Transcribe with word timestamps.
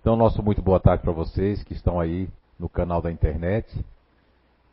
Então, 0.00 0.16
nosso 0.16 0.42
muito 0.42 0.62
boa 0.62 0.80
tarde 0.80 1.02
para 1.02 1.12
vocês 1.12 1.62
que 1.62 1.74
estão 1.74 2.00
aí 2.00 2.26
no 2.58 2.70
canal 2.70 3.02
da 3.02 3.12
internet 3.12 3.68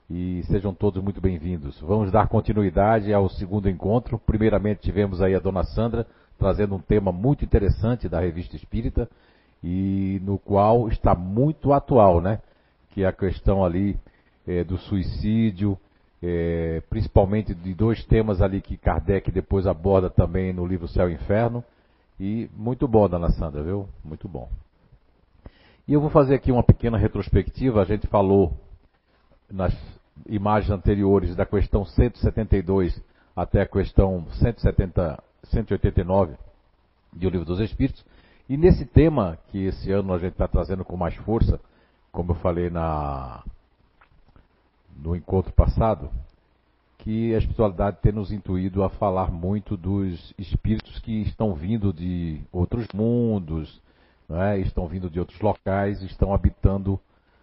e 0.09 0.41
sejam 0.45 0.73
todos 0.73 1.03
muito 1.03 1.19
bem-vindos. 1.19 1.77
Vamos 1.81 2.13
dar 2.13 2.29
continuidade 2.29 3.13
ao 3.13 3.27
segundo 3.27 3.69
encontro. 3.69 4.17
Primeiramente, 4.17 4.83
tivemos 4.83 5.21
aí 5.21 5.35
a 5.35 5.39
dona 5.39 5.65
Sandra 5.65 6.07
trazendo 6.39 6.75
um 6.75 6.79
tema 6.79 7.11
muito 7.11 7.43
interessante 7.43 8.07
da 8.07 8.21
revista 8.21 8.55
Espírita 8.55 9.09
e 9.61 10.21
no 10.23 10.39
qual 10.39 10.87
está 10.87 11.13
muito 11.13 11.73
atual, 11.73 12.21
né? 12.21 12.39
Que 12.91 13.03
é 13.03 13.07
a 13.07 13.11
questão 13.11 13.65
ali 13.65 13.99
é, 14.47 14.63
do 14.63 14.77
suicídio, 14.77 15.77
é, 16.23 16.81
principalmente 16.89 17.53
de 17.53 17.73
dois 17.73 18.01
temas 18.05 18.41
ali 18.41 18.61
que 18.61 18.77
Kardec 18.77 19.29
depois 19.29 19.67
aborda 19.67 20.09
também 20.09 20.53
no 20.53 20.65
livro 20.65 20.87
Céu 20.87 21.09
e 21.09 21.15
Inferno. 21.15 21.61
E 22.17 22.49
muito 22.55 22.87
bom, 22.87 23.09
dona 23.09 23.29
Sandra, 23.31 23.61
viu? 23.61 23.89
Muito 24.05 24.25
bom. 24.25 24.47
E 25.87 25.93
eu 25.93 26.01
vou 26.01 26.09
fazer 26.09 26.35
aqui 26.35 26.51
uma 26.51 26.63
pequena 26.63 26.97
retrospectiva. 26.97 27.81
A 27.81 27.85
gente 27.85 28.07
falou 28.07 28.51
nas 29.49 29.73
imagens 30.27 30.69
anteriores 30.69 31.33
da 31.33 31.45
questão 31.45 31.85
172 31.85 33.01
até 33.33 33.61
a 33.61 33.65
questão 33.65 34.27
170, 34.33 35.23
189 35.45 36.35
de 37.13 37.25
O 37.25 37.29
Livro 37.29 37.45
dos 37.45 37.61
Espíritos. 37.61 38.05
E 38.49 38.57
nesse 38.57 38.85
tema, 38.85 39.37
que 39.47 39.65
esse 39.65 39.89
ano 39.89 40.13
a 40.13 40.17
gente 40.17 40.33
está 40.33 40.45
trazendo 40.45 40.83
com 40.83 40.97
mais 40.97 41.15
força, 41.15 41.57
como 42.11 42.31
eu 42.31 42.35
falei 42.35 42.69
na, 42.69 43.41
no 44.93 45.15
encontro 45.15 45.53
passado, 45.53 46.09
que 46.97 47.33
a 47.33 47.37
espiritualidade 47.37 47.99
tem 48.01 48.11
nos 48.11 48.33
intuído 48.33 48.83
a 48.83 48.89
falar 48.89 49.31
muito 49.31 49.77
dos 49.77 50.33
espíritos 50.37 50.99
que 50.99 51.21
estão 51.21 51.53
vindo 51.53 51.93
de 51.93 52.41
outros 52.51 52.85
mundos, 52.93 53.81
é? 54.29 54.59
estão 54.59 54.87
vindo 54.87 55.09
de 55.09 55.19
outros 55.19 55.39
locais, 55.39 56.01
estão 56.01 56.33
habitando 56.33 56.99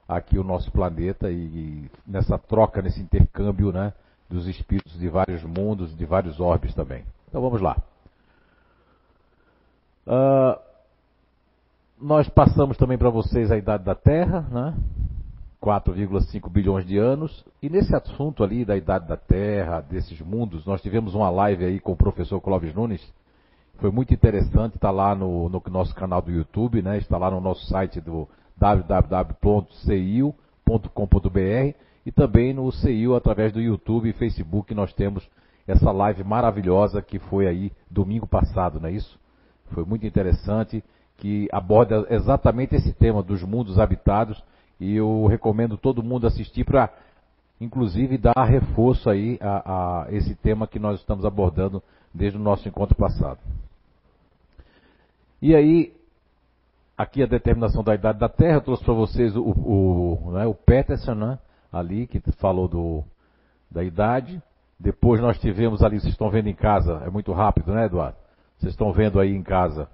aqui 0.08 0.38
o 0.38 0.44
nosso 0.44 0.70
planeta 0.70 1.30
e, 1.30 1.34
e 1.34 1.90
nessa 2.06 2.38
troca, 2.38 2.82
nesse 2.82 3.00
intercâmbio 3.00 3.72
né, 3.72 3.92
dos 4.28 4.46
espíritos 4.46 4.98
de 4.98 5.08
vários 5.08 5.42
mundos, 5.42 5.96
de 5.96 6.04
vários 6.04 6.40
orbes 6.40 6.74
também. 6.74 7.04
Então 7.28 7.40
vamos 7.40 7.60
lá. 7.60 7.76
Uh, 10.06 10.60
nós 12.00 12.28
passamos 12.28 12.76
também 12.76 12.98
para 12.98 13.08
vocês 13.08 13.50
a 13.50 13.56
idade 13.56 13.84
da 13.84 13.94
Terra, 13.94 14.42
né? 14.50 14.74
4,5 15.62 16.50
bilhões 16.50 16.86
de 16.86 16.98
anos. 16.98 17.42
E 17.62 17.70
nesse 17.70 17.96
assunto 17.96 18.44
ali 18.44 18.66
da 18.66 18.76
idade 18.76 19.08
da 19.08 19.16
Terra, 19.16 19.80
desses 19.80 20.20
mundos, 20.20 20.66
nós 20.66 20.82
tivemos 20.82 21.14
uma 21.14 21.30
live 21.30 21.64
aí 21.64 21.80
com 21.80 21.92
o 21.92 21.96
professor 21.96 22.38
Clóvis 22.40 22.74
Nunes. 22.74 23.00
Foi 23.78 23.90
muito 23.90 24.14
interessante, 24.14 24.76
está 24.76 24.90
lá 24.90 25.14
no, 25.14 25.48
no, 25.48 25.62
nosso 25.70 25.94
canal 25.94 26.22
do 26.22 26.30
YouTube, 26.30 26.80
né? 26.80 26.98
Está 26.98 27.18
lá 27.18 27.30
no 27.30 27.40
nosso 27.40 27.66
site 27.66 28.00
do 28.00 28.28
www.ciu.com.br 28.56 30.34
e 32.06 32.12
também 32.12 32.52
no 32.52 32.70
CIU 32.70 33.14
através 33.14 33.52
do 33.52 33.60
YouTube 33.60 34.08
e 34.08 34.12
Facebook 34.12 34.74
nós 34.74 34.92
temos 34.92 35.28
essa 35.66 35.90
live 35.90 36.22
maravilhosa 36.22 37.02
que 37.02 37.18
foi 37.18 37.46
aí 37.46 37.72
domingo 37.90 38.26
passado, 38.26 38.78
não 38.78 38.88
é 38.88 38.92
isso? 38.92 39.18
Foi 39.70 39.84
muito 39.84 40.06
interessante, 40.06 40.84
que 41.16 41.48
aborda 41.52 42.06
exatamente 42.10 42.74
esse 42.74 42.92
tema 42.92 43.22
dos 43.22 43.42
mundos 43.42 43.78
habitados 43.78 44.42
e 44.78 44.96
eu 44.96 45.26
recomendo 45.26 45.76
todo 45.76 46.02
mundo 46.02 46.26
assistir 46.26 46.64
para, 46.64 46.90
inclusive, 47.60 48.18
dar 48.18 48.44
reforço 48.44 49.08
aí 49.08 49.38
a, 49.40 50.04
a, 50.04 50.12
esse 50.12 50.34
tema 50.34 50.66
que 50.66 50.78
nós 50.78 51.00
estamos 51.00 51.24
abordando 51.24 51.82
desde 52.14 52.38
o 52.38 52.40
nosso 52.40 52.68
encontro 52.68 52.94
passado. 52.94 53.40
E 55.42 55.54
aí, 55.54 55.92
aqui 56.96 57.22
a 57.22 57.26
determinação 57.26 57.82
da 57.82 57.94
idade 57.94 58.18
da 58.18 58.28
Terra, 58.28 58.58
eu 58.58 58.62
trouxe 58.62 58.84
para 58.84 58.94
vocês 58.94 59.36
o, 59.36 59.42
o, 59.42 60.30
né, 60.32 60.46
o 60.46 60.54
Peterson, 60.54 61.14
né, 61.14 61.38
ali, 61.72 62.06
que 62.06 62.20
falou 62.38 62.68
do, 62.68 63.02
da 63.70 63.82
idade. 63.82 64.40
Depois 64.78 65.20
nós 65.20 65.38
tivemos 65.38 65.82
ali, 65.82 66.00
vocês 66.00 66.12
estão 66.12 66.30
vendo 66.30 66.48
em 66.48 66.54
casa, 66.54 67.02
é 67.04 67.10
muito 67.10 67.32
rápido, 67.32 67.72
né, 67.72 67.86
Eduardo? 67.86 68.16
Vocês 68.58 68.72
estão 68.72 68.92
vendo 68.92 69.18
aí 69.18 69.34
em 69.34 69.42
casa 69.42 69.88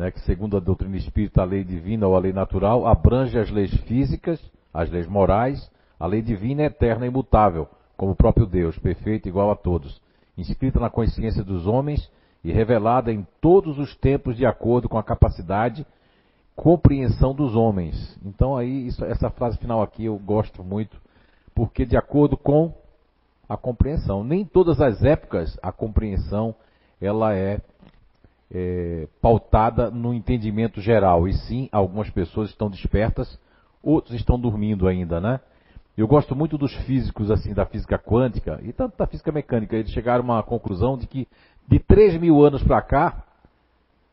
né, 0.00 0.10
que 0.10 0.20
segundo 0.20 0.56
a 0.56 0.60
doutrina 0.60 0.96
espírita, 0.96 1.42
a 1.42 1.44
lei 1.44 1.62
divina 1.62 2.06
ou 2.06 2.16
a 2.16 2.18
lei 2.18 2.32
natural 2.32 2.86
abrange 2.86 3.38
as 3.38 3.50
leis 3.50 3.70
físicas, 3.82 4.40
as 4.72 4.88
leis 4.90 5.06
morais, 5.06 5.70
a 5.98 6.06
lei 6.06 6.22
divina 6.22 6.62
é 6.62 6.66
eterna 6.66 7.04
e 7.04 7.08
imutável, 7.08 7.68
como 7.98 8.12
o 8.12 8.16
próprio 8.16 8.46
Deus, 8.46 8.78
perfeito 8.78 9.28
igual 9.28 9.50
a 9.50 9.56
todos, 9.56 10.00
inscrita 10.40 10.80
na 10.80 10.90
consciência 10.90 11.44
dos 11.44 11.66
homens 11.66 12.10
e 12.42 12.52
revelada 12.52 13.12
em 13.12 13.26
todos 13.40 13.78
os 13.78 13.94
tempos 13.96 14.36
de 14.36 14.46
acordo 14.46 14.88
com 14.88 14.98
a 14.98 15.02
capacidade 15.02 15.86
compreensão 16.56 17.34
dos 17.34 17.54
homens. 17.54 18.18
Então 18.24 18.56
aí 18.56 18.86
isso, 18.86 19.04
essa 19.04 19.30
frase 19.30 19.56
final 19.58 19.80
aqui 19.82 20.04
eu 20.04 20.18
gosto 20.18 20.62
muito, 20.62 21.00
porque 21.54 21.86
de 21.86 21.96
acordo 21.96 22.36
com 22.36 22.72
a 23.48 23.56
compreensão, 23.56 24.22
nem 24.22 24.44
todas 24.44 24.80
as 24.80 25.02
épocas 25.02 25.58
a 25.62 25.72
compreensão 25.72 26.54
ela 27.00 27.34
é 27.34 27.60
é, 28.52 29.06
pautada 29.22 29.90
no 29.90 30.12
entendimento 30.12 30.80
geral, 30.80 31.28
e 31.28 31.32
sim 31.32 31.68
algumas 31.70 32.10
pessoas 32.10 32.50
estão 32.50 32.68
despertas, 32.68 33.38
outros 33.82 34.14
estão 34.14 34.38
dormindo 34.38 34.88
ainda, 34.88 35.20
né? 35.20 35.40
Eu 36.00 36.08
gosto 36.08 36.34
muito 36.34 36.56
dos 36.56 36.74
físicos 36.86 37.30
assim 37.30 37.52
da 37.52 37.66
física 37.66 37.98
quântica 37.98 38.58
e 38.62 38.72
tanto 38.72 38.96
da 38.96 39.06
física 39.06 39.30
mecânica, 39.30 39.76
eles 39.76 39.90
chegaram 39.90 40.22
a 40.22 40.36
uma 40.36 40.42
conclusão 40.42 40.96
de 40.96 41.06
que 41.06 41.28
de 41.68 41.78
3 41.78 42.18
mil 42.18 42.42
anos 42.42 42.62
para 42.62 42.80
cá 42.80 43.22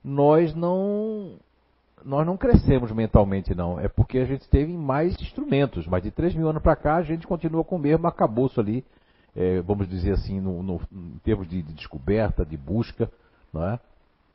nós 0.03 0.53
não 0.53 1.37
nós 2.03 2.25
não 2.25 2.35
crescemos 2.35 2.91
mentalmente 2.91 3.55
não, 3.55 3.79
é 3.79 3.87
porque 3.87 4.17
a 4.17 4.25
gente 4.25 4.49
teve 4.49 4.73
mais 4.73 5.13
instrumentos, 5.21 5.87
mas 5.87 6.03
de 6.03 6.11
3 6.11 6.35
mil 6.35 6.49
anos 6.49 6.61
para 6.61 6.75
cá 6.75 6.97
a 6.97 7.03
gente 7.03 7.25
continua 7.25 7.63
com 7.63 7.77
o 7.77 7.79
mesmo 7.79 8.05
acabouço 8.05 8.59
ali, 8.59 8.83
é, 9.33 9.61
vamos 9.61 9.87
dizer 9.87 10.11
assim, 10.11 10.41
no, 10.41 10.61
no, 10.61 10.81
em 10.91 11.19
termos 11.23 11.47
de, 11.47 11.61
de 11.61 11.71
descoberta, 11.71 12.45
de 12.45 12.57
busca, 12.57 13.09
não 13.53 13.65
é? 13.65 13.79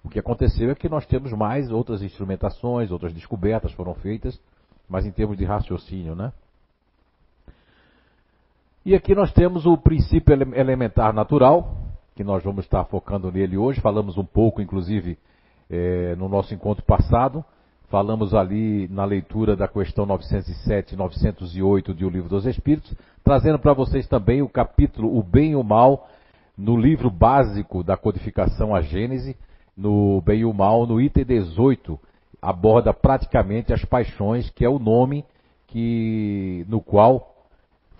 O 0.02 0.08
que 0.08 0.18
aconteceu 0.18 0.70
é 0.70 0.74
que 0.74 0.88
nós 0.88 1.04
temos 1.04 1.30
mais 1.34 1.70
outras 1.70 2.00
instrumentações, 2.00 2.90
outras 2.90 3.12
descobertas 3.12 3.72
foram 3.72 3.94
feitas, 3.94 4.40
mas 4.88 5.04
em 5.04 5.12
termos 5.12 5.36
de 5.36 5.44
raciocínio, 5.44 6.14
né? 6.14 6.32
E 8.84 8.96
aqui 8.96 9.14
nós 9.14 9.32
temos 9.32 9.64
o 9.64 9.76
princípio 9.76 10.34
elementar 10.56 11.14
natural, 11.14 11.76
que 12.16 12.24
nós 12.24 12.42
vamos 12.42 12.64
estar 12.64 12.84
focando 12.86 13.30
nele 13.30 13.56
hoje. 13.56 13.80
Falamos 13.80 14.18
um 14.18 14.24
pouco, 14.24 14.60
inclusive, 14.60 15.16
é, 15.70 16.16
no 16.16 16.28
nosso 16.28 16.52
encontro 16.52 16.84
passado. 16.84 17.44
Falamos 17.88 18.34
ali 18.34 18.88
na 18.88 19.04
leitura 19.04 19.54
da 19.54 19.68
questão 19.68 20.04
907 20.04 20.94
e 20.94 20.96
908 20.96 21.94
de 21.94 22.04
O 22.04 22.10
Livro 22.10 22.28
dos 22.28 22.44
Espíritos, 22.44 22.92
trazendo 23.22 23.56
para 23.56 23.72
vocês 23.72 24.08
também 24.08 24.42
o 24.42 24.48
capítulo 24.48 25.16
O 25.16 25.22
Bem 25.22 25.52
e 25.52 25.56
o 25.56 25.62
Mal, 25.62 26.08
no 26.58 26.76
livro 26.76 27.08
básico 27.08 27.84
da 27.84 27.96
codificação 27.96 28.74
A 28.74 28.80
Gênese, 28.80 29.36
no 29.76 30.20
Bem 30.22 30.40
e 30.40 30.44
o 30.44 30.52
Mal, 30.52 30.88
no 30.88 31.00
item 31.00 31.24
18, 31.24 32.00
aborda 32.40 32.92
praticamente 32.92 33.72
as 33.72 33.84
paixões, 33.84 34.50
que 34.50 34.64
é 34.64 34.68
o 34.68 34.80
nome 34.80 35.24
que 35.68 36.66
no 36.68 36.80
qual 36.80 37.31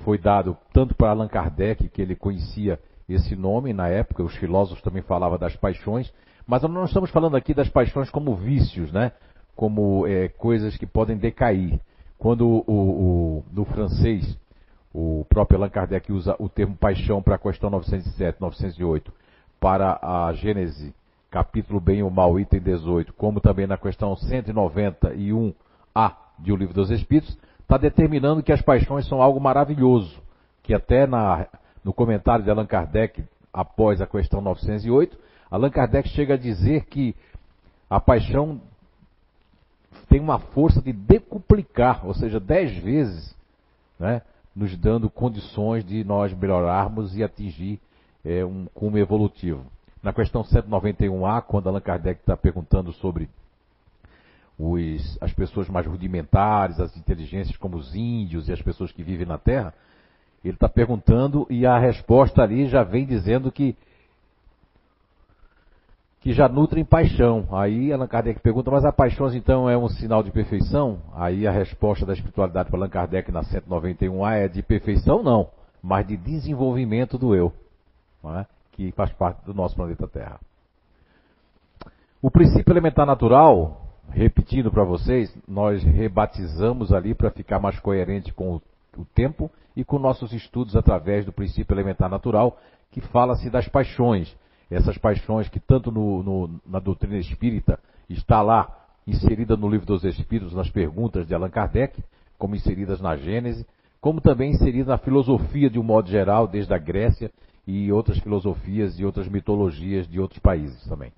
foi 0.05 0.19
dado 0.19 0.57
tanto 0.73 0.95
para 0.95 1.11
Allan 1.11 1.29
Kardec, 1.29 1.89
que 1.89 2.03
ele 2.03 2.15
conhecia 2.15 2.79
esse 3.09 3.35
nome 3.35 3.73
na 3.73 3.89
época, 3.89 4.23
os 4.23 4.35
filósofos 4.37 4.83
também 4.83 5.03
falavam 5.03 5.39
das 5.39 5.57
paixões, 5.57 6.13
mas 6.47 6.63
nós 6.63 6.73
não 6.73 6.85
estamos 6.85 7.11
falando 7.11 7.37
aqui 7.37 7.53
das 7.53 7.69
paixões 7.69 8.11
como 8.11 8.35
vícios, 8.35 8.93
né? 8.93 9.13
como 9.55 10.07
é, 10.07 10.29
coisas 10.29 10.77
que 10.77 10.87
podem 10.87 11.17
decair. 11.17 11.79
Quando 12.19 12.47
o, 12.47 12.63
o, 12.67 13.45
no 13.53 13.65
francês, 13.65 14.39
o 14.95 15.27
próprio 15.29 15.59
Allan 15.59 15.69
Kardec 15.69 16.13
usa 16.13 16.37
o 16.39 16.49
termo 16.49 16.77
paixão 16.77 17.23
para 17.23 17.35
a 17.35 17.39
questão 17.39 17.71
907, 17.71 18.41
908, 18.41 19.13
para 19.59 19.99
a 20.03 20.33
Gênese 20.35 20.95
capítulo 21.31 21.81
Bem 21.81 22.01
e 22.01 22.03
o 22.03 22.11
Mal, 22.11 22.39
item 22.39 22.61
18, 22.61 23.13
como 23.15 23.41
também 23.41 23.67
na 23.67 23.79
questão 23.79 24.15
191A 24.15 25.55
de 26.39 26.53
O 26.53 26.57
Livro 26.57 26.75
dos 26.75 26.91
Espíritos, 26.91 27.37
está 27.73 27.79
determinando 27.79 28.43
que 28.43 28.53
as 28.53 28.61
paixões 28.61 29.09
são 29.09 29.23
algo 29.23 29.41
maravilhoso, 29.41 30.21
que 30.63 30.75
até 30.75 31.07
na, 31.07 31.47
no 31.83 31.91
comentário 31.91 32.45
de 32.45 32.51
Allan 32.51 32.67
Kardec, 32.67 33.25
após 33.51 33.99
a 34.03 34.07
questão 34.07 34.43
908, 34.43 35.17
Allan 35.51 35.71
Kardec 35.71 36.07
chega 36.11 36.35
a 36.35 36.37
dizer 36.37 36.85
que 36.85 37.17
a 37.89 37.99
paixão 37.99 38.61
tem 40.07 40.21
uma 40.21 40.39
força 40.39 40.83
de 40.83 40.93
decuplicar, 40.93 42.07
ou 42.07 42.13
seja, 42.13 42.39
dez 42.39 42.77
vezes, 42.77 43.35
né, 43.99 44.21
nos 44.55 44.77
dando 44.77 45.09
condições 45.09 45.83
de 45.83 46.05
nós 46.05 46.35
melhorarmos 46.35 47.17
e 47.17 47.25
atingir 47.25 47.81
é, 48.23 48.45
um 48.45 48.67
cume 48.75 49.01
evolutivo. 49.01 49.65
Na 50.03 50.13
questão 50.13 50.43
191A, 50.45 51.41
quando 51.41 51.71
Allan 51.71 51.81
Kardec 51.81 52.21
está 52.21 52.37
perguntando 52.37 52.93
sobre 52.93 53.31
os, 54.59 55.19
as 55.21 55.33
pessoas 55.33 55.69
mais 55.69 55.87
rudimentares, 55.87 56.79
as 56.81 56.97
inteligências 56.97 57.57
como 57.57 57.77
os 57.77 57.95
índios 57.95 58.49
e 58.49 58.53
as 58.53 58.63
pessoas 58.63 58.93
que 58.93 59.03
vivem 59.03 59.27
na 59.27 59.39
Terra, 59.39 59.75
ele 60.45 60.55
está 60.55 60.69
perguntando 60.69 61.47
e 61.49 61.67
a 61.67 61.79
resposta 61.79 62.43
ali 62.43 62.67
já 62.67 62.83
vem 62.83 63.07
dizendo 63.07 63.51
que 63.51 63.77
que 66.21 66.33
já 66.33 66.49
nutrem 66.49 66.85
paixão. 66.85 67.49
Aí 67.51 67.93
Allan 67.93 68.07
Kardec 68.07 68.41
pergunta, 68.41 68.71
mas 68.71 68.85
a 68.85 68.93
paixão 68.93 69.29
então 69.35 69.69
é 69.69 69.77
um 69.77 69.89
sinal 69.89 70.23
de 70.23 70.31
perfeição? 70.31 71.01
Aí 71.15 71.49
a 71.49 71.51
resposta 71.51 72.07
da 72.07 72.13
espiritualidade 72.13 72.71
para 72.71 72.79
Allan 72.79 72.89
Kardec 72.89 73.33
na 73.33 73.43
191A 73.43 74.33
é 74.35 74.49
de 74.49 74.63
perfeição 74.63 75.21
não, 75.23 75.49
mas 75.83 76.07
de 76.07 76.17
desenvolvimento 76.17 77.19
do 77.19 77.35
eu, 77.35 77.53
é? 78.25 78.47
que 78.71 78.93
faz 78.93 79.13
parte 79.13 79.45
do 79.45 79.53
nosso 79.53 79.75
planeta 79.75 80.07
Terra. 80.07 80.39
O 82.23 82.31
princípio 82.31 82.73
elementar 82.73 83.05
natural, 83.05 83.82
repetindo 84.11 84.71
para 84.71 84.85
vocês, 84.85 85.35
nós 85.47 85.83
rebatizamos 85.83 86.93
ali 86.93 87.15
para 87.15 87.31
ficar 87.31 87.59
mais 87.59 87.79
coerente 87.81 88.33
com 88.33 88.57
o, 88.57 88.63
o 88.99 89.05
tempo 89.15 89.51
e 89.77 89.85
com 89.85 89.99
nossos 89.99 90.33
estudos 90.33 90.77
através 90.77 91.25
do 91.25 91.33
princípio 91.33 91.75
elementar 91.75 92.11
natural, 92.11 92.59
que 92.91 93.01
fala-se 93.01 93.49
das 93.49 93.69
paixões 93.69 94.37
essas 94.75 94.97
paixões 94.97 95.49
que 95.49 95.61
tanto 95.61 95.93
no, 95.93 96.23
no, 96.23 96.61
na 96.67 96.79
doutrina 96.79 97.19
espírita 97.19 97.79
está 98.09 98.41
lá 98.41 98.69
inserida 99.07 99.57
no 99.57 99.69
livro 99.69 99.87
dos 99.87 100.05
Espíritos, 100.05 100.55
nas 100.55 100.71
perguntas 100.71 101.27
de 101.27 101.35
Allan 101.35 101.51
Kardec, 101.51 102.03
como 102.39 102.55
inseridas 102.55 103.01
na 103.01 103.17
Gênese, 103.17 103.67
como 104.01 104.21
também 104.21 104.53
inseridas 104.53 104.89
na 104.89 104.99
filosofia 104.99 105.69
de 105.69 105.79
um 105.79 105.83
modo 105.83 106.09
geral, 106.09 106.47
desde 106.47 106.73
a 106.73 106.79
Grécia 106.79 107.31
e 107.67 107.93
outras 107.93 108.19
filosofias 108.19 108.99
e 108.99 109.05
outras 109.05 109.29
mitologias 109.29 110.09
de 110.09 110.19
outros 110.19 110.41
países 110.41 110.83
também. 110.89 111.13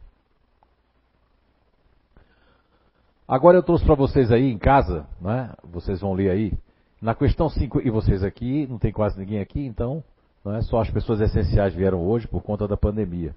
Agora 3.27 3.57
eu 3.57 3.63
trouxe 3.63 3.85
para 3.85 3.95
vocês 3.95 4.31
aí 4.31 4.51
em 4.51 4.59
casa, 4.59 5.07
né? 5.19 5.51
vocês 5.65 6.01
vão 6.01 6.13
ler 6.13 6.31
aí, 6.31 6.53
na 7.01 7.15
questão 7.15 7.49
5, 7.49 7.81
e 7.81 7.91
vocês 7.91 8.23
aqui, 8.23 8.67
não 8.67 8.79
tem 8.79 8.93
quase 8.93 9.19
ninguém 9.19 9.41
aqui, 9.41 9.65
então 9.65 10.05
não 10.45 10.55
é 10.55 10.61
só 10.61 10.81
as 10.81 10.91
pessoas 10.91 11.23
essenciais 11.23 11.75
vieram 11.75 12.07
hoje 12.07 12.29
por 12.29 12.43
conta 12.43 12.69
da 12.69 12.77
pandemia. 12.77 13.35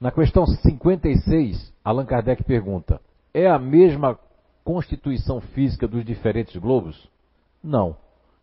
Na 0.00 0.12
questão 0.12 0.46
56, 0.46 1.72
Allan 1.84 2.04
Kardec 2.04 2.44
pergunta: 2.44 3.00
é 3.34 3.48
a 3.48 3.58
mesma 3.58 4.16
constituição 4.62 5.40
física 5.40 5.88
dos 5.88 6.04
diferentes 6.04 6.56
globos? 6.56 7.08
Não, 7.62 7.96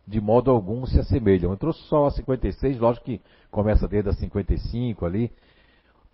de 0.06 0.20
modo 0.20 0.50
algum 0.50 0.84
se 0.84 1.00
assemelham. 1.00 1.52
Eu 1.52 1.56
trouxe 1.56 1.80
só 1.84 2.06
a 2.06 2.10
56, 2.10 2.78
lógico 2.78 3.06
que 3.06 3.20
começa 3.50 3.88
desde 3.88 4.10
a 4.10 4.12
55 4.12 5.06
ali, 5.06 5.32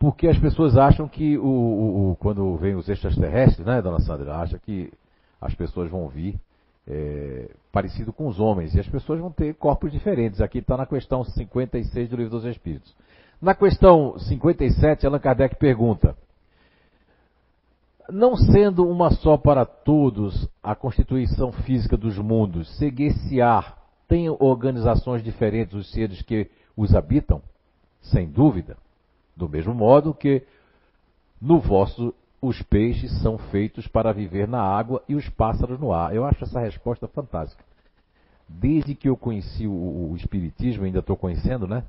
porque 0.01 0.27
as 0.27 0.39
pessoas 0.39 0.79
acham 0.79 1.07
que 1.07 1.37
o, 1.37 1.45
o, 1.45 2.11
o 2.13 2.17
quando 2.17 2.57
vem 2.57 2.75
os 2.75 2.89
extraterrestres, 2.89 3.67
né, 3.67 3.83
dona 3.83 4.01
Sandra, 4.01 4.35
acha 4.35 4.59
que 4.59 4.91
as 5.39 5.55
pessoas 5.55 5.91
vão 5.91 6.09
vir 6.09 6.41
é, 6.89 7.51
parecido 7.71 8.11
com 8.11 8.27
os 8.27 8.41
homens, 8.41 8.75
e 8.75 8.81
as 8.81 8.89
pessoas 8.89 9.21
vão 9.21 9.31
ter 9.31 9.55
corpos 9.57 9.93
diferentes. 9.93 10.41
Aqui 10.41 10.59
está 10.59 10.75
na 10.75 10.87
questão 10.87 11.23
56 11.23 12.09
do 12.09 12.17
Livro 12.17 12.31
dos 12.31 12.47
Espíritos. 12.47 12.97
Na 13.43 13.55
questão 13.55 14.19
57, 14.19 15.07
Allan 15.07 15.19
Kardec 15.19 15.57
pergunta: 15.57 16.17
Não 18.09 18.37
sendo 18.37 18.89
uma 18.89 19.11
só 19.11 19.37
para 19.37 19.67
todos 19.67 20.49
a 20.63 20.75
constituição 20.75 21.53
física 21.53 21.99
dos 21.99 22.17
mundos, 22.17 22.75
seguir-se-á, 22.79 23.77
tem 24.09 24.31
organizações 24.31 25.23
diferentes 25.23 25.75
os 25.75 25.93
seres 25.93 26.23
que 26.23 26.51
os 26.75 26.95
habitam? 26.95 27.43
Sem 28.01 28.27
dúvida. 28.27 28.79
Do 29.37 29.49
mesmo 29.49 29.75
modo 29.75 30.15
que 30.15 30.43
no 31.41 31.59
vosso 31.59 32.15
os 32.43 32.61
peixes 32.63 33.21
são 33.23 33.37
feitos 33.37 33.87
para 33.87 34.13
viver 34.13 34.49
na 34.49 34.63
água 34.63 35.03
e 35.09 35.15
os 35.15 35.29
pássaros 35.29 35.79
no 35.79 35.93
ar. 35.93 36.15
Eu 36.15 36.25
acho 36.25 36.45
essa 36.45 36.61
resposta 36.61 37.07
fantástica. 37.07 37.63
Desde 38.49 38.95
que 38.95 39.09
eu 39.09 39.17
conheci 39.17 39.67
o, 39.67 40.11
o 40.11 40.17
Espiritismo, 40.17 40.85
ainda 40.85 41.01
estou 41.01 41.17
conhecendo, 41.17 41.67
né? 41.67 41.85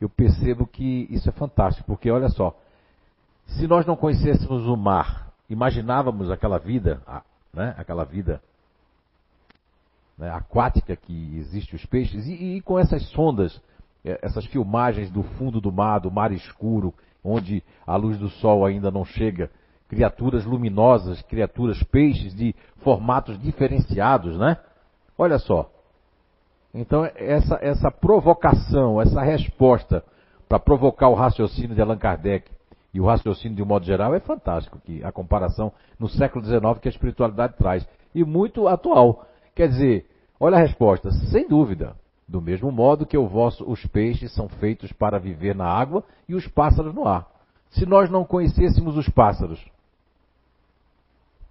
eu 0.00 0.08
percebo 0.08 0.66
que 0.66 1.06
isso 1.10 1.28
é 1.28 1.32
fantástico, 1.32 1.86
porque 1.86 2.10
olha 2.10 2.28
só, 2.30 2.56
se 3.46 3.66
nós 3.66 3.84
não 3.84 3.94
conhecêssemos 3.94 4.66
o 4.66 4.76
mar, 4.76 5.30
imaginávamos 5.48 6.30
aquela 6.30 6.58
vida, 6.58 7.02
né, 7.52 7.74
aquela 7.76 8.04
vida 8.04 8.42
né, 10.16 10.30
aquática 10.30 10.96
que 10.96 11.36
existe 11.36 11.76
os 11.76 11.84
peixes, 11.84 12.26
e, 12.26 12.56
e, 12.56 12.60
com 12.62 12.78
essas 12.78 13.02
sondas, 13.10 13.60
essas 14.04 14.46
filmagens 14.46 15.10
do 15.10 15.22
fundo 15.22 15.60
do 15.60 15.70
mar, 15.70 16.00
do 16.00 16.10
mar 16.10 16.32
escuro, 16.32 16.94
onde 17.22 17.62
a 17.86 17.96
luz 17.96 18.18
do 18.18 18.28
sol 18.28 18.64
ainda 18.64 18.90
não 18.90 19.04
chega, 19.04 19.50
criaturas 19.88 20.44
luminosas, 20.44 21.20
criaturas 21.22 21.82
peixes 21.82 22.34
de 22.34 22.54
formatos 22.78 23.38
diferenciados, 23.40 24.38
né? 24.38 24.56
Olha 25.18 25.38
só, 25.38 25.70
então, 26.72 27.04
essa, 27.16 27.58
essa 27.60 27.90
provocação, 27.90 29.00
essa 29.00 29.20
resposta 29.20 30.04
para 30.48 30.58
provocar 30.58 31.08
o 31.08 31.14
raciocínio 31.14 31.74
de 31.74 31.82
Allan 31.82 31.98
Kardec 31.98 32.50
e 32.94 33.00
o 33.00 33.06
raciocínio 33.06 33.56
de 33.56 33.62
um 33.62 33.66
modo 33.66 33.84
geral 33.84 34.14
é 34.14 34.20
fantástico, 34.20 34.80
que 34.84 35.02
a 35.04 35.12
comparação 35.12 35.72
no 35.98 36.08
século 36.08 36.44
XIX 36.44 36.78
que 36.80 36.88
a 36.88 36.90
espiritualidade 36.90 37.54
traz. 37.56 37.86
E 38.14 38.24
muito 38.24 38.66
atual. 38.66 39.26
Quer 39.54 39.68
dizer, 39.68 40.06
olha 40.38 40.56
a 40.56 40.60
resposta, 40.60 41.10
sem 41.30 41.46
dúvida. 41.48 41.94
Do 42.30 42.40
mesmo 42.40 42.70
modo 42.70 43.04
que 43.04 43.18
vosso, 43.18 43.68
os 43.68 43.84
peixes 43.86 44.32
são 44.32 44.48
feitos 44.48 44.92
para 44.92 45.18
viver 45.18 45.52
na 45.52 45.66
água 45.66 46.04
e 46.28 46.34
os 46.36 46.46
pássaros 46.46 46.94
no 46.94 47.04
ar. 47.04 47.28
Se 47.70 47.84
nós 47.84 48.08
não 48.08 48.24
conhecêssemos 48.24 48.96
os 48.96 49.08
pássaros, 49.08 49.60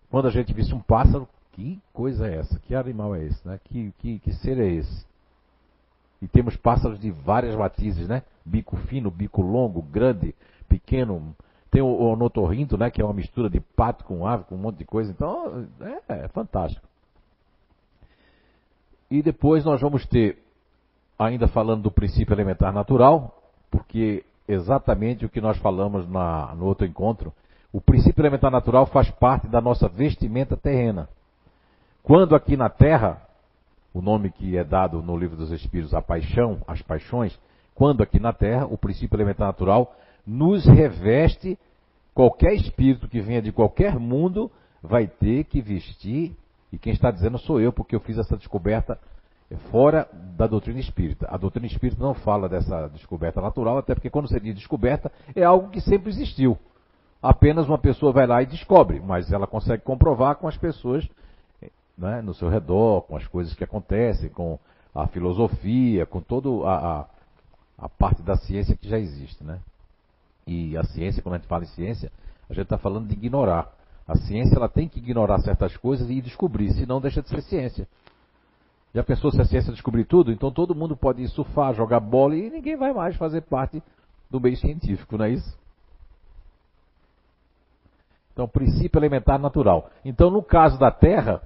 quando 0.10 0.30
a 0.30 0.31
gente 0.31 0.54
visse 0.54 0.74
um 0.74 0.80
pássaro, 0.80 1.28
que 1.52 1.81
coisa 1.92 2.26
é 2.30 2.38
essa? 2.38 2.58
Que 2.60 2.76
animal 2.76 3.14
é 3.14 3.26
esse? 3.26 3.46
Né? 3.46 3.60
Que, 3.66 3.94
que, 4.00 4.20
que 4.20 4.31
ser 4.36 4.58
é 4.58 4.70
esse? 4.70 5.06
E 6.22 6.30
temos 6.30 6.56
pássaros 6.56 6.98
de 6.98 7.12
várias 7.12 7.58
matizes, 7.58 8.08
né? 8.08 8.24
Bico 8.46 8.78
fino, 8.78 9.12
bico 9.12 9.42
longo, 9.42 9.82
grande, 9.82 10.34
pequeno. 10.70 11.36
Tem 11.70 11.82
o, 11.82 11.88
o 11.88 12.16
notorrinto, 12.16 12.78
né? 12.78 12.90
Que 12.90 13.02
é 13.02 13.06
uma 13.06 13.14
mistura 13.14 13.50
de 13.50 13.60
pato 13.60 14.06
com 14.06 14.25
ave, 14.25 14.46
com 14.46 14.56
um 14.56 14.60
monte 14.60 14.78
de 14.78 14.86
coisa. 14.86 15.12
Então, 15.12 15.68
é, 16.08 16.24
é 16.24 16.28
fantástico. 16.30 16.88
E 19.12 19.22
depois 19.22 19.66
nós 19.66 19.82
vamos 19.82 20.06
ter, 20.06 20.38
ainda 21.19 21.48
falando 21.50 21.83
do 21.83 21.92
princípio 21.92 22.33
elementar 22.33 22.71
natural, 22.71 23.38
porque 23.69 24.24
exatamente 24.48 25.25
o 25.25 25.30
que 25.30 25.42
nós 25.42 25.57
falamos 25.57 26.10
na, 26.10 26.56
no 26.56 26.66
outro 26.66 26.88
encontro, 26.88 27.33
o 27.71 27.81
princípio 27.81 28.21
elementar 28.21 28.50
natural 28.50 28.86
faz 28.88 29.12
parte 29.12 29.48
da 29.48 29.60
nossa 29.60 29.89
vestimenta 29.89 30.56
terrena. 30.56 31.10
Quando 32.01 32.33
aqui 32.33 32.56
na 32.56 32.69
Terra 32.69 33.21
o 33.94 34.01
nome 34.01 34.31
que 34.31 34.57
é 34.57 34.63
dado 34.63 35.01
no 35.01 35.18
livro 35.18 35.36
dos 35.36 35.51
Espíritos, 35.51 35.94
a 35.94 36.01
paixão, 36.01 36.62
as 36.68 36.81
paixões, 36.81 37.38
quando 37.74 38.04
aqui 38.04 38.19
na 38.19 38.33
Terra, 38.33 38.65
o 38.65 38.77
princípio 38.77 39.15
elementar 39.15 39.48
natural 39.48 39.95
nos 40.25 40.65
reveste, 40.65 41.57
qualquer 42.13 42.54
espírito 42.54 43.07
que 43.07 43.22
venha 43.22 43.42
de 43.42 43.51
qualquer 43.51 43.98
mundo 43.98 44.51
vai 44.81 45.07
ter 45.07 45.45
que 45.45 45.62
vestir, 45.62 46.36
e 46.72 46.77
quem 46.77 46.94
está 46.94 47.10
dizendo 47.10 47.38
sou 47.39 47.60
eu, 47.60 47.74
porque 47.74 47.95
eu 47.95 48.00
fiz 48.00 48.18
essa 48.18 48.38
descoberta 48.38 49.00
fora 49.72 50.08
da 50.38 50.48
doutrina 50.48 50.79
espírita. 50.79 51.27
A 51.29 51.38
doutrina 51.38 51.68
espírita 51.68 52.01
não 52.01 52.13
fala 52.13 52.48
dessa 52.48 52.88
descoberta 52.89 53.41
natural, 53.41 53.77
até 53.77 53.94
porque 53.94 54.10
quando 54.10 54.27
se 54.27 54.39
diz 54.39 54.56
descoberta, 54.56 55.12
é 55.36 55.44
algo 55.44 55.70
que 55.70 55.82
sempre 55.82 56.10
existiu. 56.10 56.58
Apenas 57.22 57.68
uma 57.68 57.77
pessoa 57.77 58.13
vai 58.13 58.25
lá 58.25 58.41
e 58.41 58.46
descobre, 58.46 59.01
mas 59.01 59.32
ela 59.32 59.46
consegue 59.46 59.84
comprovar 59.84 60.36
com 60.36 60.48
as 60.48 60.56
pessoas 60.56 61.08
né, 61.98 62.22
no 62.22 62.34
seu 62.34 62.48
redor, 62.48 63.01
com 63.01 63.18
as 63.18 63.27
coisas 63.27 63.53
que 63.53 63.63
acontecem, 63.63 64.29
com 64.29 64.58
a 64.96 65.06
filosofia, 65.08 66.06
com 66.06 66.22
toda 66.22 66.50
a, 66.65 67.01
a, 67.01 67.06
a, 67.77 67.89
parte 67.89 68.22
da 68.22 68.38
ciência 68.38 68.75
que 68.75 68.88
já 68.88 68.98
existe. 68.98 69.44
Né? 69.44 69.60
E 70.48 70.77
a 70.77 70.84
ciência, 70.84 71.22
quando 71.22 71.36
a 71.36 71.38
gente 71.38 71.48
fala 71.48 71.63
em 71.63 71.68
ciência, 71.68 72.10
a 72.50 72.53
gente 72.53 72.63
está 72.63 72.77
falando 72.77 73.08
de 73.08 73.13
ignorar. 73.13 73.70
A 74.08 74.15
ciência 74.15 74.56
ela 74.56 74.70
tem 74.70 74.88
que 74.88 75.00
ignorar 75.00 75.39
certas 75.39 75.75
coisas 75.75 76.10
e 76.10 76.22
descobrir, 76.22 76.72
senão 76.72 77.01
deixa 77.01 77.22
de 77.22 77.29
ser 77.29 77.41
ciência. 77.41 77.88
Já 78.93 79.03
pensou 79.03 79.31
se 79.31 79.39
a 79.39 79.46
ciência 79.46 79.72
descobrir 79.72 80.05
tudo? 80.05 80.31
Então 80.31 80.51
todo 80.51 80.75
mundo 80.75 80.98
pode 80.98 81.27
surfar, 81.29 81.74
jogar 81.74 82.00
bola 82.00 82.36
e 82.36 82.50
ninguém 82.50 82.75
vai 82.75 82.93
mais 82.93 83.15
fazer 83.15 83.41
parte 83.41 83.81
do 84.29 84.39
meio 84.39 84.58
científico, 84.58 85.17
não 85.17 85.25
é 85.25 85.31
isso? 85.31 85.58
Então, 88.39 88.48
princípio 88.48 88.98
elementar 88.98 89.38
natural. 89.38 89.89
Então, 90.05 90.31
no 90.31 90.41
caso 90.41 90.79
da 90.79 90.89
Terra, 90.89 91.41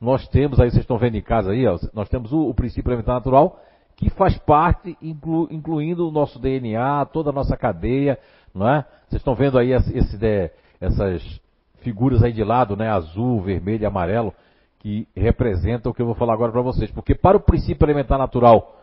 nós 0.00 0.26
temos, 0.28 0.58
aí 0.58 0.70
vocês 0.70 0.82
estão 0.82 0.96
vendo 0.96 1.16
em 1.16 1.22
casa 1.22 1.50
aí, 1.50 1.66
ó, 1.66 1.78
nós 1.92 2.08
temos 2.08 2.32
o, 2.32 2.48
o, 2.48 2.54
princípio 2.54 2.88
elementar 2.88 3.16
natural, 3.16 3.60
que 3.96 4.08
faz 4.10 4.38
parte, 4.38 4.96
inclu, 5.02 5.46
incluindo 5.50 6.08
o 6.08 6.10
nosso 6.10 6.38
DNA, 6.38 7.04
toda 7.12 7.28
a 7.28 7.32
nossa 7.34 7.54
cadeia, 7.54 8.18
não 8.54 8.66
é? 8.66 8.82
Vocês 9.08 9.20
estão 9.20 9.34
vendo 9.34 9.58
aí 9.58 9.72
esse, 9.72 9.98
esse, 9.98 10.50
essas 10.80 11.40
figuras 11.80 12.22
aí 12.22 12.32
de 12.32 12.42
lado, 12.42 12.76
né? 12.76 12.88
Azul, 12.88 13.42
vermelho 13.42 13.82
e 13.82 13.86
amarelo, 13.86 14.32
que 14.78 15.08
representam 15.16 15.90
o 15.90 15.94
que 15.94 16.00
eu 16.02 16.06
vou 16.06 16.14
falar 16.14 16.34
agora 16.34 16.52
para 16.52 16.62
vocês. 16.62 16.90
Porque 16.90 17.14
para 17.14 17.36
o 17.36 17.40
princípio 17.40 17.84
elementar 17.84 18.18
natural 18.18 18.76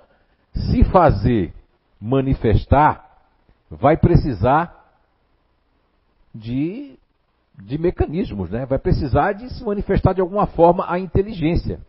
se 0.54 0.84
fazer 0.86 1.54
manifestar, 2.00 3.24
vai 3.70 3.98
precisar 3.98 4.84
de 6.34 6.98
de 7.58 7.78
mecanismos, 7.78 8.50
né? 8.50 8.66
vai 8.66 8.78
precisar 8.78 9.32
de 9.34 9.50
se 9.54 9.64
manifestar 9.64 10.14
de 10.14 10.22
alguma 10.22 10.46
forma 10.46 10.86
a 10.92 11.00
inteligência. 11.00 11.80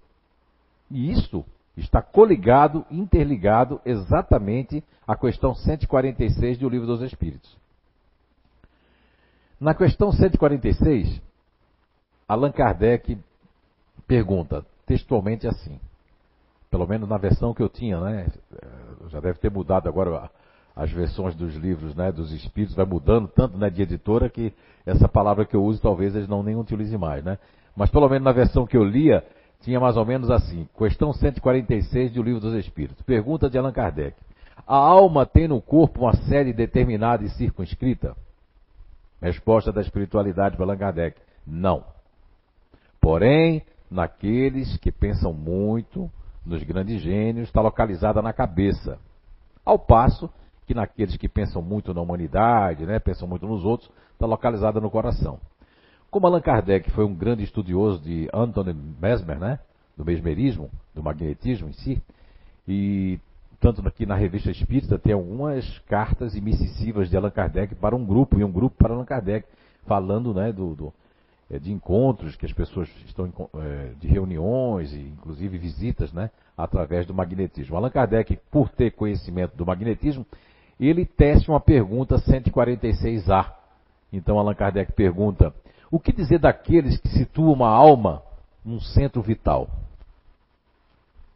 E 0.88 1.10
isso 1.10 1.44
está 1.76 2.00
coligado, 2.00 2.86
interligado 2.90 3.80
exatamente 3.84 4.82
à 5.06 5.16
questão 5.16 5.54
146 5.54 6.58
do 6.58 6.68
Livro 6.68 6.86
dos 6.86 7.02
Espíritos. 7.02 7.56
Na 9.60 9.74
questão 9.74 10.12
146, 10.12 11.20
Allan 12.28 12.52
Kardec 12.52 13.18
pergunta 14.06 14.64
textualmente 14.86 15.46
assim, 15.46 15.80
pelo 16.70 16.86
menos 16.86 17.08
na 17.08 17.18
versão 17.18 17.52
que 17.52 17.62
eu 17.62 17.68
tinha, 17.68 18.00
né? 18.00 18.26
Já 19.08 19.20
deve 19.20 19.38
ter 19.38 19.50
mudado 19.50 19.88
agora 19.88 20.30
as 20.74 20.90
versões 20.90 21.34
dos 21.34 21.54
livros, 21.54 21.94
né? 21.94 22.12
Dos 22.12 22.32
espíritos, 22.32 22.76
vai 22.76 22.86
mudando 22.86 23.28
tanto 23.28 23.56
né, 23.56 23.70
de 23.70 23.82
editora 23.82 24.28
que 24.28 24.52
essa 24.84 25.08
palavra 25.08 25.44
que 25.44 25.56
eu 25.56 25.64
uso 25.64 25.80
talvez 25.80 26.14
eles 26.14 26.28
não 26.28 26.42
nem 26.42 26.54
utilizem 26.54 26.98
mais, 26.98 27.24
né? 27.24 27.38
Mas 27.74 27.90
pelo 27.90 28.08
menos 28.08 28.24
na 28.24 28.32
versão 28.32 28.66
que 28.66 28.76
eu 28.76 28.84
lia, 28.84 29.24
tinha 29.62 29.80
mais 29.80 29.96
ou 29.96 30.04
menos 30.04 30.30
assim: 30.30 30.68
questão 30.76 31.12
146 31.12 32.12
do 32.12 32.22
Livro 32.22 32.40
dos 32.40 32.54
Espíritos. 32.54 33.02
Pergunta 33.02 33.50
de 33.50 33.58
Allan 33.58 33.72
Kardec: 33.72 34.16
A 34.66 34.76
alma 34.76 35.26
tem 35.26 35.48
no 35.48 35.60
corpo 35.60 36.02
uma 36.02 36.14
série 36.14 36.52
determinada 36.52 37.24
e 37.24 37.30
circunscrita? 37.30 38.16
Resposta 39.20 39.72
da 39.72 39.80
espiritualidade 39.80 40.56
para 40.56 40.64
Allan 40.64 40.76
Kardec: 40.76 41.18
Não. 41.46 41.84
Porém, 43.00 43.62
naqueles 43.90 44.76
que 44.78 44.90
pensam 44.90 45.32
muito, 45.32 46.10
nos 46.44 46.62
grandes 46.62 47.00
gênios, 47.02 47.48
está 47.48 47.60
localizada 47.60 48.22
na 48.22 48.32
cabeça. 48.32 48.98
Ao 49.64 49.78
passo 49.78 50.30
que 50.66 50.74
naqueles 50.74 51.16
que 51.16 51.28
pensam 51.28 51.62
muito 51.62 51.94
na 51.94 52.00
humanidade, 52.00 52.84
né, 52.84 52.98
pensam 52.98 53.28
muito 53.28 53.46
nos 53.46 53.64
outros, 53.64 53.90
está 54.12 54.26
localizada 54.26 54.80
no 54.80 54.90
coração. 54.90 55.38
Como 56.10 56.26
Allan 56.26 56.40
Kardec 56.40 56.90
foi 56.90 57.04
um 57.04 57.14
grande 57.14 57.44
estudioso 57.44 58.00
de 58.02 58.28
Anthony 58.32 58.72
Mesmer, 58.72 59.38
né, 59.38 59.58
do 59.96 60.04
mesmerismo, 60.04 60.70
do 60.94 61.02
magnetismo 61.02 61.68
em 61.68 61.72
si, 61.72 62.02
e 62.66 63.20
tanto 63.60 63.86
aqui 63.86 64.04
na 64.04 64.14
revista 64.14 64.50
Espírita 64.50 64.98
tem 64.98 65.12
algumas 65.12 65.78
cartas 65.80 66.34
e 66.34 66.40
missivas 66.40 67.08
de 67.08 67.16
Allan 67.16 67.30
Kardec 67.30 67.74
para 67.76 67.96
um 67.96 68.04
grupo 68.04 68.38
e 68.38 68.44
um 68.44 68.50
grupo 68.50 68.76
para 68.76 68.92
Allan 68.92 69.04
Kardec, 69.04 69.46
falando 69.86 70.34
né, 70.34 70.52
do, 70.52 70.74
do 70.74 70.92
de 71.50 71.72
encontros 71.72 72.34
que 72.34 72.44
as 72.44 72.52
pessoas 72.52 72.88
estão 73.06 73.30
é, 73.54 73.92
de 74.00 74.08
reuniões 74.08 74.92
e 74.92 74.98
inclusive 74.98 75.56
visitas, 75.56 76.12
né, 76.12 76.30
através 76.56 77.06
do 77.06 77.14
magnetismo. 77.14 77.76
Allan 77.76 77.90
Kardec, 77.90 78.36
por 78.50 78.68
ter 78.68 78.90
conhecimento 78.92 79.56
do 79.56 79.64
magnetismo, 79.64 80.26
ele 80.78 81.06
teste 81.06 81.48
uma 81.48 81.60
pergunta 81.60 82.16
146A. 82.16 83.52
Então 84.12 84.38
Allan 84.38 84.54
Kardec 84.54 84.92
pergunta: 84.92 85.54
o 85.90 86.00
que 86.00 86.12
dizer 86.12 86.40
daqueles 86.40 86.98
que 86.98 87.08
situam 87.08 87.52
uma 87.52 87.68
alma 87.68 88.22
num 88.64 88.80
centro 88.80 89.22
vital? 89.22 89.68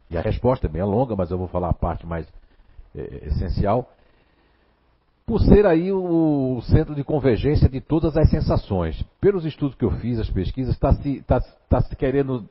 E 0.09 0.17
a 0.17 0.21
resposta 0.21 0.67
é 0.67 0.69
bem 0.69 0.83
longa, 0.83 1.15
mas 1.15 1.31
eu 1.31 1.37
vou 1.37 1.47
falar 1.47 1.69
a 1.69 1.73
parte 1.73 2.05
mais 2.05 2.27
é, 2.93 3.27
essencial. 3.27 3.89
Por 5.31 5.39
ser 5.39 5.65
aí 5.65 5.93
o, 5.93 6.59
centro 6.63 6.93
de 6.93 7.05
convergência 7.05 7.69
de 7.69 7.79
todas 7.79 8.17
as 8.17 8.29
sensações. 8.29 9.01
Pelos 9.21 9.45
estudos 9.45 9.77
que 9.77 9.85
eu 9.85 9.91
fiz, 9.91 10.19
as 10.19 10.29
pesquisas, 10.29 10.73
está 10.73 10.91
se, 10.91 11.21
tá, 11.21 11.39
tá 11.69 11.79
se 11.79 11.95
querendo, 11.95 12.43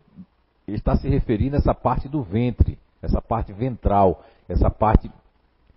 está 0.66 0.96
se 0.96 1.06
referindo 1.06 1.56
a 1.56 1.58
essa 1.58 1.74
parte 1.74 2.08
do 2.08 2.22
ventre, 2.22 2.78
essa 3.02 3.20
parte 3.20 3.52
ventral, 3.52 4.24
essa 4.48 4.70
parte 4.70 5.10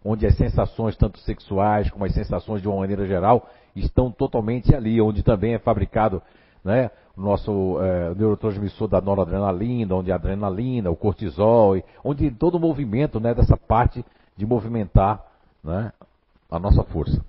onde 0.02 0.26
as 0.26 0.38
sensações, 0.38 0.96
tanto 0.96 1.20
sexuais 1.20 1.92
como 1.92 2.06
as 2.06 2.14
sensações 2.14 2.62
de 2.62 2.70
uma 2.70 2.78
maneira 2.78 3.06
geral, 3.06 3.50
estão 3.76 4.10
totalmente 4.10 4.74
ali, 4.74 5.02
onde 5.02 5.24
também 5.24 5.56
é 5.56 5.60
fabricado 5.60 6.22
né, 6.64 6.90
o 7.18 7.22
nosso 7.22 7.82
é, 7.82 8.16
neurotransmissor 8.16 8.88
da 8.88 9.02
noradrenalina, 9.02 9.94
onde 9.94 10.10
a 10.10 10.16
adrenalina, 10.16 10.90
o 10.90 10.96
cortisol, 10.96 11.84
onde 12.02 12.32
todo 12.32 12.56
o 12.56 12.62
movimento 12.62 13.20
né, 13.20 13.34
dessa 13.34 13.58
parte 13.58 14.06
de 14.38 14.46
movimentar 14.46 15.22
né, 15.62 15.92
a 16.54 16.60
nossa 16.60 16.84
força. 16.84 17.26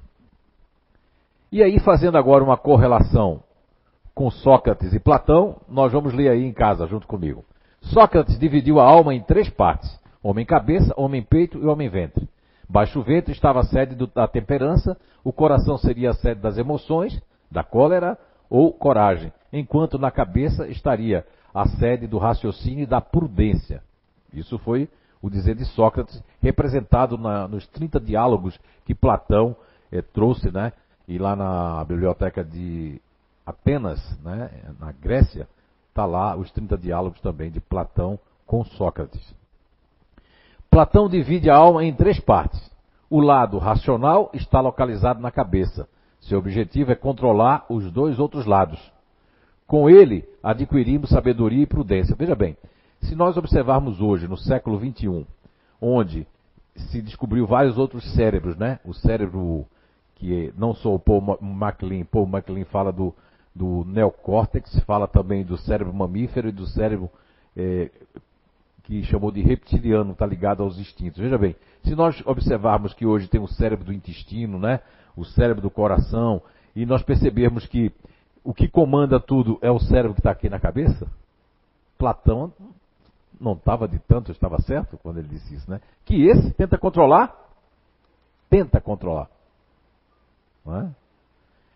E 1.50 1.62
aí, 1.62 1.80
fazendo 1.80 2.18
agora 2.18 2.44
uma 2.44 2.58
correlação 2.58 3.42
com 4.14 4.30
Sócrates 4.30 4.92
e 4.92 5.00
Platão, 5.00 5.56
nós 5.66 5.90
vamos 5.90 6.12
ler 6.12 6.28
aí 6.28 6.44
em 6.44 6.52
casa 6.52 6.86
junto 6.86 7.06
comigo. 7.06 7.42
Sócrates 7.80 8.38
dividiu 8.38 8.78
a 8.78 8.84
alma 8.84 9.14
em 9.14 9.22
três 9.22 9.48
partes: 9.48 9.98
homem 10.22 10.44
cabeça, 10.44 10.92
homem 10.94 11.22
peito 11.22 11.58
e 11.58 11.66
homem 11.66 11.88
ventre. 11.88 12.28
Baixo 12.68 13.02
ventre 13.02 13.32
estava 13.32 13.60
a 13.60 13.64
sede 13.64 13.94
da 14.14 14.28
temperança, 14.28 14.96
o 15.22 15.32
coração 15.32 15.78
seria 15.78 16.10
a 16.10 16.14
sede 16.14 16.42
das 16.42 16.58
emoções, 16.58 17.18
da 17.50 17.64
cólera 17.64 18.18
ou 18.50 18.74
coragem, 18.74 19.32
enquanto 19.50 19.98
na 19.98 20.10
cabeça 20.10 20.68
estaria 20.68 21.26
a 21.54 21.66
sede 21.66 22.06
do 22.06 22.18
raciocínio 22.18 22.82
e 22.82 22.86
da 22.86 23.00
prudência. 23.00 23.82
Isso 24.34 24.58
foi 24.58 24.88
o 25.24 25.30
dizer 25.30 25.54
de 25.54 25.64
Sócrates, 25.64 26.22
representado 26.42 27.16
na, 27.16 27.48
nos 27.48 27.66
30 27.68 27.98
diálogos 27.98 28.60
que 28.84 28.94
Platão 28.94 29.56
eh, 29.90 30.02
trouxe, 30.02 30.50
né? 30.50 30.70
E 31.08 31.16
lá 31.16 31.34
na 31.34 31.82
biblioteca 31.84 32.44
de 32.44 33.00
Atenas, 33.46 33.98
né, 34.22 34.50
na 34.78 34.92
Grécia, 34.92 35.48
está 35.88 36.04
lá 36.04 36.36
os 36.36 36.50
30 36.50 36.76
diálogos 36.76 37.22
também 37.22 37.50
de 37.50 37.58
Platão 37.58 38.18
com 38.46 38.62
Sócrates. 38.66 39.34
Platão 40.70 41.08
divide 41.08 41.48
a 41.48 41.56
alma 41.56 41.82
em 41.82 41.94
três 41.94 42.20
partes. 42.20 42.60
O 43.08 43.18
lado 43.18 43.56
racional 43.56 44.28
está 44.34 44.60
localizado 44.60 45.22
na 45.22 45.30
cabeça. 45.30 45.88
Seu 46.20 46.38
objetivo 46.38 46.92
é 46.92 46.94
controlar 46.94 47.64
os 47.70 47.90
dois 47.90 48.18
outros 48.18 48.44
lados. 48.44 48.78
Com 49.66 49.88
ele, 49.88 50.28
adquirimos 50.42 51.08
sabedoria 51.08 51.62
e 51.62 51.66
prudência. 51.66 52.14
Veja 52.14 52.34
bem, 52.34 52.58
se 53.04 53.14
nós 53.14 53.36
observarmos 53.36 54.00
hoje, 54.00 54.26
no 54.26 54.36
século 54.36 54.78
XXI, 54.78 55.26
onde 55.80 56.26
se 56.76 57.00
descobriu 57.00 57.46
vários 57.46 57.78
outros 57.78 58.04
cérebros, 58.14 58.56
né? 58.56 58.80
O 58.84 58.92
cérebro 58.92 59.66
que 60.16 60.52
não 60.56 60.74
só 60.74 60.94
o 60.94 60.98
Paul 60.98 61.38
MacLean, 61.40 62.04
Paul 62.04 62.26
MacLean 62.26 62.64
fala 62.66 62.92
do, 62.92 63.14
do 63.54 63.84
neocórtex, 63.84 64.78
fala 64.80 65.06
também 65.06 65.44
do 65.44 65.56
cérebro 65.58 65.92
mamífero 65.92 66.48
e 66.48 66.52
do 66.52 66.66
cérebro 66.66 67.10
é, 67.56 67.90
que 68.84 69.02
chamou 69.04 69.30
de 69.30 69.42
reptiliano, 69.42 70.12
está 70.12 70.26
ligado 70.26 70.62
aos 70.62 70.78
instintos. 70.78 71.20
Veja 71.20 71.36
bem, 71.36 71.56
se 71.82 71.94
nós 71.94 72.22
observarmos 72.26 72.94
que 72.94 73.04
hoje 73.04 73.28
tem 73.28 73.40
o 73.40 73.48
cérebro 73.48 73.84
do 73.84 73.92
intestino, 73.92 74.58
né, 74.58 74.80
o 75.16 75.24
cérebro 75.24 75.62
do 75.62 75.70
coração, 75.70 76.40
e 76.74 76.86
nós 76.86 77.02
percebermos 77.02 77.66
que 77.66 77.92
o 78.42 78.52
que 78.52 78.68
comanda 78.68 79.18
tudo 79.18 79.58
é 79.62 79.70
o 79.70 79.78
cérebro 79.78 80.14
que 80.14 80.20
está 80.20 80.30
aqui 80.30 80.48
na 80.48 80.60
cabeça, 80.60 81.06
Platão 81.96 82.52
não 83.44 83.52
estava 83.52 83.86
de 83.86 83.98
tanto, 84.00 84.32
estava 84.32 84.60
certo 84.62 84.98
quando 84.98 85.18
ele 85.18 85.28
disse 85.28 85.54
isso, 85.54 85.70
né? 85.70 85.80
Que 86.04 86.26
esse 86.26 86.52
tenta 86.54 86.78
controlar, 86.78 87.36
tenta 88.48 88.80
controlar. 88.80 89.28
É? 90.66 90.88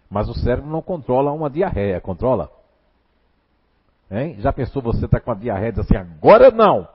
Mas 0.09 0.29
o 0.29 0.35
cérebro 0.35 0.71
não 0.71 0.81
controla 0.81 1.31
uma 1.31 1.51
diarreia, 1.51 2.01
controla? 2.01 2.51
Hein? 4.11 4.41
Já 4.41 4.53
pensou 4.53 4.81
você 4.81 5.05
está 5.05 5.21
com 5.21 5.31
a 5.31 5.35
diarreia 5.35 5.69
e 5.69 5.73
diz 5.73 5.81
assim, 5.81 5.97
agora 5.97 6.51
não? 6.51 6.89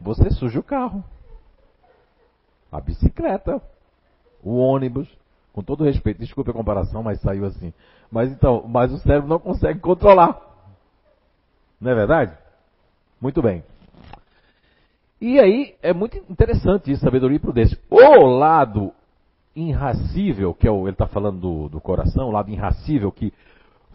Você 0.00 0.28
suja 0.30 0.58
o 0.58 0.64
carro, 0.64 1.02
a 2.70 2.80
bicicleta, 2.80 3.62
o 4.42 4.56
ônibus. 4.56 5.08
Com 5.52 5.62
todo 5.62 5.84
respeito, 5.84 6.18
desculpe 6.18 6.50
a 6.50 6.52
comparação, 6.52 7.02
mas 7.02 7.18
saiu 7.22 7.46
assim. 7.46 7.72
Mas 8.10 8.30
então, 8.30 8.68
mas 8.68 8.92
o 8.92 8.98
cérebro 8.98 9.26
não 9.26 9.38
consegue 9.38 9.80
controlar. 9.80 10.38
Não 11.80 11.92
é 11.92 11.94
verdade? 11.94 12.36
Muito 13.20 13.42
bem. 13.42 13.62
E 15.20 15.40
aí 15.40 15.74
é 15.82 15.92
muito 15.94 16.16
interessante 16.30 16.90
isso, 16.90 17.02
sabedoria 17.02 17.36
e 17.36 17.40
prudência. 17.40 17.78
O 17.90 18.26
lado 18.26 18.92
irracível, 19.54 20.52
que 20.52 20.68
é 20.68 20.70
o, 20.70 20.82
ele 20.82 20.90
está 20.90 21.06
falando 21.06 21.40
do, 21.40 21.68
do, 21.70 21.80
coração, 21.80 22.28
o 22.28 22.30
lado 22.30 22.50
irracível, 22.50 23.10
que 23.10 23.32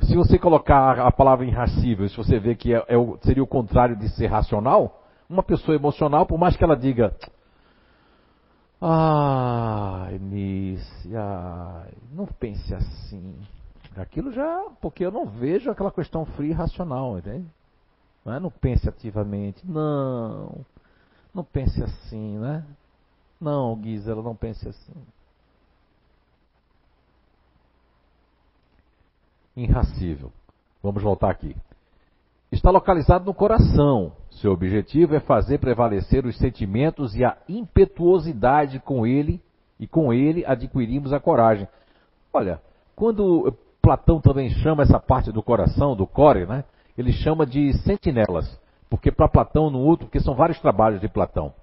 se 0.01 0.15
você 0.15 0.39
colocar 0.39 0.99
a 0.99 1.11
palavra 1.11 1.45
irracível, 1.45 2.09
se 2.09 2.17
você 2.17 2.39
vê 2.39 2.55
que 2.55 2.73
é, 2.73 2.83
é 2.87 2.97
o, 2.97 3.19
seria 3.21 3.43
o 3.43 3.47
contrário 3.47 3.95
de 3.95 4.09
ser 4.09 4.25
racional, 4.25 5.03
uma 5.29 5.43
pessoa 5.43 5.75
emocional, 5.75 6.25
por 6.25 6.39
mais 6.39 6.57
que 6.57 6.63
ela 6.63 6.75
diga, 6.75 7.15
ai, 8.81 10.17
Nice, 10.17 11.15
ai, 11.15 11.91
não 12.11 12.25
pense 12.25 12.73
assim. 12.73 13.35
Aquilo 13.95 14.31
já, 14.31 14.65
porque 14.81 15.05
eu 15.05 15.11
não 15.11 15.25
vejo 15.25 15.69
aquela 15.69 15.91
questão 15.91 16.25
fria 16.25 16.51
e 16.51 16.53
racional, 16.53 17.19
entende? 17.19 17.45
Não, 18.25 18.33
é? 18.33 18.39
não 18.39 18.51
pense 18.51 18.87
ativamente, 18.87 19.65
não, 19.65 20.65
não 21.33 21.43
pense 21.43 21.83
assim, 21.83 22.37
né? 22.37 22.65
Não, 23.39 23.79
Gisela, 23.81 24.21
não 24.21 24.35
pense 24.35 24.67
assim. 24.67 24.93
Irracível. 29.55 30.31
Vamos 30.83 31.01
voltar 31.01 31.31
aqui 31.31 31.55
está 32.51 32.69
localizado 32.69 33.25
no 33.25 33.33
coração. 33.33 34.11
Seu 34.29 34.51
objetivo 34.51 35.15
é 35.15 35.19
fazer 35.19 35.59
prevalecer 35.59 36.25
os 36.25 36.37
sentimentos 36.37 37.15
e 37.15 37.23
a 37.23 37.37
impetuosidade 37.47 38.79
com 38.79 39.05
ele, 39.07 39.41
e 39.79 39.87
com 39.87 40.13
ele 40.13 40.45
adquirimos 40.45 41.13
a 41.13 41.19
coragem. 41.19 41.67
Olha, 42.33 42.61
quando 42.95 43.53
Platão 43.81 44.19
também 44.19 44.49
chama 44.49 44.83
essa 44.83 44.99
parte 44.99 45.31
do 45.31 45.41
coração, 45.41 45.95
do 45.95 46.05
core, 46.05 46.45
né? 46.45 46.63
Ele 46.97 47.11
chama 47.11 47.45
de 47.45 47.73
sentinelas, 47.79 48.59
porque 48.89 49.11
para 49.11 49.27
Platão 49.27 49.69
no 49.69 49.79
outro, 49.79 50.07
porque 50.07 50.19
são 50.19 50.35
vários 50.35 50.59
trabalhos 50.59 51.01
de 51.01 51.07
Platão. 51.07 51.53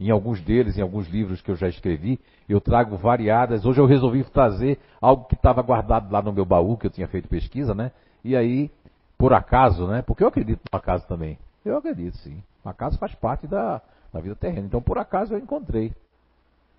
em 0.00 0.10
alguns 0.10 0.40
deles, 0.40 0.76
em 0.76 0.82
alguns 0.82 1.06
livros 1.08 1.40
que 1.40 1.50
eu 1.50 1.54
já 1.54 1.68
escrevi, 1.68 2.18
eu 2.48 2.60
trago 2.60 2.96
variadas. 2.96 3.64
Hoje 3.64 3.80
eu 3.80 3.86
resolvi 3.86 4.24
trazer 4.24 4.78
algo 5.00 5.26
que 5.26 5.34
estava 5.34 5.62
guardado 5.62 6.12
lá 6.12 6.20
no 6.20 6.32
meu 6.32 6.44
baú, 6.44 6.76
que 6.76 6.86
eu 6.86 6.90
tinha 6.90 7.06
feito 7.06 7.28
pesquisa, 7.28 7.72
né? 7.72 7.92
E 8.24 8.34
aí, 8.34 8.70
por 9.16 9.32
acaso, 9.32 9.86
né? 9.86 10.02
Porque 10.02 10.24
eu 10.24 10.28
acredito 10.28 10.60
no 10.72 10.76
acaso 10.76 11.06
também. 11.06 11.38
Eu 11.64 11.76
acredito, 11.76 12.16
sim. 12.18 12.42
O 12.64 12.68
acaso 12.68 12.98
faz 12.98 13.14
parte 13.14 13.46
da, 13.46 13.80
da 14.12 14.20
vida 14.20 14.34
terrena. 14.34 14.66
Então, 14.66 14.82
por 14.82 14.98
acaso, 14.98 15.34
eu 15.34 15.38
encontrei. 15.38 15.92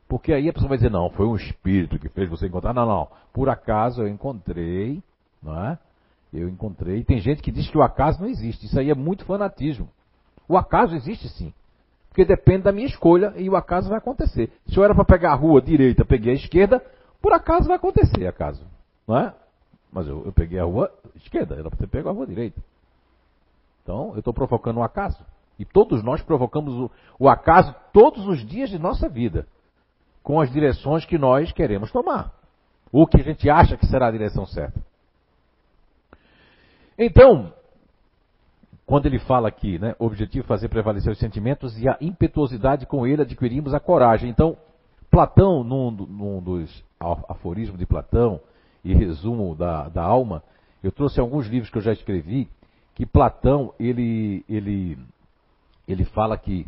Porque 0.08 0.34
aí 0.34 0.50
a 0.50 0.54
pessoa 0.54 0.70
vai 0.70 0.78
dizer, 0.78 0.92
não, 0.92 1.10
foi 1.10 1.26
um 1.26 1.36
espírito 1.36 1.98
que 1.98 2.10
fez 2.10 2.30
você 2.30 2.48
encontrar. 2.48 2.74
Não, 2.74 2.86
não. 2.86 3.08
Por 3.32 3.50
acaso 3.50 4.02
eu 4.02 4.08
encontrei, 4.08 5.02
não 5.42 5.66
é? 5.66 5.78
Eu 6.34 6.50
encontrei. 6.50 7.04
Tem 7.04 7.20
gente 7.20 7.42
que 7.42 7.52
diz 7.52 7.70
que 7.70 7.78
o 7.78 7.84
acaso 7.84 8.20
não 8.20 8.28
existe. 8.28 8.66
Isso 8.66 8.80
aí 8.80 8.90
é 8.90 8.96
muito 8.96 9.24
fanatismo. 9.24 9.88
O 10.48 10.58
acaso 10.58 10.96
existe 10.96 11.30
sim. 11.30 11.54
Porque 12.10 12.26
depende 12.26 12.64
da 12.64 12.72
minha 12.72 12.88
escolha 12.88 13.34
e 13.38 13.50
o 13.50 13.56
acaso 13.56 13.90
vai 13.90 13.98
acontecer. 13.98 14.52
Se 14.68 14.78
eu 14.78 14.84
era 14.84 14.96
para 14.96 15.06
pegar 15.06 15.32
a 15.32 15.36
rua 15.36 15.62
direita, 15.62 16.04
peguei 16.04 16.34
a 16.34 16.36
esquerda, 16.36 16.84
por 17.22 17.34
acaso 17.34 17.68
vai 17.68 17.78
acontecer 17.78 18.28
acaso. 18.28 18.66
Não 19.08 19.18
é? 19.18 19.34
Mas 19.92 20.08
eu, 20.08 20.26
eu 20.26 20.32
peguei 20.32 20.60
a 20.60 20.64
rua 20.64 20.92
esquerda, 21.16 21.56
era 21.56 21.70
para 21.70 21.80
ter 21.80 21.88
pego 21.88 22.10
a 22.10 22.12
rua 22.12 22.26
direita. 22.26 22.60
Então, 23.84 24.12
eu 24.14 24.20
estou 24.20 24.34
provocando 24.34 24.78
um 24.78 24.84
acaso. 24.84 25.24
E 25.58 25.66
todos 25.66 26.04
nós 26.04 26.22
provocamos 26.22 26.74
o, 26.74 26.92
o 27.20 27.30
acaso 27.30 27.76
todos 27.92 28.28
os 28.28 28.46
dias 28.46 28.70
de 28.70 28.80
nossa 28.80 29.08
vida. 29.08 29.48
Com 30.24 30.40
as 30.40 30.52
direções 30.52 31.06
que 31.06 31.18
nós 31.18 31.52
queremos 31.52 31.92
tomar. 31.92 32.32
Ou 32.92 33.06
que 33.06 33.20
a 33.20 33.24
gente 33.24 33.50
acha 33.50 33.78
que 33.78 33.86
será 33.86 34.08
a 34.08 34.12
direção 34.12 34.46
certa. 34.46 34.82
Então, 36.98 37.54
quando 38.86 39.06
ele 39.06 39.20
fala 39.20 39.48
aqui, 39.48 39.80
né, 39.80 39.96
o 39.98 40.06
objetivo 40.06 40.46
é 40.46 40.48
fazer 40.48 40.70
prevalecer 40.70 41.12
os 41.12 41.20
sentimentos 41.20 41.80
e 41.80 41.88
a 41.88 41.98
impetuosidade 42.02 42.86
com 42.86 43.08
ele 43.08 43.22
adquirimos 43.22 43.74
a 43.74 43.80
coragem. 43.80 44.30
Então, 44.30 44.58
Platão, 45.10 45.64
num, 45.64 45.92
num 45.92 46.42
dos 46.42 46.84
aforismos 47.00 47.80
de 47.80 47.86
Platão 47.86 48.40
e 48.84 48.94
resumo 48.94 49.56
da, 49.56 49.88
da 49.90 50.04
alma, 50.04 50.44
eu 50.84 50.92
trouxe 50.92 51.20
alguns 51.20 51.48
livros 51.48 51.70
que 51.70 51.78
eu 51.78 51.82
já 51.82 51.94
escrevi, 51.94 52.50
que 52.96 53.06
Platão, 53.06 53.74
ele, 53.80 54.44
ele, 54.50 54.98
ele 55.88 56.04
fala 56.06 56.38
que, 56.38 56.68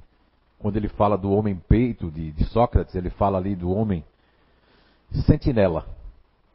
quando 0.58 0.78
ele 0.78 0.88
fala 0.88 1.18
do 1.18 1.32
homem 1.32 1.62
peito 1.68 2.10
de, 2.10 2.32
de 2.32 2.46
Sócrates, 2.46 2.96
ele 2.96 3.10
fala 3.10 3.38
ali 3.38 3.56
do 3.56 3.70
homem 3.70 4.04
sentinela. 5.12 5.86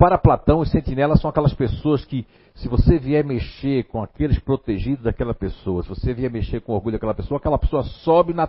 Para 0.00 0.16
Platão, 0.16 0.60
os 0.60 0.70
sentinelas 0.70 1.20
são 1.20 1.28
aquelas 1.28 1.52
pessoas 1.52 2.06
que, 2.06 2.26
se 2.54 2.68
você 2.68 2.98
vier 2.98 3.22
mexer 3.22 3.84
com 3.84 4.02
aqueles 4.02 4.38
protegidos 4.38 5.04
daquela 5.04 5.34
pessoa, 5.34 5.82
se 5.82 5.90
você 5.90 6.14
vier 6.14 6.30
mexer 6.30 6.62
com 6.62 6.72
orgulho 6.72 6.94
daquela 6.94 7.12
pessoa, 7.12 7.36
aquela 7.36 7.58
pessoa 7.58 7.82
sobe 7.82 8.32
na. 8.32 8.48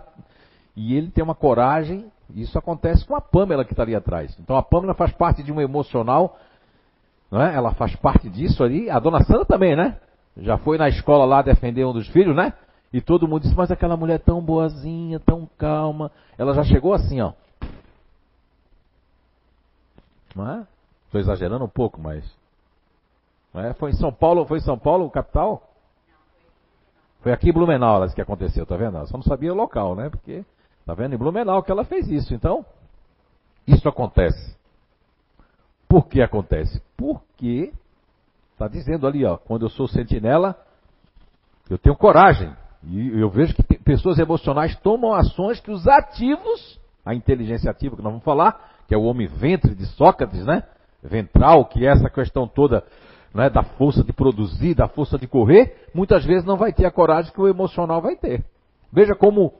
E 0.74 0.96
ele 0.96 1.10
tem 1.10 1.22
uma 1.22 1.34
coragem, 1.34 2.10
isso 2.34 2.58
acontece 2.58 3.04
com 3.04 3.14
a 3.14 3.20
Pamela 3.20 3.66
que 3.66 3.74
está 3.74 3.82
ali 3.82 3.94
atrás. 3.94 4.34
Então 4.40 4.56
a 4.56 4.62
Pamela 4.62 4.94
faz 4.94 5.12
parte 5.12 5.42
de 5.42 5.52
um 5.52 5.60
emocional, 5.60 6.38
não 7.30 7.42
é? 7.42 7.54
ela 7.54 7.74
faz 7.74 7.94
parte 7.96 8.30
disso 8.30 8.64
ali. 8.64 8.88
A 8.88 8.98
dona 8.98 9.22
Sandra 9.22 9.44
também, 9.44 9.76
né? 9.76 9.98
Já 10.38 10.56
foi 10.56 10.78
na 10.78 10.88
escola 10.88 11.26
lá 11.26 11.42
defender 11.42 11.84
um 11.84 11.92
dos 11.92 12.08
filhos, 12.08 12.34
né? 12.34 12.54
E 12.94 13.02
todo 13.02 13.28
mundo 13.28 13.42
disse, 13.42 13.54
mas 13.54 13.70
aquela 13.70 13.94
mulher 13.94 14.20
tão 14.20 14.40
boazinha, 14.40 15.20
tão 15.20 15.46
calma. 15.58 16.10
Ela 16.38 16.54
já 16.54 16.64
chegou 16.64 16.94
assim, 16.94 17.20
ó. 17.20 17.34
Não 20.34 20.50
é? 20.50 20.71
Estou 21.12 21.20
exagerando 21.20 21.62
um 21.62 21.68
pouco, 21.68 22.00
mas. 22.00 22.24
É, 23.54 23.74
foi 23.74 23.90
em 23.90 23.96
São 23.96 24.10
Paulo, 24.10 24.46
foi 24.46 24.56
em 24.56 24.62
São 24.62 24.78
Paulo, 24.78 25.10
capital? 25.10 25.62
Foi 27.20 27.32
aqui 27.32 27.50
em 27.50 27.52
Blumenau 27.52 28.08
que 28.08 28.22
aconteceu, 28.22 28.64
tá 28.64 28.78
vendo? 28.78 28.96
Ela 28.96 29.06
só 29.06 29.18
não 29.18 29.22
sabia 29.22 29.52
o 29.52 29.56
local, 29.56 29.94
né? 29.94 30.08
Porque, 30.08 30.42
tá 30.86 30.94
vendo? 30.94 31.14
Em 31.14 31.18
Blumenau 31.18 31.62
que 31.62 31.70
ela 31.70 31.84
fez 31.84 32.08
isso. 32.08 32.32
Então, 32.32 32.64
isso 33.66 33.86
acontece. 33.86 34.56
Por 35.86 36.08
que 36.08 36.22
acontece? 36.22 36.82
Porque, 36.96 37.74
está 38.54 38.66
dizendo 38.66 39.06
ali, 39.06 39.22
ó, 39.22 39.36
quando 39.36 39.66
eu 39.66 39.68
sou 39.68 39.86
sentinela, 39.86 40.56
eu 41.68 41.76
tenho 41.76 41.94
coragem. 41.94 42.56
E 42.84 43.20
eu 43.20 43.28
vejo 43.28 43.54
que 43.54 43.62
pessoas 43.62 44.18
emocionais 44.18 44.74
tomam 44.76 45.12
ações 45.12 45.60
que 45.60 45.70
os 45.70 45.86
ativos, 45.86 46.80
a 47.04 47.14
inteligência 47.14 47.70
ativa 47.70 47.96
que 47.96 48.02
nós 48.02 48.12
vamos 48.12 48.24
falar, 48.24 48.80
que 48.88 48.94
é 48.94 48.96
o 48.96 49.04
homem 49.04 49.26
ventre 49.26 49.74
de 49.74 49.84
Sócrates, 49.84 50.46
né? 50.46 50.64
Ventral, 51.02 51.64
que 51.66 51.86
é 51.86 51.90
essa 51.90 52.08
questão 52.08 52.46
toda 52.46 52.84
né, 53.34 53.50
da 53.50 53.62
força 53.62 54.04
de 54.04 54.12
produzir, 54.12 54.74
da 54.74 54.88
força 54.88 55.18
de 55.18 55.26
correr, 55.26 55.88
muitas 55.94 56.24
vezes 56.24 56.44
não 56.44 56.56
vai 56.56 56.72
ter 56.72 56.86
a 56.86 56.90
coragem 56.90 57.32
que 57.32 57.40
o 57.40 57.48
emocional 57.48 58.00
vai 58.00 58.16
ter. 58.16 58.44
Veja 58.92 59.14
como 59.14 59.54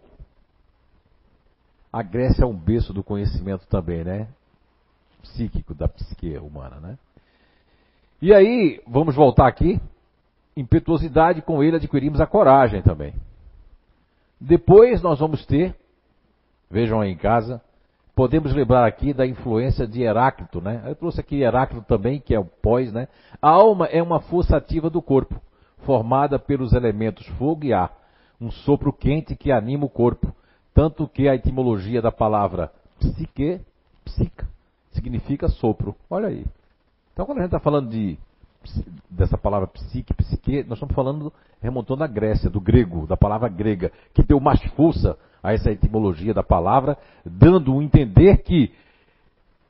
a 1.93 2.03
Grécia 2.03 2.45
é 2.45 2.47
um 2.47 2.57
berço 2.57 2.93
do 2.93 3.03
conhecimento 3.03 3.67
também, 3.67 4.05
né? 4.05 4.29
Psíquico, 5.23 5.75
da 5.75 5.89
psique 5.89 6.37
humana, 6.39 6.81
né? 6.81 6.99
E 8.21 8.33
aí, 8.33 8.81
vamos 8.87 9.15
voltar 9.15 9.47
aqui. 9.47 9.81
Impetuosidade, 10.57 11.43
com 11.43 11.63
ele 11.63 11.77
adquirimos 11.77 12.21
a 12.21 12.27
coragem 12.27 12.83
também. 12.83 13.15
Depois 14.41 15.03
nós 15.03 15.19
vamos 15.19 15.45
ter, 15.47 15.75
vejam 16.71 17.01
aí 17.01 17.11
em 17.11 17.17
casa, 17.17 17.61
Podemos 18.15 18.53
lembrar 18.55 18.87
aqui 18.87 19.15
da 19.15 19.27
influência 19.27 19.87
de 19.87 20.03
Heráclito, 20.03 20.61
né? 20.61 20.83
Eu 20.87 20.95
trouxe 20.95 21.21
aqui 21.21 21.41
Heráclito 21.41 21.87
também, 21.87 22.21
que 22.21 22.35
é 22.35 22.39
o 22.39 22.45
pós, 22.45 22.93
né? 22.93 23.09
A 23.41 23.49
alma 23.49 23.87
é 23.87 24.03
uma 24.03 24.21
força 24.21 24.57
ativa 24.57 24.91
do 24.91 25.01
corpo, 25.01 25.41
formada 25.79 26.39
pelos 26.39 26.75
elementos 26.75 27.27
fogo 27.39 27.65
e 27.65 27.73
ar, 27.73 27.91
um 28.39 28.51
sopro 28.51 28.93
quente 28.93 29.35
que 29.35 29.51
anima 29.51 29.87
o 29.87 29.91
corpo, 29.91 30.35
tanto 30.75 31.09
que 31.09 31.27
a 31.27 31.35
etimologia 31.35 32.03
da 32.03 32.13
palavra 32.13 32.71
psique, 32.99 33.61
psica, 34.05 34.47
significa 34.91 35.49
sopro. 35.49 35.97
Olha 36.11 36.29
aí. 36.29 36.45
Então, 37.13 37.25
quando 37.25 37.39
a 37.39 37.43
gente 37.43 37.49
está 37.49 37.61
falando 37.61 37.89
de 37.89 38.19
dessa 39.11 39.37
palavra 39.37 39.67
psique, 39.67 40.15
psique, 40.15 40.63
nós 40.65 40.79
estamos 40.79 40.95
falando 40.95 41.33
remontando 41.61 42.01
da 42.01 42.07
Grécia, 42.07 42.51
do 42.51 42.61
grego, 42.61 43.07
da 43.07 43.17
palavra 43.17 43.49
grega, 43.49 43.93
que 44.13 44.23
deu 44.23 44.41
mais 44.41 44.63
força 44.75 45.17
a 45.43 45.53
essa 45.53 45.71
etimologia 45.71 46.33
da 46.33 46.43
palavra, 46.43 46.97
dando 47.25 47.75
um 47.75 47.83
entender 47.83 48.39
que 48.39 48.73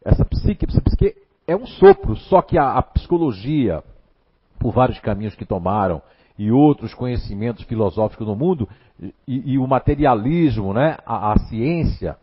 essa 0.04 0.24
psique, 0.24 0.66
psique 0.66 1.14
é 1.46 1.56
um 1.56 1.66
sopro, 1.66 2.16
só 2.16 2.42
que 2.42 2.58
a, 2.58 2.72
a 2.72 2.82
psicologia, 2.82 3.82
por 4.58 4.72
vários 4.72 4.98
caminhos 5.00 5.34
que 5.34 5.44
tomaram, 5.44 6.02
e 6.38 6.50
outros 6.50 6.94
conhecimentos 6.94 7.64
filosóficos 7.64 8.26
no 8.26 8.34
mundo, 8.34 8.68
e, 9.26 9.52
e 9.52 9.58
o 9.58 9.66
materialismo, 9.66 10.72
né, 10.72 10.96
a, 11.04 11.32
a 11.32 11.38
ciência 11.48 12.16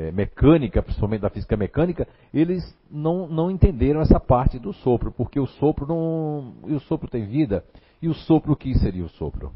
é, 0.00 0.10
mecânica, 0.10 0.82
principalmente 0.82 1.20
da 1.20 1.28
física 1.28 1.56
mecânica, 1.58 2.08
eles 2.32 2.74
não, 2.90 3.28
não 3.28 3.50
entenderam 3.50 4.00
essa 4.00 4.18
parte 4.18 4.58
do 4.58 4.72
sopro, 4.72 5.12
porque 5.12 5.38
o 5.38 5.46
sopro 5.46 5.86
não. 5.86 6.54
E 6.66 6.72
o 6.72 6.80
sopro 6.80 7.06
tem 7.06 7.26
vida. 7.26 7.62
E 8.00 8.08
o 8.08 8.14
sopro, 8.14 8.52
o 8.52 8.56
que 8.56 8.74
seria 8.78 9.04
o 9.04 9.10
sopro? 9.10 9.52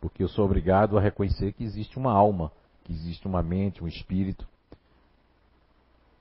Porque 0.00 0.22
eu 0.22 0.28
sou 0.28 0.44
obrigado 0.44 0.96
a 0.96 1.00
reconhecer 1.00 1.52
que 1.54 1.64
existe 1.64 1.98
uma 1.98 2.12
alma, 2.12 2.52
que 2.84 2.92
existe 2.92 3.26
uma 3.26 3.42
mente, 3.42 3.82
um 3.82 3.88
espírito. 3.88 4.46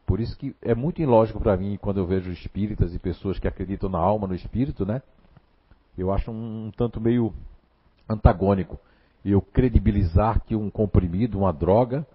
Por 0.07 0.19
isso 0.19 0.35
que 0.35 0.55
é 0.63 0.73
muito 0.73 1.01
ilógico 1.01 1.39
para 1.39 1.55
mim 1.55 1.77
quando 1.79 1.97
eu 1.97 2.07
vejo 2.07 2.31
espíritas 2.31 2.93
e 2.93 2.99
pessoas 2.99 3.37
que 3.37 3.47
acreditam 3.47 3.87
na 3.87 3.99
alma, 3.99 4.27
no 4.27 4.33
espírito, 4.33 4.83
né? 4.83 5.01
Eu 5.95 6.11
acho 6.11 6.31
um, 6.31 6.67
um 6.67 6.71
tanto 6.71 6.99
meio 6.99 7.31
antagônico. 8.09 8.79
Eu 9.23 9.41
credibilizar 9.41 10.41
que 10.43 10.55
um 10.55 10.71
comprimido, 10.71 11.37
uma 11.37 11.53
droga, 11.53 12.05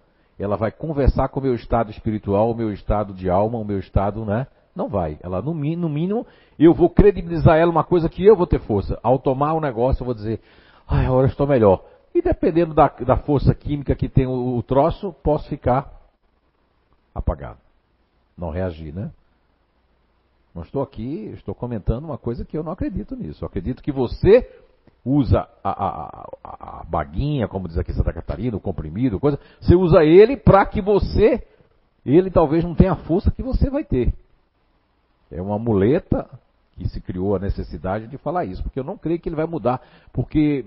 ela 0.41 0.57
vai 0.57 0.71
conversar 0.71 1.29
com 1.29 1.39
o 1.39 1.43
meu 1.43 1.55
estado 1.55 1.91
espiritual, 1.91 2.51
o 2.51 2.55
meu 2.55 2.71
estado 2.71 3.13
de 3.13 3.29
alma, 3.29 3.57
o 3.57 3.65
meu 3.65 3.79
estado, 3.79 4.25
né? 4.25 4.47
Não 4.75 4.87
vai. 4.87 5.17
Ela, 5.21 5.41
no, 5.41 5.53
no 5.53 5.89
mínimo, 5.89 6.25
eu 6.57 6.73
vou 6.73 6.89
credibilizar 6.89 7.57
ela 7.57 7.71
uma 7.71 7.83
coisa 7.83 8.09
que 8.09 8.25
eu 8.25 8.35
vou 8.35 8.47
ter 8.47 8.59
força. 8.59 8.97
Ao 9.03 9.19
tomar 9.19 9.53
o 9.53 9.57
um 9.57 9.61
negócio, 9.61 10.01
eu 10.01 10.05
vou 10.05 10.15
dizer, 10.15 10.39
ah, 10.87 11.01
agora 11.01 11.27
estou 11.27 11.45
melhor. 11.45 11.83
E 12.13 12.21
dependendo 12.21 12.73
da, 12.73 12.87
da 12.87 13.17
força 13.17 13.53
química 13.53 13.95
que 13.95 14.09
tem 14.09 14.25
o, 14.25 14.57
o 14.57 14.63
troço, 14.63 15.13
posso 15.23 15.47
ficar 15.47 15.91
apagado. 17.13 17.59
Não 18.37 18.49
reagir, 18.49 18.93
né? 18.93 19.11
Não 20.53 20.63
estou 20.63 20.81
aqui, 20.81 21.31
estou 21.33 21.55
comentando 21.55 22.05
uma 22.05 22.17
coisa 22.17 22.43
que 22.43 22.57
eu 22.57 22.63
não 22.63 22.71
acredito 22.71 23.15
nisso. 23.15 23.43
Eu 23.43 23.47
acredito 23.47 23.81
que 23.81 23.91
você 23.91 24.49
usa 25.03 25.47
a, 25.63 25.69
a, 25.69 26.29
a, 26.43 26.83
baguinha, 26.87 27.47
como 27.47 27.67
diz 27.67 27.77
aqui 27.77 27.93
Santa 27.93 28.13
Catarina, 28.13 28.57
o 28.57 28.61
comprimido, 28.61 29.19
coisa. 29.19 29.39
Você 29.59 29.75
usa 29.75 30.03
ele 30.03 30.37
para 30.37 30.65
que 30.65 30.81
você, 30.81 31.43
ele 32.05 32.29
talvez 32.29 32.63
não 32.63 32.75
tenha 32.75 32.93
a 32.93 32.97
força 32.97 33.31
que 33.31 33.41
você 33.41 33.69
vai 33.69 33.83
ter. 33.83 34.13
É 35.31 35.41
uma 35.41 35.57
muleta 35.57 36.27
que 36.77 36.87
se 36.89 37.01
criou 37.01 37.35
a 37.35 37.39
necessidade 37.39 38.07
de 38.07 38.17
falar 38.17 38.45
isso, 38.45 38.61
porque 38.63 38.79
eu 38.79 38.83
não 38.83 38.97
creio 38.97 39.19
que 39.19 39.29
ele 39.29 39.35
vai 39.35 39.45
mudar, 39.45 39.81
porque 40.11 40.65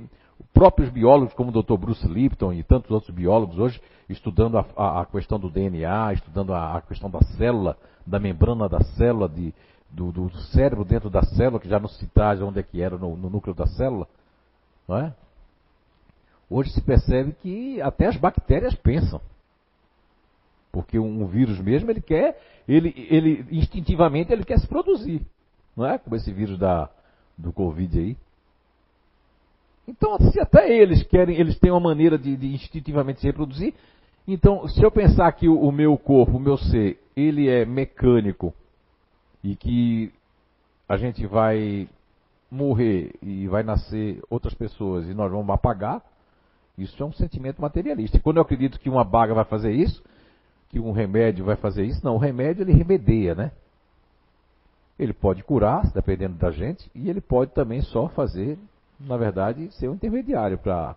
próprios 0.53 0.91
biólogos, 0.91 1.35
como 1.35 1.51
o 1.51 1.63
Dr. 1.63 1.77
Bruce 1.77 2.07
Lipton 2.07 2.53
e 2.53 2.63
tantos 2.63 2.91
outros 2.91 3.15
biólogos 3.15 3.59
hoje, 3.59 3.81
estudando 4.09 4.59
a, 4.59 5.01
a, 5.01 5.07
questão 5.07 5.39
do 5.39 5.49
DNA, 5.49 6.13
estudando 6.13 6.53
a, 6.53 6.77
a, 6.77 6.81
questão 6.83 7.11
da 7.11 7.21
célula, 7.37 7.77
da 8.07 8.19
membrana 8.19 8.69
da 8.69 8.81
célula, 8.81 9.29
de, 9.29 9.55
do, 9.91 10.13
do, 10.13 10.31
cérebro 10.53 10.85
dentro 10.85 11.09
da 11.09 11.23
célula, 11.23 11.61
que 11.61 11.69
já 11.69 11.79
não 11.79 11.89
se 11.89 12.07
traz 12.09 12.41
onde 12.43 12.61
é 12.61 12.63
que 12.63 12.81
era 12.81 12.97
no, 12.99 13.17
no 13.17 13.31
núcleo 13.31 13.55
da 13.55 13.67
célula, 13.67 14.07
não 14.89 14.99
é? 14.99 15.15
Hoje 16.49 16.71
se 16.71 16.81
percebe 16.81 17.33
que 17.33 17.81
até 17.81 18.07
as 18.07 18.17
bactérias 18.17 18.75
pensam. 18.75 19.21
Porque 20.71 20.99
um 20.99 21.27
vírus 21.27 21.59
mesmo, 21.61 21.91
ele 21.91 22.01
quer, 22.01 22.41
ele, 22.69 22.93
ele 23.09 23.47
instintivamente 23.51 24.33
ele 24.33 24.45
quer 24.45 24.59
se 24.59 24.67
produzir. 24.67 25.25
Não 25.77 25.87
é? 25.87 25.99
Como 25.99 26.17
esse 26.17 26.33
vírus 26.33 26.59
da, 26.59 26.91
do 27.37 27.53
Covid 27.53 27.99
aí. 27.99 28.17
Então, 29.87 30.19
se 30.31 30.41
até 30.41 30.75
eles 30.75 31.03
querem, 31.05 31.39
eles 31.39 31.59
têm 31.59 31.71
uma 31.71 31.81
maneira 31.81 32.19
de, 32.19 32.37
de 32.37 32.55
instintivamente 32.55 33.21
se 33.21 33.27
reproduzir, 33.27 33.75
então, 34.27 34.67
se 34.69 34.83
eu 34.83 34.91
pensar 34.91 35.31
que 35.33 35.49
o, 35.49 35.61
o, 35.61 35.71
meu 35.71 35.97
corpo, 35.99 36.39
o 36.39 36.41
meu 36.41 36.57
ser, 36.57 36.99
ele 37.15 37.49
é 37.49 37.67
mecânico 37.67 38.55
e 39.43 39.55
que 39.55 40.11
a 40.89 40.97
gente 40.97 41.27
vai 41.27 41.89
morrer 42.55 43.13
e 43.21 43.47
vai 43.49 43.63
nascer 43.63 44.23
outras 44.31 44.55
pessoas 44.55 45.07
e 45.09 45.15
nós 45.15 45.31
vamos 45.31 45.51
apagar, 45.51 46.03
isso 46.77 47.03
é 47.03 47.07
um 47.07 47.13
sentimento 47.13 47.61
materialista. 47.61 48.17
E 48.17 48.21
quando 48.21 48.39
eu 48.39 48.43
acredito 48.43 48.81
que 48.81 48.89
uma 48.89 49.05
baga 49.05 49.35
vai 49.35 49.45
fazer 49.45 49.73
isso, 49.73 50.03
que 50.69 50.81
um 50.81 50.93
remédio 50.93 51.45
vai 51.45 51.57
fazer 51.57 51.85
isso, 51.85 52.05
não, 52.05 52.15
o 52.17 52.19
remédio 52.19 52.63
ele 52.63 52.73
remedeia, 52.73 53.35
né? 53.35 53.53
Ele 54.99 55.13
pode 55.13 55.43
curar, 55.43 55.91
dependendo 55.93 56.35
da 56.37 56.51
gente, 56.51 56.91
e 56.95 57.11
ele 57.11 57.21
pode 57.21 57.53
também 57.53 57.81
só 57.83 58.09
fazer, 58.09 58.59
na 58.99 59.17
verdade, 59.17 59.73
ser 59.75 59.89
um 59.89 59.95
intermediário 59.95 60.57
para 60.59 60.97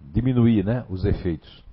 diminuir 0.00 0.64
né, 0.64 0.84
os 0.88 1.04
efeitos. 1.04 1.64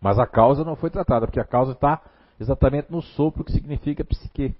Mas 0.00 0.18
a 0.18 0.26
causa 0.26 0.64
não 0.64 0.76
foi 0.76 0.90
tratada, 0.90 1.26
porque 1.26 1.40
a 1.40 1.44
causa 1.44 1.72
está 1.72 2.00
exatamente 2.38 2.90
no 2.90 3.02
sopro 3.02 3.42
que 3.42 3.52
significa 3.52 4.04
psique. 4.04 4.54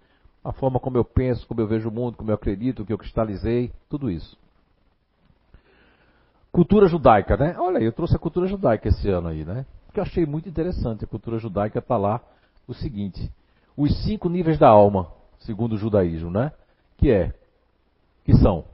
A 0.49 0.53
forma 0.53 0.81
como 0.81 0.97
eu 0.97 1.05
penso, 1.05 1.47
como 1.47 1.61
eu 1.61 1.67
vejo 1.67 1.91
o 1.91 1.93
mundo, 1.93 2.17
como 2.17 2.31
eu 2.31 2.35
acredito, 2.35 2.83
o 2.83 2.87
que 2.87 2.93
eu 2.93 2.97
cristalizei, 2.97 3.71
tudo 3.87 4.11
isso. 4.11 4.35
Cultura 6.51 6.89
judaica, 6.89 7.37
né? 7.37 7.55
Olha 7.59 7.79
eu 7.81 7.93
trouxe 7.93 8.17
a 8.17 8.19
cultura 8.19 8.47
judaica 8.47 8.89
esse 8.89 9.11
ano 9.11 9.29
aí, 9.29 9.45
né? 9.45 9.67
Que 9.93 10.01
eu 10.01 10.05
achei 10.05 10.25
muito 10.25 10.49
interessante. 10.49 11.05
A 11.05 11.07
cultura 11.07 11.39
judaica 11.39 11.81
está 11.81 11.99
lá 11.99 12.23
o 12.67 12.73
seguinte: 12.73 13.31
os 13.77 14.03
cinco 14.05 14.31
níveis 14.31 14.59
da 14.59 14.69
alma, 14.69 15.13
segundo 15.41 15.75
o 15.75 15.79
judaísmo, 15.79 16.31
né? 16.31 16.51
Que 16.97 17.11
é, 17.11 17.35
que 18.25 18.35
são 18.39 18.65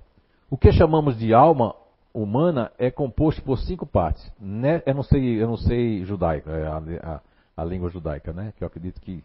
o 0.49 0.57
que 0.57 0.71
chamamos 0.71 1.19
de 1.19 1.35
alma 1.35 1.75
humana 2.15 2.71
é 2.79 2.89
composto 2.89 3.43
por 3.43 3.59
cinco 3.59 3.85
partes. 3.85 4.25
Né? 4.39 4.81
Eu 4.87 4.95
não 4.95 5.03
sei, 5.03 5.43
eu 5.43 5.49
não 5.49 5.57
sei 5.57 6.05
judaico, 6.05 6.49
é 6.49 6.69
a, 6.69 6.77
a, 6.77 7.21
a, 7.57 7.65
língua 7.65 7.91
judaica, 7.91 8.33
né? 8.33 8.53
Que 8.57 8.63
eu 8.63 8.69
acredito 8.69 9.01
que, 9.01 9.25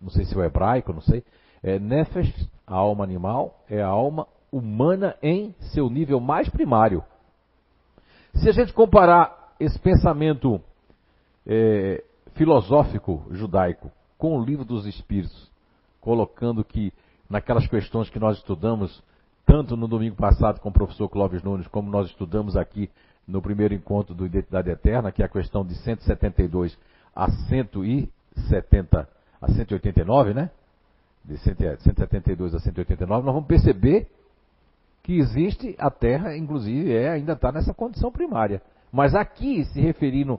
não 0.00 0.10
sei 0.10 0.24
se 0.24 0.32
é 0.36 0.38
o 0.38 0.44
hebraico, 0.44 0.92
não 0.92 1.00
sei. 1.00 1.24
É 1.64 1.78
nefesh, 1.78 2.46
a 2.66 2.74
alma 2.74 3.02
animal, 3.02 3.58
é 3.70 3.80
a 3.80 3.88
alma 3.88 4.28
humana 4.52 5.16
em 5.22 5.54
seu 5.72 5.88
nível 5.88 6.20
mais 6.20 6.46
primário. 6.50 7.02
Se 8.34 8.50
a 8.50 8.52
gente 8.52 8.74
comparar 8.74 9.54
esse 9.58 9.78
pensamento 9.78 10.60
é, 11.46 12.04
filosófico 12.34 13.26
judaico 13.30 13.90
com 14.18 14.38
o 14.38 14.44
livro 14.44 14.62
dos 14.62 14.84
Espíritos, 14.84 15.50
colocando 16.02 16.62
que 16.62 16.92
naquelas 17.30 17.66
questões 17.66 18.10
que 18.10 18.18
nós 18.18 18.36
estudamos 18.36 19.02
tanto 19.46 19.74
no 19.74 19.88
domingo 19.88 20.16
passado 20.16 20.60
com 20.60 20.68
o 20.68 20.72
professor 20.72 21.08
Clóvis 21.08 21.42
Nunes, 21.42 21.66
como 21.68 21.90
nós 21.90 22.08
estudamos 22.08 22.58
aqui 22.58 22.90
no 23.26 23.40
primeiro 23.40 23.72
encontro 23.72 24.14
do 24.14 24.26
Identidade 24.26 24.70
Eterna, 24.70 25.10
que 25.10 25.22
é 25.22 25.24
a 25.24 25.30
questão 25.30 25.64
de 25.64 25.74
172 25.76 26.78
a 27.16 27.30
170 27.30 29.08
a 29.40 29.48
189, 29.48 30.34
né? 30.34 30.50
De 31.24 31.38
172 31.38 32.54
a 32.54 32.58
189, 32.58 33.24
nós 33.24 33.34
vamos 33.34 33.48
perceber 33.48 34.08
que 35.02 35.18
existe 35.18 35.74
a 35.78 35.90
Terra, 35.90 36.36
inclusive, 36.36 36.92
é, 36.92 37.10
ainda 37.10 37.32
está 37.32 37.50
nessa 37.50 37.72
condição 37.72 38.10
primária. 38.12 38.60
Mas 38.92 39.14
aqui, 39.14 39.64
se 39.66 39.80
referindo 39.80 40.38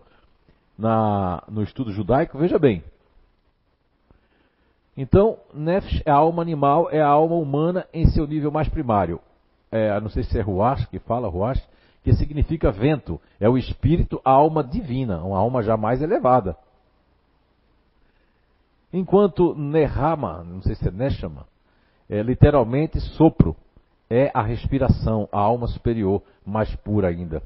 na, 0.78 1.44
no 1.50 1.64
estudo 1.64 1.92
judaico, 1.92 2.38
veja 2.38 2.60
bem, 2.60 2.84
então, 4.98 5.38
Nefesh 5.54 6.02
é 6.06 6.12
a 6.12 6.16
alma 6.16 6.42
animal, 6.42 6.90
é 6.90 7.02
a 7.02 7.08
alma 7.08 7.36
humana 7.36 7.86
em 7.94 8.08
seu 8.08 8.26
nível 8.26 8.50
mais 8.50 8.70
primário. 8.70 9.20
É, 9.72 10.00
não 10.00 10.10
sei 10.10 10.24
se 10.24 10.38
é 10.38 10.42
Ruach 10.42 10.88
que 10.88 11.00
fala, 11.00 11.28
Ruach, 11.28 11.62
que 12.02 12.14
significa 12.14 12.72
vento. 12.72 13.20
É 13.40 13.50
o 13.50 13.58
espírito, 13.58 14.22
a 14.24 14.32
alma 14.32 14.64
divina, 14.64 15.22
uma 15.22 15.38
alma 15.38 15.62
jamais 15.62 16.02
elevada. 16.02 16.56
Enquanto 18.98 19.54
Nehama, 19.56 20.42
não 20.46 20.62
sei 20.62 20.74
se 20.74 20.88
é 20.88 20.92
Neshama, 20.92 21.46
é 22.10 22.24
literalmente 22.24 22.98
sopro, 23.02 23.54
é 24.10 24.32
a 24.34 24.42
respiração, 24.42 25.28
a 25.34 25.38
alma 25.38 25.68
superior, 25.68 26.24
mais 26.46 26.74
pura 26.78 27.10
ainda. 27.10 27.44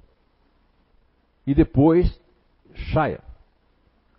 E 1.48 1.56
depois, 1.56 2.22
Shaya, 2.76 3.20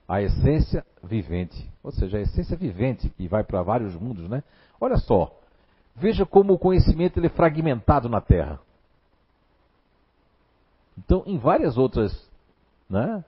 a 0.08 0.20
essência 0.20 0.84
vivente, 1.04 1.70
ou 1.84 1.92
seja, 1.92 2.18
a 2.18 2.20
essência 2.20 2.56
vivente 2.56 3.08
que 3.10 3.28
vai 3.28 3.44
para 3.44 3.62
vários 3.62 3.94
mundos, 3.94 4.28
né? 4.28 4.42
Olha 4.80 4.96
só, 4.96 5.32
veja 5.94 6.26
como 6.26 6.54
o 6.54 6.58
conhecimento 6.58 7.20
ele 7.20 7.28
é 7.28 7.30
fragmentado 7.30 8.08
na 8.08 8.20
Terra. 8.20 8.58
Então, 10.98 11.22
em 11.26 11.38
várias 11.38 11.78
outras 11.78 12.28
né, 12.88 13.24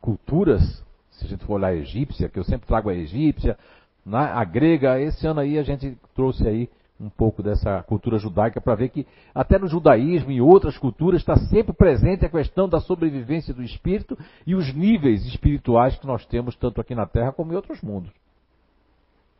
culturas, 0.00 0.85
se 1.16 1.24
a 1.24 1.28
gente 1.28 1.44
for 1.44 1.54
olhar 1.54 1.68
a 1.68 1.74
egípcia, 1.74 2.28
que 2.28 2.38
eu 2.38 2.44
sempre 2.44 2.66
trago 2.66 2.88
a 2.88 2.94
egípcia, 2.94 3.58
né, 4.04 4.18
a 4.18 4.44
grega, 4.44 5.00
esse 5.00 5.26
ano 5.26 5.40
aí 5.40 5.58
a 5.58 5.62
gente 5.62 5.96
trouxe 6.14 6.46
aí 6.46 6.68
um 6.98 7.10
pouco 7.10 7.42
dessa 7.42 7.82
cultura 7.82 8.18
judaica 8.18 8.60
para 8.60 8.74
ver 8.74 8.88
que 8.88 9.06
até 9.34 9.58
no 9.58 9.68
judaísmo 9.68 10.30
e 10.30 10.40
outras 10.40 10.78
culturas 10.78 11.20
está 11.20 11.36
sempre 11.36 11.74
presente 11.74 12.24
a 12.24 12.28
questão 12.28 12.68
da 12.68 12.80
sobrevivência 12.80 13.52
do 13.52 13.62
espírito 13.62 14.16
e 14.46 14.54
os 14.54 14.72
níveis 14.72 15.26
espirituais 15.26 15.96
que 15.96 16.06
nós 16.06 16.24
temos 16.26 16.56
tanto 16.56 16.80
aqui 16.80 16.94
na 16.94 17.06
Terra 17.06 17.32
como 17.32 17.52
em 17.52 17.56
outros 17.56 17.82
mundos. 17.82 18.10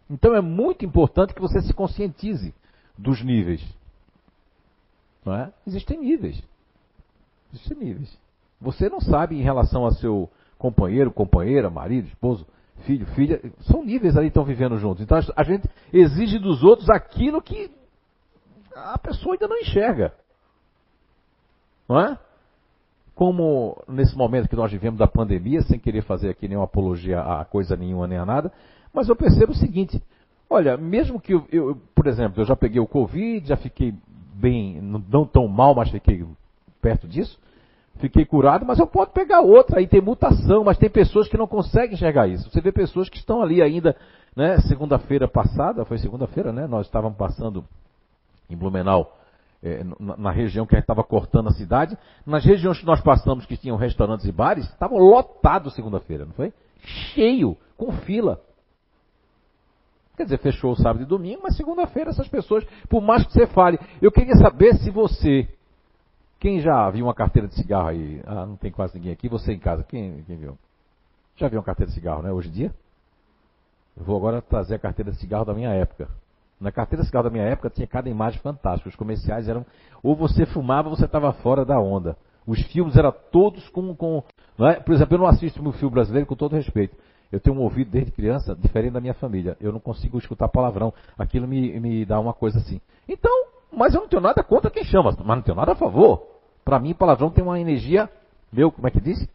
Então 0.08 0.34
é 0.34 0.40
muito 0.40 0.84
importante 0.84 1.34
que 1.34 1.40
você 1.40 1.60
se 1.62 1.72
conscientize 1.72 2.54
dos 2.96 3.22
níveis. 3.24 3.64
Não 5.24 5.34
é? 5.34 5.52
Existem 5.66 5.98
níveis. 5.98 6.40
Existem 7.52 7.78
níveis. 7.78 8.18
Você 8.60 8.88
não 8.88 9.00
sabe 9.00 9.36
em 9.36 9.42
relação 9.42 9.84
ao 9.84 9.92
seu 9.92 10.30
companheiro, 10.58 11.10
companheira, 11.10 11.70
marido, 11.70 12.08
esposo, 12.08 12.46
filho, 12.84 13.06
filha, 13.06 13.40
são 13.62 13.84
níveis 13.84 14.16
ali 14.16 14.26
que 14.26 14.30
estão 14.30 14.44
vivendo 14.44 14.76
juntos. 14.78 15.02
Então 15.02 15.18
a 15.36 15.42
gente 15.42 15.68
exige 15.92 16.38
dos 16.38 16.62
outros 16.62 16.88
aquilo 16.90 17.40
que 17.42 17.70
a 18.74 18.98
pessoa 18.98 19.34
ainda 19.34 19.48
não 19.48 19.58
enxerga. 19.58 20.12
Não 21.88 22.00
é? 22.00 22.18
Como 23.14 23.82
nesse 23.88 24.16
momento 24.16 24.48
que 24.48 24.56
nós 24.56 24.70
vivemos 24.70 24.98
da 24.98 25.06
pandemia, 25.06 25.62
sem 25.62 25.78
querer 25.78 26.02
fazer 26.02 26.30
aqui 26.30 26.46
nenhuma 26.46 26.66
apologia 26.66 27.20
a 27.20 27.44
coisa 27.44 27.76
nenhuma 27.76 28.06
nem 28.06 28.18
a 28.18 28.26
nada, 28.26 28.52
mas 28.92 29.08
eu 29.08 29.16
percebo 29.16 29.52
o 29.52 29.56
seguinte: 29.56 30.02
olha, 30.50 30.76
mesmo 30.76 31.20
que 31.20 31.32
eu, 31.32 31.46
eu 31.50 31.80
por 31.94 32.06
exemplo, 32.06 32.42
eu 32.42 32.44
já 32.44 32.54
peguei 32.54 32.80
o 32.80 32.86
Covid, 32.86 33.48
já 33.48 33.56
fiquei 33.56 33.94
bem, 34.34 34.80
não 34.82 35.24
tão 35.24 35.48
mal, 35.48 35.74
mas 35.74 35.90
fiquei 35.90 36.26
perto 36.82 37.08
disso 37.08 37.38
fiquei 37.98 38.24
curado, 38.24 38.64
mas 38.66 38.78
eu 38.78 38.86
posso 38.86 39.12
pegar 39.12 39.40
outra, 39.40 39.78
aí 39.78 39.86
tem 39.86 40.00
mutação, 40.00 40.64
mas 40.64 40.78
tem 40.78 40.90
pessoas 40.90 41.28
que 41.28 41.36
não 41.36 41.46
conseguem 41.46 41.94
enxergar 41.94 42.26
isso. 42.26 42.50
Você 42.50 42.60
vê 42.60 42.72
pessoas 42.72 43.08
que 43.08 43.16
estão 43.16 43.42
ali 43.42 43.62
ainda, 43.62 43.96
né, 44.34 44.58
segunda-feira 44.60 45.26
passada, 45.26 45.84
foi 45.84 45.98
segunda-feira, 45.98 46.52
né, 46.52 46.66
nós 46.66 46.86
estávamos 46.86 47.16
passando 47.16 47.64
em 48.48 48.56
Blumenau, 48.56 49.16
é, 49.62 49.82
na, 49.98 50.16
na, 50.16 50.30
região 50.30 50.66
que 50.66 50.74
a 50.74 50.78
gente 50.78 50.84
estava 50.84 51.02
cortando 51.02 51.48
a 51.48 51.52
cidade, 51.52 51.96
nas 52.24 52.44
regiões 52.44 52.78
que 52.78 52.86
nós 52.86 53.00
passamos 53.00 53.46
que 53.46 53.56
tinham 53.56 53.76
restaurantes 53.76 54.26
e 54.26 54.32
bares, 54.32 54.66
estavam 54.66 54.98
lotados 54.98 55.74
segunda-feira, 55.74 56.24
não 56.24 56.32
foi? 56.32 56.52
Cheio, 56.82 57.56
com 57.76 57.90
fila. 57.92 58.40
Quer 60.16 60.24
dizer, 60.24 60.38
fechou 60.38 60.72
o 60.72 60.76
sábado 60.76 61.02
e 61.02 61.06
domingo, 61.06 61.40
mas 61.42 61.56
segunda-feira 61.56 62.10
essas 62.10 62.28
pessoas, 62.28 62.64
por 62.88 63.02
mais 63.02 63.26
que 63.26 63.32
você 63.32 63.46
fale, 63.46 63.78
eu 64.00 64.12
queria 64.12 64.34
saber 64.36 64.74
se 64.76 64.90
você 64.90 65.48
quem 66.38 66.60
já 66.60 66.88
viu 66.90 67.06
uma 67.06 67.14
carteira 67.14 67.48
de 67.48 67.54
cigarro 67.54 67.88
aí? 67.88 68.20
Ah, 68.26 68.46
não 68.46 68.56
tem 68.56 68.70
quase 68.70 68.96
ninguém 68.96 69.12
aqui. 69.12 69.28
Você 69.28 69.52
em 69.52 69.58
casa, 69.58 69.82
quem, 69.82 70.22
quem 70.24 70.36
viu? 70.36 70.58
Já 71.36 71.48
viu 71.48 71.58
uma 71.58 71.64
carteira 71.64 71.88
de 71.88 71.94
cigarro, 71.94 72.22
né? 72.22 72.32
Hoje 72.32 72.48
em 72.48 72.52
dia? 72.52 72.74
Eu 73.96 74.04
vou 74.04 74.16
agora 74.16 74.42
trazer 74.42 74.74
a 74.74 74.78
carteira 74.78 75.10
de 75.10 75.18
cigarro 75.18 75.44
da 75.44 75.54
minha 75.54 75.70
época. 75.70 76.08
Na 76.60 76.70
carteira 76.70 77.02
de 77.02 77.08
cigarro 77.08 77.24
da 77.24 77.30
minha 77.30 77.44
época 77.44 77.70
tinha 77.70 77.86
cada 77.86 78.08
imagem 78.08 78.40
fantástica. 78.40 78.88
Os 78.88 78.96
comerciais 78.96 79.48
eram. 79.48 79.64
Ou 80.02 80.14
você 80.14 80.44
fumava 80.46 80.88
ou 80.88 80.96
você 80.96 81.06
estava 81.06 81.32
fora 81.32 81.64
da 81.64 81.78
onda. 81.80 82.16
Os 82.46 82.60
filmes 82.66 82.96
eram 82.96 83.12
todos 83.32 83.68
com. 83.70 83.94
com 83.94 84.22
é? 84.60 84.74
Por 84.74 84.94
exemplo, 84.94 85.14
eu 85.14 85.18
não 85.18 85.26
assisto 85.26 85.66
um 85.66 85.72
filme 85.72 85.94
brasileiro 85.94 86.26
com 86.26 86.36
todo 86.36 86.54
respeito. 86.54 86.96
Eu 87.32 87.40
tenho 87.40 87.56
um 87.56 87.60
ouvido 87.60 87.90
desde 87.90 88.12
criança 88.12 88.54
diferente 88.54 88.92
da 88.92 89.00
minha 89.00 89.14
família. 89.14 89.56
Eu 89.60 89.72
não 89.72 89.80
consigo 89.80 90.16
escutar 90.18 90.48
palavrão. 90.48 90.92
Aquilo 91.18 91.48
me, 91.48 91.78
me 91.80 92.04
dá 92.04 92.20
uma 92.20 92.32
coisa 92.32 92.58
assim. 92.58 92.80
Então, 93.08 93.55
mas 93.72 93.94
eu 93.94 94.00
não 94.00 94.08
tenho 94.08 94.22
nada 94.22 94.42
contra 94.42 94.70
quem 94.70 94.84
chama, 94.84 95.14
mas 95.24 95.36
não 95.36 95.42
tenho 95.42 95.56
nada 95.56 95.72
a 95.72 95.76
favor. 95.76 96.26
Para 96.64 96.78
mim, 96.78 96.94
palavrão 96.94 97.30
tem 97.30 97.44
uma 97.44 97.60
energia, 97.60 98.10
meu, 98.52 98.72
como 98.72 98.86
é 98.88 98.90
que 98.90 99.00
disse? 99.00 99.28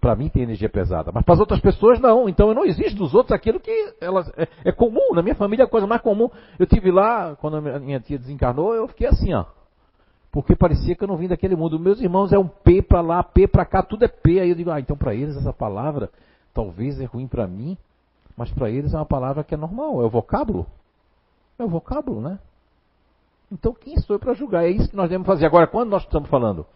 Para 0.00 0.14
mim 0.14 0.28
tem 0.28 0.42
energia 0.42 0.68
pesada, 0.68 1.10
mas 1.12 1.24
para 1.24 1.34
as 1.34 1.40
outras 1.40 1.60
pessoas 1.60 1.98
não. 1.98 2.28
Então 2.28 2.48
eu 2.48 2.54
não 2.54 2.64
exijo 2.64 2.96
dos 2.96 3.14
outros 3.14 3.32
aquilo 3.32 3.58
que 3.58 3.94
elas 4.00 4.30
é, 4.36 4.48
é, 4.64 4.72
comum. 4.72 5.14
Na 5.14 5.22
minha 5.22 5.34
família 5.34 5.62
é 5.62 5.66
a 5.66 5.70
coisa 5.70 5.86
mais 5.86 6.02
comum. 6.02 6.28
Eu 6.58 6.66
tive 6.66 6.90
lá 6.90 7.34
quando 7.36 7.56
a 7.56 7.78
minha 7.78 8.00
tia 8.00 8.18
desencarnou, 8.18 8.74
eu 8.74 8.86
fiquei 8.88 9.06
assim, 9.06 9.32
ó. 9.32 9.46
Porque 10.30 10.54
parecia 10.54 10.94
que 10.94 11.04
eu 11.04 11.08
não 11.08 11.16
vim 11.16 11.28
daquele 11.28 11.56
mundo. 11.56 11.78
Meus 11.78 12.00
irmãos 12.00 12.32
é 12.32 12.38
um 12.38 12.48
P 12.48 12.82
para 12.82 13.00
lá, 13.00 13.22
P 13.22 13.46
para 13.46 13.64
cá, 13.64 13.82
tudo 13.82 14.04
é 14.04 14.08
P. 14.08 14.40
Aí 14.40 14.50
eu 14.50 14.56
digo, 14.56 14.70
ah, 14.70 14.80
então 14.80 14.96
para 14.96 15.14
eles 15.14 15.36
essa 15.36 15.52
palavra 15.52 16.10
talvez 16.52 17.00
é 17.00 17.04
ruim 17.04 17.26
para 17.26 17.46
mim, 17.46 17.76
mas 18.36 18.50
para 18.52 18.70
eles 18.70 18.94
é 18.94 18.96
uma 18.96 19.04
palavra 19.04 19.42
que 19.42 19.54
é 19.54 19.56
normal, 19.56 20.00
é 20.00 20.06
o 20.06 20.10
vocábulo. 20.10 20.66
É 21.58 21.64
o 21.64 21.68
vocábulo, 21.68 22.20
né? 22.20 22.38
Então 23.54 23.72
quem 23.72 23.96
sou 23.98 24.16
eu 24.16 24.20
para 24.20 24.34
julgar? 24.34 24.64
É 24.64 24.70
isso 24.70 24.90
que 24.90 24.96
nós 24.96 25.08
devemos 25.08 25.26
fazer. 25.26 25.46
Agora, 25.46 25.68
quando 25.68 25.90
nós 25.90 26.02
estamos 26.02 26.28
falando 26.28 26.66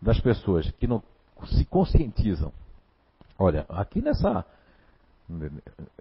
das 0.00 0.20
pessoas 0.20 0.70
que 0.78 0.86
não 0.86 1.02
se 1.46 1.64
conscientizam, 1.64 2.52
olha, 3.36 3.66
aqui 3.68 4.00
nessa 4.00 4.46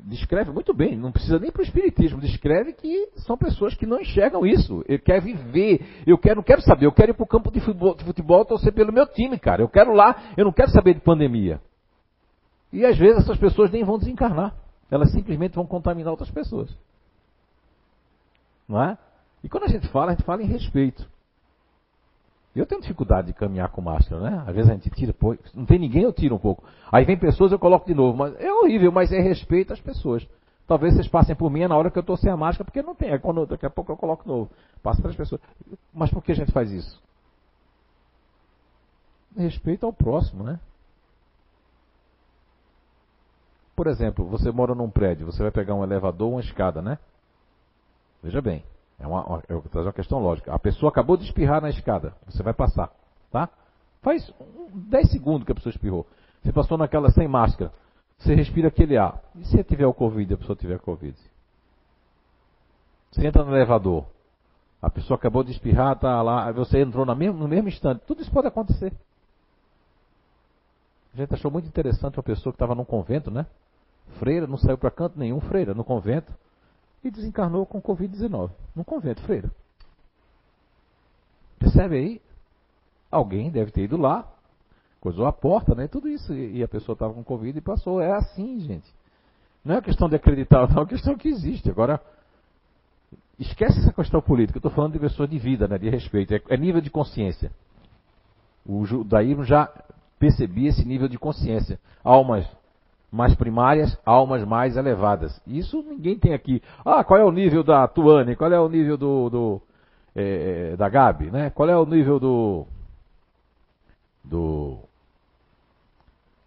descreve 0.04 0.52
muito 0.52 0.74
bem, 0.74 0.98
não 0.98 1.12
precisa 1.12 1.40
nem 1.40 1.52
para 1.52 1.62
o 1.62 1.66
espiritismo, 1.66 2.20
descreve 2.20 2.74
que 2.74 3.10
são 3.18 3.38
pessoas 3.38 3.74
que 3.74 3.86
não 3.86 4.00
enxergam 4.00 4.46
isso. 4.46 4.84
Eu 4.88 5.00
quero 5.00 5.22
viver, 5.22 6.04
eu 6.06 6.18
quero, 6.18 6.36
não 6.38 6.44
quero 6.44 6.62
saber, 6.62 6.86
eu 6.86 6.92
quero 6.92 7.12
ir 7.12 7.14
para 7.14 7.24
o 7.24 7.28
campo 7.28 7.50
de 7.50 7.60
futebol, 7.60 7.96
de 7.96 8.04
futebol 8.04 8.46
torcer 8.46 8.74
pelo 8.74 8.92
meu 8.92 9.08
time, 9.08 9.40
cara. 9.40 9.62
Eu 9.62 9.70
quero 9.70 9.94
lá, 9.94 10.34
eu 10.38 10.46
não 10.46 10.52
quero 10.52 10.70
saber 10.72 10.94
de 10.94 11.00
pandemia. 11.00 11.62
E 12.74 12.86
às 12.86 12.98
vezes 12.98 13.24
essas 13.24 13.38
pessoas 13.38 13.72
nem 13.72 13.84
vão 13.84 13.98
desencarnar, 13.98 14.54
elas 14.90 15.12
simplesmente 15.12 15.56
vão 15.56 15.66
contaminar 15.66 16.12
outras 16.12 16.30
pessoas. 16.30 16.70
Não 18.68 18.82
é? 18.84 18.98
E 19.44 19.50
quando 19.50 19.64
a 19.64 19.68
gente 19.68 19.88
fala, 19.88 20.12
a 20.12 20.16
gente 20.16 20.26
fala 20.26 20.42
em 20.42 20.48
respeito. 20.48 21.08
Eu 22.56 22.66
tenho 22.66 22.82
dificuldade 22.82 23.28
de 23.28 23.34
caminhar 23.34 23.70
com 23.70 23.82
máscara, 23.82 24.22
né? 24.22 24.44
Às 24.46 24.54
vezes 24.54 24.70
a 24.70 24.74
gente 24.74 24.90
tira, 24.90 25.14
pô, 25.14 25.38
não 25.54 25.66
tem 25.66 25.80
ninguém, 25.80 26.04
eu 26.04 26.12
tiro 26.12 26.36
um 26.36 26.40
pouco. 26.40 26.64
Aí 26.92 27.06
vem 27.06 27.18
pessoas, 27.18 27.52
eu 27.52 27.60
coloco 27.60 27.86
de 27.86 27.94
novo. 27.94 28.18
Mas 28.18 28.36
é 28.40 28.52
horrível, 28.52 28.92
mas 28.92 29.12
é 29.12 29.22
respeito 29.22 29.72
às 29.72 29.80
pessoas. 29.80 30.28
Talvez 30.68 30.94
vocês 30.94 31.08
passem 31.08 31.36
por 31.36 31.50
mim 31.50 31.66
na 31.66 31.78
hora 31.78 31.90
que 31.90 31.98
eu 31.98 32.02
estou 32.02 32.18
sem 32.18 32.30
a 32.30 32.36
máscara, 32.36 32.66
porque 32.66 32.82
não 32.82 32.94
tem. 32.94 33.10
É 33.10 33.18
quando, 33.18 33.46
daqui 33.46 33.66
a 33.66 33.70
pouco 33.70 33.92
eu 33.92 33.98
coloco 33.98 34.24
de 34.24 34.30
novo. 34.30 34.52
Passa 34.84 35.02
para 35.02 35.12
as 35.12 35.18
pessoas. 35.18 35.42
Mas 35.94 36.12
por 36.12 36.22
que 36.24 36.34
a 36.34 36.36
gente 36.36 36.52
faz 36.52 36.72
isso? 36.72 37.02
Respeito 39.36 39.86
ao 39.86 39.94
próximo, 39.94 40.44
né? 40.44 40.60
Por 43.76 43.88
exemplo, 43.88 44.26
você 44.26 44.52
mora 44.52 44.76
num 44.76 44.90
prédio, 44.90 45.26
você 45.26 45.42
vai 45.42 45.52
pegar 45.52 45.74
um 45.74 45.84
elevador 45.84 46.28
ou 46.28 46.34
uma 46.36 46.42
escada, 46.42 46.82
né? 46.82 47.00
Veja 48.22 48.42
bem. 48.42 48.64
É 49.02 49.08
uma, 49.08 49.26
uma, 49.26 49.44
uma 49.74 49.94
questão 49.94 50.20
lógica. 50.20 50.54
A 50.54 50.60
pessoa 50.60 50.92
acabou 50.92 51.18
de 51.18 51.26
espirrar 51.26 51.60
na 51.60 51.70
escada. 51.70 52.14
Você 52.28 52.44
vai 52.44 52.54
passar, 52.54 52.92
tá? 53.32 53.50
Faz 54.02 54.32
10 54.74 55.12
segundos 55.12 55.44
que 55.44 55.52
a 55.52 55.56
pessoa 55.56 55.72
espirrou. 55.72 56.06
Você 56.42 56.52
passou 56.52 56.78
naquela 56.78 57.10
sem 57.10 57.28
máscara. 57.28 57.74
Você 58.20 58.36
respira 58.36 58.68
aquele 58.68 58.98
ar. 58.98 59.20
E 59.36 59.46
se 59.46 59.64
tiver 59.64 59.88
o 59.88 59.94
Covid, 59.94 60.32
a 60.32 60.38
pessoa 60.38 60.56
tiver 60.56 60.80
Covid? 60.80 61.18
Você 63.12 63.26
entra 63.26 63.44
no 63.44 63.56
elevador. 63.56 64.06
A 64.80 64.90
pessoa 64.90 65.18
acabou 65.18 65.44
de 65.44 65.52
espirrar, 65.52 65.98
tá 65.98 66.22
lá, 66.22 66.52
você 66.52 66.82
entrou 66.82 67.06
no 67.06 67.16
mesmo, 67.16 67.40
no 67.40 67.48
mesmo 67.48 67.70
instante. 67.70 68.02
Tudo 68.06 68.22
isso 68.22 68.32
pode 68.32 68.48
acontecer. 68.48 68.94
A 71.14 71.18
gente 71.18 71.34
achou 71.34 71.52
muito 71.52 71.68
interessante 71.68 72.18
uma 72.18 72.24
pessoa 72.24 72.54
que 72.54 72.56
estava 72.56 72.76
num 72.76 72.86
convento, 72.86 73.30
né? 73.32 73.46
Freira, 74.20 74.46
não 74.46 74.58
saiu 74.58 74.78
para 74.78 74.92
canto 74.92 75.18
nenhum, 75.18 75.40
freira, 75.42 75.74
no 75.74 75.84
convento 75.84 76.32
e 77.04 77.10
desencarnou 77.10 77.66
com 77.66 77.82
Covid-19, 77.82 78.52
no 78.76 78.86
convento 78.86 79.22
freira. 79.24 79.52
Percebe 81.58 81.98
aí? 81.98 82.22
Alguém 83.10 83.52
deve 83.52 83.72
ter 83.72 83.84
ido 83.84 83.98
lá, 83.98 84.28
coisou 85.00 85.26
a 85.26 85.34
porta, 85.34 85.76
né? 85.76 85.88
Tudo 85.88 86.08
isso. 86.08 86.34
E 86.34 86.64
a 86.64 86.68
pessoa 86.68 86.94
estava 86.94 87.14
com 87.14 87.24
Covid 87.24 87.58
e 87.58 87.62
passou. 87.62 88.02
É 88.02 88.12
assim, 88.12 88.60
gente. 88.60 88.90
Não 89.64 89.76
é 89.76 89.82
questão 89.82 90.10
de 90.10 90.16
acreditar, 90.16 90.68
não, 90.74 90.84
é 90.84 90.86
questão 90.86 91.16
que 91.16 91.28
existe. 91.28 91.70
Agora, 91.70 92.02
esquece 93.38 93.80
essa 93.80 93.94
questão 93.94 94.22
política. 94.22 94.58
Eu 94.58 94.60
estou 94.60 94.72
falando 94.72 94.94
de 94.94 95.00
pessoas 95.00 95.30
de 95.30 95.38
vida, 95.38 95.68
né? 95.68 95.78
de 95.78 95.90
respeito. 95.90 96.34
É, 96.34 96.42
é 96.50 96.58
nível 96.58 96.82
de 96.82 96.90
consciência. 96.90 97.52
O 98.66 98.86
judaísmo 98.86 99.44
já 99.44 99.70
percebia 100.18 100.70
esse 100.70 100.86
nível 100.86 101.08
de 101.08 101.18
consciência. 101.18 101.80
Almas 102.04 102.48
mais 103.12 103.36
primárias, 103.36 104.00
almas 104.06 104.46
mais 104.46 104.78
elevadas. 104.78 105.42
Isso 105.46 105.84
ninguém 105.84 106.18
tem 106.18 106.34
aqui. 106.34 106.64
Ah, 106.86 107.04
qual 107.04 107.20
é 107.20 107.26
o 107.26 107.32
nível 107.32 107.64
da 107.64 107.88
Tuane? 107.88 108.36
Qual 108.36 108.52
é 108.52 108.60
o 108.60 108.70
nível 108.70 108.98
do, 108.98 109.30
do 109.30 109.62
é, 110.16 110.76
da 110.78 110.88
Gabi? 110.88 111.30
Né? 111.30 111.50
Qual 111.50 111.70
é 111.70 111.78
o 111.78 111.86
nível 111.86 112.20
do 112.20 112.66
do 114.24 114.80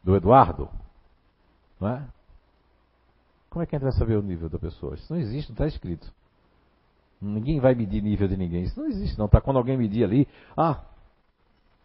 do 0.03 0.16
Eduardo? 0.16 0.68
Não 1.79 1.88
é? 1.88 2.03
Como 3.50 3.62
é 3.62 3.66
que 3.66 3.77
a 3.77 3.79
gente 3.79 3.85
vai 3.85 3.92
saber 3.92 4.16
o 4.16 4.22
nível 4.22 4.48
da 4.48 4.59
pessoa? 4.59 4.94
Isso 4.94 5.12
não 5.12 5.20
existe, 5.20 5.50
não 5.50 5.55
está 5.55 5.66
escrito. 5.66 6.11
Ninguém 7.20 7.61
vai 7.61 7.74
medir 7.74 8.03
nível 8.03 8.27
de 8.27 8.37
ninguém. 8.37 8.64
Isso 8.64 8.79
não 8.81 8.88
existe, 8.88 9.18
não. 9.18 9.29
Tá 9.29 9.40
quando 9.40 9.59
alguém 9.59 9.77
medir 9.77 10.03
ali, 10.03 10.27
ah, 10.57 10.83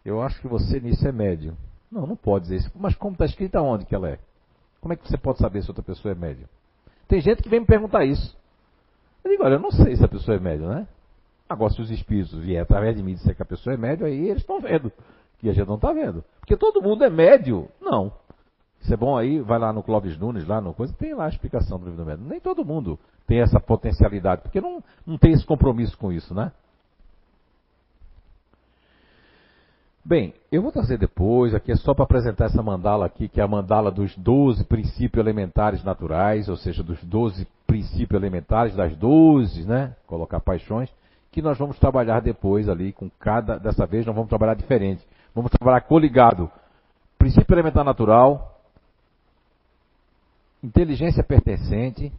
eu 0.04 0.22
acho 0.22 0.40
que 0.40 0.48
você 0.48 0.80
nisso 0.80 1.06
é 1.06 1.12
médio. 1.12 1.56
Não, 1.92 2.06
não 2.06 2.16
pode 2.16 2.44
dizer 2.44 2.56
isso. 2.56 2.70
Mas 2.74 2.94
como 2.94 3.12
está 3.12 3.24
escrito 3.24 3.56
aonde 3.56 3.84
que 3.84 3.94
ela 3.94 4.08
é? 4.08 4.18
Como 4.80 4.94
é 4.94 4.96
que 4.96 5.06
você 5.08 5.18
pode 5.18 5.38
saber 5.38 5.62
se 5.62 5.70
outra 5.70 5.82
pessoa 5.82 6.12
é 6.12 6.14
média? 6.14 6.48
Tem 7.06 7.20
gente 7.20 7.42
que 7.42 7.48
vem 7.48 7.60
me 7.60 7.66
perguntar 7.66 8.04
isso. 8.04 8.36
Eu 9.24 9.30
digo, 9.30 9.44
olha, 9.44 9.54
eu 9.54 9.60
não 9.60 9.70
sei 9.70 9.96
se 9.96 10.04
a 10.04 10.08
pessoa 10.08 10.36
é 10.36 10.40
média, 10.40 10.66
né? 10.66 10.86
Agora, 11.48 11.72
se 11.72 11.80
os 11.80 11.90
espíritos 11.90 12.32
vierem 12.38 12.60
através 12.60 12.96
de 12.96 13.02
mim 13.02 13.14
dizer 13.14 13.34
que 13.34 13.42
a 13.42 13.46
pessoa 13.46 13.74
é 13.74 13.76
média, 13.76 14.06
aí 14.06 14.28
eles 14.28 14.42
estão 14.42 14.60
vendo. 14.60 14.92
E 15.42 15.50
a 15.50 15.52
gente 15.52 15.66
não 15.66 15.74
está 15.74 15.92
vendo. 15.92 16.24
Porque 16.38 16.56
todo 16.56 16.80
mundo 16.80 17.04
é 17.04 17.10
médio. 17.10 17.68
Não. 17.80 18.12
Isso 18.80 18.94
é 18.94 18.96
bom 18.96 19.16
aí, 19.16 19.40
vai 19.40 19.58
lá 19.58 19.72
no 19.72 19.82
Clóvis 19.82 20.16
Nunes, 20.16 20.46
lá 20.46 20.60
no 20.60 20.72
coisa, 20.72 20.94
tem 20.94 21.12
lá 21.12 21.26
a 21.26 21.28
explicação 21.28 21.78
do 21.78 21.84
livro 21.84 22.02
do 22.02 22.06
médio. 22.06 22.24
Nem 22.24 22.40
todo 22.40 22.64
mundo 22.64 22.98
tem 23.26 23.40
essa 23.40 23.60
potencialidade, 23.60 24.42
porque 24.42 24.60
não, 24.60 24.82
não 25.06 25.18
tem 25.18 25.32
esse 25.32 25.44
compromisso 25.44 25.98
com 25.98 26.10
isso, 26.10 26.34
né? 26.34 26.50
Bem, 30.02 30.32
eu 30.50 30.62
vou 30.62 30.72
trazer 30.72 30.96
depois, 30.96 31.54
aqui 31.54 31.72
é 31.72 31.76
só 31.76 31.92
para 31.92 32.04
apresentar 32.04 32.46
essa 32.46 32.62
mandala 32.62 33.04
aqui, 33.04 33.28
que 33.28 33.38
é 33.38 33.44
a 33.44 33.48
mandala 33.48 33.90
dos 33.90 34.16
12 34.16 34.64
princípios 34.64 35.20
elementares 35.20 35.84
naturais, 35.84 36.48
ou 36.48 36.56
seja, 36.56 36.82
dos 36.82 37.02
12 37.04 37.46
princípios 37.66 38.18
elementares, 38.18 38.74
das 38.74 38.96
12, 38.96 39.66
né? 39.66 39.94
Colocar 40.06 40.40
paixões, 40.40 40.90
que 41.30 41.42
nós 41.42 41.58
vamos 41.58 41.78
trabalhar 41.78 42.20
depois 42.20 42.66
ali 42.66 42.92
com 42.92 43.10
cada, 43.20 43.58
dessa 43.58 43.86
vez 43.86 44.06
nós 44.06 44.14
vamos 44.14 44.30
trabalhar 44.30 44.54
diferente. 44.54 45.06
Vamos 45.34 45.50
trabalhar 45.50 45.82
coligado. 45.82 46.50
Princípio 47.18 47.54
elementar 47.54 47.84
natural, 47.84 48.58
inteligência 50.62 51.22
pertencente, 51.22 52.10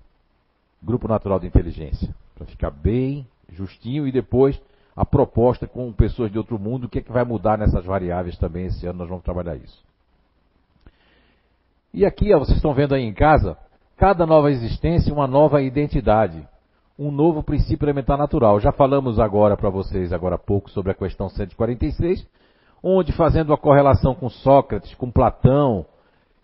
grupo 0.81 1.07
natural 1.07 1.39
de 1.39 1.47
inteligência. 1.47 2.13
Para 2.35 2.45
ficar 2.45 2.69
bem 2.69 3.27
justinho 3.49 4.07
e 4.07 4.11
depois 4.11 4.61
a 4.95 5.05
proposta 5.05 5.67
com 5.67 5.91
pessoas 5.91 6.31
de 6.31 6.37
outro 6.37 6.59
mundo, 6.59 6.85
o 6.85 6.89
que, 6.89 6.99
é 6.99 7.01
que 7.01 7.11
vai 7.11 7.23
mudar 7.23 7.57
nessas 7.57 7.85
variáveis 7.85 8.37
também 8.37 8.65
esse 8.65 8.85
ano, 8.85 8.99
nós 8.99 9.09
vamos 9.09 9.23
trabalhar 9.23 9.55
isso. 9.55 9.83
E 11.93 12.05
aqui, 12.05 12.33
ó, 12.33 12.39
vocês 12.39 12.57
estão 12.57 12.73
vendo 12.73 12.95
aí 12.95 13.03
em 13.03 13.13
casa, 13.13 13.57
cada 13.97 14.25
nova 14.25 14.51
existência, 14.51 15.13
uma 15.13 15.27
nova 15.27 15.61
identidade, 15.61 16.47
um 16.97 17.11
novo 17.11 17.43
princípio 17.43 17.85
elementar 17.85 18.17
natural. 18.17 18.59
Já 18.59 18.71
falamos 18.71 19.19
agora 19.19 19.57
para 19.57 19.69
vocês, 19.69 20.13
agora 20.13 20.35
há 20.35 20.39
pouco, 20.39 20.69
sobre 20.69 20.91
a 20.91 20.95
questão 20.95 21.29
146, 21.29 22.25
onde 22.83 23.11
fazendo 23.11 23.53
a 23.53 23.57
correlação 23.57 24.13
com 24.15 24.29
Sócrates, 24.29 24.93
com 24.95 25.11
Platão, 25.11 25.85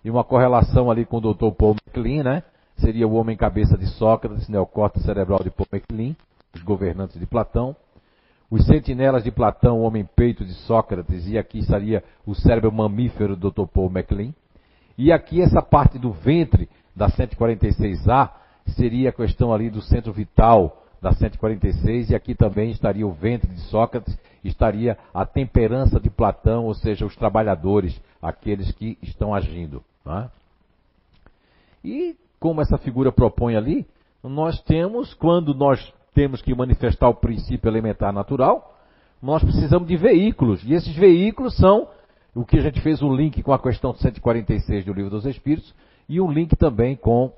e 0.04 0.10
uma 0.10 0.24
correlação 0.24 0.90
ali 0.90 1.06
com 1.06 1.18
o 1.18 1.34
Dr. 1.34 1.52
Paul 1.52 1.76
MacLean, 1.86 2.24
né? 2.24 2.44
Seria 2.78 3.08
o 3.08 3.16
homem 3.16 3.36
cabeça 3.36 3.78
de 3.78 3.88
Sócrates, 3.88 4.48
neocórtex 4.48 5.06
cerebral 5.06 5.40
de 5.44 5.50
Paul 5.50 5.68
MacLean, 5.72 6.16
os 6.54 6.62
governantes 6.62 7.20
de 7.20 7.26
Platão 7.26 7.76
os 8.50 8.66
sentinelas 8.66 9.24
de 9.24 9.32
Platão, 9.32 9.80
o 9.80 9.84
homem-peito 9.84 10.46
de 10.46 10.54
Sócrates, 10.54 11.28
e 11.28 11.38
aqui 11.38 11.60
estaria 11.60 12.04
o 12.26 12.34
cérebro 12.34 12.72
mamífero 12.72 13.36
do 13.36 13.52
Dr. 13.52 13.68
Paul 13.68 13.90
MacLean. 13.90 14.34
E 14.98 15.12
aqui 15.12 15.42
essa 15.42 15.62
parte 15.62 16.00
do 16.00 16.12
ventre 16.12 16.70
da 16.96 17.10
146A 17.10 18.32
seria 18.76 19.10
a 19.10 19.14
questão 19.14 19.54
ali 19.54 19.70
do 19.70 19.82
centro 19.82 20.12
vital 20.12 20.84
da 21.02 21.12
146, 21.12 22.10
e 22.10 22.16
aqui 22.16 22.34
também 22.34 22.72
estaria 22.72 23.06
o 23.06 23.12
ventre 23.12 23.54
de 23.54 23.60
Sócrates, 23.62 24.18
estaria 24.44 24.98
a 25.14 25.26
temperança 25.26 26.00
de 26.00 26.10
Platão, 26.10 26.66
ou 26.66 26.74
seja, 26.74 27.06
os 27.06 27.16
trabalhadores, 27.16 28.02
aqueles 28.22 28.72
que 28.72 28.98
estão 29.02 29.34
agindo. 29.34 29.84
É? 30.08 30.28
E 31.84 32.16
como 32.40 32.62
essa 32.62 32.78
figura 32.78 33.12
propõe 33.12 33.56
ali, 33.56 33.86
nós 34.24 34.60
temos, 34.62 35.14
quando 35.14 35.54
nós 35.54 35.94
temos 36.18 36.42
que 36.42 36.56
manifestar 36.56 37.08
o 37.10 37.14
princípio 37.14 37.70
elementar 37.70 38.12
natural, 38.12 38.76
nós 39.22 39.44
precisamos 39.44 39.88
de 39.88 39.96
veículos. 39.96 40.64
E 40.64 40.74
esses 40.74 40.96
veículos 40.96 41.56
são 41.56 41.88
o 42.34 42.44
que 42.44 42.58
a 42.58 42.62
gente 42.62 42.82
fez 42.82 43.04
um 43.04 43.16
link 43.16 43.44
com 43.44 43.54
a 43.54 43.60
questão 43.60 43.94
146 43.94 44.84
do 44.84 44.94
Livro 44.94 45.12
dos 45.12 45.28
Espíritos 45.28 45.76
e 46.10 46.20
um 46.20 46.32
link 46.32 46.56
também 46.56 46.96
com 46.96 47.32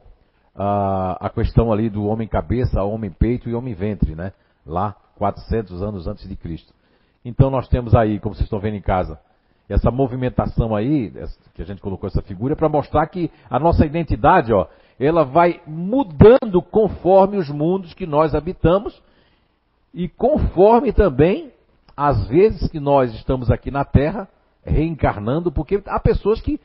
a, 0.56 1.28
a 1.28 1.30
questão 1.30 1.74
ali 1.74 1.90
do 1.90 2.06
homem 2.06 2.26
cabeça, 2.26 2.82
homem 2.82 3.12
peito 3.12 3.50
e 3.50 3.54
homem 3.54 3.74
ventre, 3.74 4.16
né? 4.16 4.32
Lá 4.66 4.96
400 5.18 5.84
anos 5.84 6.08
antes 6.08 6.26
de 6.26 6.38
Cristo. 6.38 6.74
Então 7.26 7.50
nós 7.50 7.68
temos 7.68 7.94
aí, 7.94 8.18
como 8.18 8.34
vocês 8.34 8.46
estão 8.46 8.62
vendo 8.62 8.78
em 8.78 8.82
casa, 8.82 9.20
essa 9.70 9.92
movimentação 9.92 10.76
aí, 10.76 11.14
que 11.54 11.62
a 11.62 11.66
gente 11.66 11.80
colocou 11.80 12.08
essa 12.08 12.22
figura, 12.22 12.56
para 12.56 12.68
mostrar 12.68 13.06
que 13.08 13.32
a 13.50 13.60
nossa 13.60 13.86
identidade, 13.86 14.52
ó, 14.52 14.68
ela 15.00 15.24
vai 15.24 15.62
mudando 15.66 16.62
conforme 16.62 17.38
os 17.38 17.50
mundos 17.50 17.94
que 17.94 18.06
nós 18.06 18.34
habitamos 18.34 19.00
e 19.94 20.10
conforme 20.10 20.92
também 20.92 21.52
às 21.96 22.28
vezes 22.28 22.70
que 22.70 22.80
nós 22.80 23.14
estamos 23.14 23.52
aqui 23.52 23.70
na 23.70 23.84
Terra, 23.84 24.28
reencarnando, 24.64 25.52
porque 25.52 25.82
há 25.86 26.00
pessoas 26.00 26.42
que 26.42 26.60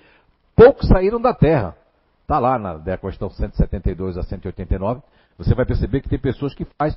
pouco 0.54 0.86
saíram 0.86 1.20
da 1.20 1.34
Terra. 1.34 1.76
Está 2.22 2.38
lá 2.38 2.58
na, 2.58 2.78
na 2.78 2.96
questão 2.96 3.28
172 3.28 4.16
a 4.16 4.22
189, 4.22 5.02
você 5.36 5.54
vai 5.54 5.66
perceber 5.66 6.00
que 6.00 6.08
tem 6.08 6.18
pessoas 6.18 6.54
que 6.54 6.64
faz. 6.78 6.96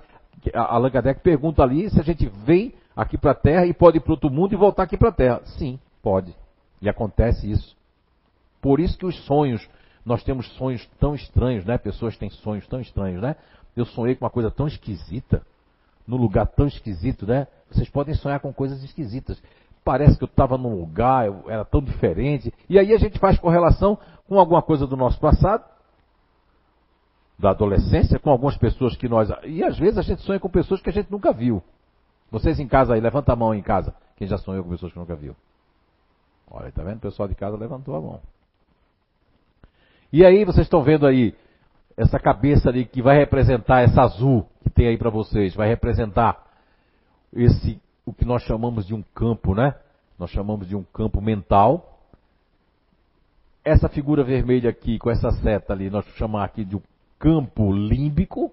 A 0.53 0.75
Allan 0.75 0.91
Kardec 0.91 1.21
pergunta 1.21 1.63
ali 1.63 1.89
se 1.89 1.99
a 1.99 2.03
gente 2.03 2.31
vem 2.45 2.73
aqui 2.95 3.17
para 3.17 3.31
a 3.31 3.35
Terra 3.35 3.65
e 3.65 3.73
pode 3.73 3.97
ir 3.97 4.01
para 4.01 4.13
outro 4.13 4.29
mundo 4.29 4.53
e 4.53 4.55
voltar 4.55 4.83
aqui 4.83 4.95
para 4.95 5.09
a 5.09 5.13
Terra. 5.13 5.41
Sim, 5.57 5.79
pode. 6.01 6.35
E 6.81 6.89
acontece 6.89 7.49
isso. 7.49 7.75
Por 8.61 8.79
isso 8.79 8.97
que 8.97 9.05
os 9.05 9.15
sonhos, 9.25 9.67
nós 10.05 10.23
temos 10.23 10.47
sonhos 10.53 10.85
tão 10.99 11.15
estranhos, 11.15 11.65
né? 11.65 11.77
Pessoas 11.77 12.17
têm 12.17 12.29
sonhos 12.29 12.67
tão 12.67 12.79
estranhos, 12.79 13.21
né? 13.21 13.35
Eu 13.75 13.85
sonhei 13.85 14.15
com 14.15 14.25
uma 14.25 14.31
coisa 14.31 14.49
tão 14.49 14.67
esquisita, 14.67 15.41
num 16.07 16.17
lugar 16.17 16.47
tão 16.47 16.67
esquisito, 16.67 17.25
né? 17.27 17.47
Vocês 17.69 17.89
podem 17.89 18.15
sonhar 18.15 18.39
com 18.39 18.53
coisas 18.53 18.83
esquisitas. 18.83 19.41
Parece 19.83 20.17
que 20.17 20.23
eu 20.23 20.27
estava 20.27 20.57
num 20.57 20.75
lugar, 20.75 21.27
eu 21.27 21.43
era 21.47 21.63
tão 21.63 21.81
diferente. 21.81 22.53
E 22.69 22.77
aí 22.77 22.93
a 22.93 22.97
gente 22.97 23.19
faz 23.19 23.39
correlação 23.39 23.97
com 24.27 24.39
alguma 24.39 24.61
coisa 24.61 24.85
do 24.85 24.97
nosso 24.97 25.19
passado, 25.19 25.63
da 27.39 27.51
adolescência, 27.51 28.19
com 28.19 28.29
algumas 28.29 28.57
pessoas 28.57 28.97
que 28.97 29.07
nós. 29.07 29.29
E 29.45 29.63
às 29.63 29.77
vezes 29.77 29.97
a 29.97 30.01
gente 30.01 30.21
sonha 30.23 30.39
com 30.39 30.49
pessoas 30.49 30.81
que 30.81 30.89
a 30.89 30.93
gente 30.93 31.11
nunca 31.11 31.31
viu. 31.31 31.61
Vocês 32.31 32.59
em 32.59 32.67
casa 32.67 32.95
aí, 32.95 32.99
levanta 32.99 33.31
a 33.31 33.35
mão 33.35 33.53
em 33.53 33.61
casa. 33.61 33.93
Quem 34.17 34.27
já 34.27 34.37
sonhou 34.37 34.63
com 34.63 34.71
pessoas 34.71 34.91
que 34.91 34.99
nunca 34.99 35.15
viu? 35.15 35.35
Olha, 36.49 36.71
tá 36.71 36.83
vendo? 36.83 36.97
O 36.97 37.01
pessoal 37.01 37.27
de 37.27 37.35
casa 37.35 37.57
levantou 37.57 37.95
a 37.95 38.01
mão. 38.01 38.21
E 40.11 40.25
aí 40.25 40.45
vocês 40.45 40.65
estão 40.65 40.83
vendo 40.83 41.05
aí 41.05 41.35
essa 41.97 42.19
cabeça 42.19 42.69
ali 42.69 42.85
que 42.85 43.01
vai 43.01 43.17
representar 43.17 43.81
essa 43.81 44.03
azul 44.03 44.47
que 44.63 44.69
tem 44.69 44.87
aí 44.87 44.97
para 44.97 45.09
vocês, 45.09 45.55
vai 45.55 45.67
representar 45.67 46.45
esse 47.33 47.81
o 48.05 48.13
que 48.13 48.23
nós 48.23 48.41
chamamos 48.43 48.87
de 48.87 48.93
um 48.95 49.03
campo, 49.13 49.53
né? 49.53 49.75
Nós 50.17 50.29
chamamos 50.29 50.65
de 50.65 50.77
um 50.77 50.83
campo 50.83 51.21
mental. 51.21 51.99
Essa 53.65 53.89
figura 53.89 54.23
vermelha 54.23 54.69
aqui 54.69 54.97
com 54.97 55.11
essa 55.11 55.29
seta 55.31 55.73
ali, 55.73 55.89
nós 55.89 56.05
chamar 56.15 56.45
aqui 56.45 56.63
de 56.63 56.77
um 56.77 56.81
campo 57.19 57.69
límbico. 57.73 58.49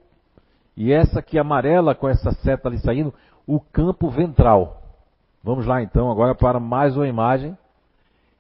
E 0.76 0.92
essa 0.92 1.20
aqui 1.20 1.38
amarela 1.38 1.94
com 1.94 2.09
essa 2.09 2.33
seta 2.33 2.68
ali 2.68 2.78
saindo, 2.78 3.14
o 3.46 3.61
campo 3.61 4.11
ventral. 4.11 4.83
Vamos 5.40 5.66
lá 5.66 5.80
então 5.80 6.11
agora 6.11 6.35
para 6.35 6.59
mais 6.59 6.96
uma 6.96 7.07
imagem. 7.07 7.57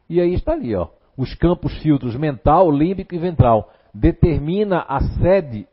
E 0.08 0.20
aí 0.20 0.34
está 0.34 0.52
ali, 0.52 0.74
ó 0.74 0.88
os 1.16 1.34
campos 1.34 1.76
filtros 1.78 2.16
mental, 2.16 2.70
límbico 2.70 3.14
e 3.14 3.18
ventral. 3.18 3.70
Determina 3.92 4.84
a 4.88 5.00
sede, 5.00 5.66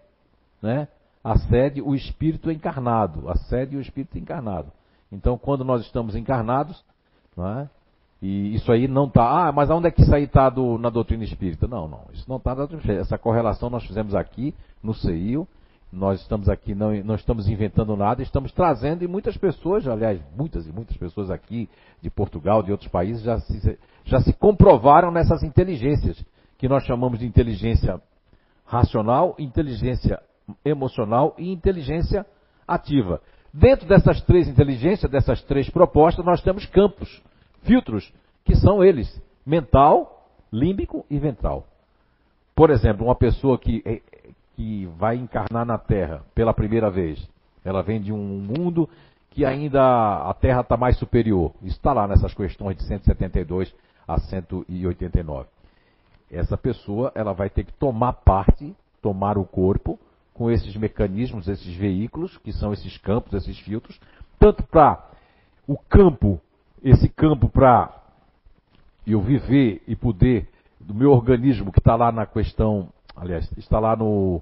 né? 0.61 0.87
A 1.23 1.37
sede, 1.37 1.81
o 1.81 1.93
espírito 1.95 2.51
encarnado. 2.51 3.29
A 3.29 3.35
sede 3.35 3.75
e 3.75 3.77
o 3.77 3.81
espírito 3.81 4.17
encarnado. 4.17 4.71
Então, 5.11 5.37
quando 5.37 5.63
nós 5.63 5.81
estamos 5.81 6.15
encarnados, 6.15 6.83
né? 7.35 7.69
E 8.21 8.53
isso 8.53 8.71
aí 8.71 8.87
não 8.87 9.05
está. 9.05 9.47
Ah, 9.47 9.51
mas 9.51 9.69
onde 9.71 9.87
é 9.87 9.91
que 9.91 10.03
isso 10.03 10.13
aí 10.13 10.25
está 10.25 10.51
na 10.79 10.89
doutrina 10.89 11.23
espírita? 11.23 11.67
Não, 11.67 11.87
não. 11.87 12.01
Isso 12.13 12.29
não 12.29 12.37
está 12.37 12.51
na 12.51 12.57
doutrina 12.57 12.81
espírita. 12.81 13.01
Essa 13.01 13.17
correlação 13.17 13.69
nós 13.69 13.83
fizemos 13.83 14.13
aqui 14.13 14.53
no 14.81 14.93
CEIO. 14.93 15.47
Nós 15.91 16.21
estamos 16.21 16.47
aqui, 16.47 16.73
não, 16.73 16.93
não 17.03 17.15
estamos 17.15 17.49
inventando 17.49 17.97
nada, 17.97 18.23
estamos 18.23 18.51
trazendo, 18.53 19.03
e 19.03 19.07
muitas 19.07 19.35
pessoas, 19.35 19.85
aliás, 19.87 20.21
muitas 20.37 20.65
e 20.65 20.71
muitas 20.71 20.95
pessoas 20.95 21.29
aqui 21.29 21.69
de 22.01 22.09
Portugal, 22.09 22.63
de 22.63 22.71
outros 22.71 22.89
países, 22.89 23.21
já 23.23 23.39
se, 23.39 23.79
já 24.05 24.21
se 24.21 24.31
comprovaram 24.31 25.11
nessas 25.11 25.43
inteligências, 25.43 26.23
que 26.57 26.69
nós 26.69 26.83
chamamos 26.85 27.19
de 27.19 27.25
inteligência 27.25 27.99
racional, 28.65 29.35
inteligência 29.37 30.21
emocional 30.63 31.35
e 31.37 31.51
inteligência 31.51 32.25
ativa. 32.65 33.21
Dentro 33.53 33.85
dessas 33.85 34.21
três 34.21 34.47
inteligências, 34.47 35.11
dessas 35.11 35.41
três 35.43 35.69
propostas, 35.69 36.23
nós 36.25 36.41
temos 36.41 36.65
campos, 36.67 37.21
filtros, 37.63 38.13
que 38.45 38.55
são 38.55 38.81
eles: 38.81 39.21
mental, 39.45 40.25
límbico 40.51 41.05
e 41.09 41.19
ventral. 41.19 41.67
Por 42.55 42.69
exemplo, 42.69 43.05
uma 43.05 43.15
pessoa 43.15 43.57
que, 43.57 43.81
é, 43.85 44.01
que 44.55 44.85
vai 44.97 45.15
encarnar 45.15 45.65
na 45.65 45.77
Terra 45.77 46.23
pela 46.35 46.53
primeira 46.53 46.89
vez, 46.89 47.27
ela 47.63 47.81
vem 47.81 48.01
de 48.01 48.11
um 48.11 48.17
mundo 48.17 48.89
que 49.29 49.45
ainda 49.45 50.29
a 50.29 50.33
Terra 50.33 50.61
está 50.61 50.75
mais 50.75 50.97
superior. 50.97 51.53
Está 51.63 51.93
lá 51.93 52.07
nessas 52.07 52.33
questões 52.33 52.77
de 52.77 52.83
172 52.83 53.73
a 54.07 54.19
189. 54.19 55.47
Essa 56.29 56.57
pessoa 56.57 57.11
ela 57.15 57.33
vai 57.33 57.49
ter 57.49 57.63
que 57.63 57.73
tomar 57.73 58.13
parte, 58.13 58.75
tomar 59.01 59.37
o 59.37 59.45
corpo 59.45 59.99
com 60.33 60.49
esses 60.49 60.75
mecanismos, 60.75 61.47
esses 61.47 61.75
veículos, 61.75 62.37
que 62.37 62.51
são 62.51 62.73
esses 62.73 62.97
campos, 62.97 63.33
esses 63.33 63.57
filtros, 63.59 63.99
tanto 64.39 64.63
para 64.63 65.05
o 65.67 65.77
campo, 65.77 66.39
esse 66.83 67.07
campo 67.09 67.47
para 67.47 67.93
eu 69.05 69.21
viver 69.21 69.81
e 69.87 69.95
poder 69.95 70.49
do 70.79 70.93
meu 70.93 71.11
organismo 71.11 71.71
que 71.71 71.79
está 71.79 71.95
lá 71.95 72.11
na 72.11 72.25
questão, 72.25 72.89
aliás, 73.21 73.49
está 73.57 73.79
lá 73.79 73.95
no 73.95 74.41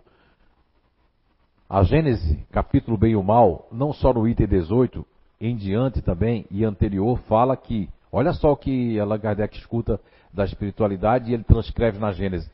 a 1.69 1.83
Gênese, 1.83 2.43
capítulo 2.51 2.97
bem 2.97 3.11
e 3.11 3.15
o 3.15 3.21
mal, 3.21 3.67
não 3.71 3.93
só 3.93 4.11
no 4.11 4.27
item 4.27 4.47
18, 4.47 5.05
em 5.39 5.55
diante 5.55 6.01
também 6.01 6.47
e 6.49 6.65
anterior, 6.65 7.19
fala 7.27 7.55
que 7.55 7.87
Olha 8.11 8.33
só 8.33 8.51
o 8.51 8.57
que 8.57 8.99
Allan 8.99 9.19
Kardec 9.19 9.57
escuta 9.57 9.99
da 10.33 10.43
espiritualidade 10.43 11.29
e 11.29 11.33
ele 11.33 11.43
transcreve 11.43 11.99
na 11.99 12.11
Gênesis. 12.11 12.49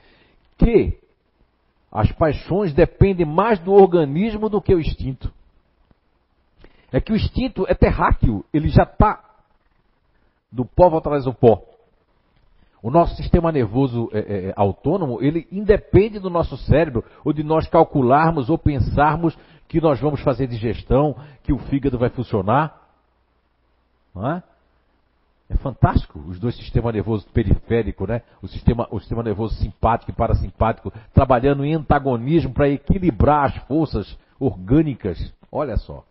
Que 0.58 1.00
as 1.92 2.12
paixões 2.12 2.74
dependem 2.74 3.26
mais 3.26 3.60
do 3.60 3.72
organismo 3.72 4.50
do 4.50 4.62
que 4.62 4.74
o 4.74 4.80
instinto. 4.80 5.32
É 6.92 7.00
que 7.00 7.12
o 7.12 7.16
instinto 7.16 7.66
é 7.68 7.74
terráqueo, 7.74 8.44
ele 8.54 8.70
já 8.70 8.84
está 8.84 9.24
do 10.52 10.66
pó 10.66 10.96
atrás 10.98 11.24
do 11.26 11.34
pó. 11.34 11.64
O 12.86 12.92
nosso 12.92 13.16
sistema 13.16 13.52
nervoso 13.52 14.12
é, 14.14 14.20
é, 14.20 14.46
é, 14.50 14.54
autônomo, 14.56 15.18
ele 15.20 15.48
independe 15.52 16.20
do 16.20 16.30
nosso 16.30 16.56
cérebro, 16.56 17.04
ou 17.24 17.34
de 17.34 17.44
nós 17.44 17.68
calcularmos 17.68 18.48
ou 18.48 18.60
pensarmos 18.60 19.36
que 19.68 19.82
nós 19.82 20.00
vamos 20.00 20.22
fazer 20.22 20.46
digestão, 20.46 21.16
que 21.42 21.52
o 21.52 21.58
fígado 21.58 21.98
vai 21.98 22.10
funcionar. 22.10 22.80
Não 24.14 24.30
é? 24.30 24.44
É 25.50 25.56
fantástico 25.56 26.20
os 26.28 26.40
dois 26.40 26.56
sistemas 26.58 26.94
nervosos 26.94 27.26
periférico, 27.32 28.06
né? 28.06 28.22
O 28.40 28.48
sistema, 28.48 28.88
o 28.92 29.00
sistema 29.00 29.24
nervoso 29.24 29.56
simpático 29.56 30.12
e 30.12 30.14
parasimpático 30.14 30.94
trabalhando 31.12 31.66
em 31.66 31.74
antagonismo 31.74 32.54
para 32.54 32.70
equilibrar 32.70 33.46
as 33.46 33.58
forças 33.64 34.16
orgânicas. 34.40 35.34
Olha 35.52 35.76
só, 35.78 36.04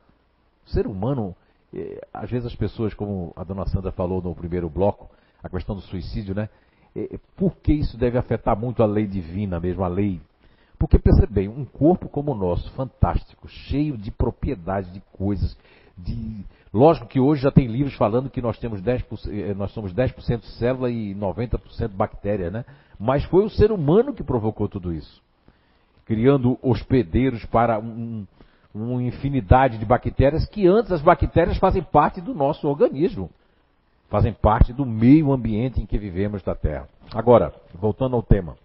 o 0.66 0.70
ser 0.70 0.88
humano, 0.88 1.36
é, 1.72 2.04
às 2.12 2.28
vezes 2.28 2.46
as 2.48 2.56
pessoas, 2.56 2.94
como 2.94 3.32
a 3.36 3.44
dona 3.44 3.64
Sandra 3.66 3.92
falou 3.92 4.20
no 4.20 4.34
primeiro 4.34 4.68
bloco, 4.68 5.08
a 5.44 5.48
questão 5.48 5.74
do 5.74 5.82
suicídio, 5.82 6.34
né? 6.34 6.48
Por 7.36 7.56
que 7.56 7.72
isso 7.72 7.96
deve 7.96 8.16
afetar 8.18 8.58
muito 8.58 8.82
a 8.82 8.86
lei 8.86 9.06
divina 9.06 9.60
mesmo, 9.60 9.84
a 9.84 9.88
lei? 9.88 10.20
Porque 10.78 10.98
percebe 10.98 11.32
bem, 11.32 11.48
um 11.48 11.64
corpo 11.64 12.08
como 12.08 12.32
o 12.32 12.34
nosso, 12.34 12.70
fantástico, 12.72 13.48
cheio 13.48 13.96
de 13.96 14.10
propriedades, 14.10 14.92
de 14.92 15.00
coisas, 15.12 15.56
de 15.96 16.44
Lógico 16.74 17.06
que 17.06 17.20
hoje 17.20 17.40
já 17.42 17.52
tem 17.52 17.68
livros 17.68 17.94
falando 17.94 18.28
que 18.28 18.42
nós 18.42 18.58
temos 18.58 18.82
10%, 18.82 19.28
eh, 19.28 19.54
nós 19.54 19.70
somos 19.70 19.94
10% 19.94 20.42
célula 20.58 20.90
e 20.90 21.14
90% 21.14 21.90
bactéria, 21.94 22.50
né? 22.50 22.64
Mas 22.98 23.24
foi 23.26 23.44
o 23.44 23.48
ser 23.48 23.70
humano 23.70 24.12
que 24.12 24.24
provocou 24.24 24.68
tudo 24.68 24.92
isso. 24.92 25.22
Criando 26.04 26.58
hospedeiros 26.60 27.44
para 27.44 27.78
um, 27.78 28.26
uma 28.74 29.00
infinidade 29.04 29.78
de 29.78 29.84
bactérias 29.84 30.48
que 30.48 30.66
antes 30.66 30.90
as 30.90 31.00
bactérias 31.00 31.58
fazem 31.58 31.80
parte 31.80 32.20
do 32.20 32.34
nosso 32.34 32.66
organismo. 32.66 33.30
Fazem 34.14 34.32
parte 34.32 34.72
do 34.72 34.86
meio 34.86 35.32
ambiente 35.32 35.82
em 35.82 35.86
que 35.86 35.98
vivemos 35.98 36.40
da 36.40 36.54
Terra. 36.54 36.88
Agora, 37.12 37.52
voltando 37.74 38.14
ao 38.14 38.22
tema. 38.22 38.56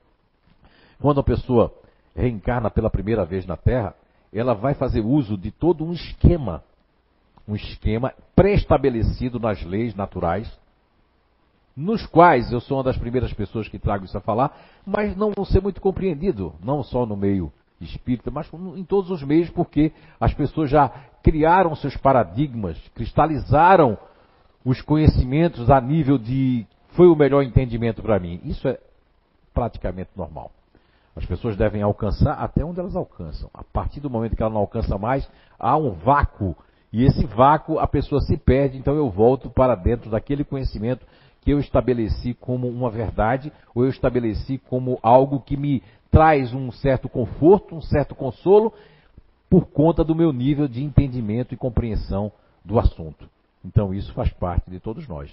Quando 1.01 1.21
a 1.21 1.23
pessoa 1.23 1.73
reencarna 2.15 2.69
pela 2.69 2.87
primeira 2.87 3.25
vez 3.25 3.47
na 3.47 3.57
Terra, 3.57 3.95
ela 4.31 4.53
vai 4.53 4.75
fazer 4.75 5.01
uso 5.01 5.35
de 5.35 5.49
todo 5.49 5.83
um 5.83 5.91
esquema 5.91 6.63
um 7.47 7.55
esquema 7.55 8.13
pré-estabelecido 8.35 9.39
nas 9.39 9.63
leis 9.63 9.95
naturais, 9.95 10.47
nos 11.75 12.05
quais 12.05 12.51
eu 12.51 12.61
sou 12.61 12.77
uma 12.77 12.83
das 12.83 12.97
primeiras 12.99 13.33
pessoas 13.33 13.67
que 13.67 13.79
trago 13.79 14.05
isso 14.05 14.19
a 14.19 14.21
falar, 14.21 14.55
mas 14.85 15.17
não 15.17 15.31
vão 15.35 15.45
ser 15.45 15.63
muito 15.63 15.81
compreendido, 15.81 16.53
não 16.63 16.83
só 16.83 17.07
no 17.07 17.17
meio 17.17 17.51
espírita, 17.81 18.29
mas 18.29 18.47
em 18.75 18.83
todos 18.83 19.09
os 19.09 19.23
meios, 19.23 19.49
porque 19.49 19.91
as 20.21 20.31
pessoas 20.31 20.69
já 20.69 20.89
criaram 21.23 21.75
seus 21.75 21.97
paradigmas, 21.97 22.77
cristalizaram 22.93 23.97
os 24.63 24.81
conhecimentos 24.81 25.69
a 25.69 25.79
nível 25.79 26.17
de 26.17 26.65
foi 26.89 27.07
o 27.07 27.15
melhor 27.15 27.43
entendimento 27.43 28.01
para 28.01 28.19
mim. 28.19 28.41
Isso 28.43 28.67
é 28.67 28.79
praticamente 29.53 30.09
normal. 30.15 30.51
As 31.15 31.25
pessoas 31.25 31.55
devem 31.55 31.81
alcançar 31.81 32.33
até 32.33 32.63
onde 32.63 32.79
elas 32.79 32.95
alcançam. 32.95 33.49
A 33.53 33.63
partir 33.63 33.99
do 33.99 34.09
momento 34.09 34.35
que 34.35 34.41
ela 34.41 34.53
não 34.53 34.61
alcança 34.61 34.97
mais, 34.97 35.29
há 35.59 35.75
um 35.77 35.91
vácuo 35.91 36.55
e 36.91 37.03
esse 37.03 37.25
vácuo 37.25 37.77
a 37.77 37.87
pessoa 37.87 38.19
se 38.21 38.35
perde, 38.35 38.77
então 38.77 38.95
eu 38.95 39.09
volto 39.09 39.49
para 39.49 39.75
dentro 39.75 40.09
daquele 40.09 40.43
conhecimento 40.43 41.05
que 41.41 41.51
eu 41.51 41.59
estabeleci 41.59 42.33
como 42.33 42.67
uma 42.67 42.89
verdade, 42.89 43.51
ou 43.73 43.83
eu 43.83 43.89
estabeleci 43.89 44.57
como 44.57 44.99
algo 45.01 45.39
que 45.39 45.55
me 45.55 45.83
traz 46.11 46.53
um 46.53 46.71
certo 46.71 47.07
conforto, 47.07 47.75
um 47.75 47.81
certo 47.81 48.15
consolo, 48.15 48.73
por 49.49 49.67
conta 49.67 50.03
do 50.03 50.15
meu 50.15 50.33
nível 50.33 50.67
de 50.67 50.83
entendimento 50.83 51.53
e 51.53 51.57
compreensão 51.57 52.31
do 52.65 52.79
assunto. 52.79 53.29
Então 53.63 53.93
isso 53.93 54.13
faz 54.13 54.31
parte 54.31 54.69
de 54.69 54.79
todos 54.79 55.07
nós, 55.07 55.29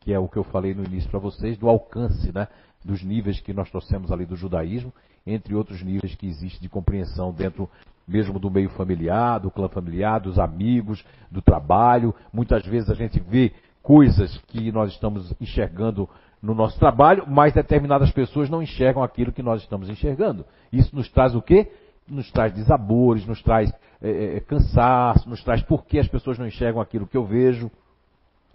que 0.00 0.12
é 0.12 0.18
o 0.18 0.28
que 0.28 0.36
eu 0.36 0.44
falei 0.44 0.74
no 0.74 0.84
início 0.84 1.10
para 1.10 1.20
vocês 1.20 1.56
do 1.56 1.68
alcance, 1.68 2.32
né, 2.32 2.48
dos 2.84 3.02
níveis 3.02 3.40
que 3.40 3.52
nós 3.52 3.70
trouxemos 3.70 4.10
ali 4.10 4.24
do 4.24 4.36
judaísmo, 4.36 4.92
entre 5.26 5.54
outros 5.54 5.82
níveis 5.82 6.14
que 6.14 6.26
existe 6.26 6.60
de 6.60 6.68
compreensão 6.68 7.32
dentro 7.32 7.68
mesmo 8.06 8.38
do 8.38 8.50
meio 8.50 8.70
familiar, 8.70 9.38
do 9.38 9.50
clã 9.50 9.68
familiar, 9.68 10.18
dos 10.18 10.38
amigos, 10.38 11.04
do 11.30 11.42
trabalho. 11.42 12.14
Muitas 12.32 12.64
vezes 12.64 12.88
a 12.88 12.94
gente 12.94 13.20
vê 13.20 13.52
coisas 13.82 14.38
que 14.46 14.72
nós 14.72 14.90
estamos 14.92 15.34
enxergando 15.38 16.08
no 16.42 16.54
nosso 16.54 16.78
trabalho, 16.78 17.24
mas 17.26 17.52
determinadas 17.52 18.10
pessoas 18.10 18.48
não 18.48 18.62
enxergam 18.62 19.02
aquilo 19.02 19.32
que 19.32 19.42
nós 19.42 19.60
estamos 19.60 19.90
enxergando. 19.90 20.46
Isso 20.72 20.94
nos 20.96 21.08
traz 21.10 21.34
o 21.34 21.42
quê? 21.42 21.70
Nos 22.08 22.30
traz 22.30 22.52
desabores, 22.52 23.26
nos 23.26 23.42
traz 23.42 23.72
é, 24.00 24.36
é, 24.36 24.40
cansaço, 24.40 25.28
nos 25.28 25.42
traz 25.42 25.62
por 25.62 25.84
que 25.84 25.98
as 25.98 26.08
pessoas 26.08 26.38
não 26.38 26.46
enxergam 26.46 26.80
aquilo 26.80 27.06
que 27.06 27.16
eu 27.16 27.24
vejo. 27.24 27.70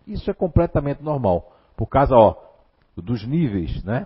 Isso 0.07 0.29
é 0.29 0.33
completamente 0.33 1.03
normal. 1.03 1.51
Por 1.75 1.87
causa, 1.87 2.15
ó, 2.15 2.35
dos 2.95 3.25
níveis, 3.25 3.83
né? 3.83 4.05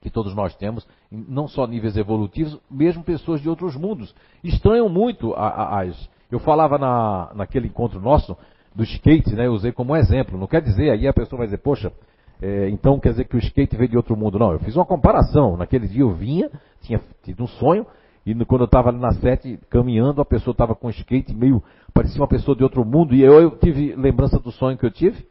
Que 0.00 0.10
todos 0.10 0.34
nós 0.34 0.54
temos, 0.56 0.86
não 1.10 1.46
só 1.46 1.66
níveis 1.66 1.96
evolutivos, 1.96 2.58
mesmo 2.70 3.04
pessoas 3.04 3.40
de 3.40 3.48
outros 3.48 3.76
mundos. 3.76 4.14
Estranham 4.42 4.88
muito 4.88 5.34
as. 5.34 6.10
Eu 6.30 6.40
falava 6.40 6.78
na, 6.78 7.30
naquele 7.34 7.68
encontro 7.68 8.00
nosso 8.00 8.36
do 8.74 8.82
skate, 8.82 9.34
né? 9.34 9.46
Eu 9.46 9.52
usei 9.52 9.70
como 9.70 9.94
exemplo. 9.94 10.38
Não 10.38 10.46
quer 10.46 10.62
dizer, 10.62 10.90
aí 10.90 11.06
a 11.06 11.12
pessoa 11.12 11.38
vai 11.38 11.46
dizer, 11.46 11.58
poxa, 11.58 11.92
é, 12.40 12.68
então 12.70 12.98
quer 12.98 13.10
dizer 13.10 13.26
que 13.26 13.36
o 13.36 13.38
skate 13.38 13.76
veio 13.76 13.90
de 13.90 13.96
outro 13.96 14.16
mundo. 14.16 14.38
Não, 14.38 14.52
eu 14.52 14.58
fiz 14.58 14.74
uma 14.74 14.86
comparação. 14.86 15.56
Naquele 15.56 15.86
dia 15.86 16.02
eu 16.02 16.12
vinha, 16.12 16.50
tinha 16.80 17.00
tido 17.22 17.44
um 17.44 17.46
sonho, 17.46 17.86
e 18.24 18.34
quando 18.44 18.62
eu 18.62 18.66
estava 18.66 18.90
ali 18.90 18.98
na 18.98 19.12
sete 19.12 19.58
caminhando, 19.68 20.20
a 20.20 20.24
pessoa 20.24 20.52
estava 20.52 20.74
com 20.74 20.88
skate 20.90 21.34
meio, 21.34 21.62
parecia 21.92 22.20
uma 22.20 22.28
pessoa 22.28 22.56
de 22.56 22.62
outro 22.62 22.84
mundo, 22.84 23.14
e 23.14 23.22
eu, 23.22 23.40
eu 23.40 23.50
tive 23.52 23.94
lembrança 23.96 24.38
do 24.38 24.52
sonho 24.52 24.78
que 24.78 24.86
eu 24.86 24.90
tive, 24.90 25.26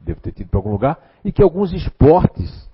devo 0.00 0.20
ter 0.20 0.32
tido 0.32 0.48
para 0.48 0.58
algum 0.58 0.70
lugar, 0.70 0.98
e 1.24 1.32
que 1.32 1.42
alguns 1.42 1.72
esportes, 1.72 2.68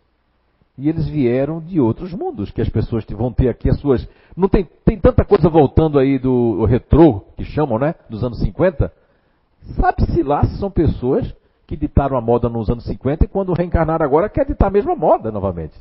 e 0.78 0.88
eles 0.88 1.06
vieram 1.08 1.60
de 1.60 1.80
outros 1.80 2.12
mundos, 2.12 2.50
que 2.50 2.60
as 2.60 2.68
pessoas 2.68 3.04
vão 3.10 3.32
ter 3.32 3.48
aqui 3.48 3.70
as 3.70 3.78
suas. 3.80 4.06
Não 4.36 4.48
tem, 4.48 4.68
tem 4.84 4.98
tanta 4.98 5.24
coisa 5.24 5.48
voltando 5.48 5.98
aí 5.98 6.18
do 6.18 6.64
retrô, 6.66 7.22
que 7.36 7.44
chamam, 7.44 7.78
né? 7.78 7.94
Dos 8.10 8.22
anos 8.22 8.38
50. 8.40 8.92
Sabe-se 9.74 10.22
lá 10.22 10.44
se 10.44 10.58
são 10.58 10.70
pessoas 10.70 11.34
que 11.66 11.76
ditaram 11.76 12.16
a 12.16 12.20
moda 12.20 12.48
nos 12.48 12.68
anos 12.68 12.84
50 12.84 13.24
e 13.24 13.28
quando 13.28 13.52
reencarnaram 13.52 14.04
agora 14.04 14.28
quer 14.28 14.44
ditar 14.44 14.68
a 14.68 14.70
mesma 14.70 14.94
moda 14.94 15.32
novamente. 15.32 15.74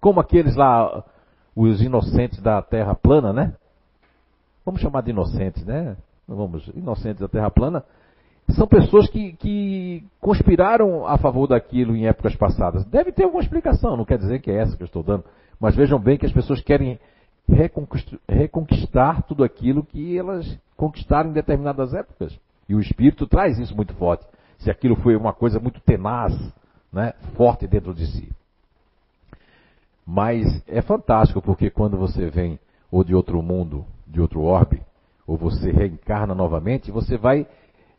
Como 0.00 0.20
aqueles 0.20 0.54
lá, 0.54 1.02
os 1.68 1.82
inocentes 1.82 2.40
da 2.40 2.62
Terra 2.62 2.94
plana, 2.94 3.32
né? 3.32 3.54
Vamos 4.64 4.80
chamar 4.80 5.02
de 5.02 5.10
inocentes, 5.10 5.64
né? 5.64 5.96
Vamos, 6.26 6.66
inocentes 6.74 7.20
da 7.20 7.28
Terra 7.28 7.50
plana. 7.50 7.84
São 8.50 8.66
pessoas 8.66 9.08
que, 9.08 9.32
que 9.34 10.04
conspiraram 10.20 11.06
a 11.06 11.18
favor 11.18 11.46
daquilo 11.46 11.94
em 11.94 12.06
épocas 12.06 12.34
passadas. 12.34 12.84
Deve 12.84 13.12
ter 13.12 13.24
alguma 13.24 13.42
explicação, 13.42 13.96
não 13.96 14.04
quer 14.04 14.18
dizer 14.18 14.40
que 14.40 14.50
é 14.50 14.56
essa 14.56 14.76
que 14.76 14.82
eu 14.82 14.86
estou 14.86 15.02
dando. 15.02 15.24
Mas 15.58 15.76
vejam 15.76 15.98
bem 15.98 16.16
que 16.16 16.26
as 16.26 16.32
pessoas 16.32 16.60
querem 16.60 16.98
reconquistar 18.28 19.22
tudo 19.22 19.44
aquilo 19.44 19.84
que 19.84 20.16
elas 20.16 20.58
conquistaram 20.76 21.30
em 21.30 21.34
determinadas 21.34 21.94
épocas. 21.94 22.38
E 22.68 22.74
o 22.74 22.80
espírito 22.80 23.26
traz 23.26 23.58
isso 23.58 23.76
muito 23.76 23.94
forte 23.94 24.24
se 24.58 24.70
aquilo 24.70 24.94
foi 24.96 25.16
uma 25.16 25.32
coisa 25.32 25.58
muito 25.58 25.80
tenaz, 25.80 26.34
né, 26.92 27.14
forte 27.34 27.66
dentro 27.66 27.94
de 27.94 28.06
si. 28.06 28.30
Mas 30.12 30.60
é 30.66 30.82
fantástico 30.82 31.40
porque 31.40 31.70
quando 31.70 31.96
você 31.96 32.28
vem 32.28 32.58
ou 32.90 33.04
de 33.04 33.14
outro 33.14 33.40
mundo, 33.40 33.84
de 34.04 34.20
outro 34.20 34.42
orbe, 34.42 34.82
ou 35.24 35.36
você 35.36 35.70
reencarna 35.70 36.34
novamente, 36.34 36.90
você 36.90 37.16
vai 37.16 37.46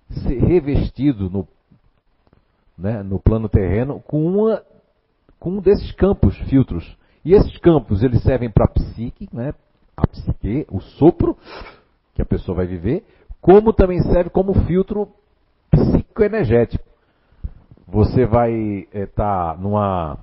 ser 0.10 0.38
revestido 0.40 1.30
no, 1.30 1.48
né, 2.78 3.02
no 3.02 3.18
plano 3.18 3.48
terreno 3.48 4.02
com, 4.02 4.26
uma, 4.26 4.62
com 5.40 5.52
um 5.52 5.62
desses 5.62 5.94
campos, 5.94 6.38
filtros. 6.50 6.98
E 7.24 7.34
esses 7.34 7.58
campos, 7.60 8.04
eles 8.04 8.22
servem 8.24 8.50
para 8.50 8.66
a 8.66 8.74
psique, 8.74 9.30
né, 9.32 9.54
a 9.96 10.06
psique, 10.06 10.68
o 10.70 10.82
sopro 10.82 11.38
que 12.14 12.22
a 12.22 12.26
pessoa 12.26 12.58
vai 12.58 12.68
viver, 12.68 13.06
como 13.40 13.72
também 13.72 14.02
serve 14.02 14.30
como 14.30 14.54
filtro 14.66 15.08
psicoenergético. 15.70 16.84
Você 17.88 18.26
vai 18.26 18.52
estar 18.52 19.00
é, 19.00 19.06
tá 19.06 19.58
numa, 19.58 20.20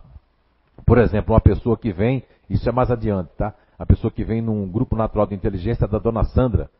por 0.89 0.97
exemplo, 0.97 1.35
uma 1.35 1.41
pessoa 1.41 1.77
que 1.77 1.93
vem, 1.93 2.25
isso 2.49 2.67
é 2.67 2.73
mais 2.73 2.91
adiante, 2.91 3.29
tá? 3.37 3.53
A 3.79 3.85
pessoa 3.85 4.11
que 4.11 4.25
vem 4.25 4.41
num 4.41 4.67
grupo 4.67 4.97
natural 4.97 5.27
de 5.27 5.35
inteligência 5.35 5.87
da 5.87 5.99
dona 5.99 6.25
Sandra, 6.25 6.71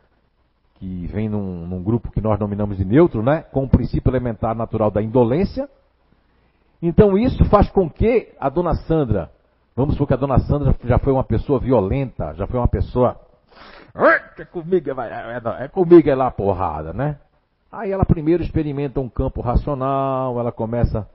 que 0.77 1.07
vem 1.09 1.29
num, 1.29 1.67
num 1.67 1.83
grupo 1.83 2.11
que 2.11 2.21
nós 2.21 2.41
nominamos 2.41 2.79
de 2.79 2.87
neutro, 2.87 3.23
né? 3.23 3.43
Com 3.53 3.65
o 3.65 3.69
princípio 3.69 4.11
elementar 4.11 4.57
natural 4.57 4.91
da 4.91 5.03
indolência. 5.03 5.69
Então 6.81 7.19
isso 7.19 7.45
faz 7.51 7.69
com 7.71 7.91
que 7.91 8.33
a 8.41 8.49
dona 8.49 8.75
Sandra, 8.87 9.31
vamos 9.77 9.93
supor 9.93 10.07
que 10.07 10.15
a 10.15 10.17
dona 10.17 10.39
Sandra 10.39 10.75
já 10.85 10.99
foi 10.99 11.13
uma 11.13 11.25
pessoa 11.25 11.61
violenta, 11.61 12.33
já 12.35 12.47
foi 12.47 12.59
uma 12.59 12.69
pessoa. 12.69 13.15
É 14.39 14.45
comigo, 14.47 14.89
é, 14.89 15.35
é, 15.61 15.65
é 15.65 15.69
comigo 15.69 16.09
é 16.09 16.15
lá 16.15 16.31
porrada, 16.31 16.95
né? 16.95 17.19
Aí 17.71 17.93
ela 17.93 18.07
primeiro 18.07 18.43
experimenta 18.43 19.01
um 19.01 19.09
campo 19.09 19.43
racional, 19.43 20.41
ela 20.41 20.51
começa, 20.51 21.07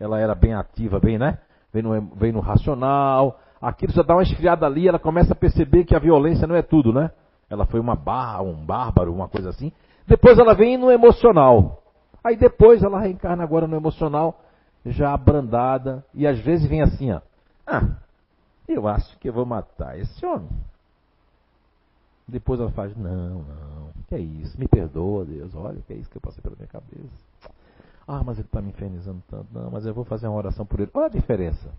ela 0.00 0.18
era 0.18 0.34
bem 0.34 0.54
ativa, 0.54 0.98
bem, 0.98 1.16
né? 1.16 1.38
Vem 1.72 1.82
no, 1.82 2.00
vem 2.16 2.32
no 2.32 2.40
racional, 2.40 3.40
aquilo 3.60 3.92
já 3.92 4.02
dá 4.02 4.14
uma 4.14 4.22
esfriada 4.22 4.66
ali, 4.66 4.88
ela 4.88 4.98
começa 4.98 5.32
a 5.32 5.36
perceber 5.36 5.84
que 5.84 5.94
a 5.94 5.98
violência 5.98 6.46
não 6.46 6.54
é 6.54 6.62
tudo, 6.62 6.92
né? 6.92 7.10
Ela 7.48 7.66
foi 7.66 7.80
uma 7.80 7.94
barra, 7.94 8.42
um 8.42 8.54
bárbaro, 8.64 9.12
uma 9.12 9.28
coisa 9.28 9.50
assim. 9.50 9.72
Depois 10.06 10.38
ela 10.38 10.54
vem 10.54 10.76
no 10.76 10.90
emocional. 10.90 11.82
Aí 12.24 12.36
depois 12.36 12.82
ela 12.82 13.00
reencarna 13.00 13.42
agora 13.42 13.66
no 13.66 13.76
emocional, 13.76 14.40
já 14.84 15.12
abrandada, 15.12 16.04
e 16.14 16.26
às 16.26 16.38
vezes 16.40 16.68
vem 16.68 16.82
assim, 16.82 17.12
ó. 17.12 17.20
Ah, 17.66 17.96
eu 18.68 18.86
acho 18.88 19.18
que 19.18 19.28
eu 19.28 19.32
vou 19.32 19.46
matar 19.46 19.98
esse 19.98 20.24
homem. 20.24 20.48
Depois 22.26 22.60
ela 22.60 22.70
faz, 22.70 22.96
não, 22.96 23.42
não, 23.42 23.90
que 24.08 24.14
é 24.14 24.18
isso, 24.18 24.58
me 24.58 24.68
perdoa, 24.68 25.24
Deus, 25.24 25.54
olha, 25.54 25.80
que 25.86 25.92
é 25.92 25.96
isso 25.96 26.10
que 26.10 26.16
eu 26.16 26.22
passei 26.22 26.40
pela 26.40 26.56
minha 26.56 26.68
cabeça. 26.68 27.52
Ah, 28.06 28.22
mas 28.24 28.38
ele 28.38 28.46
está 28.46 28.60
me 28.60 28.70
infernizando 28.70 29.22
tanto. 29.28 29.46
Não, 29.52 29.70
mas 29.70 29.86
eu 29.86 29.94
vou 29.94 30.04
fazer 30.04 30.26
uma 30.26 30.36
oração 30.36 30.66
por 30.66 30.80
ele. 30.80 30.90
Olha 30.94 31.06
a 31.06 31.10
diferença. 31.10 31.70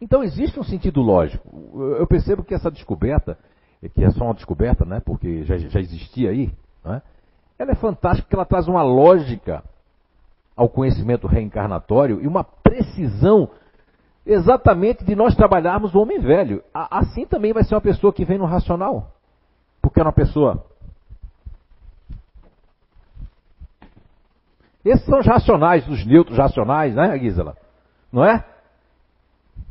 Então 0.00 0.22
existe 0.22 0.58
um 0.58 0.64
sentido 0.64 1.00
lógico. 1.00 1.48
Eu 1.98 2.06
percebo 2.06 2.44
que 2.44 2.54
essa 2.54 2.70
descoberta, 2.70 3.36
que 3.94 4.04
é 4.04 4.10
só 4.10 4.24
uma 4.24 4.34
descoberta, 4.34 4.84
né, 4.84 5.00
porque 5.00 5.42
já, 5.44 5.56
já 5.58 5.80
existia 5.80 6.30
aí, 6.30 6.52
né, 6.84 7.02
ela 7.58 7.72
é 7.72 7.74
fantástica 7.74 8.22
porque 8.22 8.36
ela 8.36 8.44
traz 8.44 8.68
uma 8.68 8.82
lógica 8.82 9.64
ao 10.56 10.68
conhecimento 10.68 11.26
reencarnatório 11.26 12.20
e 12.20 12.26
uma 12.26 12.44
precisão 12.44 13.50
exatamente 14.24 15.04
de 15.04 15.16
nós 15.16 15.34
trabalharmos 15.34 15.94
o 15.94 16.00
homem 16.00 16.20
velho. 16.20 16.62
Assim 16.72 17.26
também 17.26 17.52
vai 17.52 17.64
ser 17.64 17.74
uma 17.74 17.80
pessoa 17.80 18.12
que 18.12 18.24
vem 18.24 18.38
no 18.38 18.44
racional. 18.44 19.12
Porque 19.80 20.00
é 20.00 20.02
uma 20.02 20.12
pessoa. 20.12 20.64
Esses 24.88 25.04
são 25.04 25.18
os 25.18 25.26
racionais, 25.26 25.86
os 25.88 26.06
neutros 26.06 26.38
racionais, 26.38 26.94
né, 26.94 27.18
Gisela? 27.18 27.56
Não 28.12 28.24
é? 28.24 28.44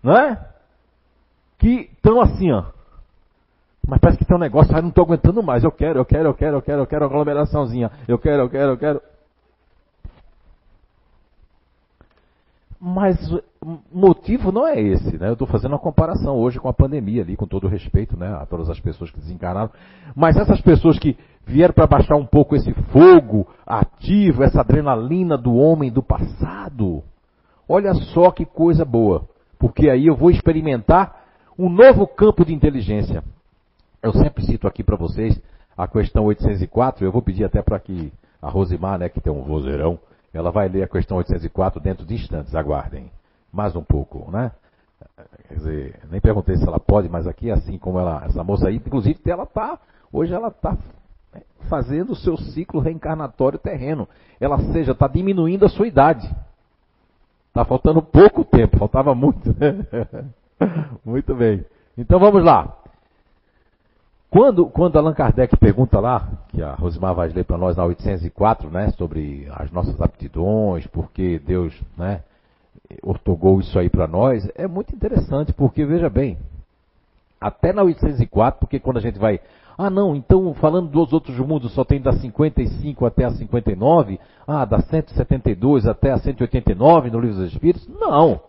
Não 0.03 0.13
é? 0.15 0.47
Que 1.57 1.89
estão 1.91 2.22
assim, 2.22 2.51
ó. 2.51 2.65
Mas 3.88 3.99
parece 3.99 4.20
que 4.20 4.26
tem 4.26 4.36
um 4.36 4.39
negócio, 4.39 4.76
ah, 4.76 4.82
não 4.82 4.89
estou 4.89 5.05
aguentando 5.05 5.41
mais. 5.41 5.63
Eu 5.63 5.72
quero, 5.72 5.99
eu 5.99 6.05
quero, 6.05 6.30
eu 6.30 6.34
quero, 6.34 6.57
eu 6.57 6.61
quero, 6.61 6.82
eu 6.82 6.88
quero 6.88 7.05
aglomeraçãozinha. 7.05 7.89
Eu 8.07 8.20
quero, 8.20 8.43
eu 8.43 8.49
quero, 8.49 8.72
eu 8.74 8.78
quero. 8.78 9.01
Mas 12.80 13.17
o 13.32 13.80
motivo 13.91 14.51
não 14.51 14.67
é 14.67 14.80
esse, 14.80 15.17
né? 15.17 15.30
Eu 15.30 15.34
estou 15.34 15.47
fazendo 15.47 15.71
uma 15.71 15.80
comparação 15.80 16.36
hoje 16.36 16.59
com 16.59 16.69
a 16.69 16.73
pandemia 16.73 17.23
ali, 17.23 17.36
com 17.36 17.47
todo 17.47 17.67
respeito, 17.67 18.15
né, 18.17 18.28
a 18.28 18.45
todas 18.45 18.69
as 18.69 18.80
pessoas 18.80 19.09
que 19.09 19.19
desencarnaram. 19.19 19.71
Mas 20.15 20.38
essas 20.38 20.61
pessoas 20.61 20.99
que 20.99 21.17
vieram 21.45 21.73
para 21.73 21.88
baixar 21.88 22.15
um 22.15 22.25
pouco 22.25 22.55
esse 22.55 22.71
fogo 22.91 23.47
ativo, 23.65 24.43
essa 24.43 24.61
adrenalina 24.61 25.38
do 25.38 25.55
homem 25.55 25.91
do 25.91 26.03
passado, 26.03 27.03
olha 27.67 27.93
só 27.95 28.30
que 28.30 28.45
coisa 28.45 28.86
boa, 28.86 29.28
porque 29.57 29.89
aí 29.89 30.05
eu 30.05 30.15
vou 30.15 30.30
experimentar 30.30 31.25
um 31.57 31.69
novo 31.69 32.05
campo 32.05 32.45
de 32.45 32.53
inteligência. 32.53 33.23
Eu 34.03 34.13
sempre 34.13 34.45
cito 34.45 34.67
aqui 34.67 34.84
para 34.84 34.95
vocês 34.95 35.41
a 35.75 35.88
questão 35.88 36.25
804, 36.25 37.03
eu 37.03 37.11
vou 37.11 37.23
pedir 37.23 37.43
até 37.43 37.61
para 37.63 37.80
que 37.80 38.13
a 38.39 38.49
Rosimar, 38.49 38.99
né, 38.99 39.09
que 39.09 39.19
tem 39.19 39.34
um 39.34 39.41
vozeirão, 39.41 39.97
ela 40.34 40.51
vai 40.51 40.67
ler 40.67 40.84
a 40.84 40.88
questão 40.88 41.17
804 41.17 41.80
dentro 41.80 42.05
de 42.05 42.15
instantes, 42.15 42.55
aguardem. 42.55 43.11
Mais 43.51 43.75
um 43.75 43.84
pouco, 43.84 44.30
né? 44.32 44.51
Quer 45.47 45.53
dizer, 45.55 45.99
nem 46.11 46.19
perguntei 46.19 46.57
se 46.57 46.67
ela 46.67 46.80
pode, 46.80 47.07
mas 47.09 47.28
aqui, 47.28 47.49
assim 47.51 47.78
como 47.78 47.99
ela, 47.99 48.23
essa 48.25 48.43
moça 48.43 48.67
aí, 48.67 48.75
inclusive, 48.75 49.19
ela 49.25 49.45
tá, 49.45 49.80
hoje 50.11 50.34
ela 50.34 50.49
está 50.49 50.78
fazendo 51.69 52.11
o 52.11 52.15
seu 52.15 52.38
ciclo 52.38 52.80
reencarnatório 52.80 53.59
terreno. 53.59 54.07
Ela 54.39 54.59
seja, 54.71 54.91
está 54.91 55.07
diminuindo 55.07 55.65
a 55.65 55.69
sua 55.69 55.88
idade. 55.88 56.28
Está 57.47 57.65
faltando 57.65 58.01
pouco 58.01 58.43
tempo, 58.43 58.78
faltava 58.78 59.15
muito, 59.15 59.49
né? 59.59 59.86
Muito 61.05 61.36
bem. 61.36 61.63
Então 61.97 62.19
vamos 62.19 62.43
lá. 62.43 62.76
Quando, 64.30 64.65
quando 64.65 64.97
Allan 64.97 65.13
Kardec 65.13 65.55
pergunta 65.55 65.99
lá, 65.99 66.28
que 66.49 66.61
a 66.61 66.73
Rosimar 66.73 67.15
vai 67.15 67.30
ler 67.30 67.45
para 67.45 67.57
nós 67.57 67.78
na 67.78 67.86
804, 67.86 68.69
né, 68.69 68.89
sobre 68.97 69.47
as 69.51 69.71
nossas 69.71 69.99
aptidões, 70.01 70.86
porque 70.88 71.39
Deus, 71.39 71.73
né, 71.97 72.21
ortogou 73.01 73.59
isso 73.61 73.78
aí 73.80 73.89
para 73.89 74.05
nós, 74.05 74.47
é 74.55 74.67
muito 74.67 74.93
interessante, 74.93 75.53
porque 75.53 75.86
veja 75.86 76.09
bem, 76.09 76.38
até 77.39 77.71
na 77.71 77.84
804, 77.84 78.59
porque 78.59 78.80
quando 78.80 78.97
a 78.97 79.01
gente 79.01 79.17
vai, 79.17 79.39
ah 79.78 79.89
não, 79.89 80.13
então 80.13 80.53
falando 80.55 80.89
dos 80.89 81.13
outros 81.13 81.38
mundos 81.39 81.73
só 81.73 81.86
tem 81.86 82.01
da 82.01 82.11
55 82.11 83.05
até 83.05 83.23
a 83.23 83.32
59, 83.32 84.19
ah, 84.45 84.65
da 84.65 84.82
172 84.82 85.88
até 85.88 86.11
a 86.11 86.17
189 86.17 87.11
no 87.11 87.19
Livro 87.21 87.38
dos 87.38 87.53
Espíritos, 87.53 87.88
não. 87.88 88.41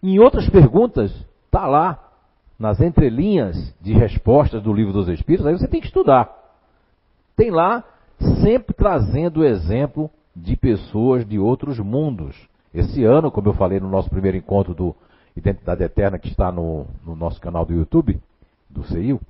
Em 0.00 0.20
outras 0.20 0.48
perguntas, 0.48 1.12
está 1.46 1.66
lá, 1.66 2.11
nas 2.62 2.80
entrelinhas 2.80 3.74
de 3.80 3.92
respostas 3.92 4.62
do 4.62 4.72
livro 4.72 4.92
dos 4.92 5.08
Espíritos, 5.08 5.44
aí 5.44 5.52
você 5.52 5.66
tem 5.66 5.80
que 5.80 5.88
estudar. 5.88 6.30
Tem 7.34 7.50
lá 7.50 7.82
sempre 8.40 8.72
trazendo 8.72 9.40
o 9.40 9.44
exemplo 9.44 10.08
de 10.34 10.56
pessoas 10.56 11.26
de 11.26 11.40
outros 11.40 11.80
mundos. 11.80 12.36
Esse 12.72 13.02
ano, 13.02 13.32
como 13.32 13.48
eu 13.48 13.52
falei 13.52 13.80
no 13.80 13.88
nosso 13.88 14.08
primeiro 14.08 14.36
encontro 14.36 14.76
do 14.76 14.94
Identidade 15.36 15.82
Eterna, 15.82 16.20
que 16.20 16.28
está 16.28 16.52
no, 16.52 16.86
no 17.04 17.16
nosso 17.16 17.40
canal 17.40 17.66
do 17.66 17.74
YouTube, 17.74 18.20
do 18.70 18.84
CEIU, 18.84 19.20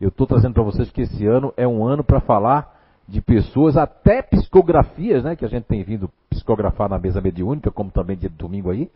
eu 0.00 0.08
estou 0.08 0.26
trazendo 0.26 0.54
para 0.54 0.64
vocês 0.64 0.90
que 0.90 1.02
esse 1.02 1.24
ano 1.24 1.54
é 1.56 1.68
um 1.68 1.86
ano 1.86 2.02
para 2.02 2.18
falar 2.18 2.76
de 3.06 3.20
pessoas, 3.20 3.76
até 3.76 4.20
psicografias, 4.20 5.22
né, 5.22 5.36
que 5.36 5.44
a 5.44 5.48
gente 5.48 5.64
tem 5.64 5.84
vindo 5.84 6.10
psicografar 6.28 6.88
na 6.88 6.98
mesa 6.98 7.20
mediúnica, 7.20 7.70
como 7.70 7.92
também 7.92 8.16
dia 8.16 8.28
de 8.28 8.36
domingo 8.36 8.68
aí, 8.68 8.90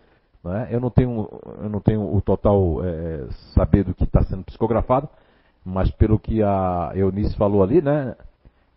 né? 0.45 0.69
Eu, 0.71 0.79
não 0.79 0.91
tenho, 0.91 1.29
eu 1.63 1.69
não 1.71 1.81
tenho 1.81 2.15
o 2.15 2.21
total 2.21 2.85
é, 2.85 3.27
saber 3.55 3.83
do 3.85 3.95
que 3.95 4.05
está 4.05 4.23
sendo 4.23 4.45
psicografado, 4.45 5.09
mas 5.65 5.91
pelo 5.93 6.19
que 6.19 6.43
a 6.43 6.93
Eunice 6.95 7.35
falou 7.37 7.63
ali, 7.63 7.81
né? 7.81 8.15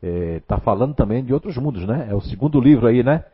Está 0.01 0.55
é, 0.55 0.59
falando 0.61 0.95
também 0.95 1.23
de 1.23 1.33
outros 1.33 1.57
mundos, 1.57 1.85
né? 1.85 2.07
É 2.09 2.15
o 2.15 2.21
segundo 2.21 2.61
livro 2.61 2.87
aí, 2.87 3.03
né? 3.03 3.25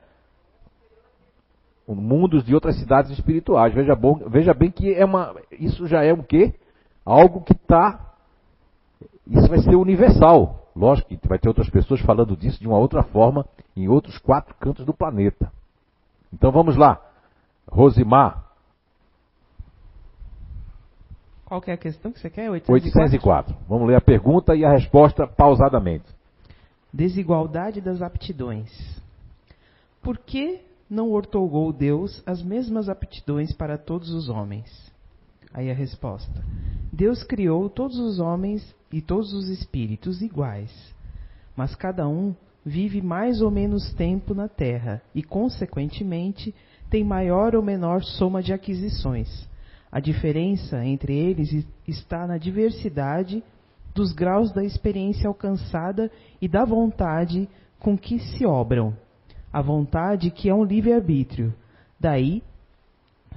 Mundos 1.87 2.43
de 2.43 2.55
outras 2.55 2.79
cidades 2.79 3.11
espirituais. 3.11 3.73
Veja, 3.73 3.93
bom, 3.95 4.15
veja 4.27 4.53
bem 4.53 4.71
que 4.71 4.93
é 4.93 5.05
uma, 5.05 5.35
isso 5.51 5.85
já 5.85 6.03
é 6.03 6.13
o 6.13 6.23
quê? 6.23 6.53
Algo 7.05 7.41
que 7.41 7.53
está. 7.53 8.13
Isso 9.27 9.47
vai 9.47 9.59
ser 9.59 9.75
universal. 9.75 10.71
Lógico 10.75 11.09
que 11.09 11.27
vai 11.27 11.37
ter 11.37 11.49
outras 11.49 11.69
pessoas 11.69 12.01
falando 12.01 12.35
disso 12.35 12.59
de 12.59 12.67
uma 12.67 12.77
outra 12.77 13.03
forma 13.03 13.45
em 13.75 13.87
outros 13.87 14.17
quatro 14.17 14.55
cantos 14.55 14.85
do 14.85 14.93
planeta. 14.93 15.51
Então 16.33 16.51
vamos 16.51 16.75
lá. 16.75 16.99
Rosimar. 17.69 18.43
Qual 21.45 21.61
que 21.61 21.69
é 21.69 21.73
a 21.73 21.77
questão 21.77 22.11
que 22.11 22.19
você 22.19 22.29
quer? 22.29 22.49
804? 22.49 23.01
804. 23.01 23.55
Vamos 23.67 23.87
ler 23.87 23.95
a 23.95 24.01
pergunta 24.01 24.55
e 24.55 24.65
a 24.65 24.71
resposta 24.71 25.27
pausadamente. 25.27 26.05
Desigualdade 26.91 27.81
das 27.81 28.01
aptidões. 28.01 28.69
Por 30.01 30.17
que 30.17 30.61
não 30.89 31.11
ortogou 31.11 31.71
Deus 31.71 32.21
as 32.25 32.41
mesmas 32.41 32.89
aptidões 32.89 33.53
para 33.53 33.77
todos 33.77 34.09
os 34.09 34.29
homens? 34.29 34.91
Aí 35.53 35.69
a 35.69 35.73
resposta: 35.73 36.43
Deus 36.91 37.23
criou 37.23 37.69
todos 37.69 37.99
os 37.99 38.19
homens 38.19 38.75
e 38.91 39.01
todos 39.01 39.33
os 39.33 39.47
espíritos 39.47 40.21
iguais, 40.21 40.71
mas 41.55 41.75
cada 41.75 42.07
um 42.07 42.35
vive 42.65 43.01
mais 43.01 43.41
ou 43.41 43.51
menos 43.51 43.93
tempo 43.93 44.33
na 44.33 44.47
terra 44.47 45.01
e, 45.13 45.21
consequentemente, 45.21 46.53
tem 46.93 47.03
maior 47.03 47.55
ou 47.55 47.63
menor 47.63 48.03
soma 48.03 48.43
de 48.43 48.53
aquisições. 48.53 49.49
A 49.91 49.99
diferença 49.99 50.85
entre 50.85 51.11
eles 51.11 51.65
está 51.87 52.27
na 52.27 52.37
diversidade 52.37 53.43
dos 53.95 54.13
graus 54.13 54.51
da 54.51 54.63
experiência 54.63 55.27
alcançada 55.27 56.11
e 56.39 56.47
da 56.47 56.63
vontade 56.63 57.49
com 57.79 57.97
que 57.97 58.19
se 58.19 58.45
obram. 58.45 58.95
A 59.51 59.59
vontade 59.59 60.29
que 60.29 60.47
é 60.47 60.53
um 60.53 60.63
livre-arbítrio. 60.63 61.51
Daí 61.99 62.43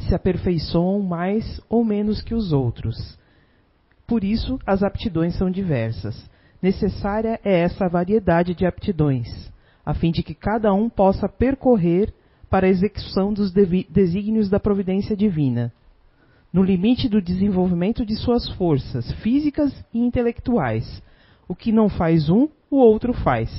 se 0.00 0.14
aperfeiçoam 0.14 1.00
mais 1.00 1.58
ou 1.66 1.82
menos 1.82 2.20
que 2.20 2.34
os 2.34 2.52
outros. 2.52 3.18
Por 4.06 4.22
isso, 4.22 4.60
as 4.66 4.82
aptidões 4.82 5.34
são 5.34 5.50
diversas. 5.50 6.28
Necessária 6.60 7.40
é 7.42 7.60
essa 7.60 7.88
variedade 7.88 8.54
de 8.54 8.66
aptidões, 8.66 9.50
a 9.84 9.94
fim 9.94 10.10
de 10.10 10.22
que 10.22 10.34
cada 10.34 10.74
um 10.74 10.90
possa 10.90 11.26
percorrer 11.26 12.12
para 12.48 12.66
a 12.66 12.70
execução 12.70 13.32
dos 13.32 13.52
desígnios 13.52 14.48
da 14.48 14.60
providência 14.60 15.16
divina, 15.16 15.72
no 16.52 16.62
limite 16.62 17.08
do 17.08 17.20
desenvolvimento 17.20 18.06
de 18.06 18.16
suas 18.16 18.48
forças 18.50 19.10
físicas 19.14 19.72
e 19.92 19.98
intelectuais. 19.98 21.02
O 21.48 21.54
que 21.54 21.70
não 21.72 21.88
faz 21.88 22.28
um, 22.28 22.48
o 22.70 22.76
outro 22.76 23.12
faz. 23.12 23.50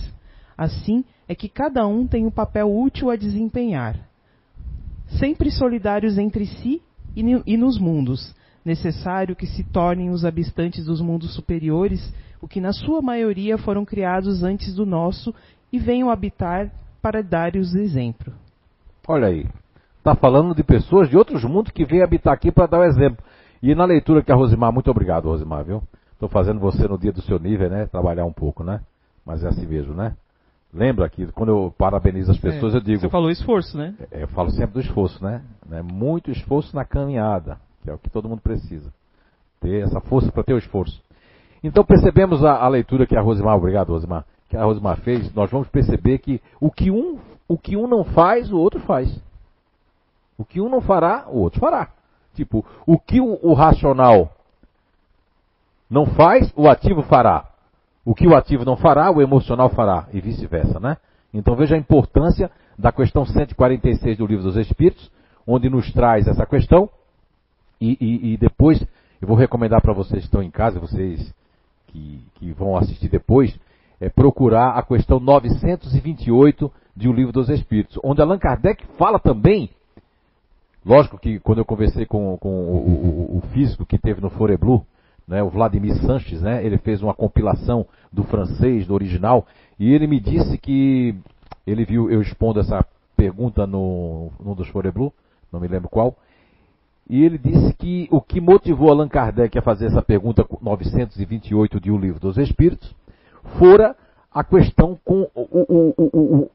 Assim 0.58 1.04
é 1.28 1.36
que 1.36 1.48
cada 1.48 1.86
um 1.86 2.08
tem 2.08 2.26
um 2.26 2.32
papel 2.32 2.74
útil 2.74 3.10
a 3.10 3.16
desempenhar, 3.16 3.98
sempre 5.20 5.52
solidários 5.52 6.18
entre 6.18 6.46
si 6.46 6.82
e 7.16 7.58
nos 7.58 7.78
mundos. 7.80 8.36
Necessário 8.66 9.36
que 9.36 9.46
se 9.46 9.64
tornem 9.64 10.10
os 10.10 10.26
habitantes 10.26 10.86
dos 10.86 11.00
mundos 11.00 11.34
superiores, 11.34 12.14
o 12.42 12.48
que 12.48 12.60
na 12.60 12.74
sua 12.74 13.02
maioria 13.02 13.58
foram 13.58 13.86
criados 13.86 14.44
antes 14.44 14.76
do 14.76 14.86
nosso 14.86 15.34
e 15.72 15.80
venham 15.80 16.10
habitar 16.10 16.72
para 17.02 17.24
dar-lhes 17.24 17.74
exemplo. 17.76 18.34
Olha 19.08 19.28
aí. 19.28 19.46
Está 19.98 20.16
falando 20.16 20.54
de 20.54 20.64
pessoas 20.64 21.10
de 21.10 21.18
outros 21.18 21.44
mundos 21.44 21.72
que 21.72 21.86
vêm 21.86 22.02
habitar 22.02 22.34
aqui 22.34 22.52
para 22.52 22.68
dar 22.68 22.80
o 22.80 22.82
um 22.82 22.86
exemplo. 22.86 23.24
E 23.62 23.74
na 23.74 23.86
leitura 23.86 24.22
que 24.22 24.32
a 24.32 24.36
Rosimar, 24.36 24.72
muito 24.72 24.92
obrigado, 24.92 25.26
Rosimar, 25.26 25.64
viu? 25.64 25.82
Estou 26.14 26.30
fazendo 26.30 26.60
você 26.60 26.88
no 26.88 26.98
dia 26.98 27.12
do 27.12 27.22
seu 27.22 27.40
nível, 27.40 27.70
né? 27.70 27.86
Trabalhar 27.86 28.26
um 28.26 28.34
pouco, 28.34 28.64
né? 28.64 28.82
Mas 29.26 29.44
é 29.44 29.48
assim 29.48 29.66
mesmo, 29.66 29.94
né? 29.94 30.16
Lembra 30.74 31.10
que 31.10 31.26
quando 31.28 31.50
eu 31.50 31.74
parabenizo 31.78 32.32
as 32.32 32.38
pessoas, 32.38 32.74
é, 32.74 32.78
eu 32.78 32.82
digo. 32.82 33.00
Você 33.00 33.10
falou 33.10 33.32
esforço, 33.32 33.78
né? 33.78 33.96
É, 34.12 34.24
eu 34.24 34.28
falo 34.28 34.50
sempre 34.52 34.74
do 34.74 34.80
esforço, 34.82 35.24
né? 35.24 35.42
É 35.72 35.82
muito 35.82 36.30
esforço 36.30 36.76
na 36.76 36.84
caminhada, 36.84 37.58
que 37.84 37.90
é 37.90 37.94
o 37.94 37.98
que 37.98 38.10
todo 38.10 38.28
mundo 38.28 38.42
precisa. 38.42 38.92
Ter 39.62 39.84
essa 39.84 40.00
força 40.02 40.32
para 40.32 40.44
ter 40.44 40.54
o 40.54 40.58
esforço. 40.58 41.02
Então 41.64 41.84
percebemos 41.84 42.44
a, 42.44 42.58
a, 42.58 42.68
leitura 42.68 43.08
que 43.08 43.18
a 43.18 43.22
Rosimar, 43.22 43.56
obrigado, 43.56 43.90
Rosimar, 43.90 44.26
que 44.50 44.56
a 44.56 44.64
Rosimar 44.64 44.98
fez, 44.98 45.34
nós 45.34 45.50
vamos 45.50 45.68
perceber 45.70 46.20
que 46.20 46.42
o 46.62 46.70
que 46.70 46.92
um 46.92 47.18
o 47.48 47.58
que 47.58 47.78
um 47.78 47.88
não 47.88 48.04
faz, 48.04 48.52
o 48.52 48.58
outro 48.58 48.80
faz. 48.82 49.22
O 50.38 50.46
que 50.46 50.62
um 50.62 50.70
não 50.70 50.82
fará, 50.82 51.26
o 51.30 51.40
outro 51.40 51.60
fará. 51.60 51.90
Tipo, 52.36 52.66
o 52.86 53.00
que 53.00 53.20
o, 53.20 53.40
o 53.42 53.54
racional 53.54 54.32
não 55.90 56.06
faz, 56.06 56.52
o 56.56 56.68
ativo 56.68 57.02
fará. 57.04 57.50
O 58.06 58.14
que 58.14 58.28
o 58.28 58.36
ativo 58.36 58.64
não 58.64 58.78
fará, 58.78 59.10
o 59.12 59.22
emocional 59.22 59.70
fará. 59.70 60.08
E 60.14 60.22
vice-versa, 60.22 60.80
né? 60.80 60.98
Então 61.34 61.56
veja 61.56 61.76
a 61.76 61.80
importância 61.80 62.52
da 62.78 62.92
questão 62.92 63.26
146 63.26 64.18
do 64.18 64.28
Livro 64.28 64.44
dos 64.44 64.56
Espíritos, 64.56 65.12
onde 65.46 65.70
nos 65.70 65.92
traz 65.92 66.28
essa 66.28 66.46
questão. 66.46 66.90
E, 67.82 67.98
e, 68.00 68.34
e 68.34 68.38
depois, 68.38 68.86
eu 69.22 69.28
vou 69.28 69.38
recomendar 69.38 69.82
para 69.82 69.94
vocês 69.94 70.22
que 70.22 70.28
estão 70.28 70.44
em 70.44 70.52
casa, 70.52 70.80
vocês 70.80 71.34
que, 71.88 72.24
que 72.36 72.52
vão 72.52 72.78
assistir 72.78 73.10
depois, 73.10 73.58
é, 74.00 74.10
procurar 74.10 74.72
a 74.72 74.84
questão 74.84 75.20
928 75.20 76.72
de 76.98 77.08
O 77.08 77.14
Livro 77.14 77.32
dos 77.32 77.48
Espíritos, 77.48 78.00
onde 78.04 78.22
Allan 78.22 78.40
Kardec 78.40 78.84
fala 78.98 79.20
também, 79.20 79.70
lógico 80.84 81.20
que 81.20 81.40
quando 81.40 81.60
eu 81.60 81.66
conversei 81.66 82.08
com, 82.08 82.36
com 82.40 82.50
o, 82.50 83.36
o, 83.36 83.38
o, 83.38 83.42
físico 83.54 83.86
que 83.86 84.00
teve 84.00 84.20
no 84.20 84.32
Foreblu, 84.32 84.84
né, 85.28 85.44
o 85.44 85.50
Vladimir 85.50 85.96
Sanches, 86.02 86.42
né, 86.42 86.66
ele 86.66 86.80
fez 86.80 87.04
uma 87.04 87.14
compilação 87.14 87.86
do 88.12 88.24
francês, 88.24 88.88
do 88.88 88.96
original, 88.96 89.46
e 89.80 89.94
ele 89.94 90.08
me 90.08 90.20
disse 90.20 90.58
que 90.58 91.14
ele 91.68 91.86
viu 91.86 92.10
eu 92.10 92.20
expondo 92.20 92.60
essa 92.60 92.84
pergunta 93.16 93.68
no, 93.68 94.32
no 94.44 94.56
dos 94.56 94.68
Foreblu, 94.70 95.14
não 95.54 95.60
me 95.60 95.68
lembro 95.68 95.90
qual, 95.90 96.16
e 97.08 97.24
ele 97.24 97.38
disse 97.38 97.76
que 97.76 98.08
o 98.10 98.20
que 98.20 98.42
motivou 98.42 98.90
Allan 98.90 99.08
Kardec 99.08 99.56
a 99.56 99.62
fazer 99.62 99.86
essa 99.86 100.02
pergunta 100.02 100.44
928 100.60 101.80
de 101.80 101.92
O 101.92 101.98
Livro 101.98 102.20
dos 102.20 102.38
Espíritos 102.40 102.94
fora 103.60 103.96
a 104.32 104.44
questão 104.44 104.98
com 105.06 105.30
o, 105.36 105.42
o, 105.46 105.94
o, 105.98 106.52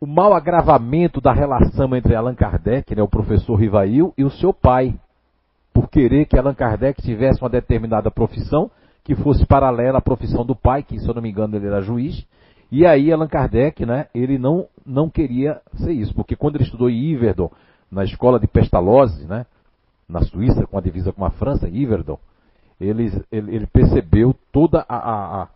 o 0.00 0.06
mau 0.06 0.34
agravamento 0.34 1.20
da 1.20 1.32
relação 1.32 1.94
entre 1.96 2.14
Allan 2.14 2.34
Kardec, 2.34 2.94
né, 2.94 3.02
o 3.02 3.08
professor 3.08 3.54
Rivail, 3.54 4.12
e 4.18 4.24
o 4.24 4.30
seu 4.30 4.52
pai, 4.52 4.94
por 5.72 5.88
querer 5.88 6.26
que 6.26 6.38
Allan 6.38 6.54
Kardec 6.54 7.00
tivesse 7.02 7.40
uma 7.40 7.50
determinada 7.50 8.10
profissão 8.10 8.70
que 9.02 9.14
fosse 9.14 9.46
paralela 9.46 9.98
à 9.98 10.02
profissão 10.02 10.44
do 10.44 10.56
pai, 10.56 10.82
que 10.82 10.98
se 10.98 11.08
eu 11.08 11.14
não 11.14 11.22
me 11.22 11.30
engano 11.30 11.56
ele 11.56 11.66
era 11.66 11.80
juiz, 11.80 12.26
e 12.70 12.86
aí 12.86 13.12
Allan 13.12 13.28
Kardec, 13.28 13.84
né, 13.84 14.06
ele 14.14 14.38
não, 14.38 14.66
não 14.84 15.08
queria 15.08 15.60
ser 15.76 15.92
isso, 15.92 16.14
porque 16.14 16.36
quando 16.36 16.56
ele 16.56 16.64
estudou 16.64 16.90
em 16.90 16.96
Iverdon, 16.96 17.50
na 17.90 18.04
escola 18.04 18.40
de 18.40 18.46
Pestalozzi, 18.46 19.26
né, 19.26 19.46
na 20.08 20.22
Suíça, 20.22 20.66
com 20.66 20.76
a 20.76 20.80
divisa 20.80 21.12
com 21.12 21.24
a 21.24 21.30
França, 21.30 21.68
Iverdon, 21.68 22.18
ele, 22.80 23.10
ele, 23.30 23.56
ele 23.56 23.66
percebeu 23.66 24.34
toda 24.52 24.84
a, 24.88 24.96
a, 24.96 25.42
a, 25.42 25.48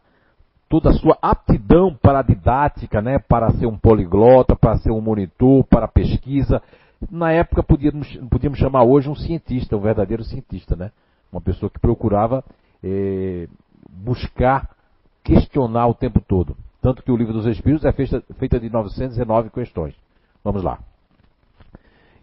toda 0.69 0.91
a 0.91 0.93
sua 0.93 1.17
aptidão 1.23 1.95
para 1.95 2.21
a 2.21 2.23
didática, 2.23 3.01
né, 3.01 3.19
para 3.19 3.51
ser 3.53 3.67
um 3.67 3.79
poliglota, 3.79 4.55
para 4.55 4.77
ser 4.79 4.91
um 4.91 5.01
monitor, 5.01 5.65
para 5.65 5.87
a 5.87 5.89
pesquisa. 5.89 6.63
Na 7.11 7.33
época 7.33 7.63
podíamos, 7.63 8.09
podíamos 8.31 8.59
chamar 8.59 8.85
hoje 8.85 9.09
um 9.09 9.15
cientista, 9.15 9.77
um 9.77 9.81
verdadeiro 9.81 10.25
cientista, 10.25 10.77
né? 10.77 10.91
Uma 11.33 11.41
pessoa 11.41 11.71
que 11.71 11.79
procurava 11.79 12.45
é, 12.83 13.49
buscar 13.89 14.71
questionar 15.23 15.87
o 15.87 15.95
tempo 15.95 16.21
todo. 16.21 16.57
Tanto 16.81 17.03
que 17.03 17.13
o 17.13 17.17
livro 17.17 17.33
dos 17.33 17.47
Espíritos 17.47 17.85
é 17.85 17.93
feita, 17.93 18.23
feita 18.39 18.61
de 18.61 18.71
909 18.71 19.51
questões. 19.51 19.95
Vamos 20.43 20.63
lá. 20.63 20.79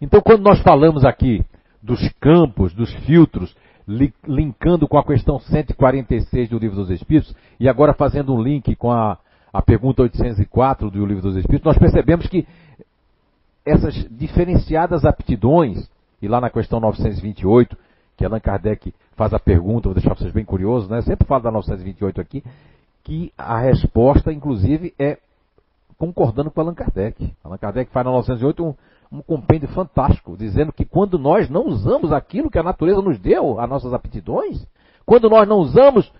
Então, 0.00 0.20
quando 0.20 0.42
nós 0.42 0.60
falamos 0.62 1.04
aqui 1.04 1.44
dos 1.82 2.00
campos, 2.20 2.74
dos 2.74 2.92
filtros, 3.06 3.54
linkando 3.86 4.88
com 4.88 4.98
a 4.98 5.04
questão 5.04 5.38
146 5.38 6.48
do 6.48 6.58
livro 6.58 6.76
dos 6.76 6.90
Espíritos, 6.90 7.34
e 7.60 7.68
agora 7.68 7.94
fazendo 7.94 8.34
um 8.34 8.42
link 8.42 8.74
com 8.76 8.90
a, 8.90 9.18
a 9.52 9.62
pergunta 9.62 10.02
804 10.02 10.90
do 10.90 11.06
livro 11.06 11.22
dos 11.22 11.36
Espíritos, 11.36 11.64
nós 11.64 11.78
percebemos 11.78 12.26
que 12.26 12.46
essas 13.64 13.94
diferenciadas 14.10 15.04
aptidões, 15.04 15.88
e 16.20 16.28
lá 16.28 16.40
na 16.40 16.50
questão 16.50 16.80
928, 16.80 17.76
que 18.16 18.24
Allan 18.24 18.40
Kardec 18.40 18.94
faz 19.14 19.34
a 19.34 19.38
pergunta, 19.38 19.88
vou 19.88 19.94
deixar 19.94 20.14
vocês 20.14 20.32
bem 20.32 20.44
curiosos, 20.44 20.88
né? 20.88 20.98
Eu 20.98 21.02
sempre 21.02 21.26
falo 21.26 21.42
da 21.42 21.50
928 21.50 22.20
aqui, 22.20 22.44
que 23.04 23.32
a 23.36 23.58
resposta, 23.58 24.32
inclusive, 24.32 24.94
é 24.98 25.18
concordando 25.98 26.50
com 26.50 26.60
Allan 26.60 26.74
Kardec. 26.74 27.32
Allan 27.42 27.58
Kardec 27.58 27.90
faz 27.90 28.06
na 28.06 28.12
908 28.12 28.64
um, 28.64 28.74
um 29.10 29.22
compêndio 29.22 29.68
fantástico, 29.68 30.36
dizendo 30.36 30.70
que 30.72 30.84
quando 30.84 31.18
nós 31.18 31.48
não 31.48 31.66
usamos 31.66 32.12
aquilo 32.12 32.50
que 32.50 32.58
a 32.58 32.62
natureza 32.62 33.00
nos 33.00 33.18
deu, 33.18 33.58
as 33.60 33.68
nossas 33.68 33.94
aptidões, 33.94 34.66
quando 35.04 35.28
nós 35.30 35.48
não 35.48 35.58
usamos, 35.58 36.12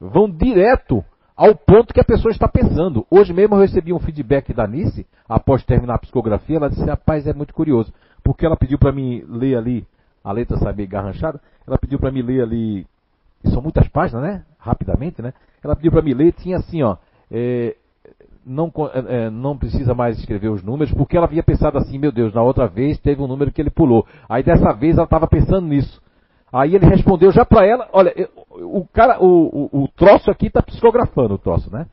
vão 0.00 0.30
direto 0.30 1.04
ao 1.36 1.56
ponto 1.56 1.92
que 1.92 2.00
a 2.00 2.04
pessoa 2.04 2.30
está 2.30 2.46
pensando. 2.48 3.04
Hoje 3.10 3.32
mesmo 3.32 3.56
eu 3.56 3.60
recebi 3.60 3.92
um 3.92 3.98
feedback 3.98 4.54
da 4.54 4.68
Nice, 4.68 5.04
após 5.28 5.64
terminar 5.64 5.96
a 5.96 5.98
psicografia, 5.98 6.56
ela 6.56 6.70
disse, 6.70 6.84
rapaz, 6.84 7.26
é 7.26 7.34
muito 7.34 7.52
curioso, 7.52 7.92
porque 8.26 8.44
ela 8.44 8.56
pediu 8.56 8.76
para 8.76 8.90
mim 8.90 9.24
ler 9.28 9.56
ali, 9.56 9.86
a 10.24 10.32
letra 10.32 10.56
sabe 10.56 10.84
garranchada, 10.84 11.40
ela 11.64 11.78
pediu 11.78 11.96
para 11.96 12.10
mim 12.10 12.22
ler 12.22 12.42
ali, 12.42 12.84
são 13.44 13.62
muitas 13.62 13.86
páginas, 13.86 14.20
né? 14.24 14.44
Rapidamente, 14.58 15.22
né? 15.22 15.32
Ela 15.62 15.76
pediu 15.76 15.92
para 15.92 16.02
mim 16.02 16.12
ler, 16.12 16.32
tinha 16.32 16.56
assim, 16.56 16.82
ó, 16.82 16.96
é, 17.30 17.76
não, 18.44 18.72
é, 19.08 19.30
não 19.30 19.56
precisa 19.56 19.94
mais 19.94 20.18
escrever 20.18 20.48
os 20.48 20.60
números, 20.60 20.92
porque 20.92 21.16
ela 21.16 21.26
havia 21.26 21.42
pensado 21.44 21.78
assim, 21.78 21.98
meu 21.98 22.10
Deus, 22.10 22.34
na 22.34 22.42
outra 22.42 22.66
vez 22.66 22.98
teve 22.98 23.22
um 23.22 23.28
número 23.28 23.52
que 23.52 23.62
ele 23.62 23.70
pulou. 23.70 24.04
Aí 24.28 24.42
dessa 24.42 24.72
vez 24.72 24.96
ela 24.96 25.04
estava 25.04 25.28
pensando 25.28 25.68
nisso. 25.68 26.02
Aí 26.52 26.74
ele 26.74 26.86
respondeu 26.86 27.30
já 27.30 27.44
para 27.44 27.64
ela, 27.64 27.88
olha, 27.92 28.12
o 28.50 28.84
cara, 28.92 29.22
o, 29.22 29.70
o, 29.72 29.84
o 29.84 29.88
troço 29.88 30.32
aqui 30.32 30.48
está 30.48 30.60
psicografando 30.62 31.34
o 31.34 31.38
troço, 31.38 31.72
né? 31.72 31.86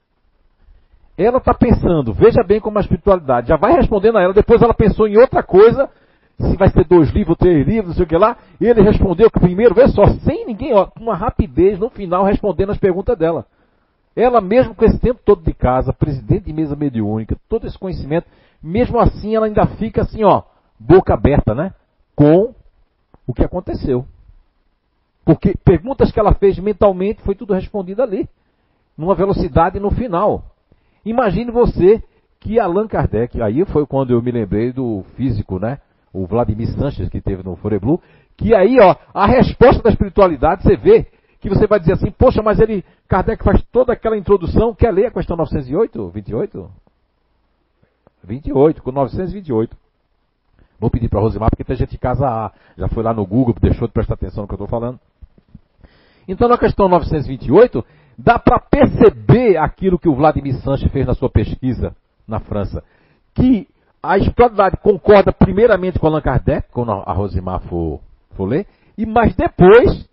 Ela 1.16 1.38
está 1.38 1.54
pensando, 1.54 2.12
veja 2.12 2.44
bem 2.44 2.60
como 2.60 2.80
a 2.80 2.82
espiritualidade, 2.82 3.50
já 3.50 3.56
vai 3.56 3.74
respondendo 3.74 4.18
a 4.18 4.22
ela, 4.24 4.34
depois 4.34 4.64
ela 4.64 4.74
pensou 4.74 5.08
em 5.08 5.16
outra 5.16 5.44
coisa, 5.44 5.88
se 6.40 6.58
vai 6.58 6.70
ser 6.70 6.86
dois 6.86 7.10
livros, 7.12 7.38
três 7.38 7.66
livros, 7.66 7.90
não 7.90 7.94
sei 7.96 8.04
o 8.04 8.08
que 8.08 8.18
lá, 8.18 8.38
e 8.60 8.66
ele 8.66 8.82
respondeu 8.82 9.30
que 9.30 9.40
primeiro, 9.40 9.76
vê 9.76 9.88
só, 9.88 10.06
sem 10.24 10.46
ninguém, 10.46 10.74
ó, 10.74 10.86
com 10.86 11.02
uma 11.02 11.16
rapidez 11.16 11.80
no 11.80 11.90
final 11.90 12.24
respondendo 12.24 12.72
as 12.72 12.78
perguntas 12.78 13.18
dela. 13.18 13.46
Ela 14.16 14.42
mesmo 14.42 14.76
com 14.76 14.86
esse 14.86 15.00
tempo 15.00 15.20
todo 15.24 15.44
de 15.44 15.54
casa, 15.54 15.94
presidente 15.94 16.46
de 16.46 16.54
mesa 16.54 16.76
mediúnica, 16.76 17.38
todo 17.50 17.66
esse 17.66 17.78
conhecimento, 17.78 18.28
mesmo 18.62 19.00
assim 19.00 19.36
ela 19.36 19.46
ainda 19.46 19.66
fica 19.66 20.02
assim, 20.02 20.24
ó, 20.24 20.44
boca 20.80 21.14
aberta, 21.14 21.56
né? 21.56 21.74
Com 22.16 22.54
o 23.26 23.34
que 23.34 23.44
aconteceu. 23.44 24.06
Porque 25.26 25.56
perguntas 25.64 26.12
que 26.12 26.20
ela 26.20 26.34
fez 26.34 26.60
mentalmente 26.60 27.22
foi 27.22 27.34
tudo 27.34 27.54
respondido 27.54 28.04
ali, 28.04 28.28
numa 28.98 29.16
velocidade 29.16 29.80
no 29.80 29.90
final. 29.90 30.44
Imagine 31.06 31.52
você 31.52 32.04
que 32.40 32.60
Allan 32.60 32.88
Kardec, 32.88 33.42
aí 33.42 33.66
foi 33.66 33.86
quando 33.86 34.12
eu 34.12 34.22
me 34.22 34.32
lembrei 34.32 34.72
do 34.72 35.04
físico, 35.16 35.60
né? 35.60 35.80
O 36.14 36.28
Vladimir 36.28 36.68
Sanches 36.78 37.10
que 37.10 37.20
teve 37.20 37.44
no 37.44 37.56
Foreblu, 37.56 38.00
que 38.38 38.54
aí, 38.54 38.80
ó, 38.80 38.96
a 39.14 39.26
resposta 39.26 39.82
da 39.82 39.90
espiritualidade, 39.90 40.64
você 40.64 40.78
vê 40.78 41.08
que 41.40 41.50
você 41.50 41.68
vai 41.68 41.80
dizer 41.80 41.94
assim, 41.94 42.12
poxa, 42.12 42.42
mas 42.42 42.60
ele, 42.60 42.86
Kardec 43.08 43.44
faz 43.44 43.62
toda 43.72 43.92
aquela 43.92 44.18
introdução, 44.18 44.74
quer 44.74 44.92
ler 44.92 45.08
a 45.08 45.12
questão 45.12 45.36
908, 45.36 46.10
28? 46.10 46.72
28, 48.24 48.82
com 48.82 48.92
928. 48.92 49.76
Vou 50.80 50.90
pedir 50.90 51.10
para 51.10 51.20
Rosimar, 51.20 51.50
porque 51.50 51.64
tem 51.64 51.76
gente 51.76 51.92
de 51.92 51.98
casa 51.98 52.52
já 52.78 52.88
foi 52.88 53.04
lá 53.04 53.14
no 53.14 53.26
Google, 53.26 53.56
deixou 53.60 53.88
de 53.88 53.94
prestar 53.94 54.14
atenção 54.14 54.44
no 54.44 54.48
que 54.48 54.54
eu 54.54 54.56
estou 54.56 54.68
falando. 54.68 55.00
Então, 56.28 56.48
na 56.48 56.58
questão 56.58 56.88
928, 56.88 57.84
dá 58.18 58.40
para 58.40 58.60
perceber 58.60 59.58
aquilo 59.58 60.00
que 60.00 60.08
o 60.08 60.16
Vladimir 60.16 60.56
Sanches 60.62 60.92
fez 60.92 61.06
na 61.06 61.14
sua 61.14 61.30
pesquisa 61.30 61.96
na 62.28 62.40
França. 62.40 62.84
Que 63.34 63.68
a 64.04 64.18
espiritualidade 64.18 64.76
concorda 64.78 65.32
primeiramente 65.32 65.98
com 65.98 66.08
Allan 66.08 66.22
Kardec, 66.22 66.68
quando 66.72 66.92
a 66.92 67.14
Rosimar 67.14 67.62
for, 67.62 68.02
for 68.36 68.46
ler, 68.46 68.68
e 68.98 69.06
mas 69.06 69.34
depois 69.34 70.06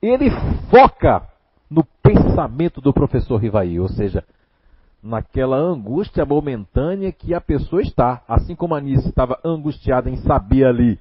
ele 0.00 0.30
foca 0.70 1.22
no 1.68 1.84
pensamento 2.00 2.80
do 2.80 2.92
professor 2.92 3.38
Rivaí, 3.38 3.80
ou 3.80 3.88
seja, 3.88 4.24
naquela 5.02 5.56
angústia 5.56 6.24
momentânea 6.24 7.10
que 7.10 7.34
a 7.34 7.40
pessoa 7.40 7.82
está. 7.82 8.22
Assim 8.28 8.54
como 8.54 8.74
a 8.74 8.78
Anice 8.78 9.08
estava 9.08 9.38
angustiada 9.44 10.08
em 10.08 10.16
saber 10.18 10.64
ali, 10.64 10.98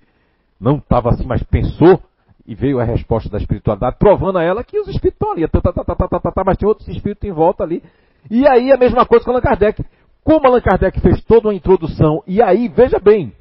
não 0.59 0.77
estava 0.77 1.09
assim, 1.09 1.25
mas 1.25 1.43
pensou, 1.43 2.01
e 2.47 2.55
veio 2.55 2.79
a 2.79 2.83
resposta 2.83 3.29
da 3.29 3.37
espiritualidade, 3.37 3.97
provando 3.99 4.39
a 4.39 4.43
ela 4.43 4.63
que 4.63 4.79
os 4.79 4.87
espíritos 4.87 5.21
estão 5.21 5.31
ali, 5.31 5.47
tá, 5.47 5.61
tá, 5.61 5.71
tá, 5.71 5.83
tá, 5.83 6.19
tá, 6.19 6.31
tá, 6.31 6.43
mas 6.43 6.57
tem 6.57 6.67
outros 6.67 6.87
espíritos 6.87 7.29
em 7.29 7.31
volta 7.31 7.63
ali. 7.63 7.83
E 8.29 8.47
aí 8.47 8.71
a 8.71 8.77
mesma 8.77 9.05
coisa 9.05 9.23
com 9.23 9.31
Allan 9.31 9.41
Kardec. 9.41 9.83
Como 10.23 10.45
Allan 10.45 10.61
Kardec 10.61 10.99
fez 10.99 11.23
toda 11.23 11.47
uma 11.47 11.55
introdução, 11.55 12.23
e 12.27 12.41
aí, 12.41 12.67
veja 12.67 12.99
bem, 12.99 13.33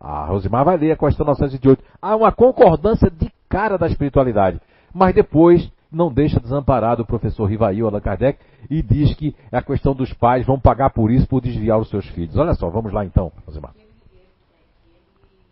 a 0.00 0.26
Rosimar 0.26 0.64
vai 0.64 0.76
ler 0.76 0.92
a 0.92 0.96
questão 0.96 1.24
908, 1.24 1.82
há 2.00 2.16
uma 2.16 2.32
concordância 2.32 3.08
de 3.10 3.30
cara 3.48 3.78
da 3.78 3.86
espiritualidade. 3.86 4.60
Mas 4.92 5.14
depois 5.14 5.70
não 5.90 6.12
deixa 6.12 6.40
desamparado 6.40 7.02
o 7.02 7.06
professor 7.06 7.44
Rivail 7.44 7.86
Allan 7.86 8.00
Kardec 8.00 8.38
e 8.68 8.82
diz 8.82 9.14
que 9.14 9.36
é 9.50 9.58
a 9.58 9.62
questão 9.62 9.94
dos 9.94 10.12
pais 10.14 10.44
vão 10.44 10.58
pagar 10.58 10.90
por 10.90 11.10
isso, 11.10 11.28
por 11.28 11.40
desviar 11.40 11.78
os 11.78 11.88
seus 11.88 12.06
filhos. 12.08 12.36
Olha 12.36 12.54
só, 12.54 12.68
vamos 12.68 12.92
lá 12.92 13.04
então, 13.04 13.30
Rosimar. 13.46 13.72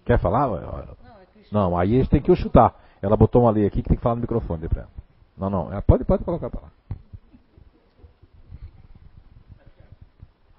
Quer 0.05 0.19
falar? 0.19 0.49
Não, 1.53 1.77
aí 1.77 1.95
eles 1.95 2.09
têm 2.09 2.21
que 2.21 2.31
eu 2.31 2.37
chutar. 2.37 2.75
Ela 3.01 3.17
botou 3.17 3.43
uma 3.43 3.51
lei 3.51 3.67
aqui 3.67 3.83
que 3.83 3.89
tem 3.89 3.97
que 3.97 4.03
falar 4.03 4.17
no 4.17 4.23
microfone 4.23 4.69
para 4.69 4.83
ela. 4.83 4.91
Não, 5.39 5.49
não, 5.49 5.83
pode, 5.83 6.05
pode 6.05 6.25
colocar 6.25 6.51
para 6.51 6.63
lá. 6.63 6.69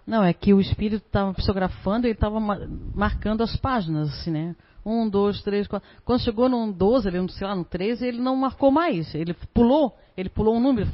Não, 0.06 0.24
é 0.24 0.34
que 0.34 0.54
o 0.54 0.60
espírito 0.60 1.06
estava 1.06 1.34
psicografando 1.34 2.08
e 2.08 2.12
estava 2.12 2.40
marcando 2.40 3.42
as 3.42 3.56
páginas, 3.56 4.10
assim, 4.10 4.32
né? 4.32 4.56
Um, 4.86 5.08
dois, 5.08 5.42
três, 5.44 5.68
quatro. 5.68 5.88
Quando 6.04 6.22
chegou 6.22 6.50
no 6.50 6.72
12, 6.74 7.08
ele, 7.08 7.30
sei 7.30 7.46
lá, 7.46 7.56
no 7.56 7.64
13, 7.64 8.08
ele 8.08 8.20
não 8.20 8.36
marcou 8.36 8.72
mais. 8.72 9.14
Ele 9.14 9.36
pulou, 9.54 9.96
ele 10.18 10.28
pulou 10.30 10.56
um 10.56 10.60
número, 10.60 10.90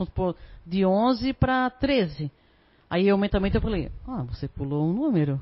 de 0.65 0.85
11 0.85 1.33
para 1.33 1.69
13. 1.69 2.29
Aí 2.89 3.07
eu 3.07 3.17
mentalmente 3.17 3.55
eu 3.55 3.61
falei, 3.61 3.91
ah, 4.07 4.23
você 4.23 4.47
pulou 4.47 4.85
um 4.85 4.93
número. 4.93 5.41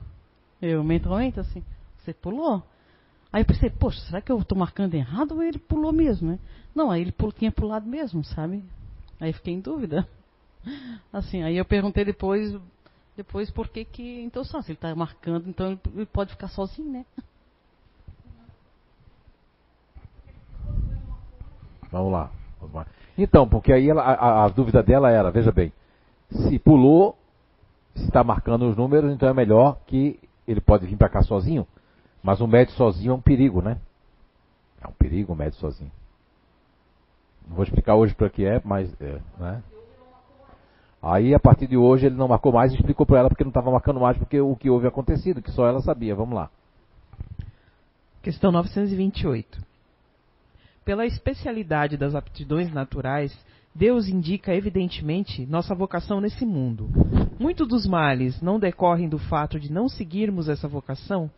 Eu 0.61 0.83
mentalmente 0.83 1.39
assim, 1.39 1.63
você 1.97 2.13
pulou. 2.13 2.63
Aí 3.31 3.41
eu 3.41 3.45
pensei, 3.45 3.69
poxa, 3.69 3.99
será 4.01 4.21
que 4.21 4.31
eu 4.31 4.39
estou 4.39 4.57
marcando 4.57 4.93
errado 4.93 5.33
ou 5.33 5.43
ele 5.43 5.59
pulou 5.59 5.91
mesmo, 5.91 6.31
né? 6.31 6.39
Não, 6.73 6.89
aí 6.89 7.01
ele 7.01 7.11
pulou, 7.11 7.31
tinha 7.31 7.51
pulado 7.51 7.87
mesmo, 7.87 8.23
sabe? 8.23 8.63
Aí 9.19 9.33
fiquei 9.33 9.53
em 9.53 9.59
dúvida. 9.59 10.07
Assim, 11.11 11.43
aí 11.43 11.57
eu 11.57 11.65
perguntei 11.65 12.05
depois, 12.05 12.55
depois 13.15 13.49
por 13.49 13.67
que 13.69 13.85
que, 13.85 14.21
então 14.21 14.43
só, 14.43 14.61
se 14.61 14.71
ele 14.71 14.77
está 14.77 14.93
marcando, 14.93 15.49
então 15.49 15.79
ele 15.95 16.05
pode 16.05 16.31
ficar 16.31 16.49
sozinho, 16.49 16.91
né? 16.91 17.05
Vamos 21.91 22.11
lá. 22.11 22.31
Então, 23.17 23.47
porque 23.47 23.71
aí 23.71 23.89
ela, 23.89 24.01
a, 24.01 24.45
a, 24.45 24.49
dúvida 24.49 24.83
dela 24.83 25.09
era, 25.09 25.31
veja 25.31 25.51
bem, 25.51 25.71
se 26.29 26.59
pulou, 26.59 27.17
está 27.95 28.23
marcando 28.23 28.67
os 28.67 28.75
números, 28.75 29.13
então 29.13 29.29
é 29.29 29.33
melhor 29.33 29.77
que 29.87 30.19
ele 30.45 30.59
pode 30.59 30.85
vir 30.85 30.97
para 30.97 31.09
cá 31.09 31.21
sozinho. 31.21 31.65
Mas 32.21 32.41
um 32.41 32.47
médico 32.47 32.77
sozinho 32.77 33.11
é 33.11 33.15
um 33.15 33.21
perigo, 33.21 33.61
né? 33.61 33.77
É 34.81 34.87
um 34.87 34.91
perigo 34.91 35.31
um 35.31 35.35
médico 35.35 35.61
sozinho. 35.61 35.91
Não 37.47 37.55
vou 37.55 37.63
explicar 37.63 37.95
hoje 37.95 38.13
para 38.13 38.29
que 38.29 38.43
é, 38.43 38.61
mas 38.65 38.93
é, 38.99 39.21
né? 39.37 39.63
Aí 41.05 41.35
a 41.35 41.39
partir 41.39 41.67
de 41.67 41.77
hoje 41.77 42.07
ele 42.07 42.15
não 42.15 42.27
marcou 42.27 42.51
mais 42.51 42.71
e 42.71 42.75
explicou 42.75 43.05
para 43.05 43.19
ela 43.19 43.29
porque 43.29 43.43
não 43.43 43.51
estava 43.51 43.69
marcando 43.69 43.99
mais 43.99 44.17
porque 44.17 44.41
o 44.41 44.55
que 44.55 44.71
houve 44.71 44.87
acontecido, 44.87 45.39
que 45.39 45.51
só 45.51 45.67
ela 45.67 45.79
sabia. 45.79 46.15
Vamos 46.15 46.33
lá. 46.33 46.49
Questão 48.23 48.51
928. 48.51 49.63
Pela 50.83 51.05
especialidade 51.05 51.95
das 51.95 52.15
aptidões 52.15 52.73
naturais, 52.73 53.37
Deus 53.73 54.07
indica 54.07 54.55
evidentemente 54.55 55.45
nossa 55.45 55.75
vocação 55.75 56.19
nesse 56.19 56.43
mundo. 56.43 56.89
Muitos 57.39 57.67
dos 57.67 57.85
males 57.85 58.41
não 58.41 58.57
decorrem 58.57 59.07
do 59.07 59.19
fato 59.19 59.59
de 59.59 59.71
não 59.71 59.87
seguirmos 59.87 60.49
essa 60.49 60.67
vocação? 60.67 61.29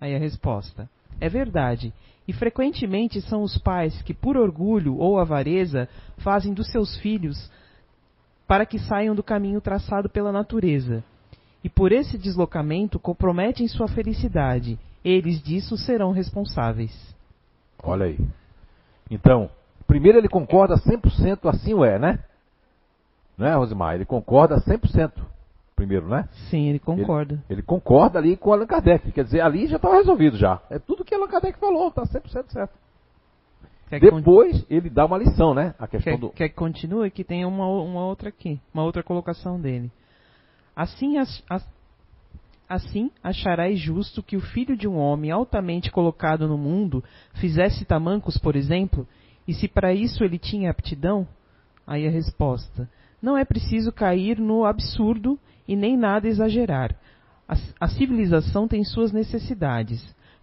Aí 0.00 0.14
a 0.14 0.18
resposta: 0.18 0.88
é 1.20 1.28
verdade. 1.28 1.92
E 2.28 2.32
frequentemente 2.32 3.20
são 3.22 3.42
os 3.42 3.58
pais 3.58 4.00
que, 4.02 4.14
por 4.14 4.36
orgulho 4.36 4.96
ou 4.96 5.18
avareza, 5.18 5.88
fazem 6.18 6.54
dos 6.54 6.70
seus 6.70 6.96
filhos 6.98 7.50
para 8.52 8.66
que 8.66 8.78
saiam 8.78 9.14
do 9.14 9.22
caminho 9.22 9.62
traçado 9.62 10.10
pela 10.10 10.30
natureza. 10.30 11.02
E 11.64 11.70
por 11.70 11.90
esse 11.90 12.18
deslocamento 12.18 12.98
comprometem 12.98 13.66
sua 13.66 13.88
felicidade. 13.88 14.78
Eles 15.02 15.42
disso 15.42 15.74
serão 15.78 16.12
responsáveis. 16.12 16.92
Olha 17.82 18.04
aí. 18.04 18.18
Então, 19.10 19.48
primeiro 19.86 20.18
ele 20.18 20.28
concorda 20.28 20.74
100% 20.74 21.48
assim 21.48 21.72
o 21.72 21.82
é, 21.82 21.98
né? 21.98 22.18
Não 23.38 23.46
é, 23.46 23.54
Rosimar? 23.54 23.94
Ele 23.94 24.04
concorda 24.04 24.60
100%. 24.60 25.12
Primeiro, 25.74 26.06
né? 26.06 26.28
Sim, 26.50 26.68
ele 26.68 26.78
concorda. 26.78 27.32
Ele, 27.32 27.42
ele 27.48 27.62
concorda 27.62 28.18
ali 28.18 28.36
com 28.36 28.52
Allan 28.52 28.66
Kardec. 28.66 29.12
Quer 29.12 29.24
dizer, 29.24 29.40
ali 29.40 29.66
já 29.66 29.76
estava 29.76 29.94
resolvido 29.94 30.36
já. 30.36 30.60
É 30.68 30.78
tudo 30.78 31.06
que 31.06 31.14
Allan 31.14 31.28
Kardec 31.28 31.58
falou, 31.58 31.88
está 31.88 32.02
100% 32.02 32.52
certo. 32.52 32.74
Quer 33.92 34.00
que 34.00 34.10
Depois 34.10 34.64
ele 34.70 34.88
dá 34.88 35.04
uma 35.04 35.18
lição, 35.18 35.52
né? 35.52 35.74
A 35.78 35.86
questão 35.86 36.14
Quer, 36.14 36.18
do. 36.18 36.30
quer 36.30 36.48
que 36.48 36.54
continue? 36.54 37.10
Que 37.10 37.22
tem 37.22 37.44
uma, 37.44 37.66
uma 37.66 38.06
outra 38.06 38.30
aqui, 38.30 38.58
uma 38.72 38.82
outra 38.84 39.02
colocação 39.02 39.60
dele. 39.60 39.90
Assim, 40.74 41.18
as- 41.18 41.44
as- 41.50 41.68
assim 42.66 43.10
acharás 43.22 43.78
justo 43.78 44.22
que 44.22 44.34
o 44.34 44.40
filho 44.40 44.74
de 44.78 44.88
um 44.88 44.96
homem 44.96 45.30
altamente 45.30 45.90
colocado 45.90 46.48
no 46.48 46.56
mundo 46.56 47.04
fizesse 47.34 47.84
tamancos, 47.84 48.38
por 48.38 48.56
exemplo, 48.56 49.06
e 49.46 49.52
se 49.52 49.68
para 49.68 49.92
isso 49.92 50.24
ele 50.24 50.38
tinha 50.38 50.70
aptidão? 50.70 51.28
Aí 51.86 52.06
a 52.06 52.10
resposta: 52.10 52.88
não 53.20 53.36
é 53.36 53.44
preciso 53.44 53.92
cair 53.92 54.38
no 54.38 54.64
absurdo 54.64 55.38
e 55.68 55.76
nem 55.76 55.98
nada 55.98 56.26
exagerar. 56.26 56.96
A, 57.46 57.56
a 57.78 57.88
civilização 57.88 58.66
tem 58.66 58.82
suas 58.84 59.12
necessidades. 59.12 60.02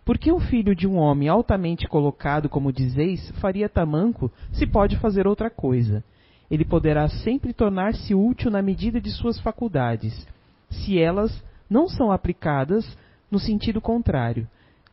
Por 0.10 0.18
que 0.18 0.32
o 0.32 0.40
filho 0.40 0.74
de 0.74 0.88
um 0.88 0.98
homem 0.98 1.30
altamente 1.30 1.88
colocado, 1.88 2.50
como 2.50 2.74
dizeis, 2.74 3.30
faria 3.40 3.70
tamanco 3.70 4.32
se 4.52 4.66
pode 4.66 4.98
fazer 4.98 5.28
outra 5.28 5.52
coisa? 5.52 6.04
Ele 6.50 6.66
poderá 6.66 7.08
sempre 7.08 7.54
tornar-se 7.54 8.16
útil 8.16 8.50
na 8.50 8.60
medida 8.60 9.00
de 9.00 9.12
suas 9.12 9.40
faculdades, 9.40 10.28
se 10.68 10.98
elas 10.98 11.32
não 11.70 11.88
são 11.88 12.12
aplicadas 12.12 12.98
no 13.30 13.38
sentido 13.38 13.80
contrário. 13.80 14.48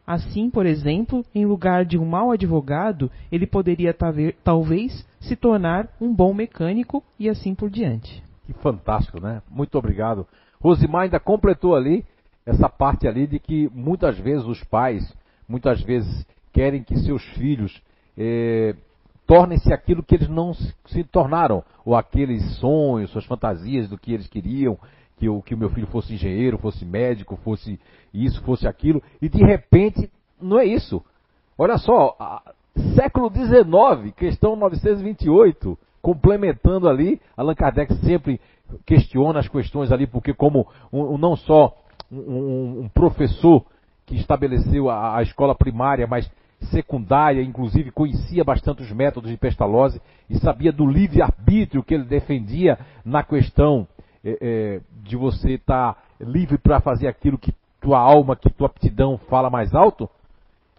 Assim, 0.07 0.51
por 0.51 0.67
exemplo, 0.67 1.25
em 1.35 1.47
lugar 1.47 1.87
de 1.87 1.97
um 1.97 2.05
mau 2.05 2.31
advogado, 2.31 3.11
ele 3.33 3.47
poderia 3.47 3.95
tave- 3.95 4.37
talvez 4.45 5.03
se 5.19 5.35
tornar 5.35 5.89
um 5.99 6.15
bom 6.15 6.35
mecânico 6.35 7.03
e 7.19 7.27
assim 7.31 7.55
por 7.55 7.71
diante. 7.71 8.23
Que 8.45 8.53
fantástico, 8.53 9.19
né? 9.19 9.41
Muito 9.51 9.79
obrigado. 9.79 10.27
Rosimar 10.61 11.05
ainda 11.05 11.19
completou 11.19 11.75
ali 11.75 12.05
essa 12.47 12.69
parte 12.69 13.07
ali 13.09 13.27
de 13.27 13.39
que 13.41 13.69
muitas 13.75 14.17
vezes 14.19 14.47
os 14.47 14.63
pais, 14.65 15.03
muitas 15.49 15.83
vezes 15.83 16.25
querem 16.53 16.83
que 16.83 16.97
seus 17.01 17.23
filhos 17.35 17.83
eh, 18.17 18.75
tornem-se 19.27 19.73
aquilo 19.73 20.03
que 20.03 20.15
eles 20.15 20.29
não 20.29 20.55
se 20.55 21.05
tornaram, 21.11 21.63
ou 21.85 21.97
aqueles 21.97 22.43
sonhos, 22.59 23.11
suas 23.11 23.25
fantasias 23.27 23.89
do 23.89 23.99
que 23.99 24.13
eles 24.15 24.29
queriam, 24.29 24.79
que 25.19 25.29
o, 25.29 25.43
que 25.43 25.55
o 25.55 25.59
meu 25.59 25.71
filho 25.71 25.87
fosse 25.89 26.15
engenheiro, 26.15 26.59
fosse 26.59 26.85
médico, 26.85 27.37
fosse 27.43 27.81
isso, 28.15 28.41
fosse 28.43 28.67
aquilo, 28.69 29.03
e 29.21 29.29
de 29.29 29.43
repente 29.45 30.11
não 30.41 30.59
é 30.59 30.65
isso. 30.65 31.03
Olha 31.59 31.77
só, 31.79 32.15
a- 32.19 32.43
século 32.95 33.31
XIX, 33.31 34.15
questão 34.15 34.55
928, 34.55 35.77
complementando 36.03 36.89
ali, 36.89 37.21
Allan 37.37 37.55
Kardec 37.55 37.93
sempre 38.05 38.41
questiona 38.85 39.41
as 39.41 39.49
questões 39.49 39.91
ali, 39.91 40.07
porque 40.07 40.33
como 40.35 40.67
um, 40.93 41.15
um- 41.15 41.19
não 41.19 41.35
só 41.37 41.75
um, 42.11 42.83
um- 42.83 42.89
professor 42.89 43.65
que 44.05 44.17
estabeleceu 44.17 44.89
a, 44.89 45.19
a 45.19 45.23
escola 45.23 45.55
primária, 45.55 46.07
mas 46.07 46.31
secundária, 46.71 47.43
inclusive 47.43 47.91
conhecia 47.91 48.43
bastante 48.43 48.83
os 48.83 48.91
métodos 48.91 49.31
de 49.31 49.37
Pestalozzi 49.37 50.01
e 50.29 50.39
sabia 50.39 50.73
do 50.73 50.87
livre-arbítrio 50.87 51.83
que 51.83 51.95
ele 51.95 52.05
defendia 52.05 52.79
na 53.05 53.23
questão 53.23 53.87
eh, 54.25 54.39
eh, 54.41 54.81
de 55.03 55.17
você 55.17 55.53
estar 55.55 55.97
livre 56.21 56.57
para 56.57 56.81
fazer 56.81 57.09
aquilo 57.09 57.37
que 57.37 57.53
tua 57.81 57.99
alma, 57.99 58.37
que 58.37 58.51
tua 58.51 58.67
aptidão 58.67 59.19
fala 59.29 59.51
mais 59.51 59.75
alto, 59.75 60.09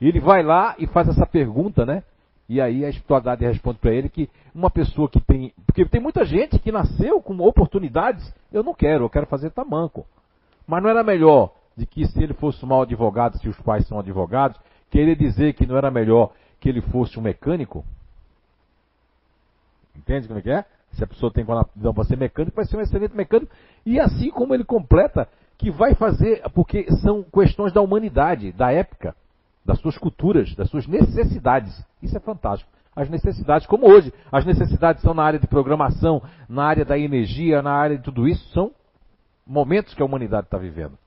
ele 0.01 0.19
vai 0.19 0.43
lá 0.43 0.75
e 0.79 0.87
faz 0.87 1.07
essa 1.07 1.25
pergunta, 1.25 1.85
né? 1.85 2.03
E 2.49 2.61
aí 2.61 2.85
a 2.85 2.89
espiritualidade 2.89 3.45
responde 3.45 3.77
para 3.79 3.93
ele 3.93 4.09
que 4.09 4.29
uma 4.55 4.69
pessoa 4.69 5.09
que 5.09 5.19
tem. 5.19 5.53
Porque 5.65 5.85
tem 5.85 6.01
muita 6.01 6.23
gente 6.23 6.57
que 6.59 6.71
nasceu 6.71 7.21
com 7.21 7.37
oportunidades, 7.39 8.33
eu 8.51 8.63
não 8.63 8.73
quero, 8.73 9.03
eu 9.03 9.09
quero 9.09 9.25
fazer 9.27 9.51
tamanco. 9.51 10.05
Mas 10.67 10.83
não 10.83 10.89
era 10.89 11.03
melhor 11.03 11.53
de 11.75 11.85
que 11.85 12.05
se 12.05 12.21
ele 12.21 12.33
fosse 12.33 12.63
um 12.65 12.67
mau 12.67 12.81
advogado, 12.81 13.37
se 13.37 13.47
os 13.47 13.59
pais 13.61 13.87
são 13.87 13.99
advogados, 13.99 14.59
querer 14.89 15.15
dizer 15.15 15.53
que 15.53 15.65
não 15.65 15.77
era 15.77 15.89
melhor 15.89 16.31
que 16.59 16.67
ele 16.67 16.81
fosse 16.81 17.17
um 17.17 17.21
mecânico? 17.21 17.85
Entende 19.95 20.27
como 20.27 20.39
é 20.39 20.41
que 20.41 20.51
é? 20.51 20.65
Se 20.93 21.03
a 21.03 21.07
pessoa 21.07 21.31
tem 21.31 21.45
aptidão 21.47 21.93
para 21.93 22.03
ser 22.03 22.17
mecânico, 22.17 22.55
vai 22.55 22.65
ser 22.65 22.77
um 22.77 22.81
excelente 22.81 23.15
mecânico. 23.15 23.51
E 23.85 23.99
assim 23.99 24.29
como 24.29 24.53
ele 24.53 24.63
completa, 24.63 25.27
que 25.57 25.71
vai 25.71 25.95
fazer, 25.95 26.43
porque 26.53 26.85
são 27.01 27.23
questões 27.23 27.73
da 27.73 27.81
humanidade, 27.81 28.51
da 28.51 28.71
época, 28.71 29.15
das 29.65 29.79
suas 29.79 29.97
culturas, 29.97 30.53
das 30.55 30.69
suas 30.69 30.87
necessidades. 30.87 31.83
Isso 32.01 32.15
é 32.15 32.19
fantástico. 32.19 32.69
As 32.95 33.09
necessidades, 33.09 33.67
como 33.67 33.87
hoje, 33.87 34.11
as 34.31 34.45
necessidades 34.45 35.01
são 35.01 35.13
na 35.13 35.23
área 35.23 35.39
de 35.39 35.47
programação, 35.47 36.21
na 36.49 36.63
área 36.63 36.85
da 36.85 36.97
energia, 36.97 37.61
na 37.61 37.71
área 37.71 37.97
de 37.97 38.03
tudo 38.03 38.27
isso, 38.27 38.43
são 38.53 38.71
momentos 39.47 39.93
que 39.93 40.01
a 40.01 40.05
humanidade 40.05 40.47
está 40.47 40.57
vivendo. 40.57 40.97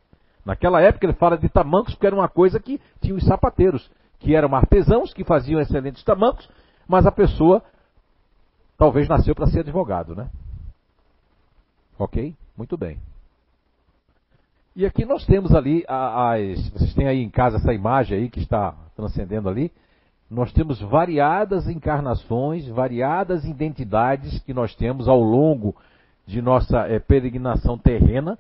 Naquela 0.44 0.80
época 0.80 1.06
ele 1.06 1.12
fala 1.12 1.36
de 1.36 1.48
tamancos, 1.48 1.94
porque 1.94 2.06
era 2.06 2.16
uma 2.16 2.28
coisa 2.28 2.58
que 2.58 2.80
tinha 3.00 3.14
os 3.14 3.24
sapateiros, 3.24 3.90
que 4.18 4.34
eram 4.34 4.54
artesãos, 4.54 5.12
que 5.12 5.24
faziam 5.24 5.60
excelentes 5.60 6.02
tamancos, 6.02 6.48
mas 6.88 7.06
a 7.06 7.12
pessoa 7.12 7.62
talvez 8.76 9.08
nasceu 9.08 9.34
para 9.34 9.46
ser 9.46 9.60
advogado, 9.60 10.14
né? 10.14 10.30
Ok? 11.98 12.34
Muito 12.56 12.76
bem. 12.76 12.98
E 14.74 14.86
aqui 14.86 15.04
nós 15.04 15.26
temos 15.26 15.54
ali 15.54 15.84
as. 15.86 16.70
Vocês 16.70 16.94
têm 16.94 17.06
aí 17.06 17.22
em 17.22 17.28
casa 17.28 17.58
essa 17.58 17.72
imagem 17.72 18.16
aí 18.16 18.30
que 18.30 18.40
está 18.40 18.74
transcendendo 18.96 19.48
ali. 19.48 19.70
Nós 20.30 20.52
temos 20.52 20.80
variadas 20.80 21.68
encarnações, 21.68 22.66
variadas 22.68 23.44
identidades 23.44 24.38
que 24.44 24.54
nós 24.54 24.74
temos 24.76 25.08
ao 25.08 25.20
longo 25.20 25.74
de 26.30 26.40
nossa 26.40 26.86
eh, 26.88 26.98
peregrinação 26.98 27.76
terrena. 27.76 28.38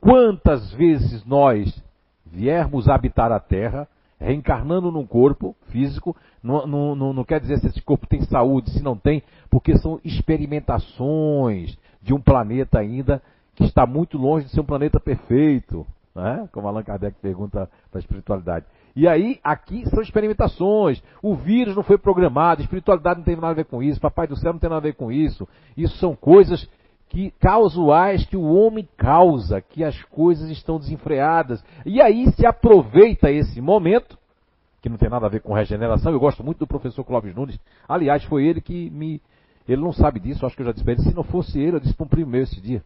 Quantas 0.00 0.72
vezes 0.72 1.24
nós 1.24 1.82
viermos 2.26 2.88
habitar 2.88 3.30
a 3.30 3.38
Terra, 3.40 3.86
reencarnando 4.18 4.90
num 4.90 5.06
corpo 5.06 5.54
físico, 5.68 6.16
não, 6.42 6.66
não- 6.66 6.94
não- 6.94 7.12
não 7.12 7.24
quer 7.24 7.40
dizer 7.40 7.58
se 7.58 7.66
esse 7.68 7.82
corpo 7.82 8.06
tem 8.06 8.22
saúde, 8.22 8.70
se 8.70 8.82
não 8.82 8.96
tem, 8.96 9.22
porque 9.50 9.76
são 9.78 10.00
experimentações 10.04 11.76
de 12.02 12.12
um 12.14 12.20
planeta 12.20 12.78
ainda 12.78 13.22
que 13.54 13.64
está 13.64 13.86
muito 13.86 14.18
longe 14.18 14.46
de 14.46 14.52
ser 14.52 14.60
um 14.60 14.64
planeta 14.64 14.98
perfeito, 14.98 15.86
né? 16.14 16.48
como 16.52 16.66
Allan 16.66 16.82
Kardec 16.82 17.16
pergunta 17.20 17.68
para 17.90 17.98
a 17.98 18.02
espiritualidade. 18.02 18.66
E 18.96 19.08
aí, 19.08 19.40
aqui 19.42 19.88
são 19.90 20.00
experimentações. 20.00 21.02
O 21.22 21.34
vírus 21.34 21.74
não 21.74 21.82
foi 21.82 21.98
programado, 21.98 22.62
espiritualidade 22.62 23.18
não 23.18 23.24
tem 23.24 23.34
nada 23.34 23.48
a 23.48 23.54
ver 23.54 23.64
com 23.64 23.82
isso, 23.82 24.00
Papai 24.00 24.26
do 24.26 24.36
Céu 24.36 24.52
não 24.52 24.60
tem 24.60 24.70
nada 24.70 24.80
a 24.80 24.90
ver 24.90 24.94
com 24.94 25.10
isso. 25.10 25.48
Isso 25.76 25.96
são 25.96 26.14
coisas 26.14 26.68
que 27.08 27.32
casuais 27.40 28.24
que 28.26 28.36
o 28.36 28.42
homem 28.42 28.88
causa, 28.96 29.60
que 29.60 29.84
as 29.84 30.00
coisas 30.04 30.50
estão 30.50 30.78
desenfreadas. 30.78 31.64
E 31.84 32.00
aí 32.00 32.30
se 32.32 32.46
aproveita 32.46 33.30
esse 33.30 33.60
momento, 33.60 34.18
que 34.80 34.88
não 34.88 34.96
tem 34.96 35.08
nada 35.08 35.26
a 35.26 35.30
ver 35.30 35.40
com 35.40 35.54
regeneração. 35.54 36.12
Eu 36.12 36.20
gosto 36.20 36.44
muito 36.44 36.58
do 36.58 36.66
professor 36.66 37.04
Clóvis 37.04 37.34
Nunes. 37.34 37.58
Aliás, 37.88 38.22
foi 38.24 38.44
ele 38.44 38.60
que 38.60 38.90
me. 38.90 39.20
Ele 39.66 39.80
não 39.80 39.92
sabe 39.92 40.20
disso, 40.20 40.44
acho 40.44 40.54
que 40.54 40.62
eu 40.62 40.66
já 40.66 40.72
disse 40.72 40.84
para 40.84 40.92
ele. 40.92 41.02
Se 41.02 41.14
não 41.14 41.22
fosse 41.24 41.58
ele, 41.58 41.76
eu 41.76 41.80
disse 41.80 41.94
para 41.94 42.04
um 42.04 42.08
primo 42.08 42.30
meu 42.30 42.42
esse 42.42 42.60
dia. 42.60 42.82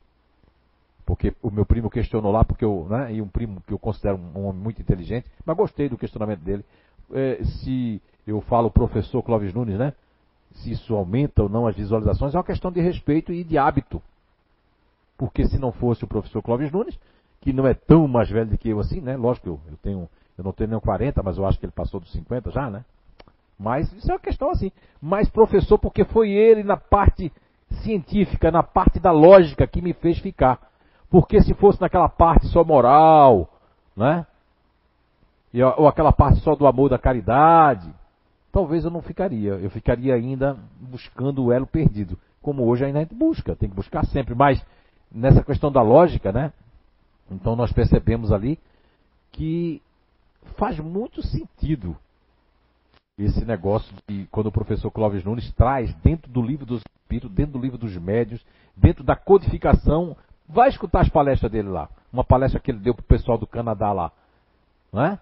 Porque 1.09 1.34
o 1.42 1.50
meu 1.50 1.64
primo 1.64 1.88
questionou 1.88 2.30
lá, 2.30 2.44
porque 2.44 2.62
eu, 2.62 2.86
né, 2.86 3.14
e 3.14 3.22
um 3.22 3.28
primo 3.28 3.62
que 3.66 3.72
eu 3.72 3.78
considero 3.78 4.20
um 4.36 4.44
homem 4.44 4.61
muito 4.61 4.82
inteligente, 4.82 5.26
mas 5.42 5.56
gostei 5.56 5.88
do 5.88 5.96
questionamento 5.96 6.40
dele. 6.40 6.62
É, 7.14 7.42
se 7.42 7.98
eu 8.26 8.42
falo 8.42 8.70
professor 8.70 9.22
Clóvis 9.22 9.54
Nunes, 9.54 9.78
né? 9.78 9.94
Se 10.56 10.70
isso 10.70 10.94
aumenta 10.94 11.44
ou 11.44 11.48
não 11.48 11.66
as 11.66 11.74
visualizações, 11.74 12.34
é 12.34 12.36
uma 12.36 12.44
questão 12.44 12.70
de 12.70 12.82
respeito 12.82 13.32
e 13.32 13.42
de 13.42 13.56
hábito. 13.56 14.02
Porque 15.16 15.46
se 15.46 15.59
não 15.59 15.72
fosse 15.72 16.04
o 16.04 16.06
professor 16.06 16.42
Clóvis 16.42 16.70
Nunes, 16.70 16.98
que 17.40 17.54
não 17.54 17.66
é 17.66 17.72
tão 17.72 18.06
mais 18.06 18.28
velho 18.28 18.50
do 18.50 18.59
que 18.59 18.68
eu 18.68 18.78
assim, 18.78 19.00
né? 19.00 19.16
Lógico 19.16 19.44
que 19.44 19.48
eu, 19.48 19.61
eu 19.72 19.78
tenho, 19.78 20.09
eu 20.36 20.44
não 20.44 20.52
tenho 20.52 20.68
nem 20.68 20.78
40, 20.78 21.22
mas 21.22 21.38
eu 21.38 21.46
acho 21.46 21.59
que 21.59 21.64
ele 21.64 21.72
passou 21.72 22.00
dos 22.00 22.12
50 22.12 22.50
já, 22.50 22.68
né? 22.68 22.84
Mas 23.59 23.90
isso 23.94 24.11
é 24.11 24.12
uma 24.12 24.20
questão 24.20 24.50
assim. 24.50 24.70
Mas 25.00 25.26
professor, 25.30 25.78
porque 25.78 26.04
foi 26.04 26.32
ele 26.32 26.62
na 26.62 26.76
parte 26.76 27.32
científica, 27.82 28.50
na 28.50 28.62
parte 28.62 29.00
da 29.00 29.11
lógica 29.11 29.66
que 29.66 29.80
me 29.80 29.94
fez 29.94 30.18
ficar. 30.18 30.67
Porque 31.11 31.40
se 31.42 31.54
fosse 31.54 31.80
naquela 31.80 32.09
parte 32.09 32.46
só 32.48 32.62
moral, 32.62 33.48
né? 33.96 34.26
E, 35.52 35.62
ou 35.62 35.88
aquela 35.88 36.12
parte 36.12 36.40
só 36.40 36.54
do 36.54 36.66
amor 36.66 36.90
da 36.90 36.98
caridade, 36.98 37.92
talvez 38.52 38.84
eu 38.84 38.90
não 38.90 39.00
ficaria. 39.00 39.52
Eu 39.52 39.70
ficaria 39.70 40.14
ainda 40.14 40.56
buscando 40.80 41.44
o 41.44 41.52
elo 41.52 41.66
perdido. 41.66 42.18
Como 42.42 42.66
hoje 42.66 42.84
ainda 42.84 42.98
a 42.98 43.02
gente 43.02 43.14
busca, 43.14 43.56
tem 43.56 43.68
que 43.68 43.74
buscar 43.74 44.04
sempre. 44.06 44.34
Mas 44.34 44.64
nessa 45.11 45.42
questão 45.42 45.72
da 45.72 45.82
lógica, 45.82 46.30
né? 46.30 46.52
Então 47.30 47.56
nós 47.56 47.72
percebemos 47.72 48.32
ali 48.32 48.59
que 49.32 49.82
faz 50.56 50.78
muito 50.78 51.22
sentido 51.22 51.96
esse 53.18 53.44
negócio 53.44 53.92
de 54.09 54.26
quando 54.30 54.46
o 54.46 54.52
professor 54.52 54.90
Clóvis 54.90 55.24
Nunes 55.24 55.52
traz 55.54 55.92
dentro 55.96 56.30
do 56.30 56.40
livro 56.40 56.64
dos 56.64 56.82
espíritos, 57.02 57.30
dentro 57.30 57.52
do 57.52 57.59
livro 57.59 57.76
dos 57.76 57.96
médios, 57.96 58.44
dentro 58.76 59.02
da 59.02 59.16
codificação. 59.16 60.16
Vai 60.49 60.68
escutar 60.68 61.01
as 61.01 61.09
palestras 61.09 61.51
dele 61.51 61.68
lá. 61.68 61.88
Uma 62.12 62.24
palestra 62.24 62.61
que 62.61 62.70
ele 62.70 62.78
deu 62.78 62.94
para 62.94 63.03
o 63.03 63.07
pessoal 63.07 63.36
do 63.36 63.46
Canadá 63.46 63.92
lá. 63.92 64.11
Não 64.92 65.05
é? 65.05 65.18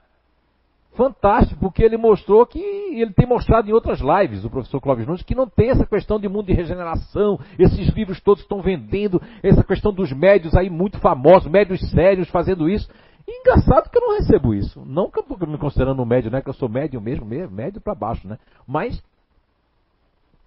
Fantástico, 0.96 1.60
porque 1.60 1.82
ele 1.82 1.98
mostrou 1.98 2.46
que 2.46 2.58
ele 2.58 3.12
tem 3.12 3.26
mostrado 3.26 3.68
em 3.68 3.72
outras 3.72 4.00
lives, 4.00 4.44
o 4.44 4.50
professor 4.50 4.80
Clóvis 4.80 5.06
Nunes, 5.06 5.22
que 5.22 5.34
não 5.34 5.46
tem 5.46 5.68
essa 5.68 5.84
questão 5.84 6.18
de 6.18 6.26
mundo 6.26 6.46
de 6.46 6.54
regeneração, 6.54 7.38
esses 7.58 7.88
livros 7.88 8.18
todos 8.20 8.42
estão 8.42 8.62
vendendo, 8.62 9.20
essa 9.42 9.62
questão 9.62 9.92
dos 9.92 10.10
médios 10.10 10.54
aí 10.54 10.70
muito 10.70 10.98
famosos, 10.98 11.50
médios 11.50 11.80
sérios 11.90 12.30
fazendo 12.30 12.66
isso. 12.66 12.88
E 13.28 13.40
engraçado 13.40 13.90
que 13.90 13.98
eu 13.98 14.02
não 14.02 14.16
recebo 14.16 14.54
isso. 14.54 14.82
Não 14.86 15.10
que 15.10 15.18
eu 15.18 15.22
estou 15.22 15.46
me 15.46 15.58
considerando 15.58 16.00
um 16.00 16.06
médio, 16.06 16.30
né? 16.30 16.40
Que 16.40 16.48
eu 16.48 16.54
sou 16.54 16.68
médio 16.68 16.98
mesmo, 16.98 17.26
médio 17.26 17.80
para 17.80 17.94
baixo, 17.94 18.26
né? 18.26 18.38
Mas 18.66 19.02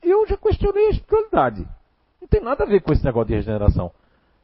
eu 0.01 0.25
já 0.25 0.37
questionei 0.37 0.87
a 0.87 0.89
espiritualidade. 0.91 1.67
Não 2.19 2.27
tem 2.27 2.41
nada 2.41 2.63
a 2.63 2.67
ver 2.67 2.81
com 2.81 2.91
esse 2.91 3.03
negócio 3.03 3.27
de 3.27 3.35
regeneração. 3.35 3.91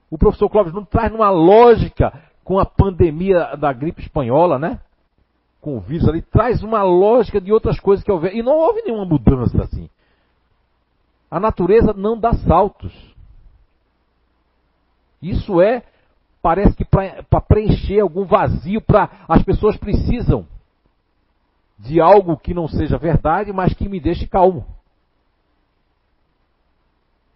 O 0.09 0.17
professor 0.17 0.49
Clóvis 0.49 0.73
não 0.73 0.85
traz 0.85 1.11
numa 1.11 1.29
lógica 1.29 2.13
com 2.43 2.59
a 2.59 2.65
pandemia 2.65 3.55
da 3.57 3.73
gripe 3.73 4.01
espanhola, 4.01 4.59
né? 4.59 4.79
Com 5.59 5.77
o 5.77 5.79
vírus 5.81 6.07
ali, 6.07 6.21
traz 6.21 6.61
uma 6.61 6.83
lógica 6.83 7.41
de 7.41 7.51
outras 7.51 7.79
coisas 7.79 8.05
que 8.05 8.11
houver. 8.11 8.35
E 8.35 8.43
não 8.43 8.53
houve 8.53 8.83
nenhuma 8.83 9.05
mudança 9.05 9.63
assim. 9.63 9.89
A 11.29 11.39
natureza 11.39 11.91
não 11.91 12.19
dá 12.19 12.33
saltos. 12.33 12.93
Isso 15.21 15.59
é, 15.59 15.83
parece 16.41 16.75
que 16.75 16.85
para 16.85 17.41
preencher 17.41 17.99
algum 17.99 18.25
vazio, 18.25 18.79
para 18.79 19.09
as 19.27 19.41
pessoas 19.41 19.75
precisam 19.75 20.47
de 21.79 21.99
algo 21.99 22.37
que 22.37 22.53
não 22.53 22.67
seja 22.67 22.97
verdade, 22.97 23.51
mas 23.51 23.73
que 23.73 23.89
me 23.89 23.99
deixe 23.99 24.27
calmo. 24.27 24.65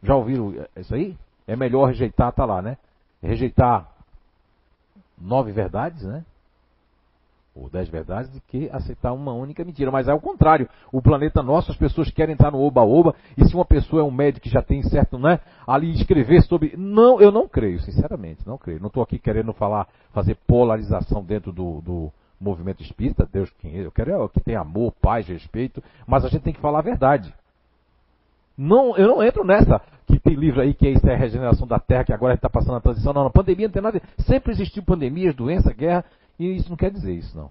Já 0.03 0.15
ouviram 0.15 0.53
isso 0.77 0.93
aí? 0.93 1.17
É 1.49 1.55
melhor 1.55 1.87
rejeitar, 1.87 2.31
tá 2.31 2.45
lá, 2.45 2.61
né? 2.61 2.77
Rejeitar 3.23 3.89
nove 5.19 5.51
verdades, 5.51 6.03
né? 6.03 6.23
Ou 7.55 7.67
dez 7.67 7.89
verdades, 7.89 8.29
do 8.31 8.39
que 8.41 8.69
aceitar 8.71 9.11
uma 9.11 9.33
única 9.33 9.65
mentira. 9.65 9.89
Mas 9.89 10.07
é 10.07 10.13
o 10.13 10.21
contrário. 10.21 10.69
O 10.93 11.01
planeta 11.01 11.41
nosso, 11.41 11.71
as 11.71 11.77
pessoas 11.77 12.11
querem 12.11 12.33
entrar 12.33 12.51
no 12.51 12.61
oba-oba, 12.61 13.15
e 13.35 13.43
se 13.45 13.55
uma 13.55 13.65
pessoa 13.65 14.03
é 14.03 14.05
um 14.05 14.11
médico 14.11 14.43
que 14.43 14.49
já 14.49 14.61
tem 14.61 14.83
certo, 14.83 15.17
né? 15.17 15.39
Ali 15.65 15.91
escrever 15.95 16.43
sobre. 16.43 16.75
Não, 16.77 17.19
eu 17.19 17.31
não 17.31 17.47
creio, 17.47 17.79
sinceramente, 17.81 18.47
não 18.47 18.57
creio. 18.57 18.79
Não 18.79 18.87
estou 18.87 19.01
aqui 19.01 19.17
querendo 19.17 19.51
falar, 19.51 19.87
fazer 20.13 20.35
polarização 20.47 21.23
dentro 21.23 21.51
do, 21.51 21.81
do 21.81 22.11
movimento 22.39 22.83
espírita, 22.83 23.27
Deus 23.29 23.49
quem 23.59 23.75
eu 23.75 23.91
quero 23.91 24.23
é 24.23 24.27
que 24.29 24.39
tem 24.39 24.55
amor, 24.55 24.93
paz, 25.01 25.27
respeito, 25.27 25.83
mas 26.07 26.23
a 26.23 26.29
gente 26.29 26.43
tem 26.43 26.53
que 26.53 26.61
falar 26.61 26.79
a 26.79 26.83
verdade. 26.83 27.33
Não, 28.57 28.95
eu 28.97 29.07
não 29.07 29.23
entro 29.23 29.43
nessa 29.43 29.81
livro 30.35 30.61
aí 30.61 30.73
que 30.73 30.87
é 30.87 30.91
isso 30.91 31.07
é 31.07 31.13
a 31.13 31.17
regeneração 31.17 31.67
da 31.67 31.79
Terra, 31.79 32.03
que 32.03 32.13
agora 32.13 32.33
está 32.33 32.49
passando 32.49 32.75
a 32.75 32.81
transição. 32.81 33.13
Não, 33.13 33.23
não, 33.23 33.31
pandemia 33.31 33.67
não 33.67 33.73
tem 33.73 33.81
nada. 33.81 34.01
Sempre 34.19 34.51
existiu 34.51 34.83
pandemias, 34.83 35.35
doença, 35.35 35.73
guerra, 35.73 36.05
e 36.37 36.55
isso 36.55 36.69
não 36.69 36.77
quer 36.77 36.91
dizer 36.91 37.13
isso, 37.13 37.35
não. 37.37 37.49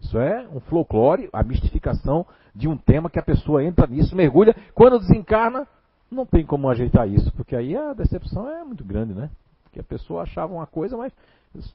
Isso 0.00 0.18
é 0.18 0.46
um 0.52 0.60
folclore, 0.60 1.30
a 1.32 1.42
mistificação 1.42 2.26
de 2.54 2.68
um 2.68 2.76
tema 2.76 3.08
que 3.08 3.18
a 3.18 3.22
pessoa 3.22 3.64
entra 3.64 3.86
nisso, 3.86 4.14
mergulha. 4.14 4.54
Quando 4.74 4.98
desencarna, 4.98 5.66
não 6.10 6.26
tem 6.26 6.44
como 6.44 6.68
ajeitar 6.68 7.08
isso, 7.08 7.32
porque 7.32 7.56
aí 7.56 7.76
a 7.76 7.92
decepção 7.94 8.48
é 8.48 8.62
muito 8.62 8.84
grande, 8.84 9.14
né? 9.14 9.30
Porque 9.74 9.80
a 9.80 9.98
pessoa 9.98 10.22
achava 10.22 10.52
uma 10.52 10.66
coisa, 10.68 10.96
mas 10.96 11.12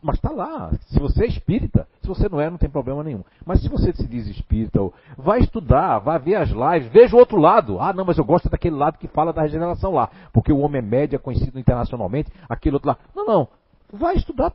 mas 0.01 0.15
está 0.15 0.29
lá. 0.29 0.71
Se 0.87 0.99
você 0.99 1.23
é 1.23 1.27
espírita, 1.27 1.87
se 2.01 2.07
você 2.07 2.27
não 2.27 2.39
é, 2.39 2.49
não 2.49 2.57
tem 2.57 2.69
problema 2.69 3.01
nenhum. 3.01 3.23
Mas 3.45 3.61
se 3.61 3.69
você 3.69 3.93
se 3.93 4.05
diz 4.07 4.27
espírita, 4.27 4.79
vai 5.17 5.39
estudar, 5.39 5.99
vai 5.99 6.19
ver 6.19 6.35
as 6.35 6.49
lives, 6.49 6.91
veja 6.91 7.15
o 7.15 7.19
outro 7.19 7.37
lado. 7.37 7.79
Ah, 7.79 7.93
não, 7.93 8.03
mas 8.03 8.17
eu 8.17 8.25
gosto 8.25 8.49
daquele 8.49 8.75
lado 8.75 8.97
que 8.97 9.07
fala 9.07 9.31
da 9.31 9.41
regeneração 9.41 9.93
lá. 9.93 10.09
Porque 10.33 10.51
o 10.51 10.59
homem 10.59 10.79
é 10.79 10.81
médio, 10.81 11.15
é 11.15 11.19
conhecido 11.19 11.57
internacionalmente, 11.57 12.29
aquele 12.49 12.75
outro 12.75 12.89
lá. 12.89 12.97
Não, 13.15 13.25
não. 13.25 13.47
Vai 13.91 14.15
estudar 14.15 14.53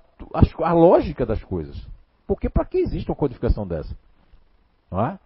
a 0.62 0.72
lógica 0.72 1.24
das 1.24 1.42
coisas. 1.42 1.76
Porque 2.26 2.50
para 2.50 2.66
que 2.66 2.78
existe 2.78 3.10
uma 3.10 3.16
codificação 3.16 3.66
dessa? 3.66 3.96
Não 4.90 5.06
é? 5.06 5.18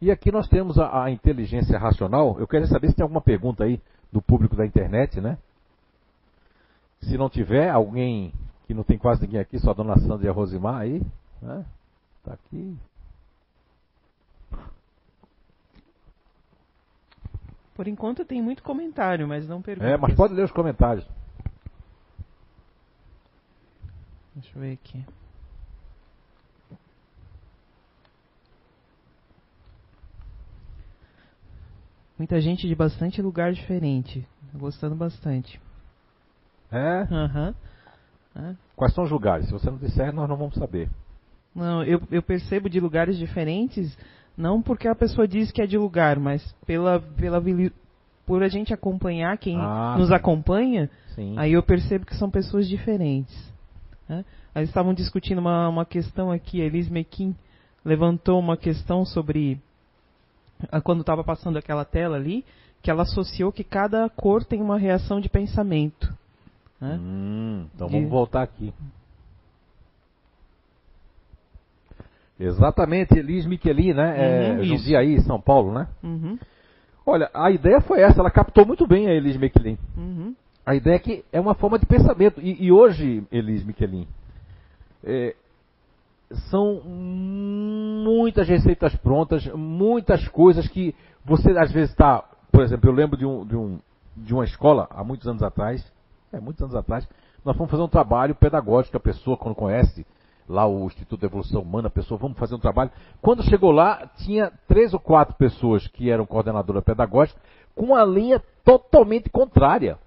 E 0.00 0.10
aqui 0.10 0.30
nós 0.30 0.48
temos 0.48 0.78
a, 0.78 1.04
a 1.04 1.10
inteligência 1.10 1.78
racional. 1.78 2.38
Eu 2.38 2.46
quero 2.46 2.66
saber 2.66 2.88
se 2.88 2.94
tem 2.94 3.02
alguma 3.02 3.20
pergunta 3.20 3.64
aí 3.64 3.80
do 4.12 4.22
público 4.22 4.54
da 4.54 4.64
internet, 4.64 5.20
né? 5.20 5.38
Se 7.00 7.16
não 7.16 7.28
tiver 7.28 7.68
alguém 7.70 8.32
que 8.66 8.74
não 8.74 8.84
tem 8.84 8.98
quase 8.98 9.22
ninguém 9.22 9.40
aqui, 9.40 9.58
só 9.58 9.70
a 9.70 9.74
dona 9.74 9.98
Sandra 9.98 10.26
e 10.26 10.28
a 10.28 10.32
Rosimar 10.32 10.82
aí, 10.82 11.02
né? 11.40 11.64
Tá 12.22 12.34
aqui. 12.34 12.76
Por 17.74 17.86
enquanto 17.86 18.24
tem 18.24 18.42
muito 18.42 18.62
comentário, 18.62 19.26
mas 19.26 19.48
não 19.48 19.62
pergunta. 19.62 19.88
É, 19.88 19.96
mas 19.96 20.14
pode 20.14 20.34
ler 20.34 20.44
os 20.44 20.50
comentários. 20.50 21.06
Deixa 24.34 24.56
eu 24.56 24.60
ver 24.60 24.72
aqui. 24.72 25.04
Muita 32.18 32.40
gente 32.40 32.66
de 32.66 32.74
bastante 32.74 33.22
lugar 33.22 33.52
diferente. 33.52 34.26
Gostando 34.54 34.96
bastante. 34.96 35.60
É? 36.70 37.06
Aham. 37.10 37.54
É. 38.36 38.54
Quais 38.76 38.94
são 38.94 39.04
os 39.04 39.10
lugares? 39.10 39.46
Se 39.46 39.52
você 39.52 39.70
não 39.70 39.78
disser, 39.78 40.12
nós 40.12 40.28
não 40.28 40.36
vamos 40.36 40.54
saber. 40.54 40.88
Não, 41.54 41.82
eu, 41.82 42.00
eu 42.10 42.22
percebo 42.22 42.68
de 42.68 42.78
lugares 42.78 43.18
diferentes, 43.18 43.96
não 44.36 44.62
porque 44.62 44.86
a 44.86 44.94
pessoa 44.94 45.26
diz 45.26 45.50
que 45.50 45.62
é 45.62 45.66
de 45.66 45.76
lugar, 45.76 46.18
mas 46.18 46.54
pela, 46.66 47.00
pela 47.00 47.42
por 48.26 48.42
a 48.42 48.48
gente 48.48 48.72
acompanhar 48.74 49.36
quem 49.38 49.56
Ah, 49.58 49.96
nos 49.98 50.12
acompanha, 50.12 50.90
Sim. 51.14 51.34
aí 51.38 51.52
eu 51.52 51.62
percebo 51.62 52.04
que 52.04 52.14
são 52.14 52.30
pessoas 52.30 52.68
diferentes. 52.68 53.34
Né? 54.08 54.24
Eles 54.54 54.68
estavam 54.68 54.92
discutindo 54.92 55.38
uma, 55.38 55.68
uma 55.68 55.84
questão 55.84 56.30
aqui, 56.30 56.60
a 56.60 56.64
Elis 56.64 56.88
Mequim 56.88 57.34
levantou 57.84 58.38
uma 58.38 58.56
questão 58.56 59.04
sobre 59.04 59.60
quando 60.82 61.00
estava 61.00 61.22
passando 61.24 61.56
aquela 61.58 61.84
tela 61.84 62.16
ali, 62.16 62.44
que 62.82 62.90
ela 62.90 63.02
associou 63.02 63.50
que 63.52 63.64
cada 63.64 64.08
cor 64.10 64.44
tem 64.44 64.60
uma 64.62 64.78
reação 64.78 65.20
de 65.20 65.28
pensamento. 65.28 66.12
Né? 66.80 66.98
Hum, 67.00 67.66
então 67.74 67.86
De- 67.88 67.92
vamos 67.94 68.08
voltar 68.10 68.42
aqui. 68.42 68.72
Exatamente, 72.38 73.18
Elis 73.18 73.46
Miquelin, 73.46 73.94
né? 73.94 74.14
É, 74.16 74.52
Uhum. 74.58 74.64
Jundiaí, 74.64 75.20
São 75.22 75.40
Paulo, 75.40 75.72
né? 75.72 75.88
Uhum, 76.02 76.38
Olha, 77.04 77.30
a 77.32 77.50
ideia 77.50 77.80
foi 77.80 78.00
essa, 78.00 78.20
ela 78.20 78.30
captou 78.30 78.66
muito 78.66 78.86
bem 78.86 79.08
a 79.08 79.12
Elis 79.14 79.36
Miquelin. 79.36 79.78
uhum, 79.96 80.34
A 80.64 80.74
ideia 80.74 80.96
é 80.96 80.98
que 80.98 81.24
é 81.32 81.40
uma 81.40 81.54
forma 81.54 81.78
de 81.78 81.86
pensamento. 81.86 82.38
E, 82.40 82.64
e 82.66 82.70
hoje, 82.70 83.24
Elis 83.32 83.64
Miquelin, 83.64 84.06
é, 85.02 85.34
são 86.50 86.82
muitas 86.84 88.48
receitas 88.48 88.94
prontas, 88.96 89.46
muitas 89.46 90.26
coisas 90.28 90.68
que 90.68 90.94
você 91.24 91.50
às 91.58 91.72
vezes 91.72 91.90
está. 91.90 92.24
Por 92.50 92.62
exemplo, 92.62 92.88
eu 92.88 92.94
lembro 92.94 93.16
de, 93.16 93.24
um, 93.24 93.46
de, 93.46 93.56
um, 93.56 93.78
de 94.16 94.34
uma 94.34 94.44
escola, 94.44 94.88
há 94.90 95.02
muitos 95.02 95.26
anos 95.26 95.42
atrás, 95.42 95.84
é, 96.32 96.40
muitos 96.40 96.62
anos 96.62 96.74
atrás, 96.74 97.08
nós 97.44 97.56
fomos 97.56 97.70
fazer 97.70 97.82
um 97.82 97.88
trabalho 97.88 98.34
pedagógico, 98.34 98.96
a 98.96 99.00
pessoa, 99.00 99.36
quando 99.36 99.54
conhece 99.54 100.06
lá 100.48 100.66
o 100.66 100.86
Instituto 100.86 101.20
de 101.20 101.26
Evolução 101.26 101.62
Humana, 101.62 101.88
a 101.88 101.90
pessoa, 101.90 102.18
vamos 102.18 102.38
fazer 102.38 102.54
um 102.54 102.58
trabalho. 102.58 102.90
Quando 103.20 103.42
chegou 103.42 103.70
lá, 103.70 104.10
tinha 104.18 104.50
três 104.66 104.94
ou 104.94 105.00
quatro 105.00 105.34
pessoas 105.36 105.86
que 105.86 106.10
eram 106.10 106.26
coordenadora 106.26 106.82
pedagógica, 106.82 107.40
com 107.74 107.86
uma 107.86 108.04
linha 108.04 108.42
totalmente 108.64 109.30
contrária 109.30 109.98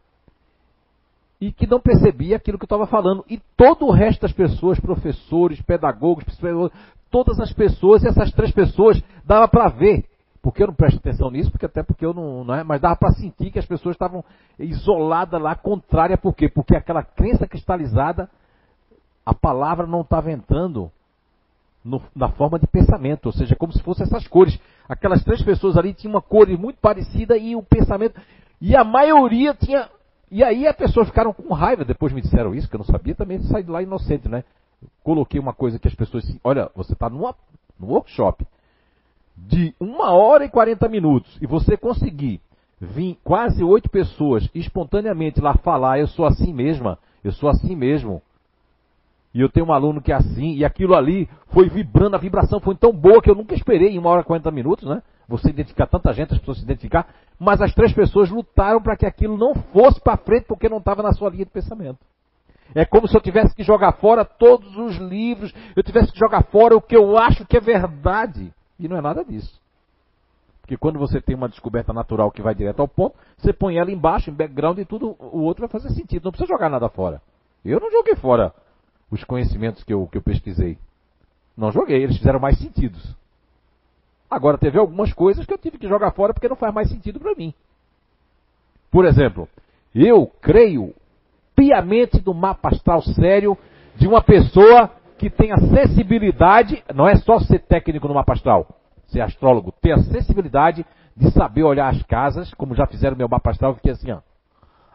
e 1.42 1.52
que 1.52 1.66
não 1.66 1.80
percebia 1.80 2.36
aquilo 2.38 2.58
que 2.60 2.64
eu 2.64 2.68
estava 2.68 2.86
falando. 2.86 3.26
E 3.28 3.40
todo 3.58 3.88
o 3.88 3.92
resto 3.92 4.22
das 4.22 4.32
pessoas, 4.32 4.80
professores, 4.80 5.60
pedagogos, 5.64 6.24
psicólogos, 6.24 6.72
todas 7.10 7.40
as 7.40 7.52
pessoas, 7.52 8.06
essas 8.06 8.32
três 8.32 8.52
pessoas, 8.52 9.02
dava 9.26 9.48
para 9.48 9.68
ver. 9.70 10.06
Porque 10.42 10.62
eu 10.62 10.68
não 10.68 10.74
presto 10.74 10.98
atenção 10.98 11.30
nisso, 11.32 11.52
porque 11.52 11.66
até 11.66 11.84
porque 11.84 12.06
eu 12.06 12.14
não, 12.14 12.44
não 12.44 12.56
é, 12.56 12.64
mas 12.64 12.80
dava 12.80 12.96
para 12.96 13.12
sentir 13.14 13.52
que 13.52 13.60
as 13.60 13.66
pessoas 13.66 13.96
estavam 13.96 14.24
isoladas 14.58 15.42
lá, 15.42 15.56
contrária, 15.56 16.18
por 16.18 16.34
quê? 16.36 16.48
Porque 16.48 16.76
aquela 16.76 17.04
crença 17.04 17.48
cristalizada, 17.48 18.30
a 19.26 19.34
palavra 19.34 19.86
não 19.86 20.02
estava 20.02 20.32
entrando 20.32 20.92
no- 21.84 22.02
na 22.16 22.30
forma 22.30 22.60
de 22.60 22.68
pensamento, 22.68 23.28
ou 23.28 23.32
seja, 23.32 23.56
como 23.56 23.74
se 23.74 23.82
fossem 23.82 24.04
essas 24.06 24.28
cores. 24.28 24.60
Aquelas 24.88 25.24
três 25.24 25.42
pessoas 25.44 25.78
ali 25.78 25.94
tinham 25.94 26.14
uma 26.14 26.22
cor 26.22 26.48
muito 26.58 26.78
parecida 26.80 27.38
e 27.38 27.56
o 27.56 27.64
pensamento. 27.64 28.20
E 28.60 28.76
a 28.76 28.84
maioria 28.84 29.54
tinha. 29.54 29.90
E 30.32 30.46
aí 30.46 30.66
as 30.66 30.76
pessoas 30.76 31.10
ficaram 31.10 31.34
com 31.34 31.54
raiva, 31.54 31.84
depois 31.84 32.14
me 32.14 32.22
disseram 32.22 32.56
isso, 32.56 32.70
que 32.70 32.76
eu 32.76 32.80
não 32.80 32.86
sabia, 32.86 33.14
também 33.14 33.42
saí 33.44 33.64
de 33.64 33.70
lá 33.70 33.84
inocente, 33.84 34.30
né? 34.30 34.46
Coloquei 35.04 35.38
uma 35.38 35.54
coisa 35.54 35.78
que 35.78 35.90
as 35.90 35.94
pessoas. 35.94 36.24
Olha, 36.42 36.72
você 36.74 36.94
está 36.94 37.10
num 37.10 37.30
workshop 37.82 38.48
de 39.36 39.76
uma 39.78 40.12
hora 40.12 40.46
e 40.46 40.50
40 40.50 40.88
minutos 40.88 41.38
e 41.42 41.46
você 41.46 41.76
conseguir 41.76 42.40
vir 42.80 43.18
quase 43.24 43.62
oito 43.62 43.90
pessoas 43.90 44.50
espontaneamente 44.56 45.42
lá 45.42 45.56
falar, 45.56 46.00
eu 46.00 46.08
sou 46.08 46.26
assim 46.26 46.54
mesma, 46.54 46.98
eu 47.24 47.34
sou 47.34 47.50
assim 47.50 47.76
mesmo. 47.76 48.22
E 49.34 49.42
eu 49.42 49.50
tenho 49.50 49.66
um 49.66 49.74
aluno 49.74 50.02
que 50.02 50.12
é 50.12 50.16
assim, 50.16 50.56
e 50.56 50.66
aquilo 50.66 50.96
ali 50.96 51.30
foi 51.48 51.70
vibrando, 51.70 52.16
a 52.16 52.20
vibração 52.20 52.60
foi 52.60 52.76
tão 52.76 52.92
boa 52.92 53.22
que 53.22 53.30
eu 53.30 53.36
nunca 53.36 53.54
esperei 53.54 53.90
em 53.90 54.00
uma 54.00 54.10
hora 54.10 54.22
e 54.22 54.26
40 54.26 54.50
minutos, 54.52 54.88
né? 54.88 55.02
você 55.32 55.50
identificar 55.50 55.88
tanta 55.88 56.12
gente, 56.14 56.34
as 56.34 56.40
pessoas 56.40 56.58
se 56.58 56.64
identificar, 56.64 57.08
mas 57.42 57.60
as 57.60 57.74
três 57.74 57.92
pessoas 57.92 58.30
lutaram 58.30 58.80
para 58.80 58.96
que 58.96 59.04
aquilo 59.04 59.36
não 59.36 59.56
fosse 59.56 60.00
para 60.00 60.16
frente 60.16 60.46
porque 60.46 60.70
não 60.70 60.78
estava 60.78 61.02
na 61.02 61.12
sua 61.12 61.28
linha 61.32 61.44
de 61.44 61.50
pensamento. 61.50 61.98
É 62.76 62.86
como 62.86 63.08
se 63.08 63.18
eu 63.18 63.20
tivesse 63.20 63.56
que 63.56 63.64
jogar 63.64 63.94
fora 63.94 64.24
todos 64.24 64.78
os 64.78 64.98
livros, 64.98 65.52
eu 65.76 65.82
tivesse 65.82 66.12
que 66.12 66.20
jogar 66.20 66.44
fora 66.44 66.78
o 66.78 66.82
que 66.82 66.96
eu 66.96 67.18
acho 67.18 67.44
que 67.48 67.58
é 67.58 67.60
verdade. 67.60 68.54
E 68.78 68.88
não 68.88 68.96
é 68.96 69.02
nada 69.02 69.26
disso. 69.26 69.60
Porque 70.62 70.78
quando 70.78 71.00
você 71.00 71.20
tem 71.20 71.36
uma 71.36 71.50
descoberta 71.50 71.92
natural 71.92 72.30
que 72.30 72.44
vai 72.44 72.54
direto 72.54 72.80
ao 72.80 72.88
ponto, 72.88 73.16
você 73.36 73.52
põe 73.52 73.76
ela 73.76 73.92
embaixo, 73.92 74.30
em 74.30 74.34
background 74.34 74.78
e 74.78 74.86
tudo, 74.86 75.16
o 75.20 75.40
outro 75.40 75.62
vai 75.62 75.70
fazer 75.70 75.90
sentido. 75.96 76.26
Não 76.26 76.32
precisa 76.32 76.48
jogar 76.48 76.70
nada 76.70 76.90
fora. 76.90 77.24
Eu 77.66 77.80
não 77.80 77.90
joguei 77.90 78.16
fora 78.18 78.54
os 79.10 79.24
conhecimentos 79.24 79.84
que 79.84 79.92
eu, 79.92 80.06
que 80.06 80.20
eu 80.20 80.22
pesquisei. 80.22 80.78
Não 81.58 81.72
joguei, 81.72 82.04
eles 82.04 82.20
fizeram 82.20 82.40
mais 82.40 82.60
sentidos. 82.60 83.16
Agora, 84.32 84.58
teve 84.58 84.80
algumas 84.80 85.12
coisas 85.12 85.46
que 85.46 85.54
eu 85.54 85.58
tive 85.58 85.78
que 85.78 85.90
jogar 85.90 86.12
fora 86.12 86.34
porque 86.34 86.48
não 86.48 86.56
faz 86.56 86.74
mais 86.74 86.90
sentido 86.90 87.20
para 87.20 87.36
mim. 87.36 87.54
Por 88.90 89.04
exemplo, 89.04 89.46
eu 89.94 90.32
creio 90.42 90.94
piamente 91.54 92.24
no 92.26 92.34
mapa 92.34 92.70
astral 92.70 93.02
sério 93.02 93.58
de 93.98 94.08
uma 94.08 94.24
pessoa 94.24 94.90
que 95.18 95.30
tem 95.30 95.52
acessibilidade, 95.52 96.82
não 96.96 97.10
é 97.10 97.18
só 97.18 97.40
ser 97.40 97.60
técnico 97.60 98.08
no 98.08 98.14
mapa 98.14 98.32
astral, 98.32 98.68
ser 99.08 99.20
astrólogo, 99.20 99.74
ter 99.82 99.92
acessibilidade 99.92 100.86
de 101.16 101.30
saber 101.32 101.64
olhar 101.64 101.90
as 101.90 102.02
casas, 102.04 102.54
como 102.54 102.74
já 102.74 102.88
fizeram 102.88 103.18
meu 103.18 103.28
mapa 103.28 103.52
astral, 103.52 103.72
eu 103.72 103.76
fiquei 103.76 103.92
assim, 103.92 104.12
ó. 104.12 104.22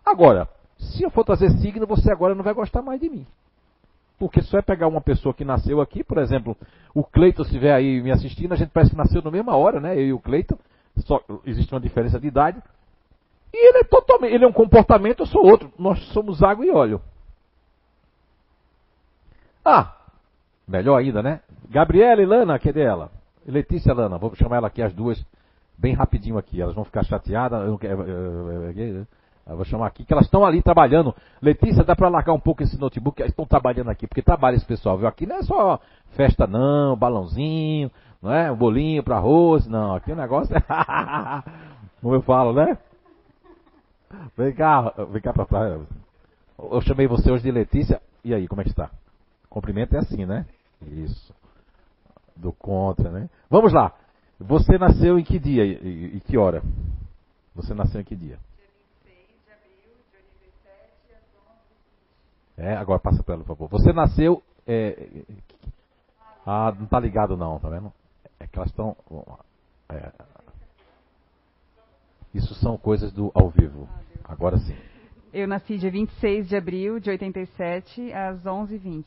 Agora, 0.04 0.48
se 0.78 1.02
eu 1.02 1.10
for 1.10 1.24
trazer 1.24 1.50
signo, 1.58 1.86
você 1.86 2.10
agora 2.10 2.34
não 2.34 2.42
vai 2.42 2.54
gostar 2.54 2.80
mais 2.80 3.00
de 3.00 3.10
mim. 3.10 3.26
Porque 4.18 4.40
se 4.40 4.48
você 4.48 4.62
pegar 4.62 4.88
uma 4.88 5.00
pessoa 5.00 5.34
que 5.34 5.44
nasceu 5.44 5.80
aqui, 5.80 6.02
por 6.02 6.18
exemplo, 6.18 6.56
o 6.94 7.04
Cleiton 7.04 7.44
se 7.44 7.50
estiver 7.50 7.74
aí 7.74 8.00
me 8.00 8.10
assistindo, 8.10 8.52
a 8.52 8.56
gente 8.56 8.70
parece 8.70 8.90
que 8.92 8.96
nasceu 8.96 9.20
na 9.22 9.30
mesma 9.30 9.56
hora, 9.56 9.78
né? 9.78 9.94
Eu 9.94 10.06
e 10.06 10.12
o 10.12 10.18
Cleiton, 10.18 10.58
só 10.98 11.20
existe 11.44 11.72
uma 11.72 11.80
diferença 11.80 12.18
de 12.18 12.26
idade. 12.26 12.62
E 13.52 13.68
ele 13.68 13.78
é 13.78 13.84
totalmente, 13.84 14.34
ele 14.34 14.44
é 14.44 14.48
um 14.48 14.52
comportamento, 14.52 15.20
eu 15.20 15.26
sou 15.26 15.44
outro. 15.44 15.70
Nós 15.78 15.98
somos 16.12 16.42
água 16.42 16.64
e 16.64 16.70
óleo. 16.70 17.00
Ah, 19.64 19.96
melhor 20.66 20.96
ainda, 20.96 21.22
né? 21.22 21.40
Gabriela 21.68 22.22
e 22.22 22.26
Lana, 22.26 22.58
cadê 22.58 22.82
ela? 22.82 23.10
Letícia 23.46 23.92
Lana, 23.92 24.18
vou 24.18 24.34
chamar 24.34 24.56
ela 24.56 24.68
aqui 24.68 24.80
as 24.80 24.94
duas 24.94 25.22
bem 25.76 25.92
rapidinho 25.92 26.38
aqui. 26.38 26.60
Elas 26.60 26.74
vão 26.74 26.84
ficar 26.84 27.04
chateadas. 27.04 27.66
Eu, 27.66 27.78
eu, 27.82 28.72
eu, 28.72 29.06
eu 29.48 29.56
vou 29.56 29.64
chamar 29.64 29.86
aqui, 29.86 30.04
que 30.04 30.12
elas 30.12 30.24
estão 30.26 30.44
ali 30.44 30.60
trabalhando. 30.60 31.14
Letícia, 31.40 31.84
dá 31.84 31.94
para 31.94 32.08
largar 32.08 32.32
um 32.32 32.40
pouco 32.40 32.64
esse 32.64 32.78
notebook? 32.78 33.20
Elas 33.20 33.30
estão 33.30 33.46
trabalhando 33.46 33.90
aqui, 33.90 34.06
porque 34.06 34.22
trabalha 34.22 34.56
esse 34.56 34.66
pessoal, 34.66 34.98
viu? 34.98 35.06
Aqui 35.06 35.24
não 35.24 35.36
é 35.36 35.42
só 35.42 35.80
festa 36.16 36.46
não, 36.46 36.96
balãozinho, 36.96 37.90
não 38.20 38.32
é? 38.32 38.50
Um 38.50 38.56
bolinho 38.56 39.04
para 39.04 39.16
arroz, 39.16 39.66
não. 39.68 39.94
Aqui 39.94 40.10
o 40.10 40.16
negócio 40.16 40.56
é... 40.56 40.60
Como 42.02 42.14
eu 42.14 42.22
falo, 42.22 42.52
né? 42.52 42.76
Vem 44.36 44.52
cá, 44.52 44.92
vem 45.10 45.22
cá 45.22 45.32
pra 45.32 45.44
trás. 45.44 45.80
Eu 46.58 46.80
chamei 46.80 47.06
você 47.06 47.30
hoje 47.30 47.44
de 47.44 47.50
Letícia. 47.50 48.00
E 48.24 48.34
aí, 48.34 48.48
como 48.48 48.60
é 48.60 48.64
que 48.64 48.70
está? 48.70 48.90
Cumprimento 49.48 49.94
é 49.94 49.98
assim, 49.98 50.26
né? 50.26 50.44
Isso. 50.82 51.32
Do 52.34 52.52
contra, 52.52 53.10
né? 53.10 53.30
Vamos 53.48 53.72
lá. 53.72 53.92
Você 54.40 54.76
nasceu 54.76 55.18
em 55.18 55.24
que 55.24 55.38
dia 55.38 55.64
e, 55.64 56.16
e 56.16 56.20
que 56.20 56.36
hora? 56.36 56.62
Você 57.54 57.72
nasceu 57.72 58.00
em 58.00 58.04
que 58.04 58.14
dia? 58.14 58.38
É, 62.56 62.74
agora 62.74 62.98
passa 62.98 63.22
para 63.22 63.34
ela, 63.34 63.44
por 63.44 63.56
favor. 63.56 63.68
Você 63.68 63.92
nasceu. 63.92 64.42
É, 64.66 65.08
ah, 66.44 66.74
não 66.78 66.86
tá 66.86 66.98
ligado 66.98 67.36
não, 67.36 67.58
tá 67.58 67.68
vendo? 67.68 67.92
É 68.40 68.46
que 68.46 68.58
elas 68.58 68.70
estão. 68.70 68.96
É, 69.88 70.12
isso 72.34 72.54
são 72.54 72.76
coisas 72.76 73.12
do 73.12 73.30
ao 73.34 73.50
vivo. 73.50 73.88
Agora 74.24 74.58
sim. 74.58 74.76
Eu 75.32 75.46
nasci 75.46 75.76
dia 75.76 75.90
26 75.90 76.48
de 76.48 76.56
abril 76.56 76.98
de 76.98 77.10
87 77.10 78.12
às 78.12 78.42
11h20. 78.44 79.06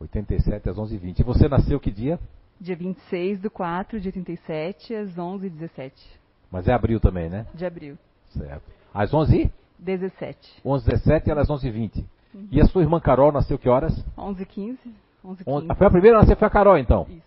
87 0.00 0.68
às 0.68 0.76
11h20. 0.76 1.20
E 1.20 1.22
você 1.22 1.48
nasceu 1.48 1.80
que 1.80 1.90
dia? 1.90 2.20
Dia 2.60 2.76
26 2.76 3.40
do 3.40 3.50
4 3.50 4.00
de 4.00 4.08
87 4.08 4.94
às 4.94 5.16
11h17. 5.16 5.92
Mas 6.50 6.68
é 6.68 6.72
abril 6.72 7.00
também, 7.00 7.28
né? 7.28 7.46
De 7.54 7.64
abril. 7.64 7.96
Certo. 8.30 8.70
Às 8.92 9.12
11 9.12 9.50
17. 9.78 10.62
11h17 10.64 11.26
e 11.26 11.30
às 11.32 11.48
11h20. 11.48 12.04
Uhum. 12.36 12.48
E 12.50 12.60
a 12.60 12.66
sua 12.66 12.82
irmã 12.82 13.00
Carol 13.00 13.32
nasceu 13.32 13.58
que 13.58 13.68
horas? 13.68 13.92
11h15. 14.18 14.76
11 15.24 15.44
15 15.44 15.74
Foi 15.74 15.86
a 15.86 15.90
primeira 15.90 16.18
a 16.18 16.20
nascer, 16.20 16.36
foi 16.36 16.46
a 16.46 16.50
Carol 16.50 16.76
então? 16.76 17.06
Isso. 17.08 17.26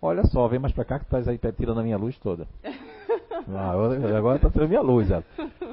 Olha 0.00 0.22
só, 0.24 0.46
vem 0.46 0.60
mais 0.60 0.72
pra 0.72 0.84
cá 0.84 0.98
que 0.98 1.06
tá 1.06 1.18
aí 1.18 1.38
tirando 1.52 1.80
a 1.80 1.82
minha 1.82 1.96
luz 1.96 2.16
toda. 2.18 2.46
ah, 2.62 3.72
agora 4.16 4.38
tá 4.38 4.48
tirando 4.48 4.66
a 4.66 4.68
minha 4.68 4.80
luz. 4.80 5.10
Ela. 5.10 5.24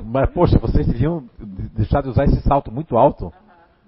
Mas, 0.03 0.29
poxa, 0.31 0.57
vocês 0.57 0.87
deviam 0.87 1.23
deixar 1.37 2.01
de 2.01 2.09
usar 2.09 2.25
esse 2.25 2.41
salto 2.41 2.71
muito 2.71 2.97
alto. 2.97 3.31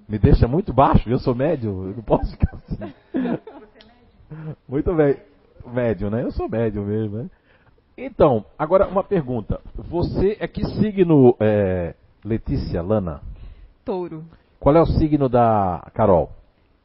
Me 0.08 0.20
deixa 0.20 0.48
muito 0.48 0.74
baixo, 0.74 1.10
eu 1.10 1.18
sou 1.18 1.34
médio, 1.34 1.88
eu 1.88 1.96
não 1.96 2.04
posso 2.04 2.30
ficar 2.32 2.56
assim. 2.56 2.94
Você 3.14 3.18
é 3.18 4.36
médio? 4.36 4.58
Muito 4.68 4.94
bem. 4.94 5.18
Médio, 5.66 6.10
né? 6.10 6.24
Eu 6.24 6.32
sou 6.32 6.50
médio 6.50 6.84
mesmo, 6.84 7.18
né? 7.18 7.30
Então, 7.98 8.46
agora 8.60 8.88
uma 8.88 9.04
pergunta. 9.04 9.62
Você 9.76 10.36
é 10.40 10.48
que 10.48 10.66
signo, 10.76 11.38
é, 11.40 11.96
Letícia, 12.24 12.82
Lana? 12.82 13.22
Touro. 13.86 14.26
Qual 14.64 14.78
é 14.78 14.82
o 14.82 14.86
signo 14.86 15.28
da 15.28 15.92
Carol? 15.94 16.32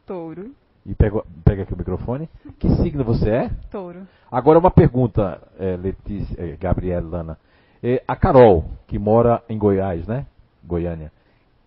Touro. 0.04 0.50
E 0.84 0.96
pega, 0.96 1.22
pega 1.44 1.62
aqui 1.62 1.72
o 1.72 1.76
microfone. 1.76 2.28
Que 2.58 2.68
signo 2.74 3.04
você 3.04 3.30
é? 3.30 3.50
Touro. 3.70 4.00
Agora 4.32 4.58
uma 4.58 4.72
pergunta, 4.72 5.40
é, 5.60 5.76
Letícia, 5.76 6.34
é, 6.42 6.56
Gabriela, 6.56 7.08
Lana. 7.08 7.38
É, 7.80 8.02
a 8.08 8.16
Carol, 8.16 8.64
que 8.88 8.98
mora 8.98 9.44
em 9.48 9.56
Goiás, 9.56 10.08
né? 10.08 10.26
Goiânia. 10.64 11.12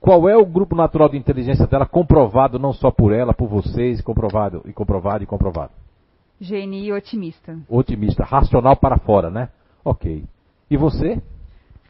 Qual 0.02 0.28
é 0.28 0.36
o 0.36 0.46
grupo 0.46 0.76
natural 0.76 1.08
de 1.08 1.16
inteligência 1.16 1.66
dela 1.66 1.86
comprovado 1.86 2.60
não 2.60 2.74
só 2.74 2.92
por 2.92 3.14
ela, 3.14 3.34
por 3.34 3.48
vocês, 3.48 4.02
comprovado 4.02 4.64
e 4.66 4.74
comprovado 4.74 5.24
e 5.24 5.26
comprovado? 5.26 5.72
GNI 6.42 6.92
otimista. 6.92 7.58
Otimista, 7.70 8.26
racional 8.26 8.76
para 8.76 8.98
fora, 8.98 9.30
né? 9.30 9.48
Ok. 9.82 10.26
E 10.70 10.76
você? 10.76 11.22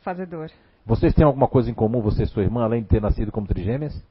Fazedor. 0.04 0.52
Vocês 0.86 1.14
têm 1.14 1.26
alguma 1.26 1.48
coisa 1.48 1.70
em 1.70 1.74
comum, 1.74 2.02
você 2.02 2.24
e 2.24 2.28
sua 2.28 2.44
irmã, 2.44 2.64
além 2.64 2.82
de 2.82 2.88
ter 2.88 3.02
nascido 3.02 3.32
como 3.32 3.48
trigêmeas? 3.48 4.02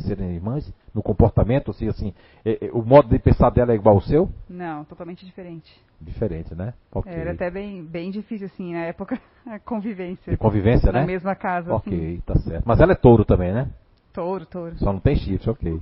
serem 0.00 0.34
irmãs? 0.34 0.72
No 0.94 1.02
comportamento, 1.02 1.70
assim, 1.70 1.88
assim 1.88 2.14
é, 2.44 2.66
é, 2.66 2.70
o 2.72 2.82
modo 2.82 3.08
de 3.08 3.18
pensar 3.18 3.50
dela 3.50 3.72
é 3.72 3.74
igual 3.74 3.96
ao 3.96 4.00
seu? 4.00 4.28
Não, 4.48 4.84
totalmente 4.84 5.24
diferente. 5.24 5.70
Diferente, 6.00 6.54
né? 6.54 6.74
Okay. 6.92 7.12
Era 7.12 7.32
até 7.32 7.50
bem, 7.50 7.84
bem 7.84 8.10
difícil, 8.10 8.46
assim, 8.46 8.72
na 8.72 8.80
época, 8.80 9.20
a 9.46 9.58
convivência. 9.58 10.30
De 10.30 10.36
convivência, 10.36 10.86
na 10.86 10.92
né? 10.92 11.00
Na 11.00 11.06
mesma 11.06 11.34
casa. 11.34 11.74
Ok, 11.74 11.92
assim. 11.92 12.20
tá 12.20 12.34
certo. 12.36 12.64
Mas 12.66 12.80
ela 12.80 12.92
é 12.92 12.96
touro 12.96 13.24
também, 13.24 13.52
né? 13.52 13.68
Touro, 14.12 14.46
touro. 14.46 14.76
Só 14.78 14.92
não 14.92 15.00
tem 15.00 15.16
chifre, 15.16 15.50
ok. 15.50 15.80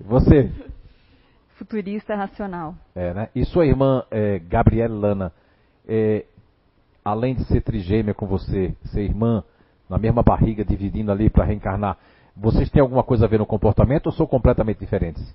Você? 0.00 0.52
Futurista 1.54 2.14
racional. 2.14 2.74
É, 2.94 3.14
né? 3.14 3.28
E 3.34 3.44
sua 3.44 3.64
irmã, 3.64 4.04
é, 4.10 4.38
Gabriela 4.38 4.94
Lana, 4.94 5.32
é, 5.88 6.26
além 7.04 7.34
de 7.34 7.44
ser 7.44 7.62
trigêmea 7.62 8.12
com 8.12 8.26
você, 8.26 8.74
ser 8.86 9.02
irmã, 9.02 9.42
na 9.88 9.98
mesma 9.98 10.22
barriga, 10.22 10.64
dividindo 10.64 11.12
ali 11.12 11.30
para 11.30 11.44
reencarnar, 11.44 11.98
vocês 12.36 12.70
têm 12.70 12.82
alguma 12.82 13.02
coisa 13.02 13.24
a 13.24 13.28
ver 13.28 13.38
no 13.38 13.46
comportamento 13.46 14.06
ou 14.06 14.12
são 14.12 14.26
completamente 14.26 14.78
diferentes? 14.78 15.34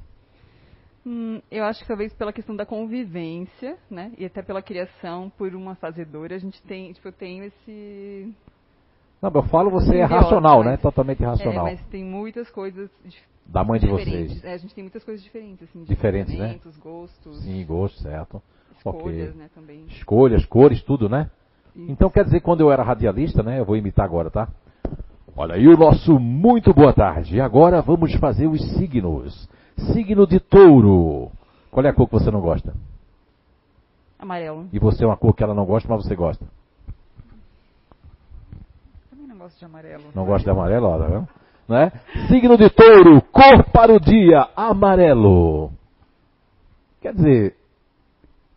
Hum, 1.05 1.41
eu 1.49 1.63
acho 1.63 1.81
que 1.81 1.87
talvez 1.87 2.13
pela 2.13 2.31
questão 2.31 2.55
da 2.55 2.65
convivência, 2.65 3.75
né? 3.89 4.11
E 4.17 4.25
até 4.25 4.43
pela 4.43 4.61
criação 4.61 5.31
por 5.35 5.55
uma 5.55 5.73
fazedora, 5.75 6.35
a 6.35 6.39
gente 6.39 6.61
tem, 6.63 6.93
tipo, 6.93 7.07
eu 7.07 7.11
tenho 7.11 7.43
esse. 7.43 8.35
Não, 9.19 9.31
eu 9.33 9.43
falo 9.43 9.71
você 9.71 9.97
é 9.97 10.03
racional, 10.03 10.59
mas, 10.59 10.67
né? 10.67 10.77
Totalmente 10.77 11.23
racional. 11.23 11.67
É, 11.67 11.71
mas 11.71 11.85
tem 11.87 12.03
muitas 12.03 12.49
coisas 12.51 12.89
da 13.47 13.63
mãe 13.63 13.79
de 13.79 13.87
vocês. 13.87 14.43
É, 14.43 14.53
a 14.53 14.57
gente 14.57 14.75
tem 14.75 14.83
muitas 14.83 15.03
coisas 15.03 15.23
diferentes, 15.23 15.67
assim, 15.67 15.83
diferentes, 15.83 16.37
né? 16.37 16.59
gostos. 16.79 17.43
Sim, 17.43 17.65
gostos, 17.65 18.01
certo. 18.03 18.41
Escolhas, 18.77 19.29
okay. 19.29 19.41
né, 19.41 19.49
também. 19.53 19.85
Escolhas, 19.87 20.45
cores, 20.45 20.83
tudo, 20.83 21.09
né? 21.09 21.29
Então 21.75 22.09
quer 22.09 22.25
dizer 22.25 22.41
quando 22.41 22.61
eu 22.61 22.71
era 22.71 22.83
radialista, 22.83 23.41
né? 23.41 23.59
Eu 23.59 23.65
vou 23.65 23.77
imitar 23.77 24.05
agora, 24.05 24.29
tá? 24.29 24.47
Olha 25.35 25.55
aí 25.55 25.67
o 25.67 25.77
nosso 25.77 26.19
muito 26.19 26.73
boa 26.73 26.93
tarde. 26.93 27.37
E 27.37 27.41
agora 27.41 27.81
vamos 27.81 28.13
fazer 28.15 28.47
os 28.47 28.61
signos. 28.73 29.49
Signo 29.93 30.27
de 30.27 30.39
touro. 30.39 31.31
Qual 31.71 31.85
é 31.85 31.89
a 31.89 31.93
cor 31.93 32.07
que 32.07 32.13
você 32.13 32.29
não 32.29 32.41
gosta? 32.41 32.73
Amarelo. 34.19 34.67
E 34.71 34.77
você 34.77 35.03
é 35.03 35.07
uma 35.07 35.17
cor 35.17 35.33
que 35.33 35.43
ela 35.43 35.55
não 35.55 35.65
gosta, 35.65 35.87
mas 35.89 36.03
você 36.03 36.15
gosta? 36.15 36.45
Também 39.09 39.27
não 39.27 39.37
gosto 39.37 39.57
de 39.57 39.65
amarelo. 39.65 40.03
Não 40.13 40.25
gosta 40.25 40.43
de 40.43 40.51
amarelo, 40.51 40.87
ó, 40.87 40.99
tá 40.99 41.07
vendo? 41.07 41.27
Não 41.67 41.77
é? 41.77 41.91
Signo 42.27 42.57
de 42.57 42.69
touro, 42.69 43.21
cor 43.31 43.63
para 43.71 43.93
o 43.93 43.99
dia, 43.99 44.49
amarelo. 44.55 45.71
Quer 47.01 47.13
dizer, 47.13 47.55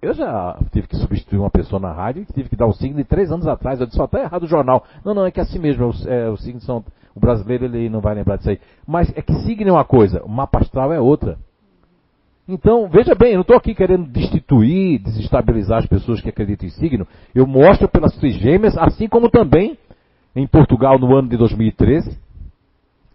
eu 0.05 0.15
já 0.15 0.59
tive 0.73 0.87
que 0.87 0.97
substituir 0.97 1.39
uma 1.39 1.51
pessoa 1.51 1.81
na 1.81 1.93
rádio 1.93 2.23
e 2.23 2.33
tive 2.33 2.49
que 2.49 2.57
dar 2.57 2.67
o 2.67 2.73
signo 2.73 3.03
três 3.05 3.33
anos 3.33 3.47
atrás. 3.47 3.81
Eu 3.81 3.87
disse, 3.87 3.97
só 3.97 4.05
está 4.05 4.21
errado 4.21 4.45
o 4.45 4.49
jornal. 4.49 4.85
Não, 5.05 5.15
não, 5.15 5.27
é 5.27 5.31
que 5.31 5.41
é 5.41 5.43
assim 5.43 5.59
mesmo. 5.59 5.91
É, 6.07 6.29
os 6.29 6.43
signos 6.43 6.65
são. 6.65 6.85
O 7.15 7.21
brasileiro 7.21 7.65
ele 7.65 7.89
não 7.89 8.01
vai 8.01 8.15
lembrar 8.15 8.37
disso 8.37 8.51
aí. 8.51 8.61
Mas 8.87 9.11
é 9.17 9.23
que 9.23 9.33
signo 9.43 9.71
é 9.71 9.73
uma 9.73 9.85
coisa, 9.85 10.23
o 10.25 10.29
mapa 10.29 10.59
astral 10.59 10.93
é 10.93 11.01
outra. 11.01 11.39
Então, 12.47 12.89
veja 12.89 13.15
bem, 13.15 13.31
eu 13.31 13.37
não 13.37 13.43
estou 13.43 13.57
aqui 13.57 13.75
querendo 13.75 14.07
destituir, 14.07 14.99
desestabilizar 14.99 15.79
as 15.79 15.87
pessoas 15.87 16.21
que 16.21 16.29
acreditam 16.29 16.67
em 16.67 16.73
signo. 16.73 17.07
Eu 17.35 17.47
mostro 17.47 17.89
pelas 17.89 18.15
trigêmeas, 18.17 18.77
assim 18.77 19.09
como 19.09 19.31
também 19.31 19.79
em 20.37 20.47
Portugal 20.47 20.99
no 20.99 21.17
ano 21.17 21.29
de 21.29 21.37
2013, 21.37 22.19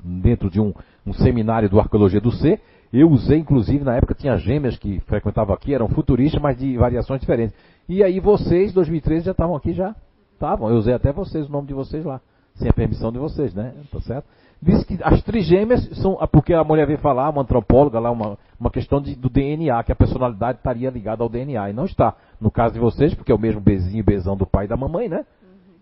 dentro 0.03 0.49
de 0.49 0.59
um, 0.59 0.73
um 1.05 1.13
seminário 1.13 1.69
do 1.69 1.79
Arqueologia 1.79 2.21
do 2.21 2.31
Ser, 2.31 2.59
eu 2.91 3.09
usei, 3.09 3.37
inclusive, 3.37 3.83
na 3.83 3.95
época 3.95 4.15
tinha 4.15 4.35
gêmeas 4.37 4.77
que 4.77 4.99
frequentavam 5.01 5.53
aqui, 5.53 5.73
eram 5.73 5.87
futuristas, 5.87 6.41
mas 6.41 6.57
de 6.57 6.75
variações 6.75 7.21
diferentes. 7.21 7.55
E 7.87 8.03
aí 8.03 8.19
vocês, 8.19 8.73
2013, 8.73 9.25
já 9.25 9.31
estavam 9.31 9.55
aqui, 9.55 9.73
já 9.73 9.95
estavam. 10.33 10.69
Eu 10.69 10.77
usei 10.77 10.93
até 10.93 11.11
vocês, 11.11 11.47
o 11.47 11.51
nome 11.51 11.67
de 11.67 11.73
vocês 11.73 12.03
lá, 12.03 12.19
sem 12.55 12.67
a 12.67 12.73
permissão 12.73 13.11
de 13.11 13.19
vocês, 13.19 13.53
né? 13.53 13.73
Tá 13.91 13.99
certo? 14.01 14.25
Diz 14.61 14.83
que 14.83 14.99
as 15.03 15.21
trigêmeas 15.23 15.87
são, 15.99 16.17
porque 16.31 16.53
a 16.53 16.63
mulher 16.63 16.85
veio 16.85 16.99
falar, 16.99 17.29
uma 17.29 17.43
antropóloga 17.43 17.99
lá, 17.99 18.11
uma, 18.11 18.37
uma 18.59 18.69
questão 18.69 18.99
de, 18.99 19.15
do 19.15 19.29
DNA, 19.29 19.83
que 19.83 19.91
a 19.91 19.95
personalidade 19.95 20.57
estaria 20.57 20.89
ligada 20.89 21.23
ao 21.23 21.29
DNA. 21.29 21.69
E 21.69 21.73
não 21.73 21.85
está. 21.85 22.15
No 22.41 22.51
caso 22.51 22.73
de 22.73 22.79
vocês, 22.79 23.13
porque 23.13 23.31
é 23.31 23.35
o 23.35 23.39
mesmo 23.39 23.61
bezinho 23.61 23.99
e 23.99 24.03
bezão 24.03 24.35
do 24.35 24.45
pai 24.45 24.65
e 24.65 24.67
da 24.67 24.75
mamãe, 24.75 25.07
né? 25.07 25.25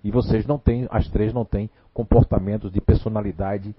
E 0.04 0.12
vocês 0.12 0.46
não 0.46 0.60
têm, 0.60 0.88
as 0.92 1.08
três 1.08 1.34
não 1.34 1.44
têm 1.44 1.70
comportamentos 1.94 2.72
de 2.72 2.80
personalidade 2.80 3.76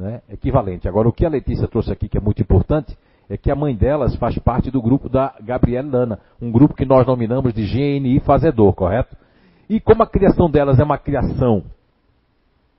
né, 0.00 0.22
equivalente. 0.30 0.88
Agora, 0.88 1.08
o 1.08 1.12
que 1.12 1.26
a 1.26 1.28
Letícia 1.28 1.68
trouxe 1.68 1.92
aqui, 1.92 2.08
que 2.08 2.16
é 2.16 2.20
muito 2.20 2.40
importante, 2.40 2.96
é 3.28 3.36
que 3.36 3.50
a 3.50 3.54
mãe 3.54 3.76
delas 3.76 4.16
faz 4.16 4.36
parte 4.38 4.70
do 4.70 4.80
grupo 4.82 5.08
da 5.08 5.34
Gabriela 5.40 5.88
Lana, 5.88 6.18
um 6.40 6.50
grupo 6.50 6.74
que 6.74 6.86
nós 6.86 7.06
nominamos 7.06 7.52
de 7.52 7.62
GNI 7.64 8.18
Fazedor, 8.20 8.72
correto? 8.74 9.14
E 9.68 9.78
como 9.78 10.02
a 10.02 10.06
criação 10.06 10.50
delas 10.50 10.80
é 10.80 10.82
uma 10.82 10.98
criação 10.98 11.62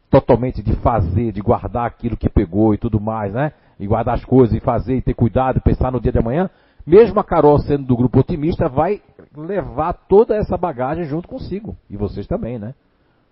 totalmente 0.09 0.61
de 0.61 0.76
fazer, 0.78 1.32
de 1.32 1.39
guardar 1.41 1.86
aquilo 1.86 2.17
que 2.17 2.28
pegou 2.28 2.74
e 2.74 2.78
tudo 2.78 2.99
mais, 2.99 3.32
né? 3.32 3.53
E 3.80 3.88
guardar 3.88 4.15
as 4.15 4.26
coisas 4.26 4.53
e 4.53 4.59
fazer 4.59 4.97
e 4.97 5.01
ter 5.01 5.13
cuidado 5.13 5.57
e 5.57 5.61
pensar 5.61 5.91
no 5.91 6.01
dia 6.01 6.11
de 6.11 6.19
amanhã, 6.19 6.49
mesmo 6.86 7.17
a 7.19 7.24
Carol 7.24 7.57
sendo 7.59 7.86
do 7.86 7.95
grupo 7.95 8.19
otimista, 8.19 8.67
vai 8.67 9.01
levar 9.38 9.93
toda 9.93 10.36
essa 10.36 10.57
bagagem 10.57 11.05
junto 11.05 11.30
consigo. 11.30 11.78
E 11.89 11.95
vocês 11.95 12.28
também, 12.28 12.59
né? 12.59 12.74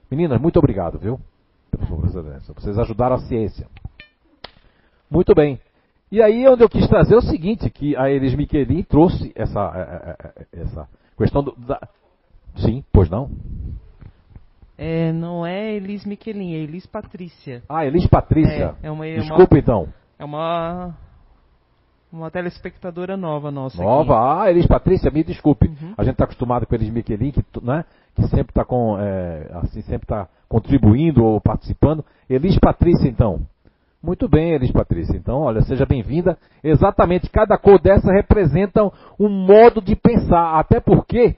Meninas, 0.10 0.40
muito 0.40 0.58
obrigado, 0.58 0.98
viu? 0.98 1.20
Pela 1.70 1.86
sua 1.86 1.98
presença. 1.98 2.54
Vocês 2.54 2.78
ajudaram 2.78 3.16
a 3.16 3.20
ciência. 3.20 3.68
Muito 5.10 5.34
bem. 5.34 5.60
E 6.12 6.22
aí 6.22 6.48
onde 6.48 6.64
eu 6.64 6.70
quis 6.70 6.88
trazer 6.88 7.14
é 7.14 7.18
o 7.18 7.22
seguinte, 7.22 7.70
que 7.70 7.96
a 7.96 8.10
Elis 8.10 8.34
Miquelin 8.34 8.82
trouxe 8.84 9.32
essa, 9.36 9.60
é, 9.76 9.82
é, 9.82 10.58
é, 10.60 10.62
essa 10.64 10.88
questão 11.18 11.44
do, 11.44 11.56
da... 11.56 11.80
Sim, 12.58 12.84
pois 12.92 13.10
não? 13.10 13.30
É, 14.76 15.12
não 15.12 15.46
é 15.46 15.76
Elis 15.76 16.06
Miquelin, 16.06 16.54
é 16.54 16.58
Elis 16.58 16.88
Patrícia. 16.88 17.62
Ah, 17.70 17.86
Elis 17.86 18.08
Patrícia. 18.08 18.76
É, 18.82 18.88
é 18.88 18.92
uma, 18.92 19.06
Desculpa 19.06 19.56
uma, 19.56 19.60
então. 19.60 19.88
É 20.18 20.26
uma 20.26 20.96
uma 22.12 22.32
telespectadora 22.32 23.16
nova 23.16 23.52
nossa. 23.52 23.82
Nova? 23.82 24.16
Aqui. 24.16 24.42
Ah, 24.42 24.52
Elis 24.52 24.66
Patrícia, 24.66 25.12
me 25.12 25.24
desculpe. 25.24 25.68
Uhum. 25.68 25.94
A 25.96 26.04
gente 26.04 26.14
está 26.14 26.24
acostumado 26.24 26.66
com 26.66 26.74
Elis 26.74 26.90
Miquelin, 26.90 27.32
que, 27.32 27.44
né, 27.62 27.86
que 28.16 28.24
sempre 28.28 28.52
está 28.52 28.66
é, 29.00 29.50
assim, 29.64 29.82
sempre 29.82 30.06
está 30.06 30.28
contribuindo 30.48 31.24
ou 31.24 31.40
participando. 31.40 32.04
Elis 32.30 32.58
Patrícia, 32.60 33.08
então. 33.08 33.42
Muito 34.02 34.30
bem, 34.30 34.54
Elis 34.54 34.72
Patrícia. 34.72 35.16
Então, 35.16 35.42
olha, 35.42 35.62
seja 35.62 35.86
bem-vinda. 35.86 36.38
Exatamente, 36.64 37.30
cada 37.30 37.58
cor 37.58 37.80
dessa 37.80 38.12
representa 38.12 38.84
um 39.20 39.30
modo 39.30 39.82
de 39.82 39.96
pensar. 39.96 40.58
Até 40.58 40.80
porque, 40.80 41.36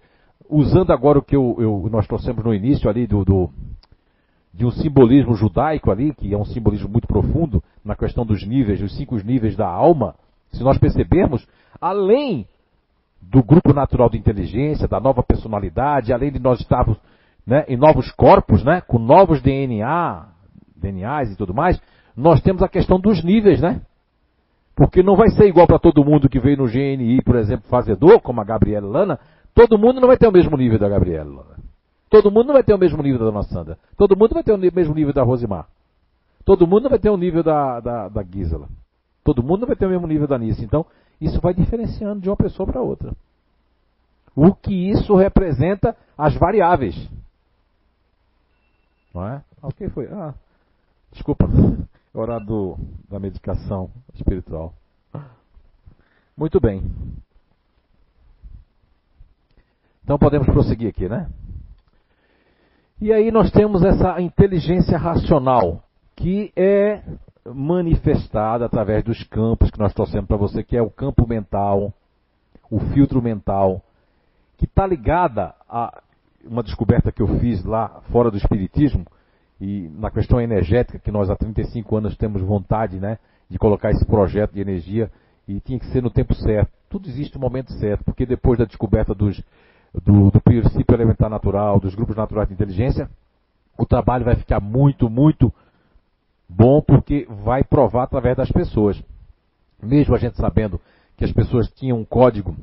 usando 0.50 0.92
agora 0.92 1.20
o 1.20 1.24
que 1.24 1.36
eu, 1.36 1.56
eu, 1.60 1.90
nós 1.92 2.08
trouxemos 2.08 2.44
no 2.44 2.54
início 2.54 2.90
ali 2.90 3.08
do, 3.08 3.26
do, 3.26 3.50
de 4.54 4.66
um 4.66 4.72
simbolismo 4.72 5.34
judaico 5.34 5.90
ali, 5.92 6.14
que 6.14 6.34
é 6.34 6.38
um 6.38 6.46
simbolismo 6.46 6.88
muito 6.88 7.08
profundo 7.08 7.64
na 7.84 7.96
questão 7.96 8.26
dos 8.26 8.46
níveis, 8.46 8.82
os 8.82 8.96
cinco 8.96 9.16
níveis 9.18 9.56
da 9.56 9.68
alma, 9.68 10.16
se 10.52 10.64
nós 10.64 10.78
percebermos, 10.78 11.48
além 11.80 12.46
do 13.22 13.44
grupo 13.44 13.74
natural 13.74 14.10
de 14.10 14.18
inteligência, 14.18 14.88
da 14.88 15.00
nova 15.00 15.24
personalidade, 15.24 16.12
além 16.12 16.32
de 16.32 16.40
nós 16.40 16.60
estarmos 16.60 16.98
né, 17.46 17.66
em 17.68 17.78
novos 17.78 18.12
corpos, 18.12 18.64
né, 18.64 18.82
com 18.82 19.00
novos 19.00 19.42
DNA, 19.42 20.26
DNAs 20.76 21.32
e 21.32 21.38
tudo 21.38 21.54
mais, 21.54 21.82
nós 22.16 22.42
temos 22.42 22.62
a 22.62 22.68
questão 22.68 23.00
dos 23.00 23.24
níveis, 23.24 23.62
né? 23.62 23.82
Porque 24.76 25.04
não 25.04 25.16
vai 25.16 25.30
ser 25.30 25.46
igual 25.46 25.68
para 25.68 25.80
todo 25.80 26.04
mundo 26.04 26.30
que 26.30 26.40
veio 26.40 26.58
no 26.58 26.68
GNI, 26.68 27.22
por 27.24 27.36
exemplo, 27.36 27.70
fazedor, 27.70 28.20
como 28.22 28.42
a 28.42 28.44
Gabriela 28.44 28.88
Lana, 28.88 29.20
todo 29.54 29.78
mundo 29.78 30.00
não 30.00 30.08
vai 30.08 30.18
ter 30.18 30.28
o 30.28 30.32
mesmo 30.32 30.58
nível 30.58 30.80
da 30.80 30.90
Gabriela 30.90 31.30
Lana. 31.30 31.62
Todo 32.10 32.32
mundo 32.32 32.48
não 32.48 32.54
vai 32.54 32.64
ter 32.64 32.74
o 32.74 32.78
mesmo 32.78 33.02
nível 33.02 33.20
da 33.20 33.26
Dona 33.26 33.44
Sandra. 33.44 33.78
Todo 33.98 34.18
mundo 34.18 34.34
vai 34.34 34.44
ter 34.44 34.54
o 34.54 34.58
mesmo 34.58 34.94
nível 34.94 35.14
da 35.14 35.24
Rosimar. 35.24 35.68
Todo 36.44 36.68
mundo 36.68 36.84
não 36.84 36.90
vai 36.90 37.00
ter 37.00 37.10
o 37.10 37.18
nível 37.18 37.44
da, 37.44 37.80
da, 37.80 38.10
da 38.10 38.24
Gisela. 38.24 38.68
Todo 39.24 39.44
mundo 39.44 39.62
não 39.62 39.68
vai 39.68 39.76
ter 39.76 39.86
o 39.86 39.90
mesmo 39.90 40.08
nível 40.08 40.28
da 40.28 40.38
Nice. 40.38 40.64
Então, 40.64 40.86
isso 41.22 41.40
vai 41.40 41.54
diferenciando 41.54 42.20
de 42.20 42.30
uma 42.30 42.36
pessoa 42.36 42.66
para 42.66 42.82
outra. 42.82 43.16
O 44.36 44.56
que 44.56 44.90
isso 44.90 45.16
representa 45.16 45.96
as 46.18 46.36
variáveis. 46.36 46.96
Não 49.14 49.28
é? 49.28 49.44
Ah, 49.62 49.68
o 49.68 49.74
que 49.74 49.88
foi? 49.90 50.08
Ah, 50.08 50.34
desculpa. 51.12 51.46
É 51.46 52.18
hora 52.18 52.40
do, 52.40 52.78
da 53.08 53.20
medicação 53.20 53.92
espiritual. 54.16 54.74
Muito 56.36 56.60
bem. 56.60 56.82
Então 60.04 60.18
podemos 60.18 60.48
prosseguir 60.48 60.90
aqui, 60.90 61.08
né? 61.08 61.30
E 63.00 63.12
aí 63.12 63.32
nós 63.32 63.52
temos 63.52 63.84
essa 63.84 64.20
inteligência 64.22 64.98
racional, 64.98 65.84
que 66.16 66.52
é 66.56 67.04
manifestada 67.46 68.66
através 68.66 69.04
dos 69.04 69.24
campos 69.24 69.72
que 69.72 69.80
nós 69.80 69.94
trouxemos 69.94 70.28
para 70.28 70.38
você, 70.38 70.64
que 70.64 70.78
é 70.78 70.82
o 70.82 70.90
campo 70.90 71.28
mental, 71.28 71.94
o 72.70 72.80
filtro 72.80 73.22
mental, 73.22 73.82
que 74.58 74.66
está 74.66 74.86
ligada 74.86 75.54
a 75.68 76.02
uma 76.46 76.64
descoberta 76.64 77.12
que 77.12 77.22
eu 77.22 77.40
fiz 77.40 77.64
lá 77.64 78.02
fora 78.12 78.32
do 78.32 78.38
Espiritismo, 78.38 79.06
e 79.60 79.90
na 79.96 80.10
questão 80.10 80.42
energética, 80.42 80.98
que 80.98 81.12
nós 81.12 81.30
há 81.30 81.36
35 81.36 81.96
anos 81.96 82.18
temos 82.18 82.42
vontade 82.42 83.00
né, 83.00 83.20
de 83.50 83.60
colocar 83.60 83.92
esse 83.92 84.06
projeto 84.06 84.54
de 84.54 84.62
energia, 84.62 85.12
e 85.48 85.60
tinha 85.60 85.80
que 85.80 85.86
ser 85.88 86.02
no 86.02 86.10
tempo 86.10 86.34
certo. 86.34 86.72
Tudo 86.90 87.08
existe 87.10 87.36
no 87.36 87.42
momento 87.42 87.72
certo, 87.74 88.04
porque 88.04 88.26
depois 88.26 88.58
da 88.58 88.66
descoberta 88.66 89.14
dos, 89.14 89.42
do, 89.94 90.32
do 90.32 90.42
princípio 90.42 90.96
elementar 90.96 91.30
natural, 91.30 91.80
dos 91.80 91.94
grupos 91.94 92.16
naturais 92.16 92.48
de 92.48 92.54
inteligência, 92.54 93.10
o 93.78 93.86
trabalho 93.86 94.26
vai 94.26 94.36
ficar 94.36 94.60
muito, 94.60 95.10
muito 95.10 95.54
bom 96.56 96.82
porque 96.82 97.26
vai 97.44 97.64
provar 97.64 98.04
através 98.04 98.36
das 98.36 98.52
pessoas. 98.52 99.02
Mesmo 99.82 100.14
a 100.14 100.18
gente 100.18 100.38
sabendo 100.38 100.80
que 101.18 101.24
as 101.24 101.32
pessoas 101.32 101.70
tinham 101.72 102.00
um 102.00 102.06
código 102.06 102.56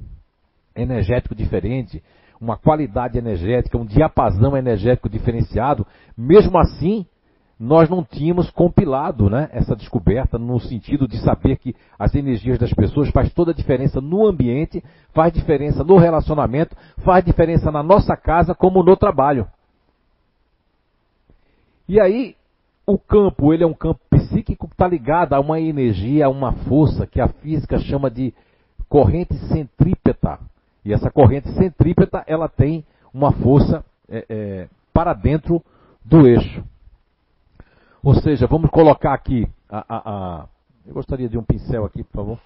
energético 0.76 1.34
diferente, 1.34 2.02
uma 2.40 2.56
qualidade 2.56 3.18
energética, 3.18 3.78
um 3.78 3.84
diapasão 3.84 4.56
energético 4.56 5.08
diferenciado, 5.08 5.86
mesmo 6.16 6.56
assim, 6.58 7.04
nós 7.58 7.88
não 7.88 8.04
tínhamos 8.04 8.50
compilado 8.50 9.28
né, 9.28 9.48
essa 9.52 9.74
descoberta 9.74 10.38
no 10.38 10.60
sentido 10.60 11.08
de 11.08 11.18
saber 11.18 11.56
que 11.56 11.74
as 11.98 12.14
energias 12.14 12.56
das 12.58 12.72
pessoas 12.72 13.10
faz 13.10 13.32
toda 13.32 13.50
a 13.50 13.54
diferença 13.54 14.00
no 14.00 14.24
ambiente, 14.24 14.84
faz 15.12 15.32
diferença 15.32 15.82
no 15.82 15.96
relacionamento, 15.96 16.76
faz 17.04 17.24
diferença 17.24 17.72
na 17.72 17.82
nossa 17.82 18.16
casa 18.16 18.54
como 18.54 18.84
no 18.84 18.96
trabalho. 18.96 19.48
E 21.88 21.98
aí, 21.98 22.36
o 22.88 22.98
campo, 22.98 23.52
ele 23.52 23.62
é 23.62 23.66
um 23.66 23.74
campo 23.74 24.00
psíquico 24.08 24.66
que 24.66 24.72
está 24.72 24.88
ligado 24.88 25.34
a 25.34 25.40
uma 25.40 25.60
energia, 25.60 26.24
a 26.24 26.30
uma 26.30 26.52
força 26.52 27.06
que 27.06 27.20
a 27.20 27.28
física 27.28 27.78
chama 27.78 28.10
de 28.10 28.32
corrente 28.88 29.36
centrípeta. 29.48 30.40
E 30.82 30.94
essa 30.94 31.10
corrente 31.10 31.52
centrípeta, 31.52 32.24
ela 32.26 32.48
tem 32.48 32.82
uma 33.12 33.30
força 33.30 33.84
é, 34.08 34.24
é, 34.30 34.68
para 34.90 35.12
dentro 35.12 35.62
do 36.02 36.26
eixo. 36.26 36.64
Ou 38.02 38.14
seja, 38.14 38.46
vamos 38.46 38.70
colocar 38.70 39.12
aqui 39.12 39.46
a, 39.68 39.84
a, 39.86 40.02
a, 40.06 40.46
Eu 40.86 40.94
gostaria 40.94 41.28
de 41.28 41.36
um 41.36 41.42
pincel 41.42 41.84
aqui, 41.84 42.02
por 42.02 42.16
favor. 42.16 42.38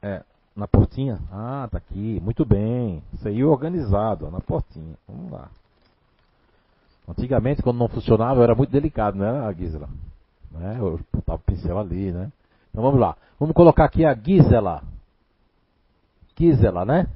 É, 0.00 0.22
na 0.54 0.68
portinha? 0.68 1.18
Ah, 1.32 1.68
tá 1.68 1.78
aqui. 1.78 2.20
Muito 2.22 2.44
bem. 2.44 3.02
Isso 3.12 3.26
aí 3.26 3.42
organizado, 3.42 4.26
ó, 4.26 4.30
na 4.30 4.40
portinha. 4.40 4.94
Vamos 5.08 5.32
lá. 5.32 5.50
Antigamente, 7.08 7.62
quando 7.62 7.78
não 7.78 7.88
funcionava, 7.88 8.42
era 8.42 8.54
muito 8.54 8.70
delicado, 8.70 9.18
né, 9.18 9.28
a 9.28 9.52
Gisela? 9.52 9.88
Né? 10.50 10.76
Eu 10.78 11.00
botava 11.12 11.40
o 11.40 11.44
pincel 11.44 11.78
ali, 11.78 12.12
né? 12.12 12.30
Então 12.70 12.82
vamos 12.82 13.00
lá. 13.00 13.16
Vamos 13.38 13.54
colocar 13.54 13.84
aqui 13.84 14.04
a 14.04 14.14
Gisela. 14.14 14.82
Gisela, 16.38 16.84
né? 16.84 17.06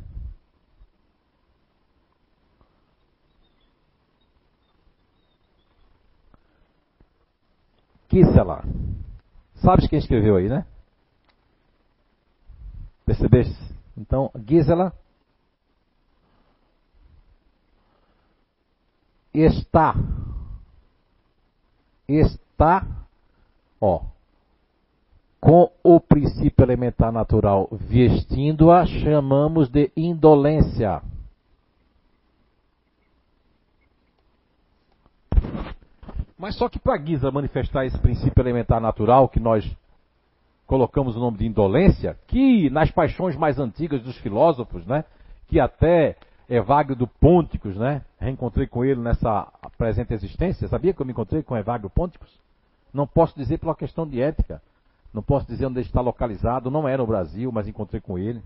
Gisela. 8.10 8.64
Sabes 9.56 9.88
quem 9.88 9.98
escreveu 9.98 10.36
aí, 10.36 10.48
né? 10.48 10.64
Percebeste? 13.04 13.56
Então, 13.96 14.30
Gisela 14.46 14.92
está. 19.40 19.94
Está, 22.08 22.86
ó. 23.80 24.02
com 25.40 25.70
o 25.82 26.00
princípio 26.00 26.64
elementar 26.64 27.12
natural 27.12 27.68
vestindo-a, 27.72 28.86
chamamos 28.86 29.68
de 29.68 29.90
indolência. 29.96 31.02
Mas 36.38 36.56
só 36.56 36.68
que 36.68 36.78
para 36.78 36.96
Guisa 36.96 37.30
manifestar 37.30 37.86
esse 37.86 37.98
princípio 37.98 38.42
elementar 38.42 38.80
natural 38.80 39.28
que 39.28 39.40
nós 39.40 39.68
colocamos 40.66 41.16
o 41.16 41.20
nome 41.20 41.38
de 41.38 41.46
indolência, 41.46 42.18
que 42.26 42.68
nas 42.70 42.90
paixões 42.90 43.36
mais 43.36 43.58
antigas 43.58 44.02
dos 44.02 44.16
filósofos, 44.18 44.84
né, 44.86 45.04
que 45.48 45.60
até 45.60 46.16
Evagrio 46.48 46.94
do 46.94 47.06
Ponticus, 47.06 47.76
né, 47.76 48.02
reencontrei 48.20 48.66
com 48.66 48.84
ele 48.84 49.00
nessa 49.00 49.48
presente 49.76 50.14
existência, 50.14 50.68
sabia 50.68 50.94
que 50.94 51.02
eu 51.02 51.06
me 51.06 51.12
encontrei 51.12 51.42
com 51.42 51.56
Evagrio 51.56 51.90
Ponticus? 51.90 52.30
Não 52.92 53.06
posso 53.06 53.36
dizer 53.36 53.58
pela 53.58 53.74
questão 53.74 54.06
de 54.06 54.20
ética, 54.20 54.62
não 55.12 55.22
posso 55.22 55.46
dizer 55.46 55.66
onde 55.66 55.78
ele 55.78 55.86
está 55.86 56.00
localizado, 56.00 56.70
não 56.70 56.88
é 56.88 56.96
no 56.96 57.06
Brasil, 57.06 57.50
mas 57.50 57.66
encontrei 57.66 58.00
com 58.00 58.18
ele. 58.18 58.40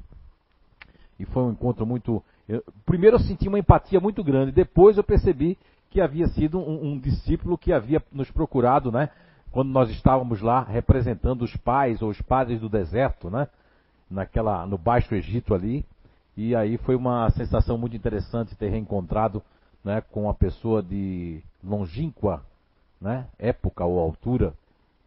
E 1.19 1.25
foi 1.27 1.43
um 1.43 1.51
encontro 1.51 1.85
muito. 1.85 2.23
Eu, 2.49 2.65
primeiro 2.87 3.17
eu 3.17 3.21
senti 3.21 3.49
uma 3.49 3.59
empatia 3.59 4.01
muito 4.01 4.25
grande, 4.25 4.53
depois 4.53 4.97
eu 4.97 5.05
percebi 5.05 5.59
que 5.91 6.01
havia 6.01 6.29
sido 6.29 6.59
um, 6.59 6.93
um, 6.93 6.99
discípulo 6.99 7.59
que 7.59 7.73
havia 7.73 8.03
nos 8.13 8.31
procurado, 8.31 8.91
né? 8.91 9.11
Quando 9.51 9.69
nós 9.71 9.91
estávamos 9.91 10.41
lá 10.41 10.63
representando 10.63 11.43
os 11.43 11.55
pais 11.57 12.01
ou 12.01 12.09
os 12.09 12.21
padres 12.23 12.61
do 12.61 12.69
deserto, 12.69 13.29
né? 13.29 13.49
Naquela, 14.09 14.65
no 14.67 14.79
Baixo 14.79 15.15
Egito 15.15 15.53
ali. 15.53 15.85
E 16.37 16.55
aí 16.55 16.77
foi 16.79 16.95
uma 16.95 17.29
sensação 17.31 17.77
muito 17.77 17.97
interessante 17.97 18.57
ter 18.57 18.71
reencontrado 18.71 19.43
né, 19.85 20.01
com 20.11 20.25
uma 20.25 20.35
pessoa 20.35 20.83
de 20.83 21.43
longínqua 21.63 22.43
né, 23.01 23.27
época 23.39 23.85
ou 23.85 23.99
altura. 23.99 24.55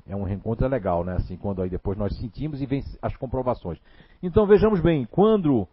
É 0.08 0.16
um 0.16 0.24
reencontro 0.24 0.68
legal, 0.68 1.04
né? 1.06 1.16
Assim, 1.16 1.38
quando 1.38 1.62
aí 1.62 1.70
depois 1.70 1.98
nós 1.98 2.18
sentimos 2.18 2.62
e 2.62 2.66
vem 2.66 2.84
as 3.02 3.16
comprovações. 3.16 3.80
Então 4.22 4.45
vejamos 4.45 4.82
bem, 4.82 5.06
quando 5.06 5.66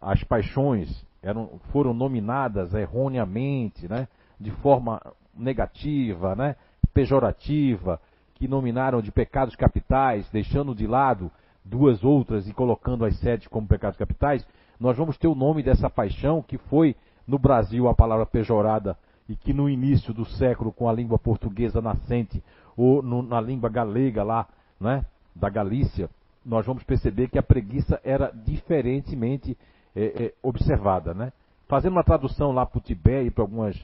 as 0.00 0.24
paixões 0.24 1.04
eram, 1.22 1.60
foram 1.70 1.92
nominadas 1.92 2.72
erroneamente, 2.72 3.86
né? 3.86 4.08
de 4.40 4.50
forma 4.50 5.00
negativa, 5.34 6.34
né, 6.34 6.56
pejorativa, 6.94 8.00
que 8.34 8.46
nominaram 8.46 9.02
de 9.02 9.10
pecados 9.10 9.56
capitais, 9.56 10.28
deixando 10.30 10.74
de 10.74 10.86
lado 10.86 11.30
duas 11.64 12.04
outras 12.04 12.46
e 12.48 12.52
colocando 12.52 13.04
as 13.04 13.18
sete 13.18 13.48
como 13.48 13.66
pecados 13.66 13.98
capitais, 13.98 14.46
nós 14.78 14.96
vamos 14.96 15.16
ter 15.16 15.28
o 15.28 15.34
nome 15.34 15.62
dessa 15.62 15.90
paixão 15.90 16.42
que 16.42 16.58
foi 16.58 16.94
no 17.26 17.38
Brasil 17.38 17.88
a 17.88 17.94
palavra 17.94 18.26
pejorada 18.26 18.96
e 19.28 19.36
que 19.36 19.52
no 19.52 19.68
início 19.68 20.14
do 20.14 20.24
século 20.24 20.72
com 20.72 20.88
a 20.88 20.92
língua 20.92 21.18
portuguesa 21.18 21.82
nascente 21.82 22.42
ou 22.76 23.02
no, 23.02 23.22
na 23.22 23.40
língua 23.40 23.68
galega 23.68 24.22
lá, 24.22 24.46
né, 24.80 25.04
da 25.34 25.48
Galícia, 25.48 26.08
nós 26.44 26.64
vamos 26.64 26.82
perceber 26.82 27.28
que 27.28 27.38
a 27.38 27.42
preguiça 27.42 28.00
era 28.02 28.32
diferentemente 28.32 29.56
é, 29.94 30.24
é, 30.24 30.34
observada, 30.42 31.12
né? 31.12 31.32
Fazendo 31.66 31.92
uma 31.92 32.04
tradução 32.04 32.52
lá 32.52 32.64
para 32.64 32.78
o 32.78 32.80
Tibete 32.80 33.26
e 33.26 33.30
para 33.30 33.42
algumas 33.42 33.76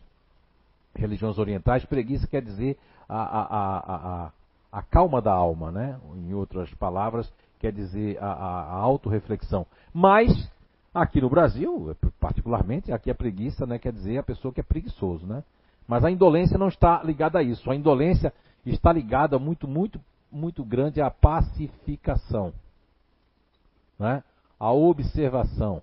religiões 0.95 1.39
orientais, 1.39 1.85
preguiça 1.85 2.27
quer 2.27 2.41
dizer 2.41 2.79
a, 3.09 3.19
a, 3.19 3.79
a, 4.27 4.33
a, 4.73 4.83
calma 4.83 5.21
da 5.21 5.33
alma, 5.33 5.71
né? 5.71 5.99
Em 6.17 6.33
outras 6.33 6.73
palavras, 6.75 7.31
quer 7.59 7.73
dizer 7.73 8.17
a, 8.23 8.33
a, 8.33 8.77
autorreflexão. 8.77 9.67
Mas, 9.93 10.51
aqui 10.95 11.21
no 11.21 11.29
Brasil, 11.29 11.97
particularmente, 12.21 12.93
aqui 12.93 13.11
a 13.11 13.15
preguiça 13.15 13.67
né, 13.67 13.79
quer 13.79 13.93
dizer 13.93 14.19
a 14.19 14.23
pessoa 14.23 14.55
que 14.55 14.61
é 14.61 14.63
preguiçoso, 14.63 15.27
né? 15.27 15.43
Mas 15.87 16.05
a 16.05 16.11
indolência 16.11 16.57
não 16.57 16.69
está 16.69 17.03
ligada 17.03 17.39
a 17.39 17.43
isso. 17.43 17.71
A 17.71 17.77
indolência 17.77 18.33
está 18.65 18.93
ligada 18.93 19.39
muito, 19.39 19.69
muito, 19.69 20.01
muito 20.31 20.65
grande 20.65 21.01
à 21.01 21.11
pacificação, 21.11 22.55
né? 23.99 24.23
à 24.59 24.73
observação, 24.73 25.83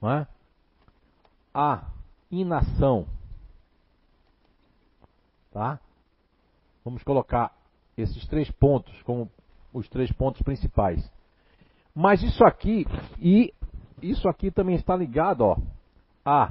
não 0.00 0.10
é? 0.10 0.26
a 1.54 1.84
inação. 2.30 3.06
Tá? 5.52 5.78
Vamos 6.84 7.04
colocar 7.04 7.54
esses 7.96 8.26
três 8.26 8.50
pontos 8.50 9.00
como 9.02 9.30
os 9.72 9.88
três 9.88 10.10
pontos 10.10 10.42
principais. 10.42 11.08
Mas 11.94 12.22
isso 12.22 12.44
aqui 12.44 12.86
e 13.20 13.52
isso 14.00 14.28
aqui 14.28 14.50
também 14.50 14.74
está 14.74 14.96
ligado, 14.96 15.42
ó, 15.42 15.56
a 16.24 16.50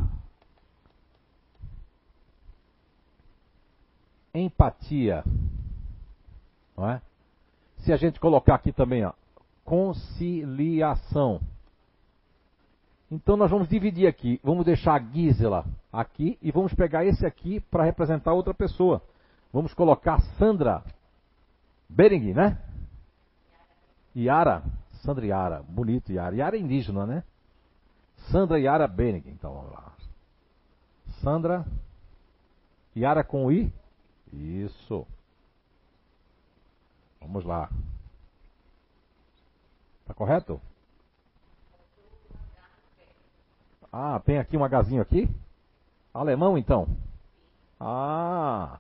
empatia, 4.33 5.23
não 6.77 6.89
é? 6.89 7.01
Se 7.77 7.91
a 7.91 7.97
gente 7.97 8.19
colocar 8.19 8.55
aqui 8.55 8.71
também, 8.71 9.03
ó, 9.03 9.13
conciliação. 9.65 11.41
Então 13.11 13.35
nós 13.35 13.51
vamos 13.51 13.67
dividir 13.67 14.07
aqui. 14.07 14.39
Vamos 14.41 14.65
deixar 14.65 14.93
a 14.93 15.03
Gisela 15.03 15.65
aqui 15.91 16.37
e 16.41 16.49
vamos 16.51 16.73
pegar 16.73 17.03
esse 17.03 17.25
aqui 17.25 17.59
para 17.59 17.83
representar 17.83 18.33
outra 18.33 18.53
pessoa. 18.53 19.01
Vamos 19.51 19.73
colocar 19.73 20.21
Sandra 20.37 20.81
Bering, 21.89 22.33
né? 22.33 22.57
Yara. 24.15 24.63
Sandra 25.01 25.25
Yara. 25.25 25.63
Bonito 25.63 26.11
Yara. 26.11 26.35
Yara 26.35 26.57
é 26.57 26.59
indígena, 26.59 27.05
né? 27.05 27.23
Sandra 28.31 28.59
Yara 28.59 28.87
Bering. 28.87 29.23
Então 29.27 29.53
vamos 29.53 29.71
lá. 29.71 29.93
Sandra 31.21 31.65
Yara 32.95 33.23
com 33.23 33.51
I. 33.51 33.71
Isso. 34.33 35.05
Vamos 37.19 37.45
lá. 37.45 37.69
Tá 40.05 40.13
correto? 40.13 40.59
Ah, 43.91 44.19
tem 44.19 44.37
aqui 44.37 44.57
um 44.57 44.65
Hzinho 44.65 45.01
aqui? 45.01 45.29
Alemão, 46.13 46.57
então? 46.57 46.87
Ah, 47.79 48.79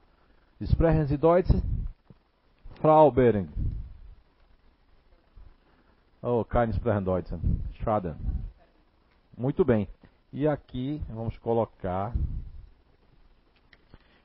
Sprechen 0.61 1.05
Sie 1.05 1.17
Deutsch? 1.17 1.49
Frau 2.81 3.11
Bering. 3.11 3.49
Oh, 6.21 6.45
keine 6.45 6.73
Sprechen 6.73 7.03
Deutsch. 7.03 7.31
Schade. 7.83 8.13
Muito 9.35 9.65
bem. 9.65 9.87
E 10.31 10.47
aqui, 10.47 11.01
vamos 11.09 11.37
colocar... 11.39 12.13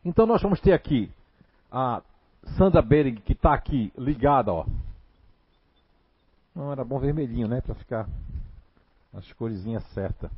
Então 0.05 0.27
nós 0.27 0.41
vamos 0.41 0.61
ter 0.61 0.73
aqui 0.73 1.11
a 1.73 2.01
Sandra 2.57 2.81
Bering, 2.81 3.17
que 3.17 3.33
está 3.33 3.53
aqui 3.55 3.93
ligada, 3.99 4.53
ó. 4.53 4.67
Não, 6.55 6.71
era 6.71 6.85
bom 6.85 6.99
vermelhinho, 6.99 7.49
né? 7.49 7.61
Para 7.61 7.75
ficar 7.75 8.09
as 9.13 9.33
coresinhas 9.33 9.83
certas. 9.93 10.31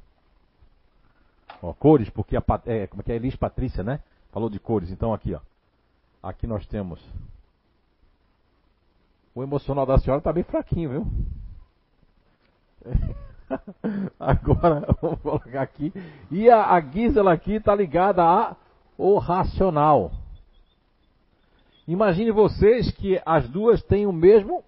Ó, 1.62 1.72
cores, 1.74 2.08
porque 2.10 2.36
a, 2.36 2.42
é, 2.66 2.86
como 2.86 3.02
é 3.02 3.04
que 3.04 3.12
é? 3.12 3.16
Elis 3.16 3.36
Patrícia, 3.36 3.82
né? 3.82 4.00
Falou 4.32 4.48
de 4.48 4.58
cores. 4.58 4.90
Então 4.90 5.12
aqui, 5.12 5.34
ó. 5.34 5.40
Aqui 6.22 6.46
nós 6.46 6.66
temos. 6.66 7.00
O 9.34 9.42
emocional 9.42 9.84
da 9.84 9.98
senhora 9.98 10.18
está 10.18 10.32
bem 10.32 10.44
fraquinho, 10.44 10.90
viu? 10.90 11.06
Agora, 14.18 14.86
vamos 15.00 15.20
colocar 15.20 15.62
aqui. 15.62 15.92
E 16.30 16.50
a, 16.50 16.74
a 16.74 16.80
Gisela 16.80 17.32
aqui 17.32 17.54
está 17.54 17.74
ligada 17.74 18.22
a 18.22 18.56
o 18.96 19.18
racional. 19.18 20.10
Imagine 21.86 22.30
vocês 22.32 22.90
que 22.90 23.20
as 23.24 23.48
duas 23.48 23.82
têm 23.82 24.06
o 24.06 24.12
mesmo 24.12 24.62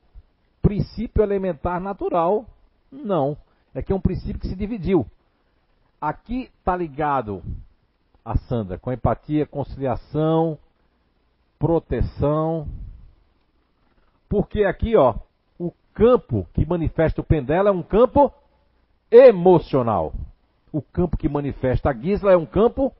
princípio 0.62 1.22
elementar 1.22 1.80
natural. 1.80 2.46
Não. 2.90 3.36
É 3.74 3.82
que 3.82 3.92
é 3.92 3.94
um 3.94 4.00
princípio 4.00 4.40
que 4.40 4.48
se 4.48 4.56
dividiu. 4.56 5.06
Aqui 6.00 6.50
está 6.58 6.74
ligado 6.74 7.42
a 8.24 8.36
Sandra 8.38 8.78
com 8.78 8.92
empatia, 8.92 9.46
conciliação, 9.46 10.58
proteção. 11.58 12.66
Porque 14.28 14.64
aqui, 14.64 14.96
ó, 14.96 15.14
campo 16.00 16.48
que 16.54 16.64
manifesta 16.64 17.20
o 17.20 17.24
Pendela 17.24 17.68
é 17.68 17.72
um 17.72 17.82
campo 17.82 18.32
emocional. 19.10 20.14
O 20.72 20.80
campo 20.80 21.14
que 21.14 21.28
manifesta 21.28 21.90
a 21.90 21.92
Gisla 21.92 22.32
é 22.32 22.36
um 22.38 22.46
campo 22.46 22.90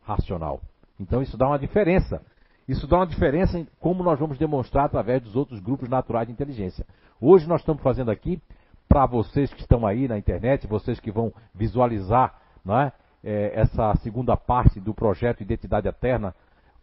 racional. 0.00 0.58
Então 0.98 1.20
isso 1.20 1.36
dá 1.36 1.46
uma 1.46 1.58
diferença. 1.58 2.22
Isso 2.66 2.86
dá 2.86 2.96
uma 2.96 3.06
diferença 3.06 3.58
em 3.58 3.68
como 3.78 4.02
nós 4.02 4.18
vamos 4.18 4.38
demonstrar 4.38 4.86
através 4.86 5.22
dos 5.22 5.36
outros 5.36 5.60
grupos 5.60 5.86
naturais 5.90 6.26
de 6.26 6.32
inteligência. 6.32 6.86
Hoje 7.20 7.46
nós 7.46 7.60
estamos 7.60 7.82
fazendo 7.82 8.10
aqui 8.10 8.40
para 8.88 9.04
vocês 9.04 9.52
que 9.52 9.60
estão 9.60 9.86
aí 9.86 10.08
na 10.08 10.16
internet, 10.16 10.66
vocês 10.66 10.98
que 10.98 11.10
vão 11.10 11.30
visualizar 11.54 12.40
é, 12.66 12.92
é, 13.22 13.60
essa 13.60 13.94
segunda 13.96 14.34
parte 14.34 14.80
do 14.80 14.94
projeto 14.94 15.42
Identidade 15.42 15.86
Eterna, 15.86 16.34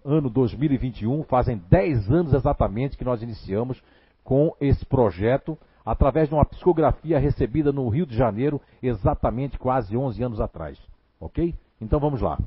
ano 0.03 0.29
2021, 0.29 1.23
fazem 1.23 1.57
10 1.67 2.11
anos 2.11 2.33
exatamente 2.35 2.95
que 2.95 3.03
nós 3.03 3.23
iniciamos 3.23 3.81
com 4.25 4.53
esse 4.59 4.83
projeto, 4.85 5.57
através 5.85 6.27
de 6.27 6.33
uma 6.33 6.43
psicografia 6.43 7.19
recebida 7.19 7.71
no 7.71 7.87
Rio 7.87 8.07
de 8.07 8.17
Janeiro, 8.17 8.59
exatamente 8.81 9.57
quase 9.57 9.95
11 9.95 10.21
anos 10.23 10.41
atrás. 10.41 10.77
Ok? 11.21 11.55
Então 11.79 11.99
vamos 11.99 12.21
lá. 12.21 12.37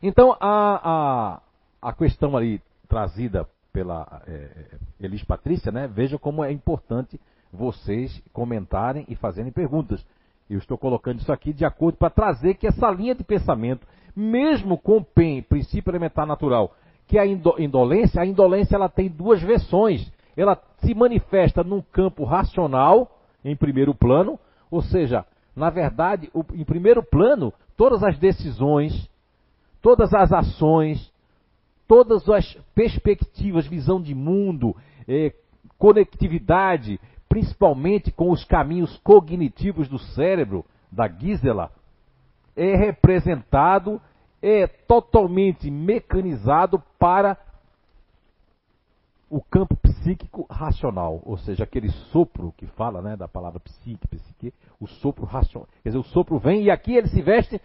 Então 0.00 0.36
a, 0.40 1.40
a, 1.82 1.88
a 1.90 1.92
questão 1.92 2.36
ali 2.36 2.62
trazida 2.88 3.46
pela 3.72 4.22
é, 4.26 4.76
Elis 5.00 5.24
Patrícia, 5.24 5.72
né? 5.72 5.88
Veja 5.88 6.16
como 6.16 6.44
é 6.44 6.52
importante 6.52 7.20
vocês 7.52 8.22
comentarem 8.32 9.04
e 9.08 9.16
fazerem 9.16 9.50
perguntas. 9.50 10.06
Eu 10.48 10.58
estou 10.58 10.78
colocando 10.78 11.18
isso 11.18 11.32
aqui 11.32 11.52
de 11.52 11.64
acordo 11.64 11.98
para 11.98 12.08
trazer 12.08 12.54
que 12.54 12.68
essa 12.68 12.88
linha 12.90 13.16
de 13.16 13.24
pensamento, 13.24 13.86
mesmo 14.14 14.78
com 14.78 14.98
o 14.98 15.04
PEN, 15.04 15.42
princípio 15.42 15.90
elementar 15.90 16.24
natural, 16.24 16.72
que 17.06 17.18
é 17.18 17.22
a 17.22 17.26
indolência, 17.26 18.22
a 18.22 18.26
indolência 18.26 18.76
ela 18.76 18.88
tem 18.88 19.08
duas 19.08 19.42
versões. 19.42 20.10
Ela 20.36 20.60
se 20.78 20.94
manifesta 20.94 21.64
num 21.64 21.80
campo 21.80 22.24
racional, 22.24 23.18
em 23.44 23.56
primeiro 23.56 23.94
plano, 23.94 24.38
ou 24.70 24.82
seja, 24.82 25.24
na 25.54 25.70
verdade, 25.70 26.30
em 26.52 26.64
primeiro 26.64 27.02
plano, 27.02 27.52
todas 27.76 28.02
as 28.02 28.18
decisões, 28.18 29.08
todas 29.80 30.12
as 30.12 30.32
ações, 30.32 31.12
todas 31.88 32.28
as 32.28 32.54
perspectivas, 32.74 33.66
visão 33.66 34.00
de 34.00 34.14
mundo, 34.14 34.76
eh, 35.08 35.32
conectividade, 35.78 37.00
principalmente 37.28 38.10
com 38.10 38.30
os 38.30 38.44
caminhos 38.44 38.96
cognitivos 38.98 39.88
do 39.88 39.98
cérebro, 39.98 40.64
da 40.90 41.08
Gisela, 41.08 41.70
é 42.56 42.74
representado, 42.76 44.00
é 44.42 44.66
totalmente 44.66 45.70
mecanizado 45.70 46.82
para 46.98 47.36
o 49.28 49.40
campo 49.40 49.76
psíquico 49.76 50.46
racional, 50.48 51.20
ou 51.24 51.36
seja, 51.36 51.64
aquele 51.64 51.90
sopro 52.12 52.54
que 52.56 52.66
fala, 52.66 53.02
né, 53.02 53.16
da 53.16 53.26
palavra 53.26 53.58
psique, 53.58 54.06
psique, 54.06 54.54
o 54.80 54.86
sopro 54.86 55.24
racional. 55.24 55.68
Quer 55.82 55.90
dizer, 55.90 55.98
o 55.98 56.04
sopro 56.04 56.38
vem 56.38 56.62
e 56.62 56.70
aqui 56.70 56.94
ele 56.94 57.08
se 57.08 57.20
veste, 57.20 57.60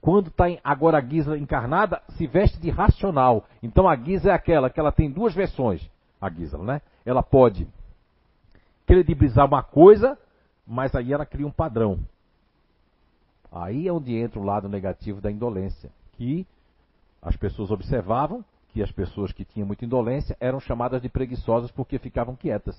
quando 0.00 0.28
está 0.28 0.44
agora 0.62 0.98
a 0.98 1.00
Giza 1.00 1.36
encarnada, 1.36 2.00
se 2.10 2.26
veste 2.26 2.60
de 2.60 2.70
racional. 2.70 3.44
Então 3.62 3.88
a 3.88 3.96
Giza 3.96 4.30
é 4.30 4.32
aquela 4.32 4.70
que 4.70 4.78
ela 4.78 4.92
tem 4.92 5.10
duas 5.10 5.34
versões, 5.34 5.88
a 6.20 6.30
Giza, 6.30 6.58
né? 6.58 6.80
Ela 7.04 7.22
pode 7.22 7.66
credibilizar 8.86 9.46
uma 9.46 9.62
coisa, 9.62 10.16
mas 10.66 10.94
aí 10.94 11.12
ela 11.12 11.26
cria 11.26 11.46
um 11.46 11.52
padrão. 11.52 11.98
Aí 13.50 13.88
é 13.88 13.92
onde 13.92 14.14
entra 14.14 14.38
o 14.38 14.44
lado 14.44 14.68
negativo 14.68 15.20
da 15.20 15.30
indolência, 15.30 15.90
que 16.12 16.46
as 17.20 17.36
pessoas 17.36 17.70
observavam 17.70 18.44
que 18.72 18.82
as 18.82 18.90
pessoas 18.90 19.32
que 19.32 19.44
tinham 19.44 19.66
muita 19.66 19.84
indolência 19.84 20.36
eram 20.40 20.58
chamadas 20.58 21.02
de 21.02 21.08
preguiçosas 21.08 21.70
porque 21.70 21.98
ficavam 21.98 22.34
quietas. 22.34 22.76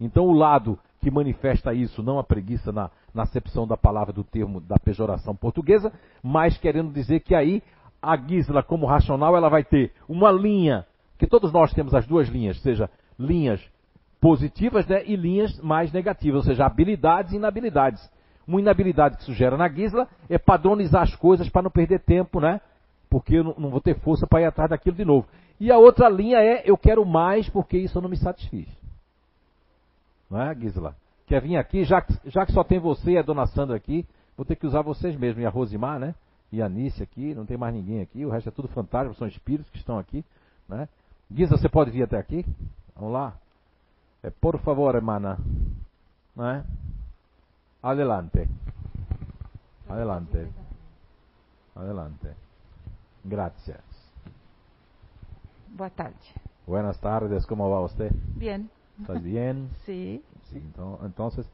Então 0.00 0.24
o 0.26 0.32
lado 0.32 0.78
que 1.00 1.10
manifesta 1.10 1.72
isso, 1.72 2.02
não 2.02 2.18
a 2.18 2.24
preguiça 2.24 2.72
na, 2.72 2.90
na 3.14 3.22
acepção 3.22 3.66
da 3.66 3.76
palavra 3.76 4.12
do 4.12 4.24
termo 4.24 4.60
da 4.60 4.76
pejoração 4.78 5.34
portuguesa, 5.34 5.92
mas 6.22 6.56
querendo 6.58 6.92
dizer 6.92 7.20
que 7.20 7.34
aí 7.34 7.62
a 8.02 8.16
Gisela, 8.16 8.62
como 8.62 8.86
racional, 8.86 9.36
ela 9.36 9.48
vai 9.48 9.62
ter 9.62 9.92
uma 10.08 10.30
linha, 10.30 10.86
que 11.18 11.26
todos 11.26 11.52
nós 11.52 11.72
temos 11.72 11.94
as 11.94 12.06
duas 12.06 12.28
linhas, 12.28 12.60
seja 12.62 12.88
linhas 13.18 13.62
positivas 14.20 14.86
né, 14.86 15.02
e 15.06 15.16
linhas 15.16 15.58
mais 15.60 15.92
negativas, 15.92 16.38
ou 16.38 16.42
seja, 16.44 16.64
habilidades 16.64 17.32
e 17.32 17.36
inabilidades. 17.36 18.10
Uma 18.46 18.60
inabilidade 18.60 19.18
que 19.18 19.24
sugere 19.24 19.56
na 19.56 19.68
Gisela 19.68 20.08
é 20.28 20.38
padronizar 20.38 21.02
as 21.02 21.14
coisas 21.14 21.48
para 21.48 21.62
não 21.62 21.70
perder 21.70 22.00
tempo, 22.00 22.40
né? 22.40 22.60
Porque 23.10 23.34
eu 23.34 23.44
não, 23.44 23.70
vou 23.70 23.80
ter 23.80 23.98
força 23.98 24.26
para 24.26 24.42
ir 24.42 24.44
atrás 24.44 24.70
daquilo 24.70 24.96
de 24.96 25.04
novo. 25.04 25.26
E 25.58 25.70
a 25.70 25.76
outra 25.76 26.08
linha 26.08 26.38
é 26.38 26.62
eu 26.64 26.78
quero 26.78 27.04
mais 27.04 27.48
porque 27.50 27.76
isso 27.76 28.00
não 28.00 28.08
me 28.08 28.16
satisfiz. 28.16 28.68
Não 30.30 30.40
é, 30.40 30.54
Gisela? 30.54 30.96
Quer 31.26 31.42
vir 31.42 31.56
aqui, 31.56 31.84
já 31.84 32.04
já 32.24 32.46
que 32.46 32.52
só 32.52 32.62
tem 32.62 32.78
você 32.78 33.12
e 33.12 33.18
a 33.18 33.22
dona 33.22 33.46
Sandra 33.46 33.76
aqui, 33.76 34.06
vou 34.36 34.46
ter 34.46 34.56
que 34.56 34.66
usar 34.66 34.82
vocês 34.82 35.16
mesmos. 35.16 35.42
E 35.42 35.46
a 35.46 35.50
Rosimar, 35.50 35.98
né? 35.98 36.14
E 36.52 36.62
a 36.62 36.66
Anice 36.66 37.02
aqui, 37.02 37.34
não 37.34 37.44
tem 37.44 37.56
mais 37.56 37.74
ninguém 37.74 38.00
aqui. 38.00 38.24
O 38.24 38.30
resto 38.30 38.48
é 38.48 38.52
tudo 38.52 38.68
fantasma, 38.68 39.12
são 39.14 39.26
espíritos 39.26 39.70
que 39.70 39.78
estão 39.78 39.98
aqui. 39.98 40.24
Né? 40.68 40.88
Gisela, 41.30 41.60
você 41.60 41.68
pode 41.68 41.90
vir 41.90 42.04
até 42.04 42.16
aqui? 42.16 42.46
Vamos 42.94 43.12
lá? 43.12 43.34
Eh, 44.22 44.30
por 44.30 44.58
favor, 44.60 44.94
hermana. 44.94 45.38
¿Eh? 46.38 46.62
Adelante. 47.82 48.48
Adelante. 49.88 50.48
Adelante. 51.74 52.49
Gracias. 53.24 53.82
Boa 55.76 55.90
tarde. 55.90 56.16
Buenas 56.66 56.98
tardes, 57.00 57.46
¿cómo 57.46 57.68
va 57.70 57.80
usted? 57.82 58.12
Bien. 58.36 58.70
¿Estás 59.00 59.22
bien? 59.22 59.70
sí. 59.86 60.22
Sí, 60.50 60.62
entonces, 61.02 61.48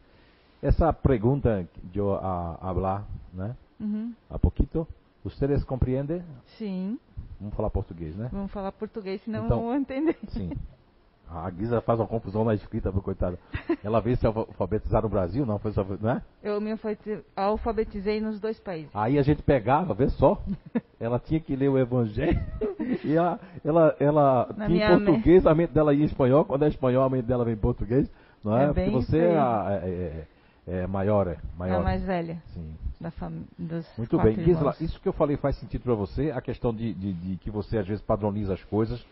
esa 0.63 0.93
pregunta 0.93 1.65
yo 1.93 2.19
a 2.23 2.55
hablar, 2.55 3.05
¿no? 3.33 3.55
Uhum. 3.79 4.15
A 4.31 4.39
poquito, 4.39 4.89
¿ustedes 5.23 5.65
comprenden? 5.65 6.25
Sim. 6.59 6.99
Vamos 7.39 7.55
falar 7.55 7.71
português, 7.71 8.17
né? 8.17 8.29
Vamos 8.33 8.51
falar 8.51 8.73
português, 8.73 9.21
senão 9.23 9.45
Então, 9.45 9.59
não 9.59 9.65
vou 9.67 9.75
entender. 9.75 10.17
Sim. 10.29 10.51
A 11.29 11.51
Guisa 11.51 11.81
faz 11.81 11.99
uma 11.99 12.07
confusão 12.07 12.45
na 12.45 12.55
escrita, 12.55 12.91
coitada. 12.93 13.37
Ela 13.83 14.01
veio 14.01 14.17
se 14.17 14.27
alfabetizar 14.27 15.03
no 15.03 15.09
Brasil, 15.09 15.45
não 15.45 15.59
foi 15.59 15.73
só, 15.73 15.85
né? 16.01 16.23
Eu 16.43 16.61
me 16.61 16.71
alfabeti- 16.71 17.19
alfabetizei 17.35 18.21
nos 18.21 18.39
dois 18.39 18.59
países. 18.61 18.91
Aí 18.95 19.19
a 19.19 19.23
gente 19.23 19.43
pegava, 19.43 19.93
vê 19.93 20.09
só. 20.09 20.41
Ela 21.01 21.19
tinha 21.19 21.41
que 21.41 21.57
ler 21.57 21.69
o 21.69 21.77
Evangelho 21.79 22.41
e 23.05 23.15
ela, 23.15 23.41
ela, 23.65 23.97
ela 23.99 24.55
Na 24.57 24.67
tinha 24.67 24.93
em 24.93 25.05
português, 25.05 25.47
a 25.47 25.55
mente 25.55 25.73
dela 25.73 25.93
ia 25.93 26.03
em 26.03 26.07
espanhol. 26.07 26.45
Quando 26.45 26.65
é 26.65 26.69
espanhol, 26.69 27.05
a 27.05 27.11
mente 27.11 27.27
dela 27.27 27.45
vem 27.45 27.55
em 27.55 27.59
português, 27.59 28.09
não 28.45 28.57
é? 28.57 28.65
É 28.65 28.73
Porque 28.73 28.91
você 28.91 29.19
é, 29.19 29.37
a- 29.39 29.81
é, 29.83 29.89
é- 29.89 30.27
é 30.83 30.87
maior, 30.87 31.27
é 31.29 31.37
maior. 31.59 31.81
A 31.81 31.85
mais 31.85 32.03
velha 32.05 32.41
Sim. 32.55 32.75
da 33.01 33.11
fam... 33.11 33.33
dos 33.59 33.87
Muito 33.99 34.17
bem. 34.19 34.35
Gisela, 34.45 34.75
isso 34.81 35.01
que 35.01 35.09
eu 35.09 35.13
falei 35.13 35.37
faz 35.37 35.57
sentido 35.57 35.83
para 35.83 35.95
você? 35.95 36.31
A 36.31 36.41
questão 36.41 36.73
de, 36.73 36.93
de- 36.95 37.13
de 37.13 37.37
que 37.39 37.51
você 37.51 37.79
às 37.79 37.87
vezes 37.87 38.03
padroniza 38.03 38.55
as 38.55 38.63
coisas 38.65 39.05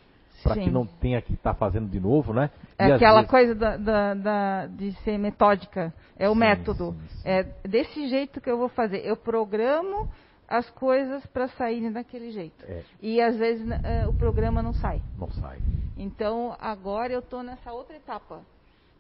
para 0.44 0.62
que 0.62 0.70
não 0.70 0.86
tenha 0.86 1.20
que 1.22 1.32
estar 1.34 1.54
fazendo 1.54 1.88
de 1.88 1.98
novo, 1.98 2.32
né? 2.32 2.50
É 2.78 2.88
E 2.88 2.92
aquela 2.92 3.16
vezes- 3.22 3.30
coisa 3.30 3.54
da, 3.54 3.76
da- 3.76 4.14
da- 4.14 4.66
de 4.66 4.92
ser 5.02 5.18
metódica. 5.18 5.92
É 6.16 6.28
o 6.28 6.32
Sim, 6.34 6.38
método. 6.38 6.92
sim, 6.92 7.08
sim. 7.08 7.28
É 7.28 7.42
desse 7.66 8.06
jeito 8.08 8.40
que 8.40 8.50
eu 8.50 8.56
vou 8.58 8.68
fazer. 8.68 8.98
Eu 9.04 9.16
programo 9.16 10.08
as 10.46 10.68
coisas 10.70 11.24
para 11.26 11.48
saírem 11.48 11.90
daquele 11.90 12.30
jeito. 12.30 12.64
É, 12.68 12.82
E 13.00 13.20
às 13.20 13.36
vezes 13.36 13.66
eh, 13.82 14.06
o 14.06 14.12
programa 14.12 14.62
não 14.62 14.72
sai. 14.74 15.00
não 15.18 15.30
sai. 15.32 15.58
Então 15.96 16.54
agora 16.60 17.12
eu 17.12 17.20
estou 17.20 17.42
nessa 17.42 17.72
outra 17.72 17.96
etapa 17.96 18.42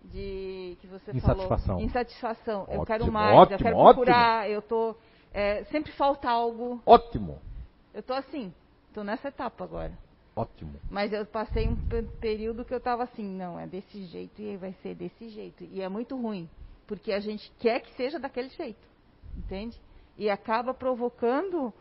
de 0.02 0.76
que 0.80 0.86
você 0.86 1.12
Insatisfação. 1.12 1.66
falou. 1.76 1.82
Insatisfação. 1.82 2.60
eu 2.68 2.80
Ótimo, 2.80 2.86
quero 2.86 3.12
mais, 3.12 3.36
ótimo, 3.38 3.54
eu 3.54 3.58
quero 3.58 3.76
ótimo. 3.76 4.04
procurar, 4.04 4.50
eu 4.50 4.62
tô 4.62 4.96
é, 5.32 5.64
sempre 5.64 5.92
falta 5.92 6.28
algo. 6.30 6.80
Ótimo, 6.86 7.38
Eu 7.92 8.02
tô 8.02 8.12
assim, 8.14 8.52
tô 8.92 9.02
nessa 9.04 9.28
etapa 9.28 9.64
agora. 9.64 9.92
Ótimo. 10.36 10.72
Mas 10.90 11.12
eu 11.12 11.24
passei 11.26 11.68
um 11.68 11.76
pe- 11.76 12.02
período 12.20 12.64
que 12.64 12.74
eu 12.74 12.80
tava 12.80 13.04
assim, 13.04 13.24
não, 13.24 13.58
é 13.58 13.66
desse 13.66 14.04
jeito 14.06 14.40
e 14.40 14.56
vai 14.56 14.72
ser 14.82 14.94
desse 14.94 15.28
jeito. 15.28 15.64
E 15.64 15.80
é 15.80 15.88
muito 15.88 16.16
ruim, 16.20 16.48
porque 16.86 17.12
a 17.12 17.20
gente 17.20 17.50
quer 17.58 17.80
que 17.80 17.92
seja 17.94 18.18
daquele 18.18 18.48
jeito, 18.50 18.86
entende? 19.36 19.80
E 20.18 20.28
acaba 20.30 20.72
provocando 20.74 21.72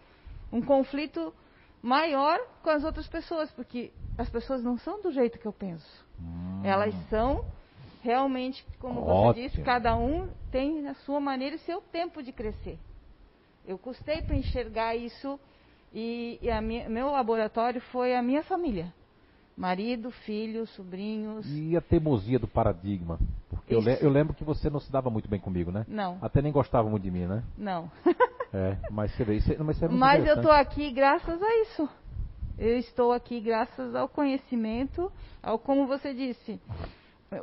um 0.52 0.62
conflito 0.62 1.34
maior 1.82 2.40
com 2.62 2.70
as 2.70 2.84
outras 2.84 3.08
pessoas, 3.08 3.52
porque 3.52 3.92
as 4.18 4.30
pessoas 4.30 4.64
não 4.64 4.78
são 4.78 5.02
do 5.02 5.12
jeito 5.12 5.38
que 5.40 5.46
eu 5.46 5.54
penso. 5.54 6.06
Hum. 6.20 6.62
Elas 6.64 6.96
são 7.10 7.46
realmente, 8.02 8.66
como 8.80 9.02
você 9.02 9.12
Ótimo. 9.12 9.48
disse, 9.48 9.62
cada 9.62 9.96
um 9.96 10.30
tem 10.52 10.88
a 10.88 10.94
sua 10.94 11.20
maneira 11.20 11.56
e 11.56 11.60
seu 11.60 11.82
tempo 11.82 12.22
de 12.22 12.32
crescer. 12.32 12.78
Eu 13.66 13.78
custei 13.78 14.22
para 14.22 14.36
enxergar 14.36 14.96
isso 14.96 15.40
e, 15.94 16.40
e 16.42 16.50
a 16.50 16.62
minha- 16.62 16.90
meu 16.90 17.12
laboratório 17.12 17.80
foi 17.92 18.16
a 18.16 18.22
minha 18.22 18.44
família. 18.44 18.94
Marido, 19.56 20.10
filho, 20.10 20.66
sobrinhos. 20.66 21.46
E 21.48 21.78
a 21.78 21.82
teimosia 21.82 22.40
do 22.40 22.48
paradigma? 22.48 23.20
Porque 23.50 23.76
eu, 23.76 23.80
le- 23.80 24.00
eu 24.02 24.10
lembro 24.10 24.34
que 24.34 24.44
você 24.44 24.68
não 24.70 24.80
se 24.80 24.92
dava 24.92 25.12
muito 25.12 25.30
bem 25.30 25.40
comigo, 25.40 25.72
né? 25.72 25.86
Não, 25.88 26.18
Até 26.24 26.42
nem 26.42 26.52
gostava 26.52 26.90
muito 26.90 27.04
de 27.04 27.12
mim, 27.12 27.26
né? 27.28 27.44
não. 27.58 27.90
É, 28.56 28.78
mas 28.92 29.12
você 29.16 29.24
vê, 29.24 29.36
isso, 29.38 29.52
é- 29.52 29.58
mas 29.58 29.76
isso 29.78 29.86
é 29.86 29.88
Mas 29.90 30.24
eu 30.28 30.36
estou 30.36 30.52
aqui 30.52 30.92
graças 30.92 31.42
a 31.42 31.62
isso. 31.64 31.90
Eu 32.56 32.78
estou 32.78 33.12
aqui 33.12 33.40
graças 33.42 33.96
ao 33.96 34.08
conhecimento, 34.08 35.12
ao 35.42 35.58
como 35.58 35.88
você 35.88 36.14
disse. 36.14 36.60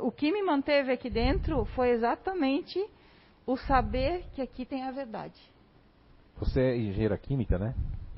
O 0.01 0.09
que 0.09 0.31
me 0.31 0.41
manteve 0.41 0.89
aqui 0.89 1.09
dentro 1.09 1.65
foi 1.75 1.89
exatamente 1.89 2.81
o 3.45 3.57
saber 3.57 4.23
que 4.33 4.41
aqui 4.41 4.63
tem 4.65 4.83
a 4.83 4.91
verdade. 4.91 5.35
Você 6.39 6.61
é 6.61 6.77
engenheira 6.77 7.17
química, 7.17 7.57
né? 7.57 7.75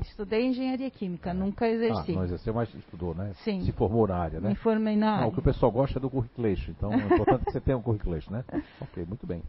Estudei 0.09 0.45
engenharia 0.47 0.89
química, 0.89 1.33
nunca 1.33 1.65
Ah, 1.65 1.69
exerci. 1.69 2.11
não 2.13 2.23
exerceu, 2.23 2.53
mas 2.53 2.73
estudou, 2.73 3.13
né? 3.15 3.31
Sim. 3.43 3.61
Se 3.61 3.71
formou 3.71 4.07
na 4.07 4.17
área, 4.17 4.39
né? 4.39 4.49
Me 4.49 4.55
formei 4.55 4.95
na 4.95 5.05
Não, 5.07 5.13
área. 5.15 5.27
o 5.27 5.31
que 5.31 5.39
o 5.39 5.43
pessoal 5.43 5.71
gosta 5.71 5.99
é 5.99 6.01
do 6.01 6.09
curriculeixo, 6.09 6.71
então 6.71 6.91
é 6.93 6.97
importante 6.97 7.45
que 7.45 7.51
você 7.51 7.59
tenha 7.61 7.77
um 7.77 7.81
curriculeixo, 7.81 8.31
né? 8.31 8.43
Ok, 8.81 9.05
muito 9.05 9.25
bem. 9.25 9.41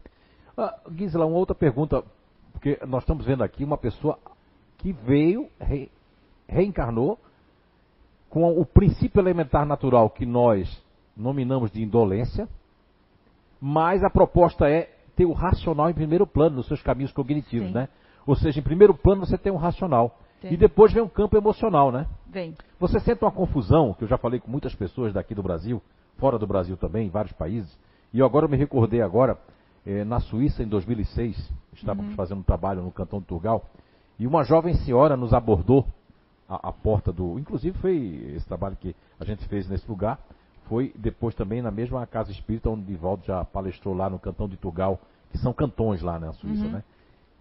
Ah, 0.57 0.75
Gisela, 0.97 1.27
uma 1.27 1.37
outra 1.37 1.55
pergunta, 1.55 2.03
porque 2.53 2.79
nós 2.87 3.03
estamos 3.03 3.25
vendo 3.27 3.43
aqui 3.43 3.65
uma 3.65 3.77
pessoa 3.79 4.19
que 4.79 4.93
veio, 4.93 5.49
re- 5.61 5.91
reencarnou, 6.49 7.19
com 8.31 8.59
o 8.61 8.65
princípio 8.67 9.21
elementar 9.21 9.65
natural 9.67 10.11
que 10.11 10.27
nós 10.27 10.83
nominamos 11.17 11.71
de 11.71 11.83
indolência, 11.83 12.49
mas 13.61 14.03
a 14.03 14.11
proposta 14.11 14.69
é 14.69 14.91
ter 15.17 15.25
o 15.25 15.33
racional 15.33 15.89
em 15.89 15.95
primeiro 15.95 16.27
plano 16.27 16.57
nos 16.57 16.67
seus 16.67 16.83
caminhos 16.83 17.13
cognitivos, 17.13 17.69
Sim. 17.69 17.75
né? 17.75 17.89
Ou 18.27 18.35
seja, 18.35 18.59
em 18.59 18.63
primeiro 18.63 18.95
plano 18.95 19.25
você 19.25 19.39
tem 19.39 19.53
o 19.53 19.57
racional. 19.57 20.19
E 20.53 20.57
depois 20.57 20.93
vem 20.93 21.03
um 21.03 21.09
campo 21.09 21.37
emocional, 21.37 21.91
né? 21.93 22.07
Vem. 22.27 22.55
Você 22.79 22.99
sente 23.01 23.25
uma 23.25 23.31
confusão, 23.33 23.95
que 23.95 24.05
eu 24.05 24.09
já 24.09 24.19
falei 24.19 24.41
com 24.41 24.51
muitas 24.51 24.75
pessoas 24.75 25.13
daqui 25.13 25.35
do 25.35 25.43
Brasil, 25.43 25.81
fora 26.19 26.39
do 26.39 26.47
Brasil 26.47 26.77
também, 26.77 27.07
em 27.07 27.11
vários 27.11 27.33
países, 27.33 27.77
e 28.13 28.19
eu 28.19 28.27
agora 28.27 28.47
me 28.49 28.57
recordei 28.57 29.01
agora, 29.01 29.39
eh, 29.87 30.05
na 30.05 30.21
Suíça 30.21 30.63
em 30.63 30.69
2006, 30.69 31.51
estávamos 31.73 32.11
Uhum. 32.11 32.17
fazendo 32.17 32.39
um 32.39 32.43
trabalho 32.43 32.83
no 32.83 32.91
cantão 32.93 33.21
de 33.21 33.27
Turgal, 33.27 33.65
e 34.19 34.27
uma 34.27 34.45
jovem 34.45 34.75
senhora 34.75 35.17
nos 35.17 35.33
abordou 35.33 35.85
à, 36.49 36.69
à 36.69 36.73
porta 36.73 37.13
do. 37.13 37.39
Inclusive 37.39 37.77
foi 37.79 38.33
esse 38.37 38.47
trabalho 38.47 38.77
que 38.77 38.95
a 39.19 39.25
gente 39.25 39.45
fez 39.49 39.69
nesse 39.69 39.89
lugar, 39.89 40.19
foi 40.69 40.93
depois 40.97 41.35
também 41.35 41.61
na 41.61 41.71
mesma 41.71 42.07
casa 42.07 42.31
espírita 42.31 42.71
onde 42.71 42.83
Divaldo 42.85 43.25
já 43.27 43.45
palestrou 43.45 43.95
lá 43.95 44.09
no 44.09 44.19
cantão 44.19 44.49
de 44.49 44.57
Turgal, 44.57 44.99
que 45.31 45.39
são 45.39 45.53
cantões 45.53 46.01
lá 46.01 46.19
na 46.19 46.33
Suíça, 46.35 46.65
Uhum. 46.65 46.71
né? 46.73 46.85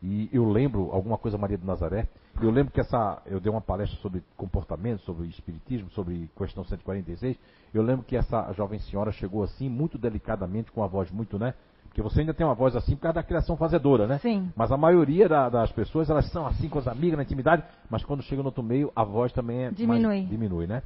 E 0.03 0.29
eu 0.33 0.43
lembro, 0.49 0.89
alguma 0.91 1.17
coisa 1.17 1.37
Maria 1.37 1.57
de 1.57 1.65
Nazaré, 1.65 2.07
eu 2.41 2.51
lembro 2.51 2.73
que 2.73 2.81
essa, 2.81 3.21
eu 3.25 3.39
dei 3.39 3.49
uma 3.49 3.61
palestra 3.61 3.97
sobre 4.01 4.21
comportamento, 4.35 4.99
sobre 5.03 5.27
espiritismo, 5.27 5.89
sobre 5.91 6.29
questão 6.35 6.65
146. 6.65 7.37
Eu 7.73 7.81
lembro 7.81 8.03
que 8.05 8.17
essa 8.17 8.51
jovem 8.51 8.79
senhora 8.79 9.11
chegou 9.13 9.43
assim, 9.43 9.69
muito 9.69 9.97
delicadamente, 9.97 10.71
com 10.71 10.83
a 10.83 10.87
voz 10.87 11.09
muito, 11.09 11.39
né? 11.39 11.53
Porque 11.85 12.01
você 12.01 12.19
ainda 12.21 12.33
tem 12.33 12.45
uma 12.45 12.55
voz 12.55 12.75
assim 12.75 12.95
por 12.95 13.03
causa 13.03 13.15
da 13.15 13.23
criação 13.23 13.55
fazedora, 13.55 14.05
né? 14.07 14.17
Sim. 14.17 14.51
Mas 14.55 14.71
a 14.71 14.77
maioria 14.77 15.29
da- 15.29 15.47
das 15.47 15.71
pessoas, 15.71 16.09
elas 16.09 16.29
são 16.31 16.45
assim 16.47 16.67
com 16.67 16.79
as 16.79 16.87
amigas 16.87 17.15
na 17.17 17.23
intimidade, 17.23 17.63
mas 17.89 18.03
quando 18.03 18.23
chega 18.23 18.41
no 18.41 18.47
outro 18.49 18.63
meio, 18.63 18.91
a 18.95 19.03
voz 19.05 19.31
também 19.31 19.59
é 19.59 19.63
mais- 19.65 19.77
Diminui. 19.77 20.25
diminui, 20.25 20.67
né? 20.67 20.81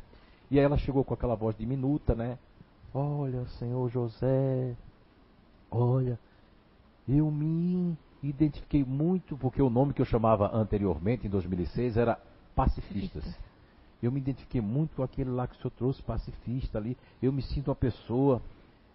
E 0.52 0.60
aí 0.60 0.66
ela 0.66 0.78
chegou 0.78 1.04
com 1.04 1.14
aquela 1.14 1.36
voz 1.36 1.58
diminuta, 1.58 2.14
né? 2.14 2.38
Olha, 2.94 3.46
senhor 3.58 3.90
José, 3.90 4.76
olha, 5.72 6.20
eu 7.08 7.32
me 7.32 7.98
identifiquei 8.24 8.84
muito, 8.84 9.38
porque 9.38 9.62
o 9.62 9.70
nome 9.70 9.94
que 9.94 10.02
eu 10.02 10.06
chamava 10.06 10.56
anteriormente, 10.56 11.28
em 11.28 11.30
2006, 11.30 11.98
era 11.98 12.20
pacifistas. 12.56 13.38
Eu 14.02 14.12
me 14.12 14.20
identifiquei 14.20 14.62
muito 14.62 14.96
com 14.96 15.04
aquele 15.04 15.30
lá 15.30 15.48
que 15.48 15.56
o 15.56 15.58
senhor 15.58 15.72
trouxe, 15.72 16.02
pacifista 16.04 16.78
ali. 16.78 16.98
Eu 17.22 17.32
me 17.34 17.42
sinto 17.42 17.70
uma 17.70 17.76
pessoa 17.76 18.42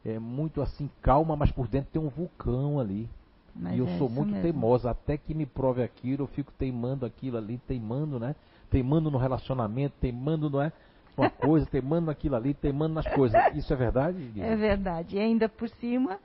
é, 0.04 0.18
muito 0.18 0.60
assim, 0.60 0.88
calma, 1.00 1.36
mas 1.36 1.50
por 1.50 1.66
dentro 1.66 1.90
tem 1.92 2.00
um 2.00 2.08
vulcão 2.08 2.78
ali. 2.78 3.08
Mas 3.54 3.74
e 3.74 3.78
eu 3.78 3.86
é 3.86 3.98
sou 3.98 4.08
muito 4.08 4.30
mesmo. 4.30 4.42
teimosa, 4.42 4.90
até 4.90 5.16
que 5.16 5.34
me 5.34 5.44
prove 5.44 5.82
aquilo, 5.82 6.22
eu 6.22 6.26
fico 6.26 6.52
teimando 6.52 7.04
aquilo 7.04 7.36
ali, 7.36 7.58
teimando, 7.66 8.18
né? 8.18 8.34
Teimando 8.70 9.10
no 9.10 9.18
relacionamento, 9.18 9.94
teimando, 10.00 10.48
não 10.48 10.62
é? 10.62 10.72
Uma 11.16 11.28
coisa, 11.28 11.66
teimando 11.70 12.06
naquilo 12.06 12.36
ali, 12.36 12.54
teimando 12.54 12.94
nas 12.94 13.06
coisas. 13.08 13.40
Isso 13.54 13.72
é 13.72 13.76
verdade? 13.76 14.18
Guilherme? 14.18 14.54
É 14.54 14.56
verdade. 14.56 15.16
E 15.16 15.20
ainda 15.20 15.48
por 15.48 15.68
cima, 15.68 16.18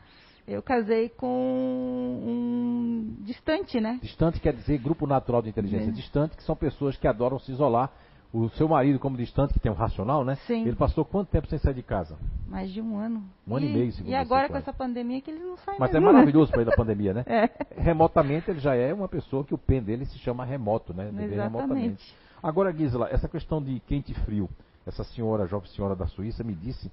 eu 0.48 0.62
casei 0.64 1.10
com 1.10 1.28
um 1.28 3.16
distante, 3.24 3.80
né? 3.82 4.00
Distante 4.02 4.40
quer 4.40 4.54
dizer 4.54 4.78
grupo 4.78 5.06
natural 5.06 5.42
de 5.42 5.50
inteligência 5.50 5.90
É. 5.90 5.94
distante, 5.94 6.38
que 6.38 6.44
são 6.44 6.56
pessoas 6.56 6.96
que 6.98 7.08
adoram 7.08 7.38
se 7.40 7.52
isolar. 7.52 7.92
O 8.34 8.50
seu 8.50 8.68
marido, 8.68 9.00
como 9.00 9.16
distante, 9.16 9.54
que 9.54 9.60
tem 9.60 9.72
um 9.72 9.76
racional, 9.76 10.24
né? 10.26 10.36
Sim. 10.48 10.64
Ele 10.68 10.76
passou 10.76 11.06
quanto 11.06 11.30
tempo 11.30 11.48
sem 11.48 11.58
sair 11.60 11.74
de 11.74 11.82
casa? 11.82 12.18
Mais 12.46 12.70
de 12.72 12.82
um 12.82 12.98
ano. 12.98 13.24
Um 13.48 13.56
ano 13.56 13.66
e 13.66 13.70
meio, 13.70 13.92
segundo 13.94 14.12
E 14.12 14.16
agora 14.16 14.50
com 14.50 14.58
essa 14.58 14.74
pandemia 14.74 15.22
que 15.22 15.32
ele 15.32 15.40
não 15.40 15.56
sai 15.58 15.76
Mas 15.80 15.90
é 15.92 15.94
mesmo, 15.94 16.08
né? 16.08 16.14
maravilhoso 16.14 16.52
para 16.52 16.62
ele 16.62 16.70
da 16.70 16.76
pandemia, 16.76 17.14
né? 17.14 17.24
É. 17.28 17.50
Remotamente 17.82 18.52
ele 18.52 18.60
já 18.60 18.76
é 18.76 18.94
uma 18.94 19.08
pessoa 19.08 19.46
que 19.46 19.54
o 19.54 19.58
pen 19.58 19.82
dele 19.82 20.06
se 20.06 20.18
chama 20.20 20.44
remoto, 20.44 20.94
né? 20.94 21.06
Viver 21.06 21.40
remotamente. 21.42 21.86
Exatamente. 22.04 22.16
Agora, 22.44 22.72
Gisela, 22.74 23.08
essa 23.10 23.30
questão 23.30 23.64
de 23.64 23.80
quente 23.88 24.12
e 24.12 24.16
frio, 24.26 24.50
essa 24.86 25.04
senhora, 25.06 25.48
jovem 25.48 25.70
senhora 25.70 25.96
da 25.96 26.06
Suíça, 26.08 26.44
me 26.44 26.54
disse 26.54 26.92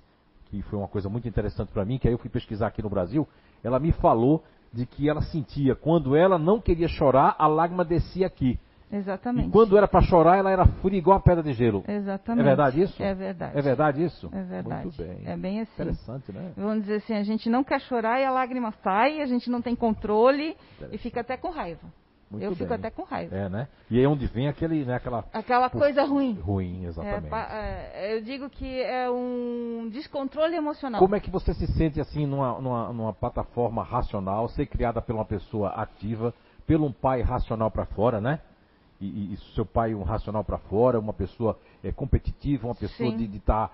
que 0.62 0.68
foi 0.68 0.78
uma 0.78 0.88
coisa 0.88 1.08
muito 1.08 1.26
interessante 1.26 1.72
para 1.72 1.84
mim, 1.84 1.98
que 1.98 2.06
aí 2.06 2.14
eu 2.14 2.18
fui 2.18 2.30
pesquisar 2.30 2.68
aqui 2.68 2.82
no 2.82 2.90
Brasil. 2.90 3.26
Ela 3.62 3.78
me 3.78 3.92
falou 3.92 4.44
de 4.72 4.86
que 4.86 5.08
ela 5.08 5.22
sentia 5.22 5.74
quando 5.74 6.16
ela 6.16 6.38
não 6.38 6.60
queria 6.60 6.88
chorar, 6.88 7.34
a 7.38 7.46
lágrima 7.46 7.84
descia 7.84 8.26
aqui. 8.26 8.58
Exatamente. 8.92 9.48
E 9.48 9.50
quando 9.50 9.76
era 9.76 9.88
para 9.88 10.02
chorar, 10.02 10.36
ela 10.36 10.50
era 10.50 10.66
fria 10.66 10.98
igual 10.98 11.16
a 11.16 11.20
pedra 11.20 11.42
de 11.42 11.52
gelo. 11.52 11.82
Exatamente. 11.88 12.42
É 12.42 12.48
verdade 12.48 12.82
isso? 12.82 13.02
É 13.02 13.14
verdade. 13.14 13.58
É 13.58 13.62
verdade 13.62 14.04
isso? 14.04 14.30
É 14.32 14.42
verdade. 14.42 14.82
Muito 14.84 15.02
bem. 15.02 15.22
É 15.24 15.36
bem 15.36 15.60
assim. 15.60 15.82
Interessante, 15.82 16.32
né? 16.32 16.52
Vamos 16.56 16.82
dizer 16.82 16.96
assim, 16.96 17.14
a 17.14 17.22
gente 17.22 17.48
não 17.48 17.64
quer 17.64 17.80
chorar 17.80 18.20
e 18.20 18.24
a 18.24 18.30
lágrima 18.30 18.72
sai, 18.84 19.20
a 19.20 19.26
gente 19.26 19.50
não 19.50 19.60
tem 19.60 19.74
controle 19.74 20.56
e 20.92 20.98
fica 20.98 21.22
até 21.22 21.36
com 21.36 21.50
raiva. 21.50 21.88
Muito 22.34 22.44
eu 22.44 22.50
bem. 22.50 22.58
fico 22.58 22.74
até 22.74 22.90
com 22.90 23.02
raiva. 23.02 23.34
É, 23.36 23.48
né? 23.48 23.68
E 23.90 23.98
aí 23.98 24.04
é 24.04 24.08
onde 24.08 24.26
vem 24.26 24.48
aquele, 24.48 24.84
né, 24.84 24.94
aquela 24.94 25.24
Aquela 25.32 25.68
coisa 25.70 26.04
ruim. 26.04 26.34
ruim, 26.34 26.84
É, 26.84 26.88
exatamente. 26.88 27.34
é, 27.34 28.14
eu 28.16 28.22
digo 28.22 28.48
que 28.50 28.80
é 28.82 29.10
um 29.10 29.88
descontrole 29.92 30.54
emocional. 30.54 31.00
Como 31.00 31.14
é 31.16 31.20
que 31.20 31.30
você 31.30 31.52
se 31.54 31.66
sente 31.74 32.00
assim 32.00 32.26
numa, 32.26 32.60
numa, 32.60 32.92
numa 32.92 33.12
plataforma 33.12 33.82
racional, 33.82 34.48
ser 34.48 34.66
criada 34.66 35.00
por 35.02 35.14
uma 35.14 35.24
pessoa 35.24 35.70
ativa, 35.70 36.32
pelo 36.66 36.86
um 36.86 36.92
pai 36.92 37.22
racional 37.22 37.70
para 37.70 37.84
fora, 37.86 38.20
né? 38.20 38.40
E, 39.00 39.06
e- 39.06 39.34
e 39.34 39.36
seu 39.54 39.66
pai 39.66 39.94
um 39.94 40.02
racional 40.02 40.44
para 40.44 40.56
fora, 40.58 40.98
uma 40.98 41.12
pessoa 41.12 41.58
é, 41.82 41.90
competitiva, 41.92 42.68
uma 42.68 42.74
pessoa 42.74 43.10
Sim. 43.10 43.16
de 43.26 43.36
estar 43.36 43.70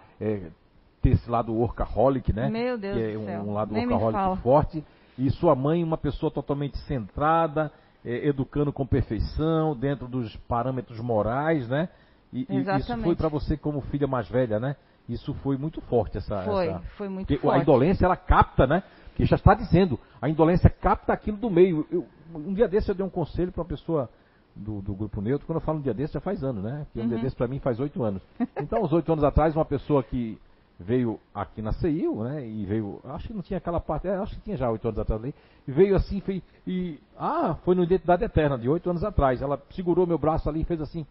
ter 1.02 1.10
esse 1.10 1.30
lado 1.30 1.52
workaholic, 1.54 2.32
né? 2.32 2.48
Meu 2.50 2.76
Deus 2.76 2.96
que 2.96 3.02
é 3.02 3.12
do 3.12 3.20
um, 3.20 3.24
céu. 3.24 3.40
um 3.42 3.52
lado 3.54 3.72
Nem 3.72 3.86
workaholic 3.86 4.42
forte. 4.42 4.84
E 5.18 5.30
sua 5.30 5.54
mãe 5.54 5.82
uma 5.84 5.96
pessoa 5.98 6.30
totalmente 6.30 6.78
centrada, 6.78 7.70
é, 8.04 8.26
educando 8.28 8.72
com 8.72 8.86
perfeição, 8.86 9.76
dentro 9.76 10.08
dos 10.08 10.34
parâmetros 10.48 10.98
morais, 11.00 11.68
né? 11.68 11.88
E, 12.32 12.46
e 12.48 12.76
isso 12.78 12.96
foi 13.02 13.16
para 13.16 13.28
você 13.28 13.56
como 13.56 13.80
filha 13.82 14.06
mais 14.06 14.28
velha, 14.28 14.58
né? 14.60 14.76
Isso 15.08 15.34
foi 15.42 15.56
muito 15.56 15.80
forte 15.82 16.18
essa, 16.18 16.42
Foi, 16.42 16.66
essa- 16.68 16.80
foi 16.96 17.08
muito 17.08 17.26
porque 17.26 17.40
forte. 17.40 17.58
a 17.58 17.62
indolência, 17.62 18.04
ela 18.04 18.16
capta, 18.16 18.66
né? 18.66 18.82
Que 19.16 19.24
já 19.24 19.34
está 19.36 19.54
dizendo, 19.54 19.98
a 20.22 20.28
indolência 20.28 20.70
capta 20.70 21.12
aquilo 21.12 21.36
do 21.36 21.50
meio. 21.50 21.86
Eu- 21.90 22.06
um 22.32 22.54
dia 22.54 22.68
desse 22.68 22.88
eu 22.88 22.94
dei 22.94 23.04
um 23.04 23.10
conselho 23.10 23.50
para 23.50 23.62
uma 23.62 23.68
pessoa 23.68 24.08
do, 24.54 24.80
do 24.80 24.94
grupo 24.94 25.20
neutro, 25.20 25.46
quando 25.46 25.56
eu 25.56 25.64
falo 25.64 25.78
um 25.78 25.82
dia 25.82 25.92
desse 25.94 26.14
já 26.14 26.20
faz 26.20 26.44
anos, 26.44 26.62
né? 26.62 26.86
Que 26.92 27.00
um 27.00 27.08
dia 27.08 27.16
Uhum. 27.16 27.22
desse 27.24 27.34
para 27.34 27.48
mim 27.48 27.58
faz 27.58 27.80
oito 27.80 28.02
anos. 28.04 28.22
Então, 28.56 28.78
aos 28.80 28.92
oito 28.92 29.10
anos 29.12 29.24
atrás, 29.24 29.54
uma 29.56 29.64
pessoa 29.64 30.02
que 30.04 30.38
veio 30.80 31.20
aqui 31.34 31.60
na 31.60 31.72
CEIU, 31.72 32.24
né? 32.24 32.46
E 32.46 32.64
veio, 32.64 33.00
acho 33.04 33.28
que 33.28 33.34
não 33.34 33.42
tinha 33.42 33.58
aquela 33.58 33.78
parte, 33.78 34.08
é, 34.08 34.16
acho 34.16 34.34
que 34.36 34.40
tinha 34.40 34.56
já 34.56 34.70
oito 34.70 34.88
anos 34.88 34.98
atrás 34.98 35.22
ali, 35.22 35.34
e 35.68 35.70
veio 35.70 35.94
assim, 35.94 36.20
fez, 36.20 36.42
e, 36.66 36.98
ah, 37.18 37.54
foi 37.64 37.74
no 37.74 37.82
Identidade 37.82 38.24
Eterna, 38.24 38.56
de 38.58 38.68
oito 38.68 38.88
anos 38.88 39.04
atrás. 39.04 39.42
Ela 39.42 39.60
segurou 39.70 40.06
meu 40.06 40.16
braço 40.18 40.48
ali 40.48 40.62
e 40.62 40.64
fez 40.64 40.80
assim, 40.80 41.06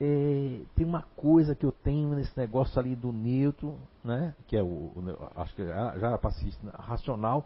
é, 0.00 0.60
tem 0.74 0.86
uma 0.86 1.02
coisa 1.14 1.54
que 1.54 1.64
eu 1.64 1.72
tenho 1.72 2.08
nesse 2.14 2.36
negócio 2.38 2.80
ali 2.80 2.96
do 2.96 3.12
neutro, 3.12 3.76
né? 4.02 4.34
Que 4.48 4.56
é 4.56 4.62
o, 4.62 4.66
o- 4.66 5.30
acho 5.36 5.54
que 5.54 5.64
já 5.64 5.98
já 5.98 6.06
era 6.08 6.18
pacifista, 6.18 6.66
né, 6.66 6.72
racional, 6.78 7.44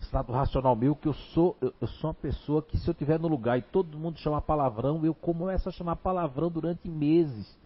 esse 0.00 0.14
lado 0.14 0.32
racional 0.32 0.74
meu, 0.76 0.94
que 0.96 1.06
eu 1.08 1.14
sou, 1.14 1.56
eu, 1.60 1.72
eu 1.80 1.86
sou 1.86 2.10
uma 2.10 2.14
pessoa 2.14 2.60
que 2.60 2.76
se 2.76 2.88
eu 2.88 2.92
estiver 2.92 3.18
no 3.18 3.28
lugar 3.28 3.56
e 3.56 3.62
todo 3.62 3.96
mundo 3.96 4.18
chamar 4.18 4.42
palavrão, 4.42 5.04
eu 5.06 5.14
começo 5.14 5.68
a 5.68 5.72
chamar 5.72 5.96
palavrão 5.96 6.50
durante 6.50 6.88
meses. 6.88 7.56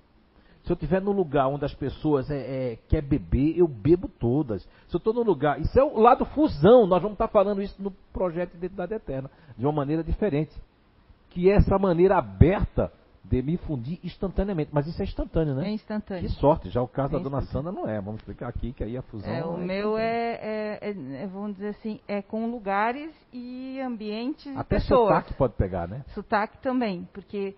Se 0.62 0.70
eu 0.70 0.74
estiver 0.74 1.00
no 1.00 1.10
lugar 1.12 1.48
onde 1.48 1.64
as 1.64 1.74
pessoas 1.74 2.30
é, 2.30 2.36
é, 2.72 2.78
quer 2.88 3.02
beber, 3.02 3.56
eu 3.58 3.66
bebo 3.66 4.08
todas. 4.08 4.62
Se 4.88 4.94
eu 4.94 4.98
estou 4.98 5.12
no 5.14 5.22
lugar, 5.22 5.60
isso 5.60 5.78
é 5.78 5.82
o 5.82 5.98
lado 5.98 6.24
fusão. 6.26 6.86
Nós 6.86 7.00
vamos 7.00 7.14
estar 7.14 7.28
falando 7.28 7.62
isso 7.62 7.82
no 7.82 7.90
projeto 8.12 8.50
de 8.52 8.58
Identidade 8.58 8.92
Eterna, 8.94 9.30
de 9.56 9.64
uma 9.64 9.72
maneira 9.72 10.04
diferente, 10.04 10.52
que 11.30 11.50
é 11.50 11.54
essa 11.56 11.78
maneira 11.78 12.18
aberta 12.18 12.92
de 13.24 13.42
me 13.42 13.56
fundir 13.58 13.98
instantaneamente. 14.02 14.70
Mas 14.72 14.86
isso 14.86 15.00
é 15.00 15.04
instantâneo, 15.04 15.54
né? 15.54 15.68
É 15.68 15.72
instantâneo. 15.72 16.22
Que 16.22 16.28
sorte, 16.36 16.68
já 16.70 16.82
o 16.82 16.88
caso 16.88 17.14
É 17.14 17.18
da 17.18 17.22
dona. 17.22 17.42
Sandra 17.42 17.70
não 17.72 17.88
é. 17.88 18.00
Vamos 18.00 18.20
explicar 18.20 18.48
aqui 18.48 18.72
que 18.72 18.82
aí 18.84 18.96
a 18.96 19.02
fusão. 19.02 19.30
É, 19.32 19.44
o 19.44 19.54
é 19.54 19.58
meu 19.58 19.88
instantânea. 19.90 20.02
é, 20.02 20.78
é- 20.82 20.90
é- 20.90 21.22
é, 21.22 21.26
vamos 21.26 21.54
dizer 21.54 21.68
assim, 21.68 22.00
é 22.08 22.20
com 22.22 22.50
lugares 22.50 23.10
e 23.32 23.80
ambientes 23.80 24.46
e 24.46 24.56
Até 24.56 24.76
pessoas. 24.76 25.08
sotaque 25.08 25.34
pode 25.34 25.54
pegar, 25.54 25.86
né? 25.88 26.02
Sotaque 26.14 26.58
também, 26.58 27.06
porque 27.12 27.54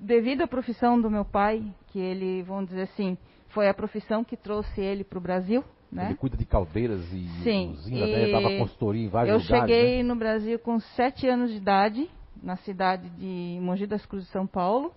devido 0.00 0.42
à 0.42 0.46
profissão 0.46 1.00
do 1.00 1.10
meu 1.10 1.24
pai, 1.24 1.62
que 1.88 1.98
ele, 1.98 2.42
vamos 2.42 2.68
dizer 2.68 2.82
assim, 2.82 3.16
foi 3.48 3.68
a 3.68 3.74
profissão 3.74 4.22
que 4.24 4.36
trouxe 4.36 4.80
ele 4.80 5.04
para 5.04 5.18
o 5.18 5.22
Brasil, 5.22 5.64
Ele 5.92 5.96
né? 5.96 6.16
cuida 6.20 6.36
de 6.36 6.44
caldeiras 6.44 7.00
e 7.12 7.26
Sim, 7.42 7.70
usina, 7.72 8.06
e 8.06 8.12
né? 8.12 8.28
Dava 8.28 8.50
consultoria 8.58 9.04
em 9.04 9.08
vários 9.08 9.34
Eu 9.34 9.40
lugares. 9.40 9.74
cheguei 9.76 9.96
né? 9.98 10.08
no 10.08 10.16
Brasil 10.16 10.58
com 10.58 10.78
sete 10.80 11.26
anos 11.26 11.50
de 11.50 11.56
idade, 11.56 12.08
na 12.42 12.56
cidade 12.58 13.08
de 13.10 13.58
Mogi 13.60 13.86
das 13.86 14.04
Cruzes, 14.06 14.28
São 14.30 14.46
Paulo. 14.46 14.92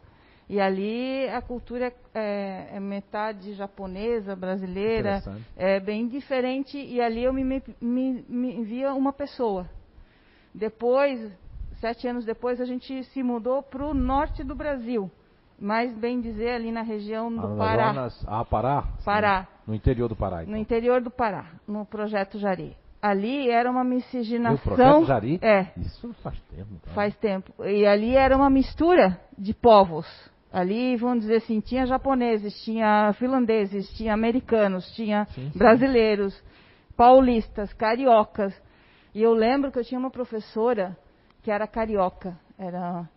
E 0.49 0.59
ali 0.59 1.29
a 1.29 1.41
cultura 1.41 1.93
é, 2.13 2.71
é 2.73 2.79
metade 2.79 3.53
japonesa, 3.53 4.35
brasileira, 4.35 5.23
é 5.55 5.79
bem 5.79 6.09
diferente. 6.09 6.77
E 6.77 6.99
ali 6.99 7.23
eu 7.23 7.31
me, 7.31 7.43
me, 7.43 7.63
me- 7.81 8.25
me 8.27 8.63
via 8.65 8.93
uma 8.93 9.13
pessoa. 9.13 9.65
Depois, 10.53 11.31
sete 11.81 12.07
anos 12.07 12.23
depois, 12.23 12.61
a 12.61 12.65
gente 12.65 13.03
se 13.05 13.21
mudou 13.21 13.61
para 13.61 13.85
o 13.85 13.93
norte 13.93 14.43
do 14.43 14.55
Brasil. 14.55 15.11
Mais 15.59 15.93
bem 15.93 16.21
dizer, 16.21 16.51
ali 16.51 16.71
na 16.71 16.81
região 16.81 17.31
do 17.35 17.55
Pará. 17.57 17.89
Amazonas- 17.89 18.25
Ah, 18.27 18.45
Pará? 18.45 18.83
Pará. 19.03 19.47
No 19.67 19.75
interior 19.75 20.07
do 20.07 20.15
Pará. 20.15 20.37
No 20.37 20.43
Então. 20.43 20.57
interior 20.57 21.01
do 21.01 21.11
Pará, 21.11 21.45
no 21.67 21.85
Projeto 21.85 22.39
Jari. 22.39 22.75
Ali 23.01 23.49
era 23.49 23.69
uma 23.69 23.83
miscigenação. 23.83 24.57
projeto 24.75 25.05
Jari? 25.05 25.39
É, 25.41 25.67
Isso 25.77 26.13
faz 26.23 26.39
tempo. 26.55 26.67
Então. 26.81 26.93
faz 26.93 27.15
tempo. 27.17 27.51
E 27.65 27.85
ali 27.85 28.15
era 28.15 28.35
uma 28.37 28.49
mistura 28.49 29.19
de 29.37 29.53
povos. 29.53 30.07
Ali, 30.53 30.95
vamos 30.97 31.21
dizer 31.21 31.37
assim, 31.37 31.59
tinha 31.61 31.85
japoneses, 31.85 32.53
tinha 32.63 33.13
finlandeses, 33.13 33.89
tinha 33.93 34.13
americanos, 34.13 34.85
tinha 34.95 35.25
Sim, 35.33 35.49
sim. 35.51 35.57
brasileiros, 35.57 36.43
paulistas, 36.97 37.71
cariocas. 37.73 38.53
E 39.15 39.21
eu 39.23 39.33
lembro 39.33 39.71
que 39.71 39.79
eu 39.79 39.83
tinha 39.83 39.99
uma 39.99 40.11
professora 40.11 40.97
que 41.43 41.51
era 41.51 41.67
carioca. 41.67 42.37
Era 42.57 43.09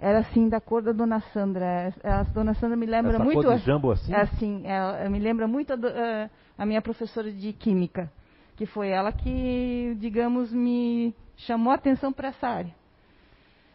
Era 0.00 0.20
assim, 0.20 0.48
da 0.48 0.60
cor 0.60 0.80
da 0.80 0.92
Dona 0.92 1.18
Sandra. 1.32 1.92
A 2.04 2.22
Dona 2.22 2.54
Sandra 2.54 2.76
me 2.76 2.86
lembra 2.86 3.14
Essa 3.14 3.24
muito. 3.24 3.42
cor 3.42 3.56
de 3.56 3.64
jambo 3.64 3.90
assim? 3.90 4.14
Assim, 4.14 4.62
ela 4.64 5.10
me 5.10 5.18
lembra 5.18 5.48
muito 5.48 5.72
a- 5.72 6.30
a 6.56 6.64
minha 6.64 6.80
professora 6.80 7.32
de 7.32 7.52
química, 7.52 8.08
que 8.54 8.64
foi 8.64 8.90
ela 8.90 9.10
que, 9.10 9.96
digamos, 9.98 10.52
me 10.52 11.12
chamou 11.36 11.72
a 11.72 11.74
atenção 11.74 12.12
para 12.12 12.28
essa 12.28 12.46
área. 12.46 12.72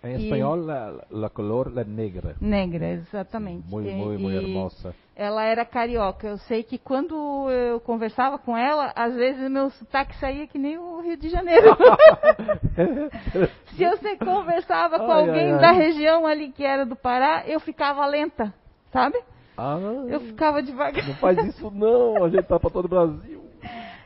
Em 0.03 0.15
E- 0.17 0.23
espanhol, 0.23 0.57
la, 0.65 0.93
la 1.09 1.29
color 1.29 1.71
la 1.73 1.83
negra. 1.85 2.35
Negra, 2.41 2.89
exatamente. 2.89 3.69
Muito, 3.69 3.89
E- 3.89 3.93
muito, 3.93 4.19
muito 4.21 4.35
e 4.35 4.37
hermosa. 4.43 4.93
Ela 5.15 5.43
era 5.45 5.63
carioca. 5.63 6.27
Eu 6.27 6.37
sei 6.39 6.61
que 6.63 6.77
quando 6.77 7.49
eu 7.49 7.79
conversava 7.79 8.37
com 8.37 8.57
ela, 8.57 8.91
às 8.95 9.15
vezes 9.15 9.49
meu 9.49 9.69
sotaque 9.69 10.15
saía 10.17 10.45
que 10.47 10.57
nem 10.57 10.77
o 10.77 10.99
Rio 11.01 11.15
de 11.15 11.29
Janeiro. 11.29 11.67
Se 13.75 13.85
você 13.85 14.17
conversava 14.17 14.97
com 14.99 15.11
Ai, 15.11 15.19
alguém 15.21 15.45
ai, 15.45 15.53
ai. 15.53 15.59
da 15.61 15.71
região 15.71 16.25
ali 16.27 16.51
que 16.51 16.63
era 16.65 16.85
do 16.85 16.95
Pará, 16.95 17.43
eu 17.47 17.59
ficava 17.59 18.05
lenta, 18.05 18.53
sabe? 18.91 19.17
Ah, 19.57 19.77
Eu 20.09 20.19
ficava 20.21 20.61
devagar. 20.63 21.07
não 21.07 21.15
faz 21.15 21.37
isso 21.45 21.69
não, 21.71 22.23
a 22.23 22.29
gente 22.29 22.43
tá 22.45 22.59
pra 22.59 22.69
todo 22.69 22.85
o 22.85 22.89
Brasil. 22.89 23.43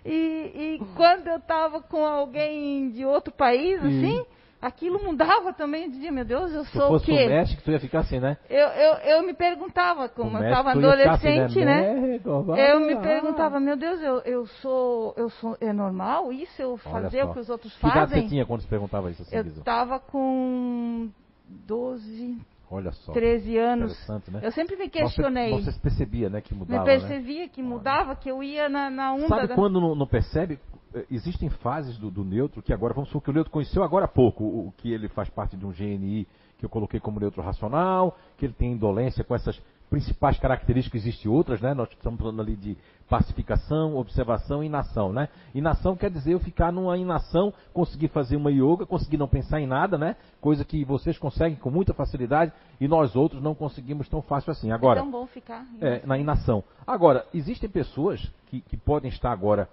E, 0.05 0.75
e 0.79 0.81
quando 0.95 1.27
eu 1.27 1.37
estava 1.37 1.81
com 1.81 2.05
alguém 2.05 2.89
de 2.91 3.05
outro 3.05 3.33
país, 3.33 3.81
Sim. 3.81 3.87
assim, 3.87 4.25
aquilo 4.61 5.03
mudava 5.03 5.53
também. 5.53 5.85
Eu 5.85 5.91
dizia, 5.91 6.11
meu 6.11 6.25
Deus, 6.25 6.51
eu 6.53 6.65
Se 6.65 6.71
sou 6.71 6.85
o 6.85 6.87
fosse 6.89 7.05
quê? 7.05 7.25
o 7.25 7.29
México, 7.29 7.61
tu 7.63 7.71
ia 7.71 7.79
ficar 7.79 7.99
assim, 7.99 8.19
né? 8.19 8.37
Eu, 8.49 8.67
eu, 8.67 8.93
eu 9.17 9.23
me 9.23 9.33
perguntava, 9.33 10.09
como 10.09 10.37
eu 10.37 10.43
estava 10.43 10.71
assim, 10.71 10.79
adolescente, 10.79 11.63
né? 11.63 11.93
México, 11.93 12.43
vai 12.43 12.71
Eu 12.71 12.79
me 12.79 12.95
perguntava, 12.97 13.59
meu 13.59 13.77
Deus, 13.77 14.01
eu, 14.01 14.19
eu 14.21 14.45
sou, 14.47 15.13
eu 15.17 15.29
sou, 15.29 15.57
é 15.61 15.71
normal 15.71 16.31
isso 16.31 16.61
eu 16.61 16.77
fazer 16.77 17.23
o 17.23 17.33
que 17.33 17.39
os 17.39 17.49
outros 17.49 17.73
Que 17.77 17.87
idade 17.87 18.09
você 18.09 18.15
fazem? 18.15 18.27
tinha 18.29 18.45
quando 18.45 18.61
se 18.61 18.67
perguntava 18.67 19.09
isso 19.11 19.21
assim, 19.21 19.35
Eu 19.35 19.43
estava 19.43 19.99
com 19.99 21.09
12, 21.47 22.37
Olha 22.69 22.91
só. 22.91 23.13
13 23.13 23.57
anos. 23.57 24.07
Né? 24.29 24.41
Eu 24.43 24.51
sempre 24.51 24.75
me 24.75 24.85
Você- 24.85 24.89
questionei. 24.89 25.51
Você, 25.51 25.71
se 25.71 25.79
percebia, 25.79 26.29
né, 26.29 26.41
que 26.41 26.53
me 26.53 26.59
mudava, 26.59 26.83
né? 26.83 26.97
percebia 26.99 27.47
que 27.47 27.63
mudava, 27.63 28.15
que 28.15 28.29
eu 28.29 28.43
ia 28.43 28.67
na, 28.67 28.89
na 28.89 29.13
onda 29.13 29.27
Sabe 29.27 29.47
da... 29.47 29.55
quando 29.55 29.79
não, 29.79 29.95
não 29.95 30.05
percebe? 30.07 30.59
Eh, 30.93 31.05
Existem 31.11 31.49
fases 31.49 31.97
do, 31.97 32.09
do 32.11 32.23
neutro 32.23 32.61
que 32.61 32.73
agora, 32.73 32.93
vamos 32.93 33.09
supor 33.09 33.21
que 33.23 33.29
o 33.29 33.33
neutro 33.33 33.51
conheceu 33.51 33.83
agora 33.83 34.05
há 34.05 34.07
pouco, 34.09 34.43
o, 34.43 34.67
o 34.67 34.73
que 34.77 34.91
ele 34.91 35.07
faz 35.09 35.29
parte 35.29 35.55
de 35.57 35.65
um 35.65 35.71
GNI 35.71 36.27
que 36.57 36.65
eu 36.65 36.69
coloquei 36.69 36.99
como 36.99 37.19
neutro 37.19 37.41
racional, 37.41 38.17
que 38.37 38.45
ele 38.45 38.53
tem 38.53 38.71
indolência 38.71 39.23
com 39.23 39.35
essas 39.35 39.61
principais 39.89 40.37
características, 40.39 41.01
existem 41.05 41.31
outras, 41.31 41.61
né? 41.61 41.73
Nós 41.73 41.87
estamos 41.89 42.19
falando 42.19 42.41
ali 42.41 42.55
de 42.57 42.75
pacificação, 43.07 43.95
observação 43.95 44.61
e 44.61 44.65
inação, 44.67 45.13
né? 45.13 45.29
Inação 45.55 45.95
quer 45.95 46.09
dizer 46.11 46.33
eu 46.33 46.39
ficar 46.39 46.71
numa 46.71 46.97
inação, 46.97 47.53
conseguir 47.73 48.09
fazer 48.09 48.35
uma 48.35 48.51
yoga, 48.51 48.85
conseguir 48.85 49.17
não 49.17 49.27
pensar 49.27 49.61
em 49.61 49.67
nada, 49.67 49.97
né? 49.97 50.15
Coisa 50.41 50.65
que 50.65 50.83
vocês 50.83 51.17
conseguem 51.17 51.57
com 51.57 51.69
muita 51.71 51.93
facilidade 51.93 52.51
e 52.81 52.87
nós 52.87 53.15
outros 53.15 53.41
não 53.41 53.55
conseguimos 53.55 54.09
tão 54.09 54.21
fácil 54.21 54.51
assim. 54.51 54.71
Agora, 54.71 54.99
É 54.99 55.03
tão 55.03 55.11
bom 55.11 55.25
ficar. 55.25 55.65
é, 55.79 56.05
na 56.05 56.17
inação. 56.17 56.63
Agora, 56.85 57.25
existem 57.33 57.69
pessoas 57.69 58.21
que, 58.47 58.61
que 58.61 58.75
podem 58.77 59.09
estar 59.09 59.31
agora 59.31 59.69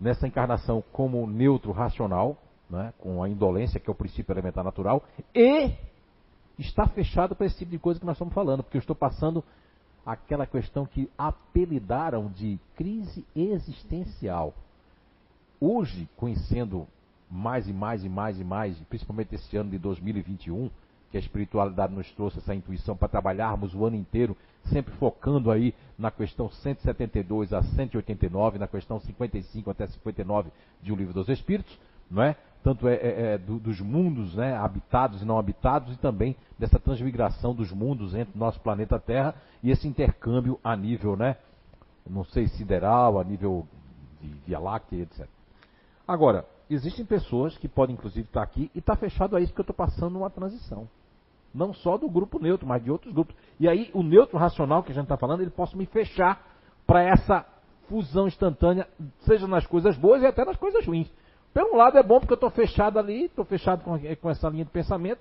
nessa 0.00 0.26
encarnação 0.26 0.82
como 0.92 1.26
neutro 1.26 1.72
racional, 1.72 2.36
né, 2.68 2.94
com 2.98 3.22
a 3.22 3.28
indolência, 3.28 3.78
que 3.78 3.90
é 3.90 3.92
o 3.92 3.96
princípio 3.96 4.32
elementar 4.32 4.64
natural, 4.64 5.04
e 5.34 5.72
está 6.58 6.86
fechado 6.86 7.34
para 7.34 7.46
esse 7.46 7.58
tipo 7.58 7.70
de 7.70 7.78
coisa 7.78 8.00
que 8.00 8.06
nós 8.06 8.16
estamos 8.16 8.32
falando, 8.32 8.62
porque 8.62 8.76
eu 8.76 8.80
estou 8.80 8.96
passando 8.96 9.44
aquela 10.04 10.46
questão 10.46 10.86
que 10.86 11.10
apelidaram 11.18 12.28
de 12.28 12.58
crise 12.76 13.24
existencial. 13.36 14.54
Hoje, 15.60 16.08
conhecendo 16.16 16.86
mais 17.30 17.68
e 17.68 17.72
mais 17.72 18.02
e 18.02 18.08
mais 18.08 18.40
e 18.40 18.44
mais, 18.44 18.78
principalmente 18.88 19.34
esse 19.34 19.56
ano 19.56 19.70
de 19.70 19.78
2021, 19.78 20.70
que 21.10 21.16
a 21.16 21.20
espiritualidade 21.20 21.92
nos 21.92 22.10
trouxe 22.12 22.38
essa 22.38 22.54
intuição 22.54 22.96
para 22.96 23.08
trabalharmos 23.08 23.74
o 23.74 23.84
ano 23.84 23.96
inteiro, 23.96 24.36
sempre 24.66 24.92
focando 24.94 25.50
aí 25.50 25.74
na 25.98 26.10
questão 26.10 26.48
172 26.50 27.52
a 27.52 27.62
189, 27.62 28.58
na 28.58 28.68
questão 28.68 29.00
55 29.00 29.70
até 29.70 29.86
59 29.86 30.50
de 30.82 30.92
O 30.92 30.96
Livro 30.96 31.12
dos 31.14 31.28
Espíritos, 31.28 31.76
não 32.10 32.22
é? 32.22 32.36
Tanto 32.62 32.86
é, 32.86 32.94
é, 32.94 33.22
é, 33.34 33.38
do- 33.38 33.58
dos 33.58 33.80
mundos 33.80 34.34
né, 34.34 34.54
habitados 34.54 35.22
e 35.22 35.24
não 35.24 35.38
habitados, 35.38 35.94
e 35.94 35.98
também 35.98 36.36
dessa 36.58 36.78
transmigração 36.78 37.54
dos 37.54 37.72
mundos 37.72 38.14
entre 38.14 38.36
o 38.36 38.38
nosso 38.38 38.60
planeta 38.60 38.98
Terra 38.98 39.34
e 39.62 39.70
esse 39.70 39.88
intercâmbio 39.88 40.60
a 40.62 40.76
nível, 40.76 41.16
né? 41.16 41.36
Não 42.08 42.24
sei, 42.24 42.48
sideral, 42.48 43.18
a 43.18 43.24
nível 43.24 43.66
de 44.20 44.28
Via 44.46 44.58
Láctea, 44.58 45.02
etc. 45.02 45.26
Agora, 46.06 46.44
existem 46.68 47.04
pessoas 47.04 47.56
que 47.56 47.68
podem 47.68 47.94
inclusive 47.94 48.26
estar 48.26 48.42
aqui 48.42 48.70
e 48.74 48.78
está 48.78 48.94
fechado 48.96 49.36
a 49.36 49.40
isso 49.40 49.54
que 49.54 49.60
eu 49.60 49.62
estou 49.62 49.74
passando 49.76 50.18
uma 50.18 50.28
transição. 50.30 50.86
Não 51.52 51.74
só 51.74 51.98
do 51.98 52.08
grupo 52.08 52.38
neutro, 52.38 52.66
mas 52.66 52.82
de 52.82 52.90
outros 52.90 53.12
grupos. 53.12 53.34
E 53.58 53.68
aí, 53.68 53.90
o 53.92 54.02
neutro 54.02 54.38
racional 54.38 54.82
que 54.82 54.92
a 54.92 54.94
gente 54.94 55.04
está 55.04 55.16
falando, 55.16 55.40
ele 55.40 55.50
possa 55.50 55.76
me 55.76 55.86
fechar 55.86 56.46
para 56.86 57.02
essa 57.02 57.44
fusão 57.88 58.28
instantânea, 58.28 58.88
seja 59.20 59.48
nas 59.48 59.66
coisas 59.66 59.96
boas 59.96 60.22
e 60.22 60.26
até 60.26 60.44
nas 60.44 60.56
coisas 60.56 60.86
ruins. 60.86 61.10
Pelo 61.52 61.76
lado 61.76 61.98
é 61.98 62.02
bom 62.02 62.20
porque 62.20 62.32
eu 62.32 62.36
estou 62.36 62.50
fechado 62.50 62.98
ali, 62.98 63.24
estou 63.24 63.44
fechado 63.44 63.82
com, 63.82 63.98
com 63.98 64.30
essa 64.30 64.48
linha 64.48 64.64
de 64.64 64.70
pensamento, 64.70 65.20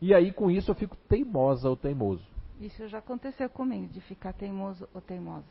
e 0.00 0.14
aí 0.14 0.32
com 0.32 0.50
isso 0.50 0.70
eu 0.70 0.74
fico 0.74 0.96
teimosa 1.08 1.68
ou 1.68 1.76
teimoso. 1.76 2.24
Isso 2.58 2.88
já 2.88 2.98
aconteceu 2.98 3.50
comigo, 3.50 3.86
de 3.88 4.00
ficar 4.00 4.32
teimoso 4.32 4.88
ou 4.94 5.00
teimosa. 5.02 5.44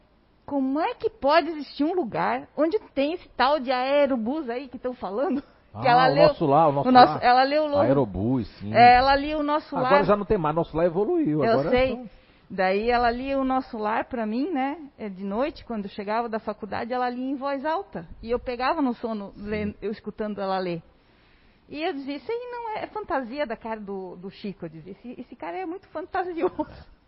como 0.45 0.79
é 0.79 0.93
que 0.95 1.09
pode 1.09 1.49
existir 1.49 1.83
um 1.83 1.93
lugar 1.93 2.47
onde 2.57 2.79
tem 2.93 3.13
esse 3.13 3.27
tal 3.29 3.59
de 3.59 3.71
aerobus 3.71 4.49
aí 4.49 4.67
que 4.67 4.77
estão 4.77 4.93
falando? 4.93 5.43
Ah, 5.73 5.81
ela 5.85 6.09
o 6.09 6.13
leu, 6.13 6.27
nosso 6.27 6.45
lá, 6.45 6.67
o 6.67 6.71
nosso, 6.71 6.89
o 6.89 6.91
nosso- 6.91 7.13
lá. 7.13 7.19
ela 7.23 7.43
leu 7.43 7.65
o 7.69 7.77
Aerobus, 7.77 8.47
sim. 8.59 8.73
é, 8.73 8.95
ela 8.95 9.15
lia 9.15 9.37
o 9.37 9.43
nosso 9.43 9.75
Agora 9.75 9.95
lar. 9.95 10.03
já 10.05 10.15
não 10.15 10.25
tem 10.25 10.37
mais, 10.37 10.55
nosso 10.55 10.75
lá 10.75 10.85
evoluiu. 10.85 11.43
Eu 11.43 11.51
agora 11.53 11.69
sei. 11.69 11.95
são- 11.95 12.09
Daí 12.53 12.89
ela 12.89 13.09
lia 13.09 13.39
o 13.39 13.45
nosso 13.45 13.77
lar 13.77 14.03
para 14.05 14.25
mim, 14.25 14.51
né? 14.51 14.77
é, 14.97 15.07
De 15.07 15.23
noite, 15.23 15.63
quando 15.63 15.85
eu 15.85 15.89
chegava 15.91 16.27
da 16.27 16.37
faculdade, 16.37 16.91
ela 16.91 17.09
lia 17.09 17.31
em 17.31 17.35
voz 17.35 17.63
alta. 17.65 18.05
E 18.21 18.29
eu 18.29 18.37
pegava 18.37 18.81
no 18.81 18.93
sono, 18.93 19.31
lendo- 19.37 19.75
eu 19.81 19.89
escutando 19.89 20.41
ela 20.41 20.57
ler. 20.59 20.83
E 21.69 21.81
eu 21.81 21.93
dizia, 21.93 22.17
isso 22.17 22.29
aí 22.29 22.49
não 22.51 22.69
é, 22.75 22.83
é 22.83 22.87
fantasia 22.87 23.47
da 23.47 23.55
cara 23.55 23.79
do, 23.79 24.17
do 24.17 24.29
Chico. 24.29 24.65
Eu 24.65 24.69
dizia, 24.69 24.91
esse, 24.91 25.15
esse 25.21 25.33
cara 25.37 25.57
é 25.59 25.65
muito 25.65 25.87
fantasioso. 25.87 26.67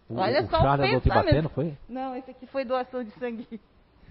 O, 0.09 0.15
Olha 0.17 0.41
o 0.43 0.47
só 0.47 0.61
Charles 0.61 0.89
te 0.89 1.01
pensamento. 1.01 1.25
batendo, 1.25 1.49
foi? 1.49 1.77
Não, 1.89 2.15
esse 2.15 2.31
aqui 2.31 2.45
foi 2.47 2.63
doação 2.63 3.03
de 3.03 3.11
sangue. 3.11 3.59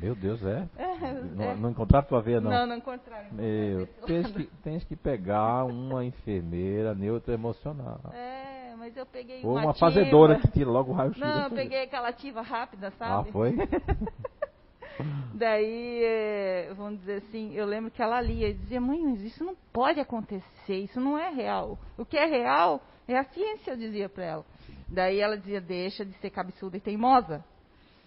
Meu 0.03 0.15
Deus, 0.17 0.45
é. 0.45 0.69
É, 0.77 1.13
Não, 1.35 1.45
é. 1.45 1.55
não 1.55 1.71
encontraram 1.71 2.07
tua 2.09 2.21
veia, 2.21 2.41
não. 2.41 2.51
Não, 2.51 2.67
não 2.67 2.77
encontraram. 2.77 3.29
Meu, 3.33 3.87
tens 4.05 4.31
que, 4.33 4.45
tens 4.63 4.85
que 4.85 4.97
pegar 4.97 5.65
uma 5.65 6.05
enfermeira 6.05 6.93
neutra 6.95 7.33
emocional. 7.35 8.01
É, 8.13 8.75
mas 8.77 8.97
eu 8.97 9.07
peguei 9.07 9.45
Ou 9.45 9.53
uma 9.53 9.71
ativa. 9.71 9.75
fazedora 9.91 10.41
que 10.41 10.49
tira 10.49 10.69
logo 10.69 10.91
o 10.91 10.95
raio-x. 10.95 11.21
Não, 11.21 11.45
eu 11.45 11.51
peguei 11.51 11.83
aquela 11.85 12.09
ativa 12.09 12.43
rápida, 12.43 12.89
Ah, 12.89 12.91
sabe? 12.99 13.31
foi? 13.31 13.55
Daí, 15.35 16.03
é, 16.05 16.73
vamos 16.77 17.01
dizer 17.01 17.23
assim, 17.27 17.55
eu 17.55 17.65
lembro 17.65 17.91
que 17.91 18.03
ela 18.03 18.21
lia 18.21 18.49
e 18.49 18.55
dizia, 18.55 18.81
mãe, 18.81 19.01
mas 19.03 19.21
isso 19.23 19.43
não 19.45 19.57
pode 19.73 19.99
acontecer, 19.99 20.77
isso 20.77 21.01
não 21.01 21.17
é 21.19 21.31
real. 21.31 21.79
O 21.97 22.05
que 22.05 22.17
é 22.17 22.27
real 22.27 22.81
é 23.09 23.17
a 23.17 23.25
ciência, 23.25 23.71
eu 23.73 23.77
dizia 23.77 24.09
para 24.09 24.25
ela. 24.25 24.45
Daí 24.89 25.19
ela 25.21 25.37
dizia, 25.39 25.61
deixa 25.61 26.05
de 26.05 26.13
ser 26.15 26.31
cabeçuda 26.31 26.77
e 26.77 26.81
teimosa. 26.81 27.43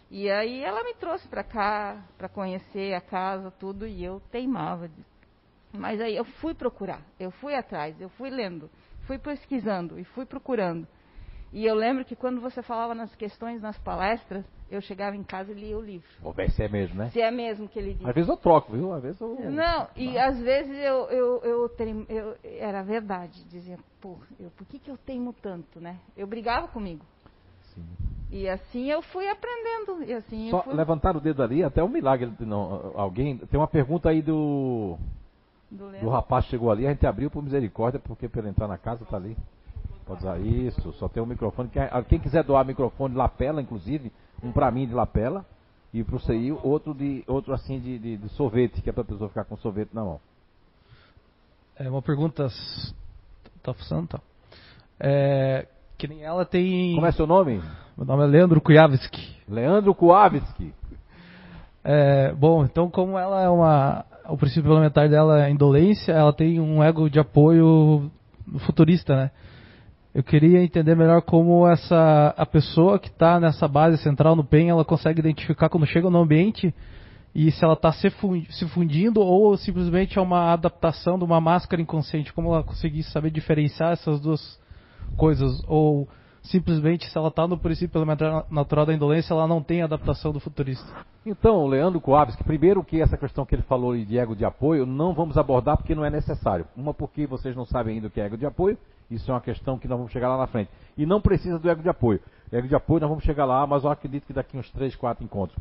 E 0.09 0.29
aí 0.29 0.63
ela 0.63 0.83
me 0.83 0.93
trouxe 0.95 1.27
para 1.27 1.43
cá, 1.43 2.03
para 2.17 2.29
conhecer 2.29 2.93
a 2.93 3.01
casa, 3.01 3.51
tudo, 3.51 3.87
e 3.87 4.03
eu 4.03 4.21
teimava. 4.31 4.89
Mas 5.73 5.99
aí 5.99 6.15
eu 6.15 6.23
fui 6.23 6.53
procurar, 6.53 7.01
eu 7.19 7.31
fui 7.31 7.53
atrás, 7.55 7.99
eu 7.99 8.09
fui 8.09 8.29
lendo, 8.29 8.69
fui 9.01 9.17
pesquisando 9.17 9.99
e 9.99 10.03
fui 10.03 10.25
procurando. 10.25 10.87
E 11.51 11.65
eu 11.65 11.75
lembro 11.75 12.03
que 12.03 12.15
quando 12.15 12.41
você 12.41 12.61
falava 12.61 12.93
nas 12.93 13.15
questões, 13.15 13.61
nas 13.61 13.77
palestras, 13.79 14.45
eu 14.69 14.81
chegava 14.81 15.15
em 15.15 15.23
casa 15.23 15.51
e 15.51 15.55
lia 15.55 15.77
o 15.77 15.81
livro. 15.81 16.07
Vou 16.19 16.33
ver 16.33 16.49
se 16.49 16.63
é 16.63 16.67
mesmo, 16.67 16.95
né? 16.95 17.09
Se 17.11 17.21
é 17.21 17.31
mesmo 17.31 17.67
que 17.69 17.79
ele 17.79 17.93
disse. 17.93 18.07
Às 18.09 18.15
vezes 18.15 18.29
eu 18.29 18.37
troco, 18.37 18.73
viu? 18.73 18.93
Às 18.93 19.03
vezes 19.03 19.21
eu. 19.21 19.35
Não, 19.51 19.87
e 19.95 20.17
às 20.17 20.39
vezes 20.39 20.75
eu, 20.77 21.09
eu, 21.09 21.41
eu, 21.43 21.75
eu- 22.09 22.37
era 22.43 22.83
verdade, 22.83 23.43
dizia, 23.45 23.77
pô, 24.01 24.17
eu, 24.39 24.49
por 24.51 24.65
que, 24.67 24.79
que 24.79 24.89
eu 24.91 24.97
teimo 24.97 25.33
tanto, 25.33 25.79
né? 25.79 25.99
Eu 26.17 26.27
brigava 26.27 26.67
comigo. 26.67 27.05
Sim. 27.73 27.85
E 28.35 28.49
assim 28.49 28.91
eu 28.91 29.01
fui 29.01 29.29
aprendendo. 29.29 30.03
E 30.03 30.11
assim 30.11 30.47
eu 30.47 30.51
Só 30.51 30.63
fui... 30.63 30.73
levantar 30.73 31.15
o 31.15 31.21
dedo 31.21 31.41
ali, 31.41 31.63
até 31.63 31.81
um 31.81 31.87
milagre. 31.87 32.29
Não, 32.41 32.91
alguém. 32.93 33.37
Tem 33.37 33.57
uma 33.57 33.65
pergunta 33.65 34.09
aí 34.09 34.21
do. 34.21 34.97
do 35.71 35.89
Do 36.01 36.09
rapaz 36.09 36.43
que 36.43 36.51
chegou 36.51 36.69
ali, 36.69 36.85
a 36.85 36.89
gente 36.89 37.07
abriu 37.07 37.31
por 37.31 37.41
misericórdia, 37.41 37.97
porque 37.97 38.27
para 38.27 38.41
ele 38.41 38.49
entrar 38.49 38.67
na 38.67 38.77
casa 38.77 39.05
tá 39.05 39.15
ali. 39.15 39.37
Pode 40.05 40.19
usar 40.19 40.37
isso, 40.37 40.91
só 40.93 41.07
tem 41.07 41.23
um 41.23 41.25
microfone. 41.25 41.69
Quem, 41.69 41.83
quem 42.09 42.19
quiser 42.19 42.43
doar 42.43 42.65
microfone 42.65 43.13
de 43.13 43.17
lapela, 43.17 43.61
inclusive, 43.61 44.11
um 44.43 44.51
para 44.51 44.69
mim 44.69 44.85
de 44.85 44.93
lapela, 44.93 45.45
e 45.93 46.03
pro 46.03 46.19
CI, 46.19 46.51
outro 46.61 46.93
de 46.93 47.23
outro 47.27 47.53
assim 47.53 47.79
de, 47.79 47.97
de, 47.97 48.17
de 48.17 48.29
sorvete, 48.31 48.81
que 48.81 48.89
é 48.89 48.93
pra 48.93 49.05
pessoa 49.05 49.29
ficar 49.29 49.45
com 49.45 49.55
sorvete 49.55 49.91
na 49.93 50.03
mão. 50.03 50.19
É 51.77 51.89
uma 51.89 52.01
pergunta. 52.01 52.49
Tá 53.63 53.73
funcionando? 53.73 54.09
Tá. 54.09 54.19
É, 54.99 55.67
que 55.97 56.05
nem 56.05 56.21
ela 56.21 56.45
tem. 56.45 56.95
Como 56.95 57.07
é 57.07 57.13
seu 57.13 57.25
nome? 57.25 57.61
Meu 57.97 58.05
nome 58.05 58.23
é 58.23 58.27
Leandro 58.27 58.59
Kujawski. 58.59 59.25
Leandro 59.47 59.95
Kuavitsky. 59.95 60.73
É, 61.81 62.33
bom, 62.33 62.65
então 62.65 62.89
como 62.89 63.17
ela 63.17 63.41
é 63.41 63.47
uma. 63.47 64.03
O 64.27 64.35
princípio 64.35 64.69
elementar 64.69 65.07
dela 65.07 65.45
é 65.45 65.49
indolência, 65.49 66.11
ela 66.11 66.33
tem 66.33 66.59
um 66.59 66.83
ego 66.83 67.09
de 67.09 67.19
apoio 67.19 68.11
futurista, 68.65 69.15
né? 69.15 69.31
Eu 70.13 70.23
queria 70.23 70.61
entender 70.61 70.93
melhor 70.93 71.21
como 71.21 71.65
essa 71.65 72.33
a 72.35 72.45
pessoa 72.45 72.99
que 72.99 73.07
está 73.07 73.39
nessa 73.39 73.65
base 73.65 73.97
central 73.99 74.35
no 74.35 74.43
PEN, 74.43 74.67
ela 74.67 74.83
consegue 74.83 75.21
identificar 75.21 75.69
quando 75.69 75.85
chega 75.85 76.09
no 76.09 76.19
ambiente 76.19 76.75
e 77.33 77.49
se 77.49 77.63
ela 77.63 77.75
está 77.75 77.93
se 77.93 78.09
fundindo 78.67 79.21
ou 79.21 79.55
simplesmente 79.55 80.19
é 80.19 80.21
uma 80.21 80.51
adaptação 80.51 81.17
de 81.17 81.23
uma 81.23 81.39
máscara 81.39 81.81
inconsciente. 81.81 82.33
Como 82.33 82.53
ela 82.53 82.61
conseguir 82.61 83.03
saber 83.03 83.31
diferenciar 83.31 83.93
essas 83.93 84.19
duas 84.19 84.59
coisas 85.15 85.63
ou 85.65 86.09
simplesmente 86.45 87.09
se 87.09 87.17
ela 87.17 87.29
está 87.29 87.47
no 87.47 87.57
princípio 87.57 87.97
elementar 87.97 88.45
natural 88.49 88.85
da 88.85 88.93
indolência, 88.93 89.33
ela 89.33 89.47
não 89.47 89.61
tem 89.61 89.81
adaptação 89.81 90.31
do 90.31 90.39
futurista. 90.39 90.85
Então, 91.25 91.65
Leandro 91.65 91.99
Kuavitsky, 91.99 92.43
primeiro 92.43 92.83
que 92.83 93.01
essa 93.01 93.17
questão 93.17 93.45
que 93.45 93.55
ele 93.55 93.63
falou 93.63 93.97
de 93.97 94.17
ego 94.17 94.35
de 94.35 94.45
apoio, 94.45 94.85
não 94.85 95.13
vamos 95.13 95.37
abordar 95.37 95.77
porque 95.77 95.95
não 95.95 96.05
é 96.05 96.09
necessário. 96.09 96.65
Uma 96.75 96.93
porque 96.93 97.25
vocês 97.25 97.55
não 97.55 97.65
sabem 97.65 97.95
ainda 97.95 98.07
o 98.07 98.11
que 98.11 98.21
é 98.21 98.25
ego 98.25 98.37
de 98.37 98.45
apoio, 98.45 98.77
isso 99.09 99.29
é 99.29 99.33
uma 99.33 99.41
questão 99.41 99.77
que 99.77 99.87
nós 99.87 99.97
vamos 99.97 100.11
chegar 100.11 100.29
lá 100.29 100.37
na 100.37 100.47
frente. 100.47 100.69
E 100.97 101.05
não 101.05 101.21
precisa 101.21 101.59
do 101.59 101.69
ego 101.69 101.81
de 101.81 101.89
apoio. 101.89 102.19
Ego 102.51 102.67
de 102.67 102.75
apoio 102.75 103.01
nós 103.01 103.09
vamos 103.09 103.23
chegar 103.23 103.45
lá, 103.45 103.65
mas 103.65 103.83
eu 103.83 103.89
acredito 103.89 104.25
que 104.25 104.33
daqui 104.33 104.57
uns 104.57 104.69
3, 104.71 104.95
4 104.95 105.23
encontros. 105.23 105.57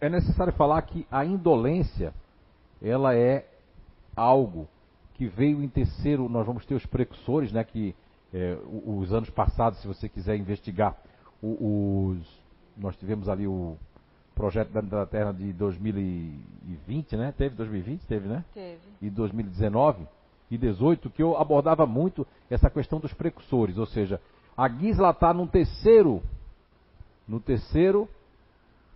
É 0.00 0.08
necessário 0.08 0.52
falar 0.52 0.80
que 0.82 1.06
a 1.10 1.24
indolência, 1.24 2.12
ela 2.82 3.14
é 3.14 3.46
algo 4.14 4.68
que 5.14 5.26
veio 5.26 5.62
em 5.62 5.68
terceiro, 5.68 6.28
nós 6.28 6.46
vamos 6.46 6.64
ter 6.64 6.74
os 6.74 6.86
precursores, 6.86 7.50
né, 7.50 7.64
que 7.64 7.94
é, 8.32 8.58
os 8.84 9.12
anos 9.12 9.30
passados, 9.30 9.80
se 9.80 9.86
você 9.86 10.08
quiser 10.08 10.36
investigar, 10.36 10.96
os, 11.42 12.18
nós 12.76 12.96
tivemos 12.96 13.28
ali 13.28 13.46
o 13.46 13.76
projeto 14.34 14.70
da, 14.70 15.06
Terra 15.06 15.32
de 15.32 15.52
2020, 15.52 17.16
né? 17.16 17.32
Teve 17.36 17.56
2020, 17.56 18.06
teve, 18.06 18.28
né? 18.28 18.44
Teve. 18.54 18.78
E 19.02 19.10
2019 19.10 20.06
e 20.50 20.56
18 20.56 21.10
que 21.10 21.22
eu 21.22 21.36
abordava 21.36 21.86
muito 21.86 22.26
essa 22.48 22.70
questão 22.70 23.00
dos 23.00 23.12
precursores, 23.12 23.76
ou 23.76 23.86
seja, 23.86 24.20
a 24.56 24.68
Gisela 24.68 25.10
está 25.10 25.32
no 25.32 25.46
terceiro, 25.46 26.22
no 27.26 27.40
terceiro, 27.40 28.08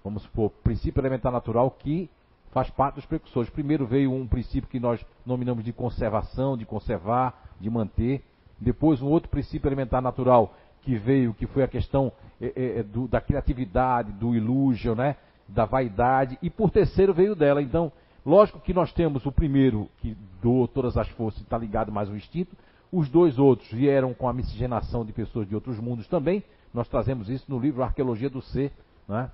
vamos 0.02 0.22
supor, 0.22 0.50
princípio 0.62 1.00
elementar 1.00 1.30
natural 1.30 1.70
que 1.70 2.08
faz 2.52 2.68
parte 2.70 2.96
dos 2.96 3.06
precursores. 3.06 3.50
Primeiro 3.50 3.86
veio 3.86 4.12
um 4.12 4.26
princípio 4.26 4.68
que 4.68 4.78
nós 4.78 5.04
nominamos 5.24 5.64
de 5.64 5.72
conservação, 5.72 6.56
de 6.56 6.64
conservar, 6.64 7.50
de 7.60 7.68
manter. 7.68 8.22
Depois 8.62 9.02
um 9.02 9.08
outro 9.08 9.28
princípio 9.28 9.68
elementar 9.68 10.00
natural 10.00 10.54
que 10.82 10.96
veio, 10.96 11.34
que 11.34 11.46
foi 11.46 11.62
a 11.62 11.68
questão 11.68 12.12
eh, 12.40 12.52
eh, 12.78 12.82
do- 12.82 13.08
da 13.08 13.20
criatividade, 13.20 14.12
do 14.12 14.34
illusion, 14.34 14.94
né? 14.94 15.16
da 15.48 15.64
vaidade. 15.64 16.38
E 16.42 16.48
por 16.48 16.70
terceiro 16.70 17.12
veio 17.12 17.34
dela. 17.34 17.60
Então, 17.60 17.90
lógico 18.24 18.60
que 18.60 18.72
nós 18.72 18.92
temos 18.92 19.26
o 19.26 19.32
primeiro 19.32 19.88
que 19.98 20.16
doou 20.40 20.66
todas 20.68 20.96
as 20.96 21.08
forças 21.10 21.40
e 21.40 21.44
está 21.44 21.58
ligado 21.58 21.90
mais 21.92 22.08
ao 22.08 22.16
instinto. 22.16 22.56
Os 22.90 23.08
dois 23.08 23.38
outros 23.38 23.70
vieram 23.70 24.14
com 24.14 24.28
a 24.28 24.32
miscigenação 24.32 25.04
de 25.04 25.12
pessoas 25.12 25.48
de 25.48 25.54
outros 25.54 25.78
mundos 25.78 26.06
também. 26.06 26.42
Nós 26.72 26.88
trazemos 26.88 27.28
isso 27.28 27.44
no 27.48 27.58
livro 27.58 27.82
Arqueologia 27.82 28.30
do 28.30 28.40
Ser. 28.42 28.72
Né? 29.08 29.30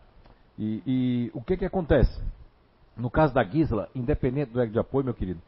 E, 0.59 0.83
e 0.87 1.31
o 1.35 1.41
que, 1.43 1.57
que 1.57 1.65
acontece? 1.65 2.21
No 2.97 3.11
caso 3.11 3.33
da 3.33 3.45
Gisela, 3.45 3.89
independente 3.95 4.53
do 4.53 4.61
ego 4.61 4.73
de 4.73 4.79
apoio, 4.79 5.05
meu 5.05 5.15
querido, 5.15 5.41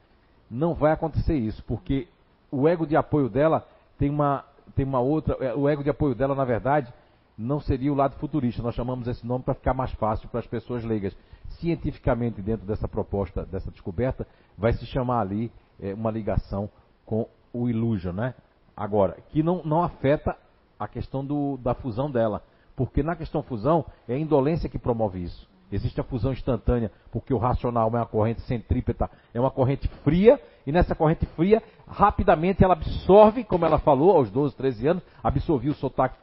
não 0.51 0.75
vai 0.75 0.93
acontecer 0.93 1.35
isso, 1.35 1.63
porque 1.65 2.07
o 2.51 2.69
ego 2.69 2.87
de 2.87 2.97
apoio 2.97 3.29
dela 3.29 3.67
tem 3.99 4.11
uma, 4.11 4.45
tem 4.75 4.85
uma 4.85 5.01
outra. 5.01 5.37
é, 5.41 5.55
O 5.55 5.69
ego 5.69 5.83
de 5.83 5.91
apoio 5.91 6.15
dela, 6.15 6.35
na 6.35 6.45
verdade, 6.45 6.93
não 7.37 7.61
seria 7.61 7.93
o 7.93 7.97
lado 7.97 8.17
futurista. 8.17 8.63
Nós 8.63 8.75
chamamos 8.75 9.07
esse 9.09 9.27
nome 9.27 9.45
para 9.45 9.55
ficar 9.55 9.75
mais 9.75 9.93
fácil 9.93 10.29
para 10.29 10.41
as 10.41 10.47
pessoas 10.47 10.85
leigas. 10.85 11.17
Cientificamente, 11.59 12.41
dentro 12.41 12.67
dessa 12.67 12.87
proposta, 12.87 13.45
dessa 13.45 13.71
descoberta, 13.71 14.27
vai 14.57 14.73
se 14.73 14.87
chamar 14.87 15.21
ali 15.21 15.51
é, 15.81 15.93
uma 15.95 16.11
ligação 16.11 16.69
com 17.05 17.29
o 17.53 17.69
illusion, 17.69 18.13
né? 18.13 18.35
Agora, 18.77 19.17
que 19.31 19.43
não, 19.43 19.63
não 19.65 19.83
afeta 19.83 20.37
a 20.79 20.87
questão 20.87 21.25
do, 21.25 21.59
da 21.59 21.75
fusão 21.75 22.11
dela. 22.11 22.43
Porque 22.77 23.03
na 23.03 23.17
questão 23.17 23.43
fusão, 23.43 23.85
é 24.09 24.15
a 24.15 24.19
indolência 24.19 24.69
que 24.69 24.79
promove 24.79 25.23
isso. 25.23 25.50
Existe 25.73 26.01
a 26.01 26.05
fusão 26.05 26.33
instantânea, 26.33 26.91
porque 27.13 27.33
o 27.33 27.39
racional 27.39 27.87
é 27.89 27.97
uma 27.99 28.07
corrente 28.07 28.41
centrípeta, 28.43 29.09
é 29.33 29.39
uma 29.41 29.51
corrente 29.51 29.87
fria, 30.03 30.41
e 30.67 30.73
nessa 30.73 30.95
corrente 30.95 31.25
fria, 31.37 31.63
rapidamente 31.87 32.63
ela 32.65 32.75
absorve, 32.75 33.45
como 33.45 33.65
ela 33.65 33.79
falou, 33.79 34.17
aos 34.17 34.31
12, 34.31 34.55
13 34.57 34.87
anos, 34.89 35.03
absorvia 35.23 35.71
o 35.71 35.75
sotaque 35.75 36.17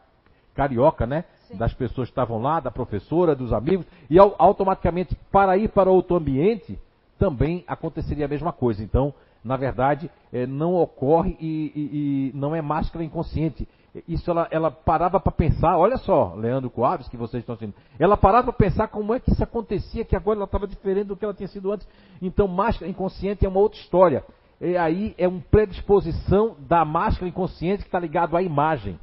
carioca, 0.54 1.06
né? 1.06 1.24
Das 1.58 1.74
pessoas 1.74 2.08
que 2.10 2.12
estavam 2.12 2.42
lá, 2.42 2.60
da 2.60 2.70
professora, 2.72 3.36
dos 3.36 3.54
amigos, 3.54 3.86
e 4.10 4.20
au- 4.20 4.36
automaticamente, 4.38 5.16
para 5.32 5.56
ir 5.58 5.70
para 5.70 5.90
outro 5.90 6.16
ambiente, 6.18 6.78
também 7.18 7.64
aconteceria 7.68 8.26
a 8.26 8.28
mesma 8.28 8.52
coisa. 8.52 8.84
Então, 8.84 9.14
na 9.44 9.56
verdade, 9.56 10.10
eh, 10.34 10.46
não 10.46 10.76
ocorre 10.76 11.38
e, 11.40 11.72
e- 11.76 12.32
e 12.34 12.38
não 12.38 12.54
é 12.56 12.62
máscara 12.62 13.04
inconsciente. 13.04 13.68
Isso 14.08 14.30
ela, 14.30 14.48
ela 14.52 14.72
parava 14.72 15.20
para 15.20 15.32
pensar, 15.32 15.78
olha 15.78 15.98
só, 15.98 16.34
Leandro 16.36 16.70
Coaves, 16.70 17.08
que 17.08 17.18
vocês 17.18 17.42
estão 17.42 17.56
sendo. 17.56 17.74
Ela 17.98 18.18
parava 18.18 18.52
para 18.52 18.68
pensar 18.68 18.88
como 18.88 19.14
é 19.14 19.20
que 19.20 19.32
isso 19.32 19.44
acontecia, 19.44 20.04
que 20.04 20.16
agora 20.16 20.38
ela 20.38 20.46
estava 20.46 20.68
diferente 20.68 21.08
do 21.08 21.16
que 21.16 21.24
ela 21.24 21.34
tinha 21.34 21.48
sido 21.48 21.72
antes. 21.72 21.88
Então, 22.22 22.48
máscara 22.48 22.90
inconsciente 22.90 23.46
é 23.46 23.50
uma 23.50 23.60
outra 23.60 23.80
história. 23.80 24.24
E 24.60 24.76
aí 24.76 25.14
é 25.18 25.28
uma 25.28 25.42
predisposição 25.52 26.56
da 26.60 26.84
máscara 26.84 27.28
inconsciente 27.28 27.84
que 27.84 27.88
está 27.88 28.00
ligado 28.00 28.36
à 28.36 28.42
imagem. 28.42 29.00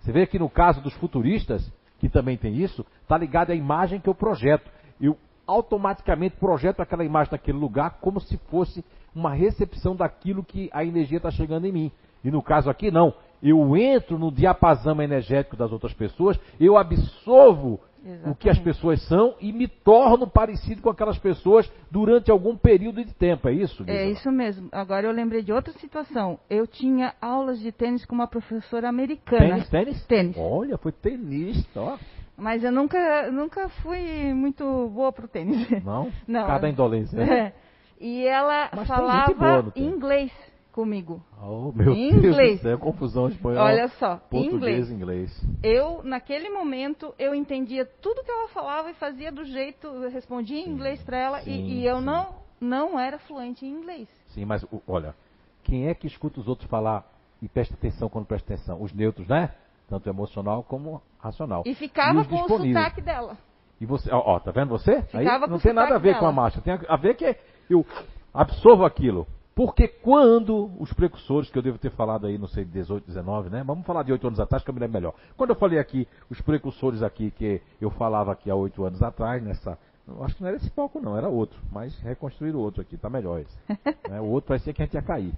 Você 0.00 0.12
vê 0.12 0.26
que 0.26 0.38
no 0.38 0.48
caso 0.48 0.80
dos 0.80 0.94
futuristas, 0.94 1.70
que 1.98 2.08
também 2.08 2.36
tem 2.36 2.56
isso, 2.56 2.84
está 3.02 3.16
ligado 3.16 3.50
à 3.50 3.54
imagem 3.54 4.00
que 4.00 4.08
eu 4.08 4.14
projeto. 4.14 4.70
Eu 5.00 5.16
automaticamente 5.46 6.36
projeto 6.36 6.80
aquela 6.80 7.04
imagem 7.04 7.32
naquele 7.32 7.58
lugar 7.58 7.98
como 8.00 8.20
se 8.20 8.36
fosse 8.48 8.84
uma 9.14 9.32
recepção 9.32 9.94
daquilo 9.94 10.44
que 10.44 10.70
a 10.72 10.84
energia 10.84 11.18
está 11.18 11.30
chegando 11.30 11.66
em 11.66 11.72
mim. 11.72 11.92
E 12.24 12.30
no 12.30 12.42
caso 12.42 12.70
aqui, 12.70 12.90
não. 12.90 13.12
Eu 13.42 13.76
entro 13.76 14.18
no 14.18 14.30
diapasão 14.30 15.00
energético 15.02 15.56
das 15.56 15.72
outras 15.72 15.92
pessoas, 15.92 16.38
eu 16.60 16.76
absorvo 16.76 17.80
o 18.24 18.34
que 18.34 18.48
as 18.48 18.56
Exatamente. 18.56 18.62
pessoas 18.64 19.02
são 19.08 19.34
e 19.40 19.52
me 19.52 19.68
torno 19.68 20.26
parecido 20.26 20.82
com 20.82 20.90
aquelas 20.90 21.18
pessoas 21.18 21.70
durante 21.90 22.30
algum 22.30 22.56
período 22.56 23.04
de 23.04 23.14
tempo. 23.14 23.48
É 23.48 23.52
isso? 23.52 23.82
É 23.84 23.86
Gisela? 23.92 24.10
isso 24.10 24.32
mesmo. 24.32 24.68
Agora 24.72 25.06
eu 25.06 25.12
lembrei 25.12 25.42
de 25.42 25.52
outra 25.52 25.72
situação. 25.74 26.38
Eu 26.50 26.66
tinha 26.66 27.14
aulas 27.20 27.60
de 27.60 27.70
tênis 27.70 28.04
com 28.04 28.14
uma 28.14 28.26
professora 28.26 28.88
americana. 28.88 29.40
Tênis, 29.48 29.68
tênis? 29.70 30.06
Tênis. 30.06 30.36
Olha, 30.36 30.76
foi 30.78 30.90
tenista, 30.92 31.80
ó. 31.80 31.96
Mas 32.36 32.64
eu 32.64 32.72
nunca, 32.72 33.30
nunca 33.30 33.68
fui 33.68 34.34
muito 34.34 34.64
boa 34.88 35.12
pro 35.12 35.28
tênis. 35.28 35.68
Não? 35.84 36.10
Não. 36.26 36.46
Cada 36.46 36.68
indolência. 36.68 37.16
né? 37.16 37.38
É. 37.38 37.52
E 38.00 38.26
ela 38.26 38.68
Mas 38.74 38.88
falava 38.88 39.72
inglês 39.76 40.32
comigo. 40.72 41.22
Oh, 41.40 41.70
meu 41.72 41.92
Em 41.92 42.10
Deus 42.10 42.24
inglês. 42.24 42.58
do 42.60 42.62
céu, 42.62 42.78
confusão 42.78 43.28
espanhol. 43.28 43.62
Olha 43.64 43.88
só, 43.88 44.16
português 44.16 44.90
inglês. 44.90 45.42
e 45.42 45.44
inglês. 45.44 45.58
Eu, 45.62 46.02
naquele 46.02 46.48
momento, 46.50 47.14
eu 47.18 47.34
entendia 47.34 47.84
tudo 47.84 48.24
que 48.24 48.30
ela 48.30 48.48
falava 48.48 48.90
e 48.90 48.94
fazia 48.94 49.30
do 49.30 49.44
jeito, 49.44 49.86
eu 49.86 50.10
respondia 50.10 50.58
em 50.58 50.68
inglês 50.68 51.02
para 51.02 51.16
ela 51.18 51.40
sim, 51.42 51.50
e, 51.50 51.80
e 51.80 51.86
eu 51.86 51.98
sim. 51.98 52.04
não, 52.04 52.34
não 52.60 52.98
era 52.98 53.18
fluente 53.18 53.64
em 53.66 53.70
inglês. 53.70 54.08
Sim, 54.28 54.44
mas 54.44 54.64
olha, 54.88 55.14
quem 55.62 55.88
é 55.88 55.94
que 55.94 56.06
escuta 56.06 56.40
os 56.40 56.48
outros 56.48 56.68
falar 56.68 57.04
e 57.40 57.48
presta 57.48 57.74
atenção 57.74 58.08
quando 58.08 58.26
presta 58.26 58.54
atenção? 58.54 58.82
Os 58.82 58.92
neutros, 58.92 59.28
né? 59.28 59.54
Tanto 59.88 60.08
emocional 60.08 60.62
como 60.62 61.02
racional. 61.18 61.62
E 61.66 61.74
ficava 61.74 62.20
os 62.22 62.26
com 62.26 62.42
o 62.42 62.48
sotaque 62.48 63.00
dela. 63.02 63.36
E 63.80 63.84
você, 63.84 64.10
ó, 64.12 64.22
ó, 64.24 64.38
tá 64.40 64.50
vendo 64.52 64.68
você? 64.68 64.92
Aí 65.12 65.24
Ficava 65.24 65.46
não 65.48 65.56
com 65.58 65.62
tem 65.62 65.72
nada 65.72 65.96
a 65.96 65.98
ver 65.98 66.12
com 66.12 66.18
a 66.24 66.30
dela. 66.30 66.32
máscara, 66.32 66.64
tem 66.64 66.86
a 66.88 66.96
ver 66.96 67.14
que 67.16 67.36
eu 67.68 67.84
absorvo 68.32 68.84
aquilo. 68.84 69.26
Porque 69.54 69.86
quando 69.86 70.70
os 70.78 70.92
precursores, 70.94 71.50
que 71.50 71.58
eu 71.58 71.62
devo 71.62 71.76
ter 71.76 71.90
falado 71.90 72.26
aí, 72.26 72.38
não 72.38 72.48
sei, 72.48 72.64
18, 72.64 73.06
19, 73.06 73.50
né? 73.50 73.62
Vamos 73.62 73.84
falar 73.84 74.02
de 74.02 74.10
8 74.10 74.26
anos 74.26 74.40
atrás, 74.40 74.64
que 74.64 74.70
eu 74.70 74.74
me 74.74 74.80
lembro 74.80 74.94
melhor. 74.94 75.14
Quando 75.36 75.50
eu 75.50 75.56
falei 75.56 75.78
aqui, 75.78 76.08
os 76.30 76.40
precursores 76.40 77.02
aqui, 77.02 77.30
que 77.30 77.60
eu 77.78 77.90
falava 77.90 78.32
aqui 78.32 78.50
há 78.50 78.54
8 78.54 78.84
anos 78.84 79.02
atrás, 79.02 79.42
nessa. 79.42 79.78
Acho 80.22 80.36
que 80.36 80.42
não 80.42 80.48
era 80.48 80.56
esse 80.56 80.70
palco, 80.70 81.00
não, 81.00 81.16
era 81.16 81.28
outro. 81.28 81.58
Mas 81.70 81.96
reconstruíram 81.98 82.60
outro 82.60 82.80
aqui, 82.80 82.96
tá 82.96 83.10
melhor 83.10 83.40
esse. 83.40 83.56
né? 84.08 84.20
O 84.20 84.26
outro 84.26 84.48
parecia 84.48 84.72
que 84.72 84.80
a 84.80 84.86
gente 84.86 84.94
ia 84.94 85.02
cair. 85.02 85.34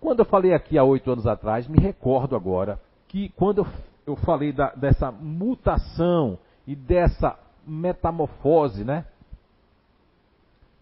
Quando 0.00 0.20
eu 0.20 0.24
falei 0.24 0.54
aqui 0.54 0.78
há 0.78 0.82
8 0.82 1.10
anos 1.10 1.26
atrás, 1.26 1.68
me 1.68 1.78
recordo 1.78 2.34
agora 2.34 2.80
que 3.06 3.28
quando 3.30 3.58
eu, 3.58 3.66
eu 4.06 4.16
falei 4.16 4.50
da, 4.50 4.70
dessa 4.70 5.12
mutação 5.12 6.38
e 6.66 6.74
dessa 6.74 7.38
metamorfose, 7.66 8.82
né? 8.82 9.04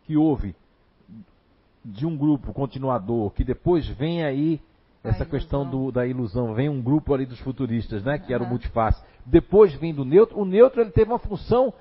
Que 0.05 0.17
houve 0.17 0.55
de 1.87 2.05
um 2.05 2.17
grupo 2.17 2.53
continuador, 2.53 3.31
que 3.31 3.45
depois 3.45 3.87
vem 3.87 4.25
aí 4.25 4.61
essa 5.05 5.25
questão 5.25 5.69
do, 5.69 5.93
da 5.93 6.05
ilusão, 6.05 6.53
vem 6.53 6.69
um 6.69 6.83
grupo 6.83 7.15
ali 7.15 7.25
dos 7.25 7.39
futuristas, 7.39 8.03
né, 8.03 8.19
que 8.19 8.35
era 8.35 8.43
o 8.43 8.47
multiface. 8.47 9.01
Depois 9.25 9.73
vem 9.75 9.95
do 9.95 10.05
neutro, 10.05 10.37
o 10.37 10.45
neutro 10.45 10.81
ele 10.81 10.91
teve 10.91 11.13
uma 11.13 11.19
função 11.21 11.73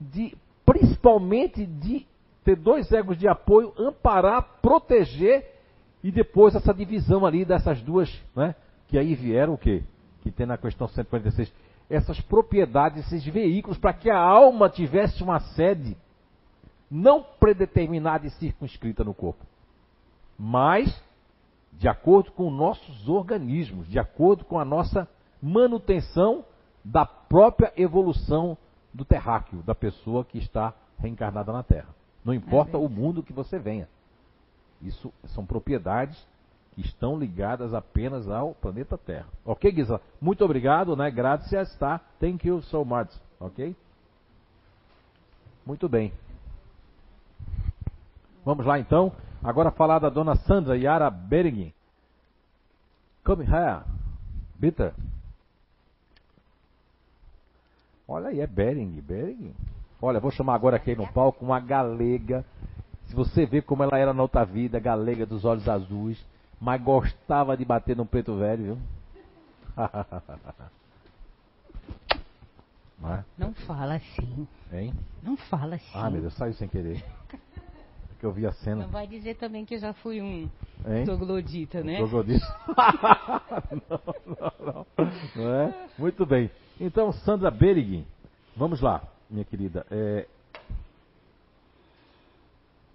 de, 0.00 0.34
principalmente 0.64 1.66
de 1.66 2.06
ter 2.42 2.56
dois 2.56 2.90
egos 2.90 3.18
de 3.18 3.28
apoio, 3.28 3.74
amparar, 3.76 4.58
proteger 4.62 5.44
e 6.02 6.10
depois 6.10 6.54
essa 6.54 6.72
divisão 6.72 7.26
ali 7.26 7.44
dessas 7.44 7.80
duas, 7.82 8.10
né, 8.34 8.54
que 8.88 8.98
aí 8.98 9.14
vieram 9.14 9.52
o 9.52 9.58
quê? 9.58 9.82
Que 10.22 10.30
tem 10.30 10.46
na 10.46 10.56
questão 10.56 10.88
146, 10.88 11.52
essas 11.90 12.18
propriedades, 12.22 13.04
esses 13.04 13.22
veículos, 13.26 13.76
para 13.76 13.92
que 13.92 14.08
a 14.08 14.18
alma 14.18 14.70
tivesse 14.70 15.22
uma 15.22 15.40
sede 15.40 15.94
não 16.92 17.22
predeterminada 17.22 18.26
e 18.26 18.30
circunscrita 18.32 19.02
no 19.02 19.14
corpo, 19.14 19.46
mas 20.38 21.02
de 21.72 21.88
acordo 21.88 22.30
com 22.32 22.50
nossos 22.50 23.08
organismos, 23.08 23.88
de 23.88 23.98
acordo 23.98 24.44
com 24.44 24.58
a 24.58 24.64
nossa 24.64 25.08
manutenção 25.40 26.44
da 26.84 27.06
própria 27.06 27.72
evolução 27.78 28.58
do 28.92 29.06
terráqueo, 29.06 29.62
da 29.62 29.74
pessoa 29.74 30.22
que 30.22 30.36
está 30.36 30.74
reencarnada 30.98 31.50
na 31.50 31.62
Terra. 31.62 31.88
Não 32.22 32.34
importa 32.34 32.76
o 32.76 32.90
mundo 32.90 33.22
que 33.22 33.32
você 33.32 33.58
venha. 33.58 33.88
Isso 34.82 35.10
são 35.28 35.46
propriedades 35.46 36.22
que 36.72 36.82
estão 36.82 37.18
ligadas 37.18 37.72
apenas 37.72 38.28
ao 38.28 38.54
planeta 38.54 38.98
Terra. 38.98 39.28
Ok, 39.46 39.72
Gisela? 39.72 40.02
Muito 40.20 40.44
obrigado, 40.44 40.94
né? 40.94 41.10
Graças, 41.10 41.74
tá? 41.76 42.00
Thank 42.20 42.46
you 42.46 42.60
so 42.62 42.84
much. 42.84 43.10
Ok? 43.40 43.74
Muito 45.64 45.88
bem. 45.88 46.12
Vamos 48.44 48.66
lá 48.66 48.78
então. 48.78 49.12
Agora 49.42 49.70
falar 49.70 49.98
da 49.98 50.08
dona 50.08 50.36
Sandra 50.36 50.76
Yara 50.76 51.10
Bering. 51.10 51.72
Come 53.24 53.44
here. 53.44 53.82
Bitter. 54.56 54.92
Olha 58.06 58.28
aí, 58.28 58.40
é 58.40 58.46
Bering. 58.46 59.00
Bering. 59.00 59.54
Olha, 60.00 60.20
vou 60.20 60.30
chamar 60.30 60.54
agora 60.54 60.76
aqui 60.76 60.94
no 60.94 61.06
palco 61.12 61.44
uma 61.44 61.60
galega. 61.60 62.44
Se 63.06 63.14
você 63.14 63.46
vê 63.46 63.62
como 63.62 63.82
ela 63.82 63.98
era 63.98 64.12
na 64.12 64.22
outra 64.22 64.44
vida, 64.44 64.80
galega 64.80 65.24
dos 65.24 65.44
olhos 65.44 65.68
azuis, 65.68 66.24
mas 66.60 66.82
gostava 66.82 67.56
de 67.56 67.64
bater 67.64 67.96
no 67.96 68.06
preto 68.06 68.36
velho, 68.36 68.64
viu? 68.64 68.78
Não, 73.00 73.14
é? 73.14 73.24
Não 73.36 73.52
fala 73.52 73.94
assim. 73.96 74.46
Hein? 74.72 74.94
Não 75.22 75.36
fala 75.36 75.74
assim. 75.74 75.90
Ah, 75.92 76.08
meu 76.08 76.20
Deus, 76.20 76.34
saiu 76.34 76.54
sem 76.54 76.68
querer. 76.68 77.04
Porque 78.22 78.26
eu 78.26 78.32
vi 78.32 78.46
a 78.46 78.52
cena. 78.52 78.84
Não 78.84 78.88
vai 78.88 79.04
dizer 79.04 79.34
também 79.34 79.64
que 79.64 79.74
eu 79.74 79.80
já 79.80 79.92
fui 79.94 80.22
um 80.22 80.48
Hein? 80.86 81.04
troglodita, 81.04 81.82
né? 81.82 81.96
Troglodita. 81.96 82.46
não, 83.90 84.00
não, 84.24 84.52
não. 84.64 84.86
Não 85.34 85.54
é? 85.54 85.88
Muito 85.98 86.24
bem. 86.24 86.48
Então, 86.80 87.10
Sandra 87.10 87.50
Berigin, 87.50 88.06
vamos 88.56 88.80
lá, 88.80 89.02
minha 89.28 89.44
querida. 89.44 89.84
É, 89.90 90.28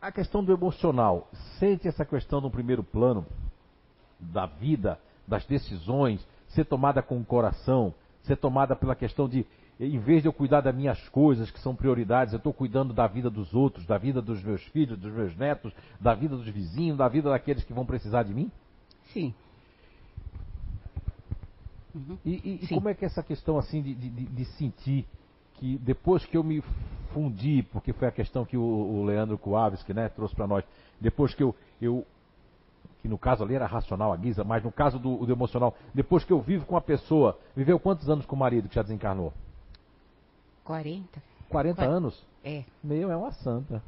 A 0.01 0.13
questão 0.13 0.41
do 0.41 0.53
emocional. 0.53 1.27
Sente 1.59 1.89
essa 1.89 2.05
questão 2.05 2.39
no 2.39 2.49
primeiro 2.49 2.81
plano 2.81 3.25
da 4.17 4.45
vida, 4.45 4.97
das 5.27 5.45
decisões, 5.45 6.25
ser 6.47 6.63
tomada 6.63 7.01
com 7.01 7.19
o 7.19 7.25
coração, 7.25 7.93
ser 8.23 8.37
tomada 8.37 8.77
pela 8.77 8.95
questão 8.95 9.27
de, 9.27 9.45
em 9.79 9.99
vez 9.99 10.21
de 10.23 10.27
eu 10.27 10.33
cuidar 10.33 10.61
das 10.61 10.73
minhas 10.75 11.07
coisas, 11.09 11.51
que 11.51 11.59
são 11.59 11.75
prioridades, 11.75 12.33
eu 12.33 12.37
estou 12.37 12.53
cuidando 12.53 12.93
da 12.93 13.05
vida 13.07 13.29
dos 13.29 13.53
outros, 13.53 13.85
da 13.85 13.97
vida 13.97 14.21
dos 14.21 14.43
meus 14.43 14.63
filhos, 14.67 14.97
dos 14.97 15.11
meus 15.13 15.35
netos, 15.35 15.71
da 15.99 16.13
vida 16.15 16.35
dos 16.35 16.47
vizinhos, 16.47 16.97
da 16.97 17.07
vida 17.07 17.29
daqueles 17.29 17.63
que 17.63 17.73
vão 17.73 17.85
precisar 17.85 18.23
de 18.23 18.33
mim? 18.33 18.51
Sim. 19.13 19.33
Uhum. 21.93 22.17
E, 22.25 22.31
e- 22.31 22.59
e 22.63 22.67
Sim. 22.67 22.75
como 22.75 22.89
é 22.89 22.93
que 22.93 23.05
é 23.05 23.07
essa 23.07 23.23
questão 23.23 23.57
assim 23.57 23.81
de, 23.81 23.93
de- 23.93 24.09
de- 24.09 24.25
de 24.25 24.45
sentir 24.45 25.05
que 25.55 25.77
depois 25.79 26.25
que 26.25 26.37
eu 26.37 26.43
me 26.43 26.61
fundi, 27.13 27.63
porque 27.71 27.93
foi 27.93 28.07
a 28.07 28.11
questão 28.11 28.45
que 28.45 28.57
o, 28.57 28.61
o 28.61 29.03
Leandro 29.05 29.37
Kuavski 29.37 29.93
né, 29.93 30.09
trouxe 30.09 30.35
para 30.35 30.47
nós, 30.47 30.63
depois 30.99 31.33
que 31.33 31.41
eu, 31.43 31.55
eu 31.81 32.05
que 33.01 33.07
no 33.07 33.17
caso 33.17 33.43
ali 33.43 33.55
era 33.55 33.65
racional 33.65 34.11
a 34.11 34.17
guisa, 34.17 34.43
mas 34.43 34.63
no 34.63 34.71
caso 34.71 34.99
do, 34.99 35.25
do 35.25 35.31
emocional, 35.31 35.75
depois 35.93 36.23
que 36.23 36.33
eu 36.33 36.41
vivo 36.41 36.65
com 36.65 36.75
a 36.75 36.81
pessoa, 36.81 37.39
viveu 37.55 37.79
quantos 37.79 38.09
anos 38.09 38.25
com 38.25 38.35
o 38.35 38.39
marido 38.39 38.67
que 38.67 38.75
já 38.75 38.81
desencarnou? 38.81 39.33
40? 40.67 41.23
40 41.49 41.81
Qua- 41.81 41.85
anos? 41.87 42.27
É. 42.43 42.65
Meu, 42.83 43.09
é 43.09 43.15
uma 43.15 43.31
santa. 43.31 43.81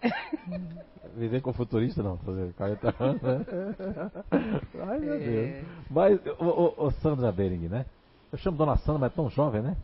Viver 1.14 1.40
com 1.42 1.52
futurista 1.52 2.02
não, 2.02 2.16
fazer 2.18 2.52
40 2.54 2.94
anos, 3.04 3.22
né? 3.22 3.44
Ai 4.88 4.98
meu 5.00 5.18
Deus. 5.18 5.66
Mas, 5.90 6.18
ô, 6.38 6.44
ô, 6.44 6.86
ô, 6.86 6.90
Sandra 6.92 7.30
Bering, 7.30 7.68
né? 7.68 7.84
Eu 8.32 8.38
chamo 8.38 8.56
Dona 8.56 8.76
Sandra, 8.78 8.98
mas 9.00 9.12
é 9.12 9.14
tão 9.14 9.28
jovem, 9.30 9.62
né? 9.62 9.76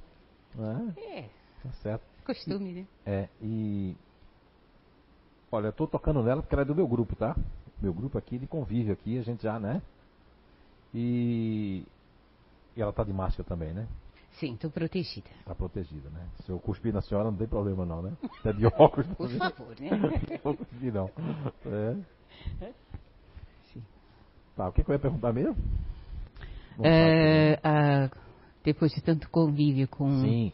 É, 0.96 1.18
É, 1.18 1.30
tá 1.62 1.70
certo. 1.82 2.04
costume, 2.24 2.72
né? 2.72 2.86
É, 3.04 3.28
e. 3.42 3.96
Olha, 5.52 5.66
eu 5.68 5.72
tô 5.72 5.86
tocando 5.86 6.22
nela 6.22 6.40
porque 6.42 6.54
ela 6.54 6.62
é 6.62 6.66
do 6.66 6.74
meu 6.74 6.86
grupo, 6.88 7.14
tá? 7.16 7.36
Meu 7.80 7.92
grupo 7.92 8.16
aqui 8.18 8.38
de 8.38 8.46
convívio 8.46 8.92
aqui, 8.92 9.18
a 9.18 9.22
gente 9.22 9.42
já, 9.42 9.58
né? 9.58 9.82
E. 10.94 11.84
E 12.76 12.82
ela 12.82 12.92
tá 12.92 13.04
de 13.04 13.12
máscara 13.12 13.48
também, 13.48 13.72
né? 13.72 13.86
Sim, 14.38 14.56
tô 14.56 14.70
protegida. 14.70 15.28
Tá 15.46 15.54
protegida, 15.54 16.08
né? 16.10 16.26
Se 16.44 16.50
eu 16.50 16.58
cuspir 16.58 16.92
na 16.92 17.00
senhora 17.00 17.30
não 17.30 17.38
tem 17.38 17.46
problema 17.46 17.86
não, 17.86 18.02
né? 18.02 18.12
Tá 18.42 18.50
de 18.52 18.66
óculos. 18.66 19.06
Por 19.16 19.30
favor, 19.30 19.76
né? 19.78 19.90
Não 19.94 20.38
vou 20.42 20.56
cuspir 20.56 20.92
não. 20.92 21.10
É. 21.66 22.72
Sim. 23.72 23.82
Tá, 24.56 24.68
o 24.68 24.72
que, 24.72 24.82
que 24.82 24.90
eu 24.90 24.94
ia 24.94 24.98
perguntar 24.98 25.32
mesmo? 25.32 25.56
É, 26.82 27.60
ah, 27.62 28.10
depois 28.64 28.92
de 28.92 29.00
tanto 29.00 29.30
convívio 29.30 29.86
com. 29.86 30.20
Sim, 30.20 30.52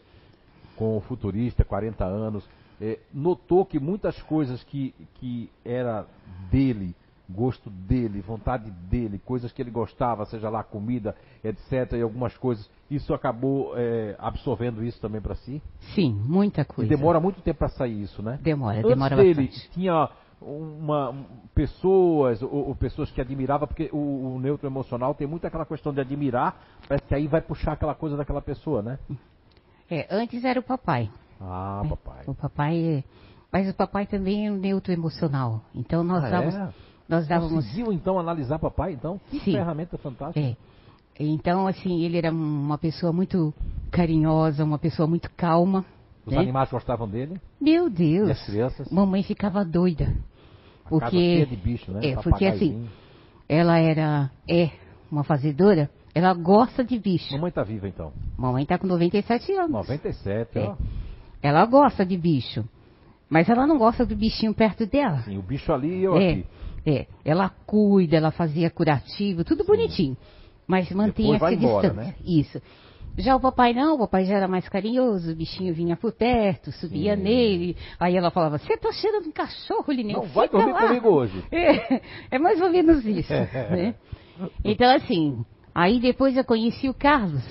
com 0.75 0.97
o 0.97 1.01
futurista, 1.01 1.63
40 1.63 2.05
anos, 2.05 2.47
é, 2.79 2.99
notou 3.13 3.65
que 3.65 3.79
muitas 3.79 4.21
coisas 4.23 4.63
que, 4.63 4.93
que 5.15 5.49
era 5.65 6.07
dele, 6.51 6.95
gosto 7.29 7.69
dele, 7.69 8.21
vontade 8.21 8.69
dele, 8.89 9.19
coisas 9.19 9.51
que 9.51 9.61
ele 9.61 9.71
gostava, 9.71 10.25
seja 10.25 10.49
lá 10.49 10.63
comida, 10.63 11.15
etc, 11.43 11.93
e 11.93 12.01
algumas 12.01 12.35
coisas, 12.37 12.69
isso 12.89 13.13
acabou 13.13 13.73
é, 13.77 14.15
absorvendo 14.19 14.83
isso 14.83 14.99
também 14.99 15.21
para 15.21 15.35
si? 15.35 15.61
Sim, 15.95 16.13
muita 16.25 16.61
E 16.61 16.65
coisa. 16.65 16.89
demora 16.89 17.19
muito 17.19 17.41
tempo 17.41 17.59
para 17.59 17.69
sair 17.69 18.01
isso, 18.01 18.21
né? 18.21 18.39
Demora, 18.41 18.77
Antes 18.79 18.89
demora 18.89 19.15
dele 19.15 19.45
bastante. 19.47 19.69
tinha 19.71 20.09
uma 20.41 21.11
um, 21.11 21.23
pessoas 21.53 22.41
ou, 22.41 22.69
ou 22.69 22.75
pessoas 22.75 23.11
que 23.11 23.21
admirava 23.21 23.67
porque 23.67 23.89
o, 23.93 24.35
o 24.35 24.39
neutro 24.39 24.67
emocional 24.67 25.13
tem 25.13 25.27
muito 25.27 25.45
aquela 25.45 25.65
questão 25.65 25.93
de 25.93 26.01
admirar, 26.01 26.59
parece 26.87 27.05
que 27.07 27.13
aí 27.15 27.27
vai 27.27 27.41
puxar 27.41 27.73
aquela 27.73 27.93
coisa 27.93 28.17
daquela 28.17 28.41
pessoa, 28.41 28.81
né? 28.81 28.97
É, 29.89 30.07
antes 30.09 30.43
era 30.43 30.59
o 30.59 30.63
papai. 30.63 31.09
Ah, 31.39 31.83
papai. 31.87 32.23
O 32.27 32.33
papai. 32.35 33.03
Mas 33.51 33.69
o 33.69 33.73
papai 33.73 34.05
também 34.07 34.47
é 34.47 34.51
um 34.51 34.55
neutro 34.57 34.91
emocional. 34.93 35.61
Então 35.75 36.03
nós 36.03 36.23
Ah, 36.23 36.29
dávamos. 36.29 36.55
é? 36.55 36.69
Nós 37.11 37.27
dávamos. 37.27 37.65
Conseguiu 37.65 37.91
então 37.91 38.17
analisar 38.17 38.57
papai, 38.57 38.93
então? 38.93 39.19
Que 39.29 39.39
Sim. 39.41 39.51
ferramenta 39.51 39.97
fantástica. 39.97 40.39
É. 40.39 40.55
Então, 41.19 41.67
assim, 41.67 42.03
ele 42.03 42.17
era 42.17 42.31
uma 42.31 42.77
pessoa 42.77 43.11
muito 43.11 43.53
carinhosa, 43.91 44.63
uma 44.63 44.79
pessoa 44.79 45.05
muito 45.07 45.29
calma. 45.35 45.85
Os 46.25 46.33
né? 46.33 46.39
animais 46.39 46.69
gostavam 46.71 47.09
dele, 47.09 47.39
Meu 47.59 47.87
e 47.87 47.89
Deus! 47.89 48.29
as 48.29 48.45
crianças. 48.45 48.89
Mamãe 48.89 49.23
ficava 49.23 49.65
doida. 49.65 50.15
A 50.85 50.89
Porque. 50.89 51.45
de 51.45 51.55
bicho, 51.57 51.91
né? 51.91 52.11
É, 52.11 52.15
porque 52.15 52.45
assim, 52.45 52.87
ela 53.49 53.77
era. 53.77 54.31
É 54.47 54.69
uma 55.11 55.25
fazedora, 55.25 55.89
ela 56.15 56.33
gosta 56.33 56.81
de 56.81 56.97
bicho. 56.97 57.33
Mamãe 57.33 57.51
tá 57.51 57.63
viva 57.63 57.89
então. 57.89 58.13
Mamãe 58.37 58.65
tá 58.65 58.77
com 58.77 58.87
97 58.87 59.51
anos. 59.51 59.71
97, 59.71 60.57
É. 60.57 60.61
ó. 60.63 60.77
Ela 61.43 61.65
gosta 61.65 62.05
de 62.05 62.15
bicho. 62.17 62.63
Mas 63.29 63.47
ela 63.49 63.65
não 63.65 63.77
gosta 63.77 64.05
do 64.05 64.15
bichinho 64.15 64.53
perto 64.53 64.85
dela. 64.85 65.19
Sim, 65.23 65.37
o 65.37 65.41
bicho 65.41 65.71
ali 65.71 65.99
e 65.99 66.03
eu 66.03 66.17
É, 66.17 66.31
aqui. 66.31 66.45
É. 66.85 67.05
Ela 67.23 67.49
cuida, 67.65 68.17
ela 68.17 68.31
fazia 68.31 68.69
curativo, 68.69 69.43
tudo 69.43 69.63
bonitinho. 69.63 70.17
Mas 70.67 70.89
mantinha 70.91 71.35
essa 71.35 71.51
embora, 71.53 71.89
distância. 71.89 71.93
né? 71.93 72.15
Isso. 72.25 72.61
Já 73.17 73.35
o 73.35 73.41
papai 73.41 73.73
não, 73.73 73.95
o 73.95 73.99
papai 73.99 74.23
já 74.23 74.35
era 74.37 74.47
mais 74.47 74.69
carinhoso, 74.69 75.31
o 75.33 75.35
bichinho 75.35 75.73
vinha 75.73 75.97
por 75.97 76.13
perto, 76.13 76.71
subia 76.71 77.17
Sim. 77.17 77.23
nele. 77.23 77.77
Aí 77.99 78.15
ela 78.15 78.31
falava, 78.31 78.57
você 78.57 78.77
tá 78.77 78.89
cheirando 78.93 79.27
um 79.27 79.31
cachorro, 79.33 79.91
Lineu, 79.91 80.21
Não 80.21 80.27
vai 80.29 80.47
dormir 80.47 80.71
lá." 80.71 80.87
comigo 80.87 81.09
hoje. 81.09 81.43
É, 81.51 82.01
é 82.31 82.39
mais 82.39 82.61
ou 82.61 82.69
menos 82.69 83.05
isso, 83.05 83.33
né? 83.33 83.95
Então, 84.63 84.89
assim, 84.95 85.43
aí 85.75 85.99
depois 85.99 86.37
eu 86.37 86.43
conheci 86.45 86.87
o 86.87 86.93
Carlos. 86.93 87.43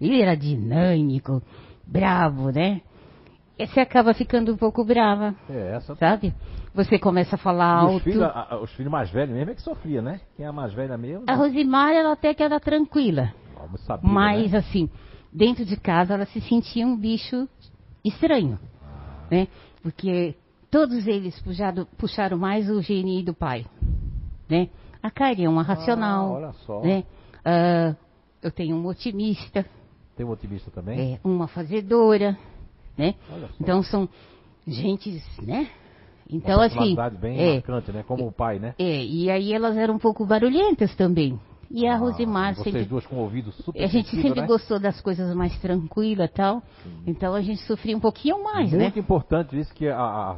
Ele 0.00 0.22
era 0.22 0.34
dinâmico, 0.34 1.42
bravo, 1.86 2.50
né? 2.50 2.80
E 3.58 3.66
você 3.66 3.80
acaba 3.80 4.14
ficando 4.14 4.52
um 4.54 4.56
pouco 4.56 4.84
brava, 4.84 5.34
É, 5.50 5.76
essa. 5.76 5.94
sabe? 5.96 6.32
Você 6.78 6.96
começa 6.96 7.34
a 7.34 7.38
falar 7.38 7.82
E 7.82 7.86
os, 7.86 7.92
alto. 7.94 8.04
filhos, 8.04 8.22
a- 8.22 8.46
a- 8.50 8.60
os 8.60 8.70
filhos 8.74 8.92
mais 8.92 9.10
velhos 9.10 9.34
mesmo 9.34 9.50
é 9.50 9.54
que 9.56 9.62
sofria, 9.62 10.00
né? 10.00 10.20
Quem 10.36 10.46
é 10.46 10.48
a 10.48 10.52
mais 10.52 10.72
velha 10.72 10.96
mesmo? 10.96 11.24
A 11.26 11.34
Rosimar, 11.34 11.90
ela 11.92 12.12
até 12.12 12.32
que 12.32 12.40
era 12.40 12.60
tranquila. 12.60 13.34
Vamos 13.58 13.80
saber. 13.80 14.06
Mas, 14.06 14.52
né? 14.52 14.58
assim, 14.58 14.88
dentro 15.32 15.64
de 15.64 15.76
casa 15.76 16.14
ela 16.14 16.24
se 16.26 16.40
sentia 16.40 16.86
um 16.86 16.96
bicho 16.96 17.48
estranho, 18.04 18.60
né? 19.28 19.48
Porque 19.82 20.36
todos 20.70 21.04
eles 21.08 21.40
puxaram, 21.42 21.84
puxaram 21.98 22.38
mais 22.38 22.70
o 22.70 22.80
GNI 22.80 23.24
do 23.24 23.34
pai, 23.34 23.66
né? 24.48 24.68
A 25.02 25.10
Karen 25.10 25.46
é 25.46 25.48
uma 25.48 25.64
racional, 25.64 26.26
Ah, 26.28 26.32
olha 26.36 26.52
só. 26.64 26.80
né? 26.80 27.02
Ah, 27.44 27.96
eu 28.40 28.52
tenho 28.52 28.76
um 28.76 28.86
otimista, 28.86 29.66
Tem 30.16 30.24
um 30.24 30.30
otimista 30.30 30.70
também? 30.70 31.14
é, 31.14 31.20
uma 31.24 31.48
fazedora, 31.48 32.38
né? 32.96 33.16
Olha 33.32 33.48
só. 33.48 33.54
Então 33.60 33.82
são 33.82 34.08
gentes, 34.64 35.24
né? 35.42 35.68
Então, 36.30 36.60
assim, 36.60 36.94
bem 37.20 37.40
é, 37.40 37.52
marcante, 37.54 37.90
né? 37.90 38.04
Como 38.06 38.26
o 38.26 38.32
pai, 38.32 38.58
né? 38.58 38.74
é, 38.78 39.04
e 39.04 39.30
aí 39.30 39.52
elas 39.52 39.76
eram 39.76 39.94
um 39.94 39.98
pouco 39.98 40.26
barulhentas 40.26 40.94
também. 40.94 41.38
E 41.70 41.86
a 41.86 41.94
Ah, 41.94 41.96
Rosimar 41.96 42.54
vocês 42.54 42.64
sempre 42.64 42.84
duas 42.84 43.06
com 43.06 43.16
o 43.16 43.20
ouvido 43.20 43.52
super 43.52 43.82
a 43.82 43.86
gente 43.86 44.06
sensível, 44.06 44.22
sempre 44.28 44.40
né? 44.40 44.46
gostou 44.46 44.80
das 44.80 45.00
coisas 45.00 45.34
mais 45.34 45.58
tranquilas 45.60 46.30
e 46.30 46.32
tal. 46.32 46.62
Então 47.06 47.34
a 47.34 47.42
gente 47.42 47.60
sofria 47.62 47.96
um 47.96 48.00
pouquinho 48.00 48.42
mais, 48.42 48.72
né? 48.72 48.84
Muito 48.84 48.98
importante 48.98 49.58
isso 49.58 49.74
que 49.74 49.86
a, 49.86 49.98
a 49.98 50.36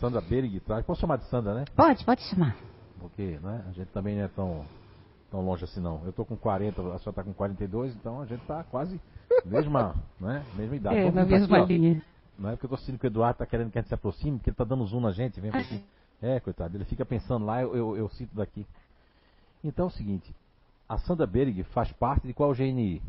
Sandra 0.00 0.20
Berig 0.20 0.58
traz. 0.60 0.84
Posso 0.84 1.00
chamar 1.00 1.18
de 1.18 1.24
Sandra, 1.26 1.54
né? 1.54 1.64
Pode, 1.76 2.04
pode 2.04 2.22
chamar. 2.22 2.56
Porque 2.98 3.38
né, 3.42 3.64
a 3.68 3.72
gente 3.72 3.88
também 3.88 4.16
não 4.16 4.24
é 4.24 4.28
tão, 4.28 4.64
tão 5.30 5.40
longe 5.40 5.62
assim 5.62 5.80
não. 5.80 6.00
Eu 6.04 6.12
tô 6.12 6.24
com 6.24 6.36
40, 6.36 6.80
a 6.80 6.84
senhora 6.98 7.12
tá 7.12 7.22
com 7.22 7.32
42, 7.32 7.94
então 7.94 8.20
a 8.20 8.26
gente 8.26 8.40
tá 8.40 8.64
quase 8.64 9.00
mesma, 9.44 9.94
né, 10.20 10.42
mesma 10.56 10.76
idade. 10.76 10.96
É, 10.96 11.00
Vamos 11.02 11.14
na 11.14 11.26
pra 11.26 11.38
mesma 11.38 11.58
aqui, 11.58 12.02
ó. 12.02 12.15
Não 12.38 12.50
é 12.50 12.52
porque 12.52 12.66
eu 12.66 12.70
tô 12.70 12.76
sentindo 12.76 12.98
que 12.98 13.06
o 13.06 13.08
Eduardo 13.08 13.38
tá 13.38 13.46
querendo 13.46 13.70
que 13.70 13.78
a 13.78 13.80
gente 13.80 13.88
se 13.88 13.94
aproxime, 13.94 14.38
porque 14.38 14.50
ele 14.50 14.56
tá 14.56 14.64
dando 14.64 14.84
zoom 14.86 15.00
na 15.00 15.12
gente, 15.12 15.40
vem 15.40 15.50
aqui. 15.50 15.82
É, 16.20 16.40
coitado, 16.40 16.76
ele 16.76 16.84
fica 16.84 17.04
pensando 17.04 17.44
lá, 17.44 17.60
eu, 17.62 17.74
eu, 17.76 17.96
eu 17.96 18.08
sinto 18.10 18.34
daqui. 18.34 18.66
Então 19.62 19.86
é 19.86 19.88
o 19.88 19.92
seguinte, 19.92 20.34
a 20.88 20.98
Sandra 20.98 21.26
Berg 21.26 21.62
faz 21.64 21.90
parte 21.92 22.26
de 22.26 22.32
qual 22.34 22.52
GNI? 22.54 23.02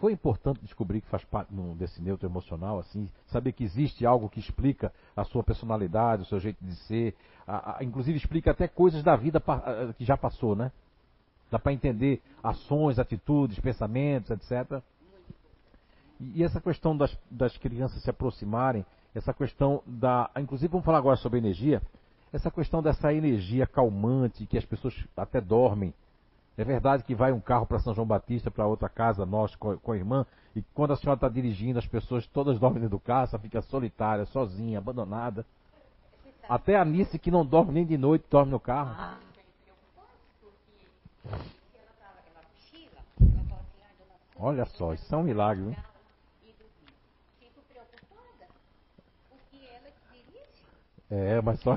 Foi 0.00 0.12
importante 0.12 0.60
descobrir 0.62 1.00
que 1.00 1.08
faz 1.08 1.24
parte 1.24 1.52
desse 1.76 2.02
neutro 2.02 2.26
emocional, 2.28 2.78
assim, 2.80 3.08
saber 3.28 3.52
que 3.52 3.62
existe 3.62 4.04
algo 4.04 4.28
que 4.28 4.40
explica 4.40 4.92
a 5.16 5.22
sua 5.24 5.44
personalidade, 5.44 6.22
o 6.22 6.26
seu 6.26 6.40
jeito 6.40 6.58
de 6.64 6.74
ser, 6.74 7.14
a- 7.46 7.78
a- 7.78 7.84
inclusive 7.84 8.18
explica 8.18 8.50
até 8.50 8.66
coisas 8.66 9.02
da 9.04 9.14
vida 9.14 9.40
que 9.96 10.04
já 10.04 10.16
passou, 10.16 10.56
né? 10.56 10.72
Dá 11.50 11.58
para 11.58 11.72
entender 11.72 12.20
ações, 12.42 12.98
atitudes, 12.98 13.60
pensamentos, 13.60 14.30
etc. 14.30 14.82
E 16.34 16.44
essa 16.44 16.60
questão 16.60 16.96
das, 16.96 17.16
das 17.30 17.56
crianças 17.56 18.00
se 18.02 18.08
aproximarem, 18.08 18.86
essa 19.14 19.34
questão 19.34 19.82
da. 19.86 20.30
Inclusive, 20.38 20.70
vamos 20.70 20.84
falar 20.84 20.98
agora 20.98 21.16
sobre 21.16 21.38
energia. 21.38 21.82
Essa 22.32 22.50
questão 22.50 22.82
dessa 22.82 23.12
energia 23.12 23.66
calmante 23.66 24.46
que 24.46 24.56
as 24.56 24.64
pessoas 24.64 24.94
até 25.16 25.40
dormem. 25.40 25.92
É 26.56 26.64
verdade 26.64 27.02
que 27.02 27.14
vai 27.14 27.32
um 27.32 27.40
carro 27.40 27.66
para 27.66 27.78
São 27.78 27.94
João 27.94 28.06
Batista, 28.06 28.50
para 28.50 28.66
outra 28.66 28.88
casa, 28.88 29.26
nós 29.26 29.54
com, 29.56 29.76
com 29.78 29.92
a 29.92 29.96
irmã, 29.96 30.26
e 30.54 30.62
quando 30.74 30.92
a 30.92 30.96
senhora 30.96 31.16
está 31.16 31.28
dirigindo, 31.28 31.78
as 31.78 31.86
pessoas 31.86 32.26
todas 32.26 32.58
dormem 32.58 32.82
dentro 32.82 32.96
do 32.98 33.00
carro, 33.00 33.28
ela 33.30 33.38
fica 33.38 33.62
solitária, 33.62 34.26
sozinha, 34.26 34.78
abandonada. 34.78 35.46
Até 36.48 36.76
a 36.76 36.84
Nice, 36.84 37.18
que 37.18 37.30
não 37.30 37.44
dorme 37.44 37.72
nem 37.72 37.86
de 37.86 37.96
noite, 37.96 38.26
dorme 38.30 38.50
no 38.50 38.60
carro. 38.60 39.18
Olha 44.38 44.66
só, 44.66 44.92
isso 44.92 45.14
é 45.14 45.18
um 45.18 45.22
milagre, 45.22 45.64
viu? 45.64 45.91
É, 51.12 51.42
mas 51.42 51.60
só. 51.60 51.74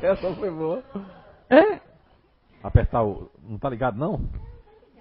Essa 0.00 0.34
foi 0.34 0.50
boa. 0.50 0.82
Apertar 2.62 3.04
o. 3.04 3.30
Não 3.46 3.58
tá 3.58 3.68
ligado 3.68 3.98
não? 3.98 4.26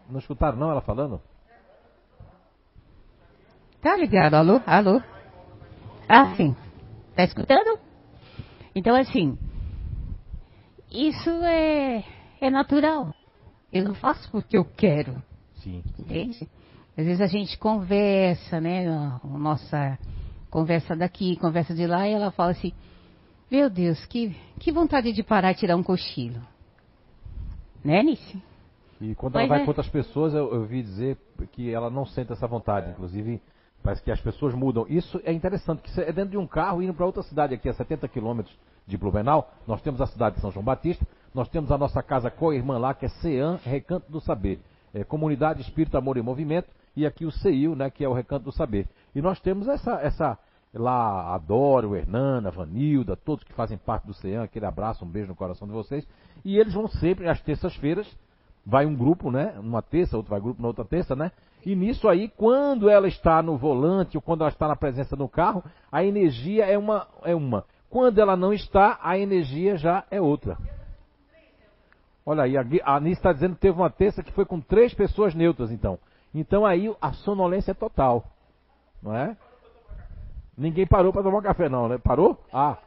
Não 0.10 0.20
escutaram 0.20 0.58
não 0.58 0.70
ela 0.70 0.82
falando? 0.82 1.22
Tá 3.82 3.96
ligado? 3.96 4.34
Alô? 4.34 4.60
Alô? 4.68 5.02
Ah, 6.10 6.36
sim. 6.36 6.54
Tá 7.16 7.24
escutando? 7.24 7.80
Então, 8.76 8.94
assim, 8.94 9.38
isso 10.92 11.30
é, 11.30 12.04
é 12.42 12.50
natural. 12.50 13.14
Eu 13.72 13.86
não 13.86 13.96
faço 13.96 14.30
porque 14.30 14.58
eu 14.58 14.66
quero, 14.66 15.24
Sim. 15.56 15.82
entende? 15.98 16.50
Às 16.98 17.06
vezes 17.06 17.22
a 17.22 17.28
gente 17.28 17.58
conversa, 17.58 18.60
né? 18.60 18.90
A 18.90 19.22
nossa 19.24 19.98
conversa 20.56 20.96
daqui, 20.96 21.36
conversa 21.36 21.76
de 21.76 21.86
lá, 21.86 22.08
e 22.08 22.14
ela 22.14 22.32
fala 22.32 22.52
assim: 22.52 22.72
Meu 23.52 23.70
Deus, 23.70 24.06
que, 24.06 24.34
que 24.58 24.72
vontade 24.72 25.12
de 25.12 25.22
parar 25.22 25.52
e 25.52 25.56
tirar 25.56 25.76
um 25.76 25.84
cochilo. 25.84 26.40
Né, 27.84 28.02
Nice? 28.02 28.42
E 29.02 29.14
quando 29.16 29.38
ela 29.38 29.50
vai 29.50 29.60
é. 29.60 29.64
com 29.64 29.72
outras 29.72 29.90
pessoas, 29.90 30.34
eu, 30.34 30.54
eu 30.54 30.64
vi 30.64 30.82
dizer 30.82 31.18
que 31.52 31.70
ela 31.70 31.90
não 31.90 32.06
sente 32.06 32.32
essa 32.32 32.48
vontade. 32.48 32.90
Inclusive, 32.92 33.42
parece 33.84 34.02
que 34.02 34.10
as 34.10 34.22
pessoas 34.22 34.54
mudam. 34.54 34.86
Isso 34.88 35.20
é 35.26 35.34
interessante, 35.34 35.82
que 35.82 36.00
é 36.00 36.14
dentro 36.14 36.32
de 36.32 36.38
um 36.38 36.48
carro 36.48 36.82
indo 36.82 36.94
para 36.94 37.06
outra 37.06 37.22
cidade 37.22 37.54
aqui, 37.54 37.68
a 37.68 37.74
70 37.74 38.08
quilômetros 38.08 38.58
de 38.88 38.98
Blumenau. 38.98 39.52
Nós 39.68 39.82
temos 39.82 40.00
a 40.00 40.08
cidade 40.08 40.36
de 40.36 40.42
São 40.42 40.52
João 40.52 40.64
Batista, 40.64 41.06
nós 41.34 41.50
temos 41.50 41.70
a 41.70 41.78
nossa 41.78 42.02
casa 42.02 42.32
co-irmã 42.32 42.78
lá, 42.78 42.94
que 42.94 43.06
é 43.06 43.10
CEAM, 43.10 43.60
Recanto 43.62 44.10
do 44.10 44.22
Saber. 44.22 44.60
É, 44.94 45.04
Comunidade 45.04 45.62
Espírito, 45.62 45.98
Amor 45.98 46.16
e 46.16 46.22
Movimento, 46.22 46.70
e 46.96 47.06
aqui 47.06 47.26
o 47.26 47.32
CEIU, 47.32 47.76
né, 47.76 47.90
que 47.90 48.06
é 48.06 48.08
o 48.08 48.14
Recanto 48.14 48.46
do 48.46 48.54
Saber. 48.54 48.88
E 49.14 49.22
nós 49.22 49.38
temos 49.42 49.68
essa, 49.68 50.00
essa 50.00 50.40
lá, 50.78 51.34
a 51.34 51.38
Dora, 51.38 51.88
o 51.88 51.96
Hernana, 51.96 52.52
Vanilda, 52.52 53.16
todos 53.16 53.44
que 53.44 53.54
fazem 53.54 53.78
parte 53.78 54.06
do 54.06 54.14
CEAM, 54.14 54.44
aquele 54.44 54.66
abraço, 54.66 55.06
um 55.06 55.08
beijo 55.08 55.30
no 55.30 55.36
coração 55.36 55.68
de 55.68 55.74
vocês. 55.74 56.08
E 56.44 56.58
eles 56.58 56.74
vão 56.74 56.88
sempre, 56.88 57.28
às 57.28 57.42
terças-feiras, 57.42 58.08
vai 58.66 58.86
um 58.86 58.96
grupo, 58.96 59.32
né? 59.32 59.54
Numa 59.62 59.82
terça, 59.82 60.18
outro 60.18 60.32
vai 60.32 60.40
grupo 60.40 60.62
na 60.62 60.68
outra 60.68 60.84
terça, 60.84 61.16
né? 61.16 61.32
E 61.66 61.76
nisso 61.76 62.08
aí, 62.08 62.30
quando 62.30 62.90
ela 62.90 63.08
está 63.08 63.42
no 63.42 63.58
volante 63.58 64.18
ou 64.18 64.22
quando 64.22 64.42
ela 64.42 64.50
está 64.50 64.68
na 64.68 64.76
presença 64.76 65.16
no 65.16 65.28
carro, 65.28 65.64
a 65.92 66.04
energia 66.04 66.66
é 66.66 66.78
uma, 66.78 67.08
é 67.24 67.34
uma. 67.34 67.66
Quando 67.90 68.20
ela 68.20 68.36
não 68.36 68.54
está, 68.54 69.00
a 69.02 69.18
energia 69.18 69.78
já 69.78 70.04
é 70.12 70.20
outra. 70.20 70.58
Olha 72.26 72.44
aí, 72.44 72.58
a 72.58 72.96
Anice 72.96 73.20
está 73.20 73.32
dizendo 73.32 73.56
que 73.56 73.62
teve 73.62 73.78
uma 73.78 73.90
terça 73.90 74.24
que 74.24 74.32
foi 74.32 74.46
com 74.46 74.60
três 74.60 74.94
pessoas 74.94 75.36
neutras, 75.36 75.72
então. 75.72 76.00
Então 76.34 76.66
aí 76.66 76.94
a 77.00 77.14
sonolência 77.14 77.72
é 77.72 77.76
total. 77.76 78.26
Não 79.02 79.16
é? 79.16 79.38
Ninguém 80.58 80.88
parou 80.88 81.12
para 81.12 81.24
tomar 81.24 81.42
café, 81.42 81.68
não, 81.70 81.88
né? 81.90 81.98
Parou? 81.98 82.38
Ah, 82.54 82.78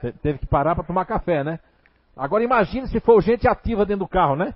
te- 0.00 0.12
teve 0.12 0.38
que 0.38 0.46
parar 0.46 0.74
para 0.74 0.84
tomar 0.84 1.04
café, 1.04 1.44
né? 1.44 1.58
Agora 2.16 2.42
imagine 2.42 2.86
se 2.88 2.98
for 3.00 3.20
gente 3.22 3.46
ativa 3.48 3.84
dentro 3.84 4.04
do 4.04 4.08
carro, 4.08 4.36
né? 4.36 4.54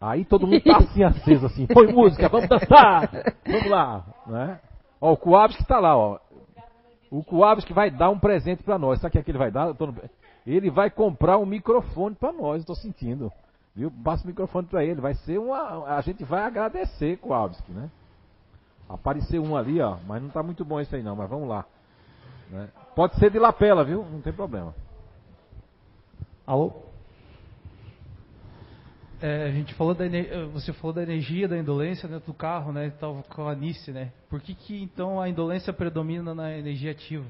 Aí 0.00 0.24
todo 0.24 0.46
mundo 0.46 0.60
tá 0.62 0.78
assim 0.78 1.02
aceso, 1.02 1.46
assim. 1.46 1.66
Põe 1.66 1.92
música, 1.92 2.28
vamos 2.28 2.48
dançar! 2.48 3.08
Vamos 3.46 3.70
lá, 3.70 4.04
né? 4.26 4.60
Ó, 5.00 5.12
o 5.12 5.16
Coabs 5.16 5.56
que 5.56 5.64
tá 5.64 5.78
lá, 5.78 5.96
ó. 5.96 6.18
O 7.10 7.22
Coabs 7.22 7.64
que 7.64 7.72
vai 7.72 7.90
dar 7.90 8.10
um 8.10 8.18
presente 8.18 8.62
para 8.62 8.78
nós. 8.78 9.00
Sabe 9.00 9.08
o 9.08 9.12
que 9.12 9.18
é 9.18 9.22
que 9.22 9.30
ele 9.30 9.38
vai 9.38 9.50
dar? 9.50 9.66
No- 9.68 9.94
Ele 10.46 10.68
vai 10.70 10.90
comprar 10.90 11.38
um 11.38 11.46
microfone 11.46 12.14
para 12.14 12.32
nós, 12.32 12.60
eu 12.62 12.66
tô 12.66 12.74
sentindo. 12.74 13.32
Viu? 13.74 13.90
Passa 14.04 14.24
o 14.24 14.26
microfone 14.26 14.66
para 14.66 14.84
ele. 14.84 15.00
Vai 15.00 15.14
ser 15.14 15.38
uma. 15.38 15.84
A 15.96 16.00
gente 16.00 16.22
vai 16.24 16.42
agradecer, 16.42 17.16
Coabski, 17.18 17.72
né? 17.72 17.88
Apareceu 18.88 19.42
um 19.42 19.56
ali, 19.56 19.80
ó. 19.80 19.98
Mas 20.06 20.22
não 20.22 20.28
tá 20.28 20.42
muito 20.42 20.64
bom 20.64 20.80
isso 20.80 20.94
aí 20.94 21.02
não, 21.02 21.16
mas 21.16 21.28
vamos 21.28 21.48
lá. 21.48 21.64
né? 22.50 22.68
Pode 22.94 23.16
ser 23.16 23.30
de 23.30 23.38
lapela, 23.38 23.84
viu? 23.84 24.04
Não 24.04 24.20
tem 24.20 24.32
problema. 24.32 24.74
Alô? 26.46 26.72
É, 29.22 29.44
a 29.44 29.50
gente 29.50 29.72
falou 29.74 29.94
da 29.94 30.04
você 30.52 30.72
falou 30.74 30.92
da 30.92 31.02
energia, 31.02 31.48
da 31.48 31.56
indolência 31.56 32.06
dentro 32.06 32.26
do 32.26 32.34
carro, 32.36 32.72
né? 32.72 32.90
Tava 32.90 33.22
com 33.22 33.48
a 33.48 33.52
Anice, 33.52 33.90
né? 33.90 34.12
Por 34.28 34.40
que, 34.40 34.54
que 34.54 34.82
então 34.82 35.18
a 35.20 35.28
indolência 35.28 35.72
predomina 35.72 36.34
na 36.34 36.56
energia 36.56 36.90
ativa? 36.90 37.24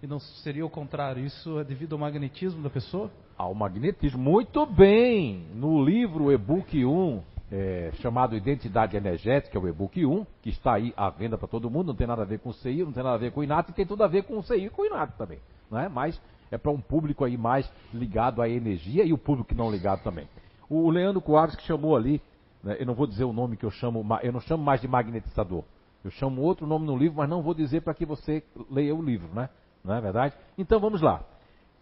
E 0.00 0.06
não 0.06 0.20
seria 0.20 0.64
o 0.64 0.70
contrário? 0.70 1.24
Isso 1.24 1.58
é 1.58 1.64
devido 1.64 1.94
ao 1.94 1.98
magnetismo 1.98 2.62
da 2.62 2.70
pessoa? 2.70 3.10
Ao 3.36 3.52
magnetismo. 3.52 4.22
Muito 4.22 4.64
bem! 4.64 5.46
No 5.54 5.84
livro 5.84 6.30
e-book 6.30 6.84
1, 6.84 7.22
é, 7.56 7.92
chamado 8.00 8.36
Identidade 8.36 8.96
Energética, 8.96 9.60
o 9.60 9.68
e-book 9.68 10.04
1, 10.04 10.26
que 10.42 10.50
está 10.50 10.74
aí 10.74 10.92
à 10.96 11.08
venda 11.08 11.38
para 11.38 11.46
todo 11.46 11.70
mundo, 11.70 11.86
não 11.86 11.94
tem 11.94 12.04
nada 12.04 12.22
a 12.22 12.24
ver 12.24 12.40
com 12.40 12.48
o 12.48 12.52
CI, 12.52 12.82
não 12.82 12.90
tem 12.90 13.04
nada 13.04 13.14
a 13.14 13.18
ver 13.18 13.30
com 13.30 13.40
o 13.40 13.44
INAT, 13.44 13.70
e 13.70 13.72
tem 13.72 13.86
tudo 13.86 14.02
a 14.02 14.08
ver 14.08 14.24
com 14.24 14.36
o 14.36 14.42
CI 14.42 14.66
e 14.66 14.70
com 14.70 14.82
o 14.82 14.86
INAT 14.86 15.12
também. 15.16 15.38
Não 15.70 15.78
é? 15.78 15.88
Mas 15.88 16.20
é 16.50 16.58
para 16.58 16.72
um 16.72 16.80
público 16.80 17.24
aí 17.24 17.36
mais 17.36 17.70
ligado 17.92 18.42
à 18.42 18.48
energia 18.48 19.04
e 19.04 19.12
o 19.12 19.18
público 19.18 19.50
que 19.50 19.54
não 19.54 19.70
ligado 19.70 20.02
também. 20.02 20.28
O 20.68 20.90
Leandro 20.90 21.20
Coares 21.20 21.54
que 21.54 21.62
chamou 21.62 21.94
ali, 21.94 22.20
né, 22.60 22.76
eu 22.80 22.86
não 22.86 22.94
vou 22.94 23.06
dizer 23.06 23.22
o 23.22 23.32
nome 23.32 23.56
que 23.56 23.64
eu 23.64 23.70
chamo, 23.70 24.04
eu 24.20 24.32
não 24.32 24.40
chamo 24.40 24.64
mais 24.64 24.80
de 24.80 24.88
magnetizador. 24.88 25.62
Eu 26.02 26.10
chamo 26.10 26.42
outro 26.42 26.66
nome 26.66 26.84
no 26.84 26.96
livro, 26.96 27.18
mas 27.18 27.30
não 27.30 27.40
vou 27.40 27.54
dizer 27.54 27.82
para 27.82 27.94
que 27.94 28.04
você 28.04 28.42
leia 28.68 28.94
o 28.94 29.00
livro, 29.00 29.32
né? 29.32 29.48
Não 29.84 29.94
é 29.94 30.00
verdade? 30.00 30.34
Então 30.58 30.80
vamos 30.80 31.00
lá. 31.00 31.22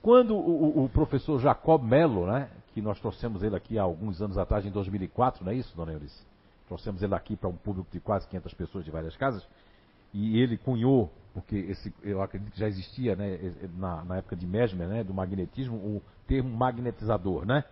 Quando 0.03 0.35
o, 0.35 0.85
o- 0.85 0.89
professor 0.89 1.39
Jacob 1.41 1.83
Mello, 1.83 2.27
né, 2.27 2.49
que 2.75 2.83
nós 2.83 2.99
trouxemos 2.99 3.43
ele 3.43 3.55
aqui 3.55 3.79
há 3.79 3.83
alguns 3.83 4.21
anos 4.21 4.37
atrás, 4.37 4.67
em 4.67 4.71
2004, 4.71 5.45
não 5.45 5.53
é 5.53 5.55
isso, 5.55 5.77
dona 5.77 5.93
Eurice? 5.93 6.23
Trouxemos 6.67 7.03
ele 7.03 7.15
aqui 7.15 7.37
para 7.37 7.49
um 7.49 7.55
público 7.57 7.89
de 7.93 8.01
quase 8.01 8.27
500 8.29 8.55
pessoas 8.55 8.85
de 8.85 8.91
várias 8.91 9.17
casas, 9.17 9.47
e 10.13 10.39
ele 10.41 10.57
cunhou, 10.59 11.11
porque 11.33 11.57
esse, 11.57 11.95
eu 12.03 12.21
acredito 12.21 12.51
que 12.53 12.59
já 12.59 12.67
existia 12.69 13.15
né, 13.15 13.39
na, 13.79 14.05
na 14.05 14.17
época 14.17 14.35
de 14.37 14.47
Mesmer, 14.47 14.89
né, 14.89 15.05
do 15.05 15.15
magnetismo, 15.15 15.77
o 15.77 16.03
termo 16.27 16.51
magnetizador, 16.51 17.47
né? 17.47 17.65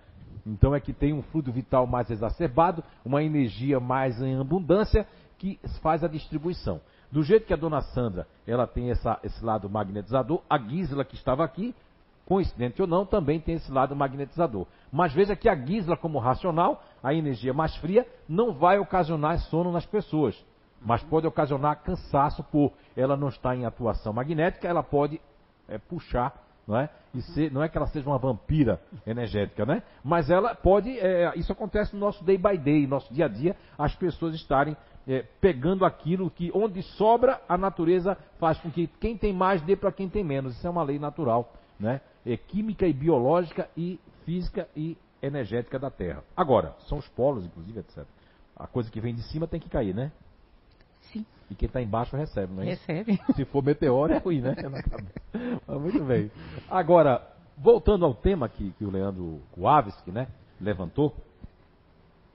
Então 0.47 0.75
é 0.75 0.81
que 0.81 0.93
tem 0.93 1.13
um 1.13 1.23
fluido 1.23 1.51
vital 1.53 1.87
mais 1.87 2.09
exacerbado, 2.11 2.83
uma 3.05 3.23
energia 3.23 3.79
mais 3.81 4.21
em 4.23 4.39
abundância 4.41 5.07
que 5.39 5.59
faz 5.83 6.03
a 6.05 6.09
distribuição. 6.09 6.81
Do 7.11 7.23
jeito 7.23 7.47
que 7.47 7.53
a 7.53 7.57
dona 7.57 7.81
Sandra 7.83 8.27
ela 8.47 8.67
tem 8.67 8.91
essa- 8.91 9.19
esse 9.25 9.45
lado 9.45 9.69
magnetizador, 9.69 10.41
a 10.49 10.57
Gisela 10.59 11.05
que 11.05 11.15
estava 11.17 11.45
aqui, 11.45 11.75
coincidente 12.31 12.81
ou 12.81 12.87
não, 12.87 13.05
também 13.05 13.41
tem 13.41 13.57
esse 13.57 13.73
lado 13.73 13.97
magnetizador. 13.97 14.65
Mas 14.93 15.13
veja 15.13 15.35
que 15.35 15.49
a 15.49 15.57
Gisela, 15.57 15.97
como 15.97 16.21
racional, 16.21 16.81
a 17.03 17.13
energia 17.13 17.53
mais 17.53 17.75
fria, 17.79 18.07
não 18.29 18.53
vai 18.53 18.79
ocasionar 18.79 19.37
sono 19.41 19.73
nas 19.73 19.85
pessoas, 19.85 20.41
mas 20.81 21.03
pode 21.03 21.27
ocasionar 21.27 21.83
cansaço 21.83 22.45
por 22.45 22.73
ela 22.97 23.17
não 23.17 23.31
estar 23.31 23.57
em 23.57 23.67
atuação 23.67 24.13
magnética, 24.13 24.69
ela 24.69 24.81
pode 24.81 25.21
é, 25.69 25.77
puxar, 25.77 26.33
não 26.69 26.79
é? 26.79 26.89
E 27.13 27.21
ser, 27.21 27.51
não 27.51 27.65
é 27.65 27.69
que 27.69 27.77
ela 27.77 27.89
seja 27.89 28.09
uma 28.09 28.17
vampira 28.17 28.81
energética, 29.05 29.67
né? 29.67 29.83
Mas 30.05 30.31
ela 30.31 30.55
pode, 30.55 31.01
é, 31.01 31.33
isso 31.35 31.51
acontece 31.51 31.95
no 31.95 31.99
nosso 31.99 32.23
day 32.23 32.39
by 32.39 32.57
day, 32.57 32.87
nosso 32.87 33.13
dia 33.13 33.25
a 33.25 33.29
dia, 33.29 33.57
as 33.77 33.93
pessoas 33.97 34.37
estarem 34.37 34.77
é, 35.09 35.25
pegando 35.41 35.85
aquilo 35.85 36.31
que 36.31 36.53
onde 36.55 36.81
sobra 36.83 37.41
a 37.49 37.59
natureza 37.59 38.17
faz 38.39 38.57
com 38.61 38.71
que 38.71 38.87
quem 39.01 39.17
tem 39.17 39.33
mais 39.33 39.61
dê 39.63 39.75
para 39.75 39.91
quem 39.91 40.09
tem 40.09 40.23
menos. 40.23 40.57
Isso 40.57 40.65
é 40.65 40.71
uma 40.71 40.85
lei 40.85 41.01
natural, 41.01 41.53
né? 41.81 42.01
É 42.25 42.37
química 42.37 42.87
e 42.87 42.93
biológica 42.93 43.69
e 43.77 43.99
física 44.25 44.69
e 44.77 44.97
energética 45.23 45.79
da 45.79 45.91
Terra. 45.91 46.23
Agora, 46.37 46.75
são 46.89 46.99
os 46.99 47.09
polos, 47.09 47.45
inclusive, 47.45 47.81
etc. 47.81 48.05
A 48.57 48.67
coisa 48.67 48.91
que 48.91 49.01
vem 49.01 49.15
de 49.15 49.23
cima 49.23 49.47
tem 49.47 49.59
que 49.59 49.69
cair, 49.69 49.95
né? 49.95 50.13
Sim. 51.13 51.25
E 51.51 51.55
quem 51.55 51.67
está 51.67 51.83
embaixo 51.83 52.17
recebe, 52.17 52.53
não 52.53 52.63
é 52.63 52.73
isso? 52.73 52.83
Recebe. 52.87 53.21
Se 53.35 53.45
for 53.47 53.63
meteoro 53.63 54.13
é 54.13 54.19
ruim, 54.19 54.41
né? 54.41 54.55
Mas 55.67 55.81
muito 55.81 56.05
bem. 56.05 56.31
Agora, 56.71 57.27
voltando 57.57 58.05
ao 58.05 58.15
tema 58.15 58.49
que, 58.49 58.71
que 58.73 58.85
o 58.85 58.91
Leandro 58.91 59.41
Kuavski, 59.53 60.11
né, 60.11 60.29
levantou, 60.61 61.15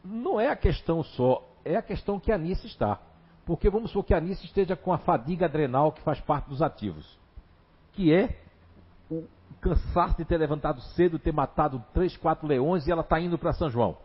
não 0.03 0.39
é 0.39 0.49
a 0.49 0.55
questão 0.55 1.03
só, 1.03 1.47
é 1.63 1.75
a 1.75 1.81
questão 1.81 2.19
que 2.19 2.31
a 2.31 2.35
Anice 2.35 2.67
está. 2.67 2.99
Porque 3.45 3.69
vamos 3.69 3.91
supor 3.91 4.05
que 4.05 4.13
a 4.13 4.17
Anice 4.17 4.45
esteja 4.45 4.75
com 4.75 4.91
a 4.91 4.97
fadiga 4.97 5.45
adrenal 5.45 5.91
que 5.91 6.01
faz 6.01 6.19
parte 6.19 6.49
dos 6.49 6.61
ativos. 6.61 7.19
Que 7.93 8.13
é 8.13 8.39
o 9.09 9.27
cansaço 9.61 10.17
de 10.17 10.25
ter 10.25 10.37
levantado 10.37 10.81
cedo, 10.81 11.19
ter 11.19 11.31
matado 11.31 11.83
três, 11.93 12.15
quatro 12.17 12.47
leões 12.47 12.87
e 12.87 12.91
ela 12.91 13.01
está 13.01 13.19
indo 13.19 13.37
para 13.37 13.53
São 13.53 13.69
João. 13.69 13.97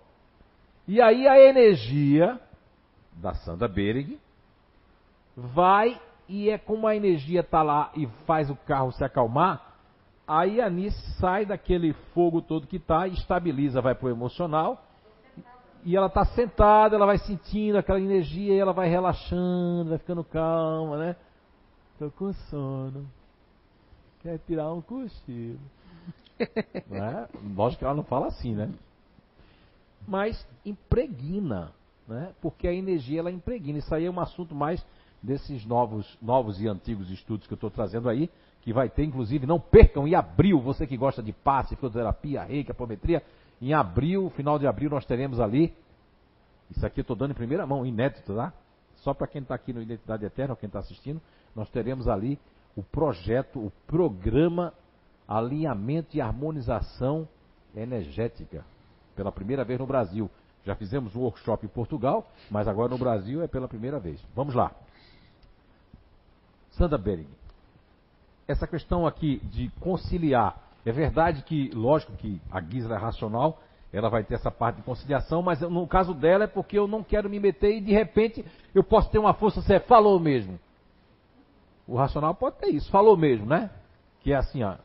E 0.87 1.01
aí 1.01 1.29
a 1.29 1.39
energia 1.39 2.41
da 3.13 3.35
Sandra 3.35 3.69
Berig 3.69 4.19
vai 5.37 6.01
e 6.29 6.49
é 6.49 6.57
como 6.57 6.87
a 6.87 6.95
energia 6.95 7.41
está 7.41 7.63
lá 7.63 7.91
e 7.97 8.07
faz 8.25 8.49
o 8.51 8.55
carro 8.55 8.93
se 8.93 9.03
acalmar, 9.03 9.75
aí 10.27 10.61
a 10.61 10.67
Anice 10.67 10.97
sai 11.19 11.45
daquele 11.45 11.93
fogo 12.15 12.41
todo 12.41 12.69
que 12.69 12.77
está, 12.77 13.09
estabiliza, 13.09 13.81
vai 13.81 13.97
para 13.97 14.07
o 14.07 14.11
emocional, 14.11 14.81
e 15.85 15.97
ela 15.97 16.07
está 16.07 16.25
sentada, 16.25 16.95
ela 16.95 17.07
vai 17.07 17.19
sentindo 17.19 17.79
aquela 17.79 18.01
energia, 18.01 18.55
e 18.55 18.59
ela 18.59 18.73
vai 18.73 18.89
relaxando, 18.89 19.91
vai 19.91 19.99
ficando 19.99 20.23
calma, 20.23 20.97
né? 20.99 21.17
Tô 21.99 22.11
com 22.13 22.33
sono. 22.33 23.07
Quer 24.21 24.39
tirar 24.47 24.73
um 24.73 24.81
cochilo. 24.81 25.59
não 26.89 26.97
é? 26.97 27.29
Lógico 27.55 27.81
que 27.81 27.85
ela 27.85 27.95
não 27.95 28.05
fala 28.05 28.27
assim, 28.27 28.55
né? 28.55 28.71
Mas 30.07 30.47
impregna, 30.65 31.73
né? 32.07 32.33
Porque 32.41 32.67
a 32.69 32.73
energia 32.73 33.21
ela 33.21 33.31
impregna. 33.31 33.79
Isso 33.79 33.95
aí 33.95 34.05
é 34.05 34.11
um 34.11 34.21
assunto 34.21 34.55
mais 34.55 34.85
desses 35.23 35.65
novos, 35.67 36.19
novos 36.21 36.61
e 36.61 36.69
antigos 36.69 37.11
estudos 37.11 37.47
que 37.47 37.53
eu 37.53 37.57
estou 37.57 37.71
trazendo 37.71 38.09
aí, 38.09 38.31
que 38.63 38.73
vai 38.73 38.89
ter, 38.89 39.05
inclusive, 39.05 39.47
não 39.47 39.61
percam, 39.61 40.07
em 40.07 40.15
abril, 40.15 40.61
você 40.61 40.87
que 40.87 40.97
gosta 40.97 41.23
de 41.23 41.33
passe, 41.33 41.75
fisioterapia, 41.77 42.43
reiki, 42.43 42.71
apometria, 42.71 43.23
em 43.61 43.75
abril, 43.75 44.31
final 44.31 44.59
de 44.59 44.67
abril, 44.67 44.89
nós 44.89 45.05
teremos 45.05 45.39
ali, 45.39 45.75
isso 46.71 46.85
aqui 46.85 47.01
eu 47.01 47.03
estou 47.03 47.17
dando 47.17 47.33
em 47.33 47.35
primeira 47.35 47.67
mão, 47.67 47.85
inédito, 47.85 48.35
tá? 48.35 48.53
Só 48.97 49.13
para 49.13 49.27
quem 49.27 49.43
está 49.43 49.55
aqui 49.55 49.73
no 49.73 49.83
Identidade 49.83 50.25
Eterna, 50.25 50.53
ou 50.53 50.57
quem 50.57 50.67
está 50.67 50.79
assistindo, 50.79 51.21
nós 51.55 51.69
teremos 51.71 52.09
ali 52.09 52.39
o 52.77 52.83
projeto, 52.83 53.59
o 53.59 53.73
programa 53.87 54.73
Alinhamento 55.27 56.17
e 56.17 56.21
Harmonização 56.21 57.29
Energética, 57.75 58.65
pela 59.15 59.31
primeira 59.31 59.65
vez 59.65 59.79
no 59.79 59.87
Brasil. 59.87 60.31
Já 60.65 60.75
fizemos 60.75 61.15
um 61.15 61.21
workshop 61.21 61.65
em 61.65 61.69
Portugal, 61.69 62.29
mas 62.51 62.69
agora 62.69 62.91
no 62.91 62.99
Brasil 62.99 63.43
é 63.43 63.47
pela 63.47 63.69
primeira 63.69 63.99
vez. 63.99 64.21
Vamos 64.35 64.55
lá. 64.55 64.73
Sandra 66.73 66.99
Bering, 66.99 67.29
essa 68.47 68.67
questão 68.67 69.07
aqui 69.07 69.39
de 69.45 69.69
conciliar, 69.81 70.61
é 70.85 70.93
verdade 70.93 71.43
que, 71.43 71.71
lógico 71.71 72.13
que 72.15 72.41
a 72.51 72.61
Gisela 72.61 72.97
é 72.97 72.99
racional, 72.99 73.61
ela 73.93 74.09
vai 74.09 74.25
ter 74.25 74.35
essa 74.35 74.51
parte 74.51 74.77
de 74.77 74.83
conciliação, 74.83 75.43
mas 75.43 75.61
no 75.61 75.87
caso 75.87 76.15
dela 76.15 76.45
é 76.45 76.47
porque 76.47 76.79
eu 76.79 76.87
não 76.87 77.03
quero 77.03 77.29
me 77.29 77.41
meter 77.41 77.77
e 77.77 77.81
de 77.81 77.93
repente 77.93 78.45
eu 78.75 78.85
posso 78.85 79.11
ter 79.11 79.19
uma 79.19 79.35
força, 79.35 79.61
você 79.61 79.81
falou 79.81 80.19
mesmo. 80.19 80.59
O 81.87 81.97
racional 81.97 82.35
pode 82.35 82.57
ter 82.57 82.69
isso, 82.69 82.91
falou 82.91 83.17
mesmo, 83.17 83.47
né? 83.47 83.71
Que 84.21 84.33
é 84.33 84.37
assim, 84.37 84.63
ó. 84.63 84.77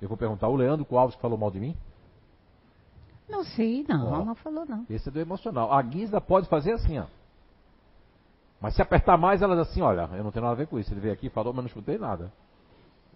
Eu 0.00 0.08
vou 0.08 0.16
perguntar, 0.16 0.48
o 0.48 0.56
Leandro 0.56 0.86
Alves 0.96 1.16
falou 1.16 1.36
mal 1.36 1.50
de 1.50 1.58
mim? 1.58 1.76
Não 3.28 3.44
sei, 3.44 3.84
não. 3.88 4.12
Ó. 4.12 4.24
Não 4.24 4.34
falou, 4.34 4.64
não. 4.64 4.86
Esse 4.88 5.08
é 5.08 5.12
do 5.12 5.20
emocional. 5.20 5.72
A 5.72 5.82
Gisela 5.82 6.20
pode 6.20 6.48
fazer 6.48 6.72
assim, 6.72 6.98
ó. 6.98 7.06
Mas 8.60 8.74
se 8.74 8.82
apertar 8.82 9.16
mais, 9.16 9.42
ela 9.42 9.56
diz 9.56 9.70
assim, 9.70 9.82
olha, 9.82 10.08
eu 10.14 10.24
não 10.24 10.32
tenho 10.32 10.44
nada 10.44 10.54
a 10.54 10.58
ver 10.58 10.66
com 10.66 10.78
isso. 10.78 10.92
Ele 10.92 11.00
veio 11.00 11.14
aqui 11.14 11.26
e 11.26 11.30
falou, 11.30 11.52
mas 11.52 11.62
não 11.62 11.68
escutei 11.68 11.98
nada. 11.98 12.32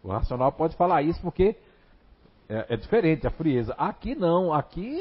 O 0.03 0.09
racional 0.09 0.53
pode 0.53 0.77
falar 0.77 1.03
isso 1.03 1.21
porque 1.21 1.57
é, 2.49 2.75
é 2.75 2.77
diferente, 2.77 3.27
a 3.27 3.31
frieza. 3.31 3.73
Aqui 3.75 4.15
não, 4.15 4.53
aqui, 4.53 5.01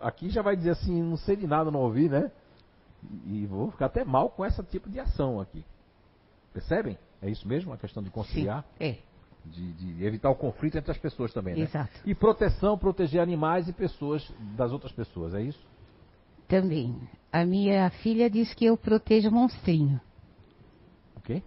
aqui 0.00 0.30
já 0.30 0.42
vai 0.42 0.56
dizer 0.56 0.70
assim, 0.70 1.02
não 1.02 1.16
sei 1.16 1.36
de 1.36 1.46
nada, 1.46 1.70
não 1.70 1.80
ouvi, 1.80 2.08
né? 2.08 2.30
E 3.26 3.46
vou 3.46 3.70
ficar 3.70 3.86
até 3.86 4.04
mal 4.04 4.30
com 4.30 4.44
esse 4.44 4.62
tipo 4.64 4.88
de 4.88 5.00
ação 5.00 5.40
aqui. 5.40 5.64
Percebem? 6.58 6.98
É 7.22 7.30
isso 7.30 7.46
mesmo, 7.46 7.72
a 7.72 7.76
questão 7.76 8.02
de 8.02 8.10
conciliar, 8.10 8.64
Sim. 8.64 8.84
É, 8.84 8.96
de, 9.44 9.72
de 9.74 10.04
evitar 10.04 10.28
o 10.28 10.34
conflito 10.34 10.76
entre 10.76 10.90
as 10.90 10.98
pessoas 10.98 11.32
também, 11.32 11.54
né? 11.54 11.62
exato. 11.62 11.92
E 12.04 12.14
proteção, 12.16 12.76
proteger 12.76 13.20
animais 13.20 13.68
e 13.68 13.72
pessoas 13.72 14.28
das 14.56 14.72
outras 14.72 14.90
pessoas, 14.92 15.34
é 15.34 15.42
isso? 15.42 15.60
Também. 16.48 16.96
A 17.32 17.44
minha 17.44 17.88
filha 18.02 18.28
diz 18.28 18.52
que 18.54 18.64
eu 18.64 18.76
protejo 18.76 19.30
monstrinho. 19.30 20.00
Ok? 21.16 21.40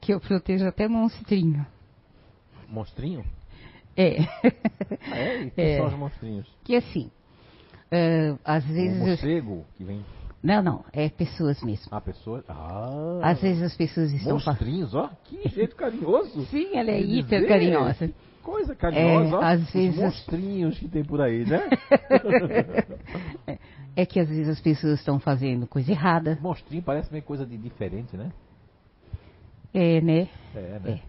Que 0.00 0.14
eu 0.14 0.20
protejo 0.20 0.64
até 0.66 0.86
monstrinho. 0.86 1.66
Monstrinho? 2.68 3.24
É. 3.96 4.20
Ah, 5.10 5.18
é? 5.18 5.42
E 5.42 5.50
quem 5.56 5.64
É. 5.64 5.76
são 5.78 5.86
os 5.88 5.94
monstrinhos? 5.94 6.48
que 6.64 6.76
assim, 6.76 7.10
eh, 7.90 8.36
às 8.44 8.64
O 8.64 8.68
vezes. 8.68 9.00
eu- 9.00 9.06
morcego 9.08 9.66
que 9.76 9.82
vem. 9.84 10.04
Não, 10.42 10.60
não, 10.62 10.84
é 10.92 11.08
pessoas 11.08 11.62
mesmo. 11.62 11.86
Ah, 11.90 12.00
pessoa. 12.00 12.42
Ah. 12.48 13.20
Às 13.22 13.40
vezes 13.40 13.62
as 13.62 13.76
pessoas 13.76 14.12
estão 14.12 14.32
Monstrinhos, 14.32 14.92
ó. 14.94 15.08
Que 15.24 15.48
jeito 15.48 15.76
carinhoso. 15.76 16.44
Sim, 16.50 16.76
ela 16.76 16.90
é 16.90 17.00
hiper 17.00 17.40
dizer. 17.40 17.48
carinhosa. 17.48 18.10
Coisa 18.42 18.74
carinhosa, 18.74 19.30
É, 19.30 19.38
ó. 19.38 19.40
às 19.40 19.60
Os 19.62 19.72
vezes- 19.72 19.96
monstrinhos 20.00 20.78
que 20.78 20.88
tem 20.88 21.04
por 21.04 21.20
aí, 21.20 21.44
né? 21.46 21.60
É 23.94 24.06
que 24.06 24.18
às 24.18 24.26
vezes 24.28 24.48
as 24.48 24.58
pessoas 24.60 24.98
estão 25.00 25.20
fazendo 25.20 25.66
coisa 25.66 25.92
errada. 25.92 26.38
Monstrinho 26.40 26.82
parece 26.82 27.12
meio 27.12 27.22
coisa 27.24 27.44
de 27.44 27.58
diferente, 27.58 28.16
né? 28.16 28.32
É, 29.72 30.00
né? 30.00 30.28
É, 30.54 30.78
né? 30.82 31.00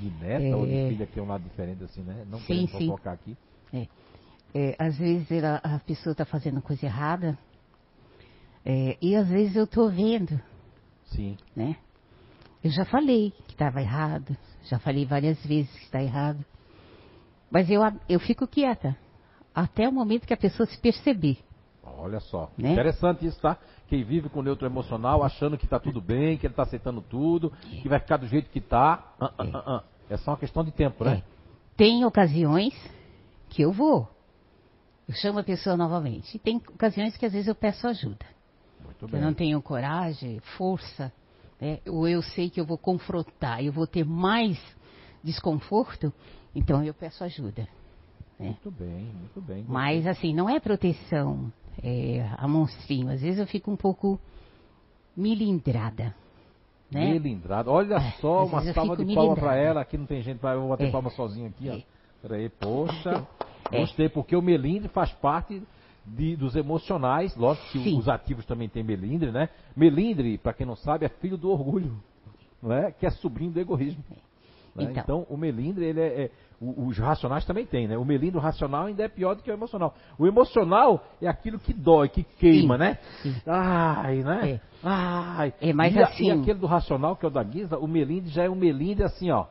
De 0.00 0.10
neta 0.24 0.56
ou 0.56 0.66
de 0.66 0.74
É. 0.74 0.88
filha 0.88 1.06
que 1.06 1.12
tem 1.12 1.22
um 1.22 1.28
lado 1.28 1.42
diferente 1.44 1.84
assim, 1.84 2.02
né? 2.02 2.24
Não 2.28 2.40
Sim, 2.40 2.66
querendo 2.66 2.96
sim. 2.96 3.08
aqui. 3.08 3.36
É, 4.54 4.74
às 4.78 4.96
vezes 4.98 5.30
ela- 5.30 5.60
a 5.62 5.78
pessoa 5.78 6.10
está 6.12 6.24
fazendo 6.24 6.60
coisa 6.60 6.84
errada. 6.86 7.38
É, 8.70 8.98
e 9.00 9.16
às 9.16 9.26
vezes 9.26 9.56
eu 9.56 9.64
estou 9.64 9.88
vendo, 9.88 10.38
Sim. 11.06 11.38
né? 11.56 11.74
Eu 12.62 12.70
já 12.70 12.84
falei 12.84 13.32
que 13.46 13.54
estava 13.54 13.80
errado. 13.80 14.36
Já 14.64 14.78
falei 14.78 15.06
várias 15.06 15.42
vezes 15.46 15.72
que 15.72 15.84
está 15.84 16.02
errado. 16.02 16.44
Mas 17.50 17.70
eu, 17.70 17.80
eu 18.06 18.20
fico 18.20 18.46
quieta. 18.46 18.94
Até 19.54 19.88
o 19.88 19.92
momento 19.92 20.26
que 20.26 20.34
a 20.34 20.36
pessoa 20.36 20.66
se 20.66 20.78
perceber. 20.78 21.38
Olha 21.82 22.20
só. 22.20 22.50
Né? 22.58 22.72
Interessante 22.72 23.24
isso, 23.24 23.40
tá? 23.40 23.56
Quem 23.88 24.04
vive 24.04 24.28
com 24.28 24.42
neutro 24.42 24.66
emocional, 24.66 25.24
achando 25.24 25.56
que 25.56 25.66
tá 25.66 25.80
tudo 25.80 26.02
bem, 26.02 26.36
que 26.36 26.46
ele 26.46 26.52
tá 26.52 26.64
aceitando 26.64 27.00
tudo, 27.00 27.50
que 27.62 27.88
vai 27.88 27.98
ficar 27.98 28.18
do 28.18 28.26
jeito 28.26 28.50
que 28.50 28.60
tá. 28.60 29.14
Ah, 29.18 29.32
ah, 29.38 29.44
ah, 29.54 29.62
ah. 29.66 29.84
É 30.10 30.18
só 30.18 30.32
uma 30.32 30.36
questão 30.36 30.62
de 30.62 30.72
tempo, 30.72 31.04
né? 31.04 31.14
É. 31.14 31.22
Tem 31.74 32.04
ocasiões 32.04 32.74
que 33.48 33.62
eu 33.62 33.72
vou. 33.72 34.06
Eu 35.08 35.14
chamo 35.14 35.38
a 35.38 35.42
pessoa 35.42 35.74
novamente. 35.74 36.36
E 36.36 36.38
tem 36.38 36.58
ocasiões 36.58 37.16
que 37.16 37.24
às 37.24 37.32
vezes 37.32 37.48
eu 37.48 37.54
peço 37.54 37.88
ajuda. 37.88 38.37
Muito 39.00 39.10
Que 39.10 39.16
eu 39.16 39.20
não 39.20 39.34
tenho 39.34 39.60
coragem, 39.62 40.40
força, 40.56 41.12
né? 41.60 41.78
ou 41.86 42.06
eu 42.08 42.20
sei 42.22 42.50
que 42.50 42.60
eu 42.60 42.64
vou 42.66 42.76
confrontar, 42.78 43.62
eu 43.64 43.72
vou 43.72 43.86
ter 43.86 44.04
mais 44.04 44.58
desconforto, 45.22 46.12
então 46.54 46.82
eu 46.82 46.92
peço 46.94 47.22
ajuda. 47.24 47.62
né? 48.38 48.46
Muito 48.46 48.70
bem, 48.70 49.04
muito 49.14 49.40
bem. 49.40 49.64
Mas 49.68 50.06
assim, 50.06 50.32
não 50.34 50.48
é 50.48 50.58
proteção 50.60 51.52
é, 51.82 52.28
a 52.36 52.46
monstrinho. 52.48 53.08
Às 53.10 53.20
vezes 53.20 53.38
eu 53.38 53.46
fico 53.46 53.70
um 53.70 53.76
pouco 53.76 54.18
milindrada. 55.16 56.14
Né? 56.90 57.12
Melindrada. 57.12 57.70
Olha 57.70 57.96
É, 57.96 58.12
só, 58.20 58.44
uma 58.46 58.62
salva 58.72 58.96
de 58.96 59.02
fico 59.04 59.14
palma 59.14 59.34
melindrada. 59.34 59.56
ela. 59.60 59.80
Aqui 59.82 59.98
não 59.98 60.06
tem 60.06 60.22
gente, 60.22 60.38
pra- 60.38 60.54
eu 60.54 60.60
vou 60.60 60.70
bater 60.70 60.88
É. 60.88 60.90
palma 60.90 61.10
sozinho 61.10 61.48
aqui, 61.48 61.68
ó. 61.68 61.74
É. 61.74 61.82
Peraí, 62.22 62.48
poxa. 62.48 63.26
É. 63.70 63.80
Gostei, 63.80 64.08
porque 64.08 64.34
o 64.34 64.40
melindre 64.40 64.88
faz 64.88 65.12
parte 65.12 65.62
de- 66.16 66.36
dos 66.36 66.54
emocionais. 66.56 67.34
Lógico 67.36 67.66
que 67.72 67.78
Sim. 67.84 67.98
os 67.98 68.08
ativos 68.08 68.44
também 68.46 68.68
têm 68.68 68.82
melindre, 68.82 69.30
né? 69.30 69.48
Melindre, 69.76 70.38
pra 70.38 70.52
quem 70.52 70.66
não 70.66 70.76
sabe, 70.76 71.04
é 71.06 71.08
filho 71.08 71.36
do 71.36 71.50
orgulho, 71.50 71.96
não 72.62 72.72
é? 72.72 72.90
Que 72.92 73.06
é 73.06 73.10
sobrinho 73.10 73.50
do 73.52 73.60
egoísmo. 73.60 74.02
né? 74.10 74.84
Então. 74.84 75.02
Então, 75.02 75.26
o 75.28 75.36
melindre, 75.36 75.84
ele 75.86 76.00
é, 76.00 76.22
é- 76.24 76.30
os 76.60 76.96
racionais 76.98 77.44
também 77.44 77.64
tem, 77.66 77.86
né? 77.88 77.96
O 77.98 78.04
melindre 78.04 78.38
racional 78.40 78.86
ainda 78.86 79.02
é 79.04 79.08
pior 79.08 79.34
do 79.34 79.42
que 79.42 79.50
o 79.50 79.54
emocional. 79.54 79.94
O 80.18 80.26
emocional 80.26 81.04
é 81.22 81.26
aquilo 81.28 81.58
que 81.58 81.72
dói, 81.72 82.08
que 82.08 82.22
queima, 82.24 82.74
Sim, 82.74 82.80
né? 82.80 82.98
sim. 83.22 83.34
Ai, 83.46 84.16
né? 84.22 84.50
É. 84.50 84.60
Ai. 84.82 85.54
É, 85.60 85.72
mas 85.72 85.94
e, 85.94 86.00
assim- 86.02 86.26
e 86.26 86.30
aquele 86.30 86.58
do 86.58 86.66
racional, 86.66 87.16
que 87.16 87.24
é 87.24 87.28
o 87.28 87.30
da 87.30 87.42
Guisa, 87.42 87.78
o 87.78 87.86
melindre 87.88 88.30
já 88.30 88.44
é 88.44 88.50
um 88.50 88.54
melindre 88.56 89.04
assim, 89.04 89.30
ó. 89.30 89.46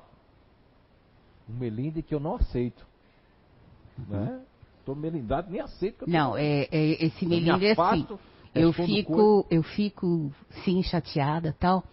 Um 1.49 1.53
melindre 1.57 2.01
que 2.03 2.13
eu 2.13 2.19
não 2.19 2.35
aceito. 2.35 2.85
Né? 4.07 4.39
Tô 4.87 4.95
melindrado, 4.95 5.51
nem 5.51 5.59
aceito. 5.59 6.03
eu 6.03 6.05
tô- 6.05 6.11
Não, 6.13 6.37
é, 6.37 6.61
é- 6.71 7.05
esse 7.05 7.25
melindre 7.25 7.65
é 7.67 7.71
assim. 7.73 7.81
afasto, 7.81 8.17
Eu 8.55 8.71
fico, 8.71 9.45
eu 9.51 9.61
fico 9.61 10.31
sim 10.63 10.81
chateada 10.81 11.53
tal. 11.59 11.83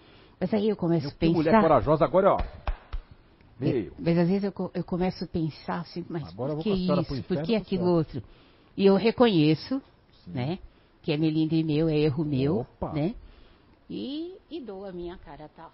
Mas 0.40 0.54
aí 0.54 0.68
eu 0.68 0.76
começo 0.76 1.08
Eu 1.08 1.10
a 1.10 1.14
que 1.14 1.28
mulher 1.28 1.50
pensar. 1.50 1.60
corajosa, 1.60 2.04
agora, 2.04 2.34
ó. 2.34 2.38
É, 2.40 2.44
Meio. 3.58 3.92
Mas 3.98 4.16
às 4.16 4.28
vezes 4.28 4.44
eu, 4.44 4.70
eu 4.72 4.84
começo 4.84 5.24
a 5.24 5.26
pensar 5.26 5.80
assim, 5.80 6.06
mas 6.08 6.28
Agora 6.28 6.54
por 6.54 6.62
que 6.62 6.70
isso? 6.70 7.22
Por 7.24 7.42
que 7.42 7.56
aquilo 7.56 7.86
outro? 7.86 8.22
E 8.76 8.86
eu 8.86 8.94
reconheço, 8.94 9.82
Sim. 10.24 10.30
né? 10.30 10.58
Que 11.02 11.10
é 11.12 11.16
melindre 11.16 11.64
meu, 11.64 11.88
é 11.88 11.98
erro 11.98 12.24
meu, 12.24 12.60
Opa. 12.60 12.92
né? 12.92 13.16
E, 13.90 14.36
e 14.48 14.60
dou 14.60 14.86
a 14.86 14.92
minha 14.92 15.18
cara 15.18 15.48
tal. 15.48 15.72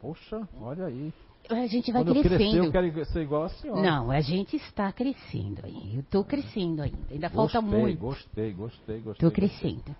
Poxa, 0.00 0.48
olha 0.60 0.86
aí. 0.86 1.12
A 1.48 1.66
gente 1.66 1.90
vai 1.90 2.02
Quando 2.04 2.16
eu 2.16 2.22
crescer, 2.22 2.36
crescendo. 2.36 2.64
eu 2.64 2.72
quero 2.72 3.04
ser 3.06 3.22
igual 3.22 3.44
a 3.44 3.48
senhora. 3.48 3.82
Não, 3.82 4.10
a 4.10 4.20
gente 4.20 4.56
está 4.56 4.92
crescendo. 4.92 5.62
Eu 5.92 6.00
estou 6.00 6.24
crescendo 6.24 6.82
ainda. 6.82 6.98
Ainda 7.10 7.30
falta 7.30 7.60
Gostei, 7.60 7.80
muito. 7.80 7.98
Gostei, 7.98 8.52
gostei, 8.52 9.00
gostei. 9.00 9.12
Estou 9.12 9.30
crescendo. 9.30 9.96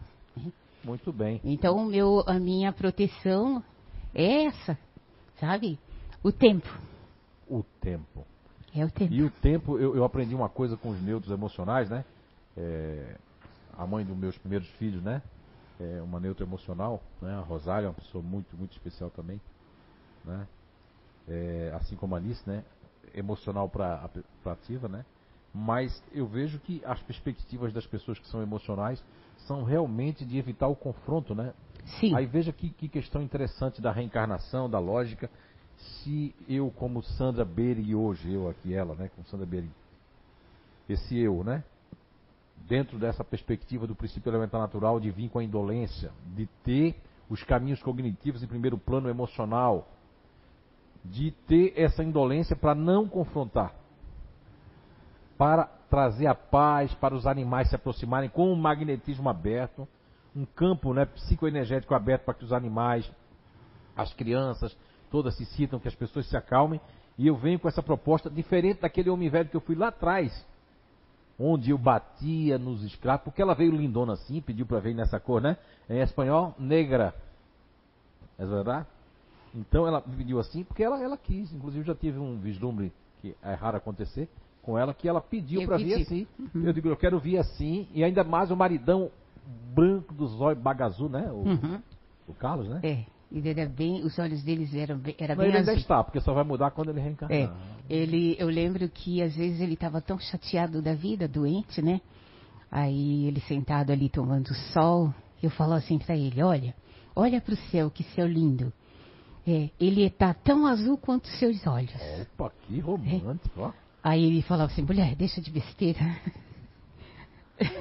Muito 0.85 1.13
bem. 1.13 1.41
Então, 1.45 1.85
meu, 1.85 2.23
a 2.27 2.39
minha 2.39 2.73
proteção 2.73 3.63
é 4.15 4.45
essa, 4.45 4.79
sabe? 5.39 5.79
O 6.23 6.31
tempo. 6.31 6.69
O 7.49 7.65
tempo. 7.81 8.25
É 8.75 8.85
o 8.85 8.91
tempo. 8.91 9.13
E 9.13 9.23
o 9.23 9.31
tempo, 9.31 9.79
eu, 9.79 9.97
eu 9.97 10.05
aprendi 10.05 10.35
uma 10.35 10.49
coisa 10.49 10.77
com 10.77 10.91
os 10.91 11.03
neutros 11.03 11.33
emocionais, 11.33 11.91
né? 11.91 12.05
É, 12.57 13.17
a 13.77 13.87
mãe 13.87 14.05
dos 14.05 14.17
meus 14.17 14.39
primeiros 14.39 14.69
filhos, 14.73 15.03
né? 15.03 15.21
É 15.81 16.01
uma 16.03 16.21
neutra 16.21 16.45
emocional, 16.45 17.03
né? 17.21 17.35
A 17.35 17.41
Rosália 17.41 17.87
é 17.87 17.89
uma 17.89 17.95
pessoa 17.95 18.23
muito, 18.23 18.57
muito 18.57 18.73
especial 18.73 19.11
também, 19.11 19.41
né? 20.25 20.47
É, 21.31 21.73
assim 21.75 21.95
como 21.95 22.15
a 22.15 22.19
Alice, 22.19 22.43
né? 22.49 22.65
Emocional 23.15 23.69
para 23.69 24.11
ativa, 24.47 24.89
né? 24.89 25.05
Mas 25.55 26.03
eu 26.13 26.27
vejo 26.27 26.59
que 26.59 26.83
as 26.85 27.01
perspectivas 27.03 27.73
das 27.73 27.87
pessoas 27.87 28.19
que 28.19 28.29
são 28.29 28.43
emocionais 28.43 29.03
são 29.47 29.65
realmente 29.65 30.25
de 30.25 30.39
evitar 30.39 30.69
o 30.69 30.77
confronto, 30.77 31.35
né? 31.35 31.55
Sim. 31.99 32.15
Aí 32.15 32.27
veja 32.27 32.53
que, 32.53 32.71
que 32.71 32.89
questão 32.89 33.23
interessante 33.23 33.81
da 33.81 33.91
reencarnação, 33.91 34.69
da 34.69 34.79
lógica. 34.79 35.31
Se 35.77 36.35
eu, 36.49 36.71
como 36.71 37.03
Sandra 37.03 37.45
Beri 37.45 37.95
hoje, 37.95 38.33
eu 38.33 38.49
aqui, 38.49 38.75
ela, 38.75 38.95
né, 38.95 39.11
como 39.15 39.27
Sandra 39.27 39.47
Beri, 39.47 39.71
esse 40.89 41.19
eu, 41.19 41.43
né, 41.43 41.65
dentro 42.69 42.99
dessa 42.99 43.25
perspectiva 43.25 43.87
do 43.87 43.95
princípio 43.95 44.31
elementar 44.31 44.61
natural 44.61 45.01
de 45.01 45.11
vir 45.11 45.31
com 45.31 45.39
a 45.39 45.45
indolência, 45.45 46.13
de 46.37 46.47
ter 46.63 46.97
os 47.29 47.43
caminhos 47.45 47.83
cognitivos 47.83 48.43
em 48.43 48.47
primeiro 48.47 48.77
plano 48.77 49.09
emocional, 49.09 49.89
de 51.05 51.31
ter 51.47 51.73
essa 51.77 52.05
indolência 52.05 52.55
para 52.55 52.75
não 52.75 53.09
confrontar, 53.09 53.75
para 55.37 55.65
trazer 55.89 56.27
a 56.27 56.35
paz, 56.35 56.93
para 56.95 57.15
os 57.15 57.27
animais 57.27 57.69
se 57.69 57.75
aproximarem 57.75 58.29
com 58.29 58.53
um 58.53 58.57
magnetismo 58.57 59.29
aberto, 59.29 59.89
um 60.35 60.45
campo 60.45 60.93
né, 60.95 61.05
psicoenergético 61.07 61.95
aberto 61.95 62.25
para 62.25 62.35
que 62.35 62.45
os 62.45 62.53
animais, 62.53 63.11
as 63.97 64.13
crianças, 64.13 64.77
todas 65.11 65.37
se 65.37 65.45
sintam, 65.45 65.81
que 65.81 65.89
as 65.89 65.95
pessoas 65.95 66.27
se 66.27 66.37
acalmem. 66.37 66.81
E 67.19 67.27
eu 67.27 67.37
venho 67.37 67.59
com 67.59 67.69
essa 67.69 67.83
proposta 67.83 68.31
diferente 68.31 68.81
daquele 68.81 69.11
homem 69.11 69.29
velho 69.29 69.49
que 69.49 69.57
eu 69.57 69.61
fui 69.61 69.75
lá 69.75 69.89
atrás, 69.89 70.47
onde 71.39 71.71
eu 71.71 71.79
batia 71.79 72.59
nos 72.59 72.85
escravos, 72.85 73.25
porque 73.25 73.43
ela 73.43 73.55
veio 73.55 73.73
lindona 73.73 74.13
assim, 74.13 74.41
pediu 74.41 74.65
para 74.65 74.79
vir 74.79 74.95
nessa 74.95 75.19
cor, 75.19 75.41
né? 75.41 75.57
Em 75.89 76.01
espanhol, 76.01 76.55
negra. 76.59 77.15
É 78.39 78.47
verdade? 78.47 78.87
Então 79.55 79.87
ela 79.87 80.01
pediu 80.01 80.39
assim, 80.39 80.63
porque 80.65 80.83
ela, 80.83 81.03
ela 81.03 81.17
quis. 81.17 81.53
Inclusive 81.53 81.85
já 81.85 81.95
tive 81.95 82.19
um 82.19 82.39
vislumbre 82.39 82.93
que 83.21 83.35
é 83.43 83.55
raro 83.55 83.77
acontecer 83.77 84.29
com 84.63 84.79
ela, 84.79 84.95
que 84.95 85.09
ela 85.09 85.21
pediu 85.21 85.65
para 85.67 85.77
vir 85.77 85.95
assim. 85.95 86.27
Uhum. 86.39 86.65
Eu 86.65 86.73
digo, 86.73 86.89
eu 86.89 86.97
quero 86.97 87.19
vir 87.19 87.39
assim, 87.39 87.89
e 87.93 88.05
ainda 88.05 88.23
mais 88.23 88.51
o 88.51 88.57
maridão 88.57 89.11
branco 89.75 90.15
dos 90.15 90.41
olhos 90.41 90.63
bagazu, 90.63 91.09
né? 91.09 91.31
O, 91.33 91.37
Uhum. 91.49 91.81
o 92.29 92.35
Carlos, 92.35 92.69
né? 92.69 92.81
É. 92.83 93.05
Ele 93.33 93.49
era 93.49 93.65
bem, 93.69 94.03
os 94.03 94.19
olhos 94.19 94.43
deles 94.43 94.75
eram 94.75 94.99
bem, 94.99 95.15
era 95.17 95.37
Mas 95.37 95.45
bem 95.45 95.49
ele 95.49 95.59
ainda 95.59 95.71
azul. 95.71 95.81
está, 95.81 96.03
porque 96.03 96.21
só 96.21 96.35
vai 96.35 96.43
mudar 96.43 96.73
quando 96.73 96.89
ele 96.91 97.01
reencarnar. 97.01 97.39
É, 97.39 97.49
ele, 97.89 98.35
eu 98.41 98.49
lembro 98.49 98.89
que 98.89 99.23
às 99.23 99.37
vezes 99.37 99.61
ele 99.61 99.75
estava 99.75 100.01
tão 100.01 100.19
chateado 100.19 100.83
da 100.83 100.95
vida, 100.95 101.29
doente, 101.29 101.81
né? 101.81 102.01
Aí 102.71 103.27
ele 103.27 103.41
sentado 103.43 103.93
ali 103.93 104.09
tomando 104.09 104.53
sol, 104.73 105.15
eu 105.41 105.49
falo 105.49 105.75
assim 105.75 105.97
para 105.97 106.17
ele, 106.17 106.43
olha, 106.43 106.75
olha 107.15 107.41
para 107.41 107.55
o 107.55 107.57
céu, 107.71 107.89
que 107.89 108.03
céu 108.03 108.27
lindo. 108.27 108.73
É, 109.47 109.71
ele 109.81 110.05
está 110.05 110.35
tão 110.35 110.67
azul 110.67 110.99
quanto 110.99 111.25
os 111.25 111.39
seus 111.39 111.67
olhos. 111.67 111.95
Opa, 112.23 112.53
que 112.63 112.79
romântico, 112.81 113.61
ó. 113.61 113.73
Aí 114.03 114.25
ele 114.25 114.43
falava 114.43 114.73
assim, 114.73 114.83
mulher, 114.83 115.15
deixa 115.15 115.41
de 115.41 115.51
besteira. 115.51 116.01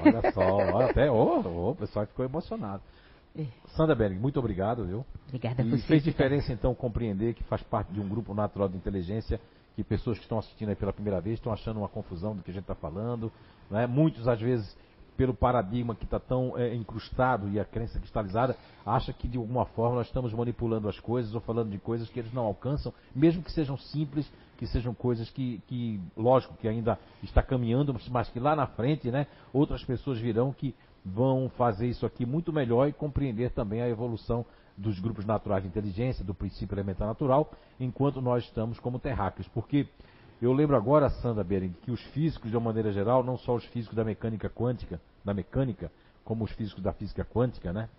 Olha 0.03 0.31
só, 0.31 0.41
olha 0.73 0.89
até, 0.89 1.09
ô, 1.11 1.41
ô, 1.41 1.71
o 1.71 1.75
pessoal 1.75 2.05
ficou 2.05 2.25
emocionado. 2.25 2.81
É. 3.37 3.45
Sandra 3.75 3.95
Berg, 3.95 4.17
muito 4.17 4.39
obrigado, 4.39 4.85
viu? 4.85 5.05
Obrigada 5.27 5.61
E 5.61 5.69
por 5.69 5.79
fez 5.79 6.03
diferença 6.03 6.51
então 6.51 6.73
compreender 6.73 7.33
que 7.33 7.43
faz 7.43 7.61
parte 7.63 7.91
de 7.91 7.99
um 7.99 8.07
grupo 8.07 8.33
natural 8.33 8.67
de 8.67 8.75
inteligência 8.75 9.39
que 9.75 9.83
pessoas 9.83 10.17
que 10.17 10.25
estão 10.25 10.39
assistindo 10.39 10.69
aí 10.69 10.75
pela 10.75 10.91
primeira 10.91 11.21
vez 11.21 11.35
estão 11.35 11.53
achando 11.53 11.77
uma 11.77 11.87
confusão 11.87 12.35
do 12.35 12.43
que 12.43 12.51
a 12.51 12.53
gente 12.53 12.63
está 12.63 12.75
falando. 12.75 13.31
Né? 13.69 13.87
Muitos, 13.87 14.27
às 14.27 14.39
vezes, 14.41 14.75
pelo 15.19 15.33
paradigma 15.33 15.93
que 15.93 16.05
está 16.05 16.17
tão 16.17 16.57
é, 16.57 16.73
incrustado 16.73 17.49
e 17.49 17.59
a 17.59 17.65
crença 17.65 17.99
cristalizada, 17.99 18.55
acha 18.85 19.11
que 19.11 19.27
de 19.27 19.37
alguma 19.37 19.65
forma 19.65 19.97
nós 19.97 20.07
estamos 20.07 20.31
manipulando 20.31 20.87
as 20.87 20.97
coisas 20.97 21.35
ou 21.35 21.41
falando 21.41 21.71
de 21.71 21.77
coisas 21.77 22.09
que 22.09 22.21
eles 22.21 22.31
não 22.31 22.45
alcançam, 22.45 22.93
mesmo 23.13 23.43
que 23.43 23.51
sejam 23.51 23.77
simples, 23.77 24.31
que 24.57 24.65
sejam 24.65 24.93
coisas 24.93 25.29
que, 25.29 25.61
que 25.67 25.99
lógico, 26.15 26.55
que 26.55 26.69
ainda 26.69 26.97
está 27.21 27.43
caminhando, 27.43 27.93
mas 28.09 28.29
que 28.29 28.39
lá 28.39 28.55
na 28.55 28.65
frente, 28.65 29.11
né, 29.11 29.27
outras 29.51 29.83
pessoas 29.83 30.17
virão 30.19 30.53
que 30.53 30.73
vão 31.03 31.51
fazer 31.57 31.87
isso 31.87 32.05
aqui 32.05 32.25
muito 32.25 32.53
melhor 32.53 32.87
e 32.87 32.93
compreender 32.93 33.51
também 33.51 33.81
a 33.81 33.89
evolução 33.89 34.45
dos 34.77 35.01
grupos 35.01 35.25
naturais 35.25 35.63
de 35.63 35.67
inteligência, 35.67 36.23
do 36.23 36.33
princípio 36.33 36.75
elementar 36.75 37.05
natural, 37.05 37.51
enquanto 37.77 38.21
nós 38.21 38.45
estamos 38.45 38.79
como 38.79 38.97
terráqueos. 38.97 39.49
Porque 39.49 39.85
eu 40.41 40.53
lembro 40.53 40.77
agora, 40.77 41.09
Sandra 41.09 41.43
Bering, 41.43 41.75
que 41.81 41.91
os 41.91 42.01
físicos, 42.13 42.49
de 42.49 42.55
uma 42.55 42.63
maneira 42.63 42.93
geral, 42.93 43.21
não 43.21 43.37
só 43.37 43.55
os 43.55 43.65
físicos 43.65 43.97
da 43.97 44.05
mecânica 44.05 44.49
quântica, 44.49 45.01
da 45.23 45.33
mecânica, 45.33 45.91
como 46.23 46.43
os 46.43 46.51
físicos 46.51 46.83
da 46.83 46.93
física 46.93 47.25
quântica, 47.25 47.73
né? 47.73 47.89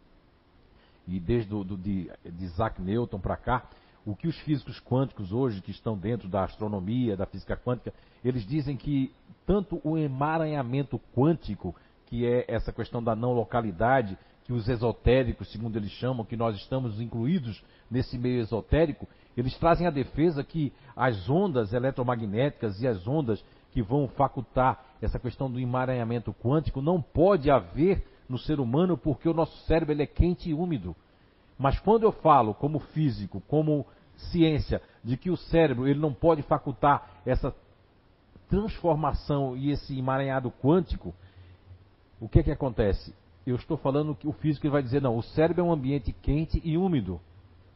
E 1.07 1.19
desde 1.19 1.55
o, 1.55 1.65
do, 1.65 1.77
de, 1.77 2.11
de 2.25 2.45
Isaac 2.45 2.81
Newton 2.81 3.19
para 3.19 3.37
cá, 3.37 3.69
o 4.05 4.15
que 4.15 4.29
os 4.29 4.39
físicos 4.41 4.81
quânticos 4.81 5.33
hoje, 5.33 5.61
que 5.61 5.71
estão 5.71 5.97
dentro 5.97 6.29
da 6.29 6.45
astronomia, 6.45 7.17
da 7.17 7.27
física 7.27 7.57
quântica, 7.57 7.93
eles 8.25 8.47
dizem 8.47 8.77
que 8.77 9.13
tanto 9.47 9.81
o 9.85 9.99
emaranhamento 9.99 11.01
quântico, 11.15 11.75
que 12.07 12.27
é 12.27 12.45
essa 12.49 12.73
questão 12.73 13.03
da 13.03 13.15
não 13.15 13.33
localidade, 13.33 14.17
que 14.45 14.53
os 14.53 14.69
esotéricos, 14.69 15.51
segundo 15.53 15.77
eles 15.77 15.91
chamam, 15.93 16.25
que 16.25 16.37
nós 16.37 16.57
estamos 16.57 17.01
incluídos 17.01 17.63
nesse 17.91 18.19
meio 18.19 18.41
esotérico, 18.41 19.07
eles 19.37 19.57
trazem 19.59 19.87
a 19.87 19.91
defesa 19.91 20.43
que 20.43 20.73
as 20.97 21.29
ondas 21.29 21.73
eletromagnéticas 21.73 22.81
e 22.81 22.87
as 22.87 23.07
ondas 23.07 23.45
que 23.73 23.83
vão 23.83 24.09
facultar 24.09 24.85
essa 25.01 25.19
questão 25.19 25.51
do 25.51 25.59
emaranhamento 25.59 26.35
quântico 26.35 26.83
não 26.83 27.01
pode 27.01 27.51
haver 27.51 28.05
no 28.29 28.39
ser 28.39 28.61
humano 28.61 28.97
porque 28.97 29.29
o 29.29 29.35
nosso 29.35 29.57
cérebro 29.67 29.93
ele 29.93 30.03
é 30.03 30.07
quente 30.07 30.51
e 30.51 30.55
úmido. 30.55 30.95
Mas 31.59 31.79
quando 31.79 32.05
eu 32.05 32.13
falo 32.13 32.55
como 32.55 32.79
físico, 32.79 33.43
como 33.49 33.87
ciência, 34.31 34.81
de 35.03 35.17
que 35.17 35.31
o 35.31 35.37
cérebro 35.37 35.87
ele 35.87 35.99
não 35.99 36.13
pode 36.13 36.43
facultar 36.43 37.23
essa 37.25 37.55
transformação 38.49 39.57
e 39.57 39.71
esse 39.71 39.99
emaranhado 39.99 40.53
quântico, 40.63 41.15
o 42.21 42.29
que 42.29 42.41
é 42.41 42.43
que 42.43 42.51
acontece? 42.51 43.15
Eu 43.47 43.57
estou 43.57 43.77
falando 43.77 44.15
que 44.15 44.29
o 44.29 44.33
físico 44.33 44.67
ele 44.67 44.73
vai 44.73 44.83
dizer, 44.83 45.01
não, 45.01 45.17
o 45.17 45.23
cérebro 45.23 45.63
é 45.63 45.65
um 45.65 45.73
ambiente 45.73 46.13
quente 46.13 46.61
e 46.65 46.77
úmido. 46.77 47.21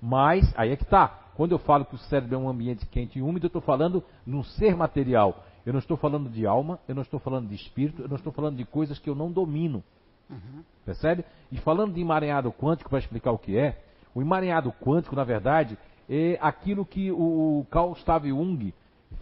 Mas, 0.00 0.52
aí 0.56 0.70
é 0.70 0.76
que 0.76 0.82
está. 0.82 1.08
Quando 1.34 1.52
eu 1.52 1.58
falo 1.58 1.84
que 1.84 1.94
o 1.94 1.98
cérebro 1.98 2.34
é 2.34 2.38
um 2.38 2.48
ambiente 2.48 2.84
quente 2.86 3.18
e 3.18 3.22
úmido, 3.22 3.46
eu 3.46 3.48
estou 3.48 3.62
falando 3.62 4.04
num 4.26 4.42
ser 4.42 4.76
material. 4.76 5.44
Eu 5.64 5.72
não 5.72 5.80
estou 5.80 5.96
falando 5.96 6.28
de 6.28 6.46
alma, 6.46 6.78
eu 6.86 6.94
não 6.94 7.02
estou 7.02 7.18
falando 7.18 7.48
de 7.48 7.54
espírito, 7.54 8.02
eu 8.02 8.08
não 8.08 8.16
estou 8.16 8.32
falando 8.32 8.56
de 8.56 8.64
coisas 8.64 8.98
que 8.98 9.08
eu 9.08 9.14
não 9.14 9.32
domino. 9.32 9.82
Uhum. 10.28 10.62
Percebe? 10.84 11.24
E 11.50 11.58
falando 11.58 11.94
de 11.94 12.00
emaranhado 12.00 12.52
quântico, 12.52 12.90
para 12.90 12.98
explicar 12.98 13.32
o 13.32 13.38
que 13.38 13.56
é, 13.56 13.82
o 14.14 14.20
emaranhado 14.20 14.72
quântico, 14.72 15.16
na 15.16 15.24
verdade, 15.24 15.78
é 16.08 16.38
aquilo 16.40 16.84
que 16.84 17.10
o 17.10 17.66
Carl 17.70 17.90
Gustav 17.90 18.26
Jung 18.26 18.72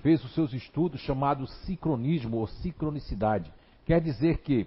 fez 0.02 0.22
os 0.24 0.34
seus 0.34 0.52
estudos 0.52 1.00
chamado 1.00 1.46
sincronismo 1.46 2.38
ou 2.38 2.46
sincronicidade. 2.46 3.52
Quer 3.84 4.00
dizer 4.00 4.38
que 4.38 4.66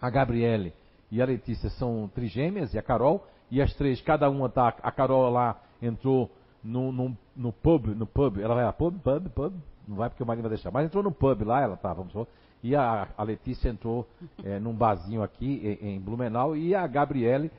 a 0.00 0.08
Gabriele 0.10 0.72
e 1.10 1.20
a 1.20 1.26
Letícia 1.26 1.70
são 1.70 2.10
trigêmeas 2.14 2.72
e 2.74 2.78
a 2.78 2.82
Carol, 2.82 3.26
e 3.50 3.60
as 3.60 3.72
três, 3.74 4.00
cada 4.00 4.28
uma 4.28 4.48
tá. 4.48 4.74
A 4.82 4.90
Carol 4.90 5.30
lá 5.30 5.60
entrou 5.80 6.30
no, 6.62 6.90
no, 6.90 7.16
no 7.36 7.52
pub, 7.52 7.88
no 7.88 8.06
pub, 8.06 8.38
ela 8.38 8.54
vai 8.54 8.64
a 8.64 8.72
pub, 8.72 8.98
pub, 8.98 9.28
pub, 9.28 9.54
não 9.86 9.96
vai 9.96 10.08
porque 10.08 10.22
o 10.22 10.26
marido 10.26 10.42
vai 10.42 10.50
deixar, 10.50 10.70
mas 10.70 10.86
entrou 10.86 11.02
no 11.02 11.12
pub 11.12 11.42
lá, 11.42 11.62
ela 11.62 11.76
tá, 11.76 11.92
vamos 11.92 12.12
supor, 12.12 12.26
e 12.62 12.74
a, 12.74 13.08
a 13.16 13.22
Letícia 13.22 13.68
entrou 13.68 14.06
é, 14.42 14.58
num 14.58 14.72
barzinho 14.72 15.22
aqui 15.22 15.78
em, 15.82 15.94
em, 15.94 16.00
Blumenau, 16.00 16.56
e 16.56 16.74
a 16.74 16.86
Gabriele 16.86 17.50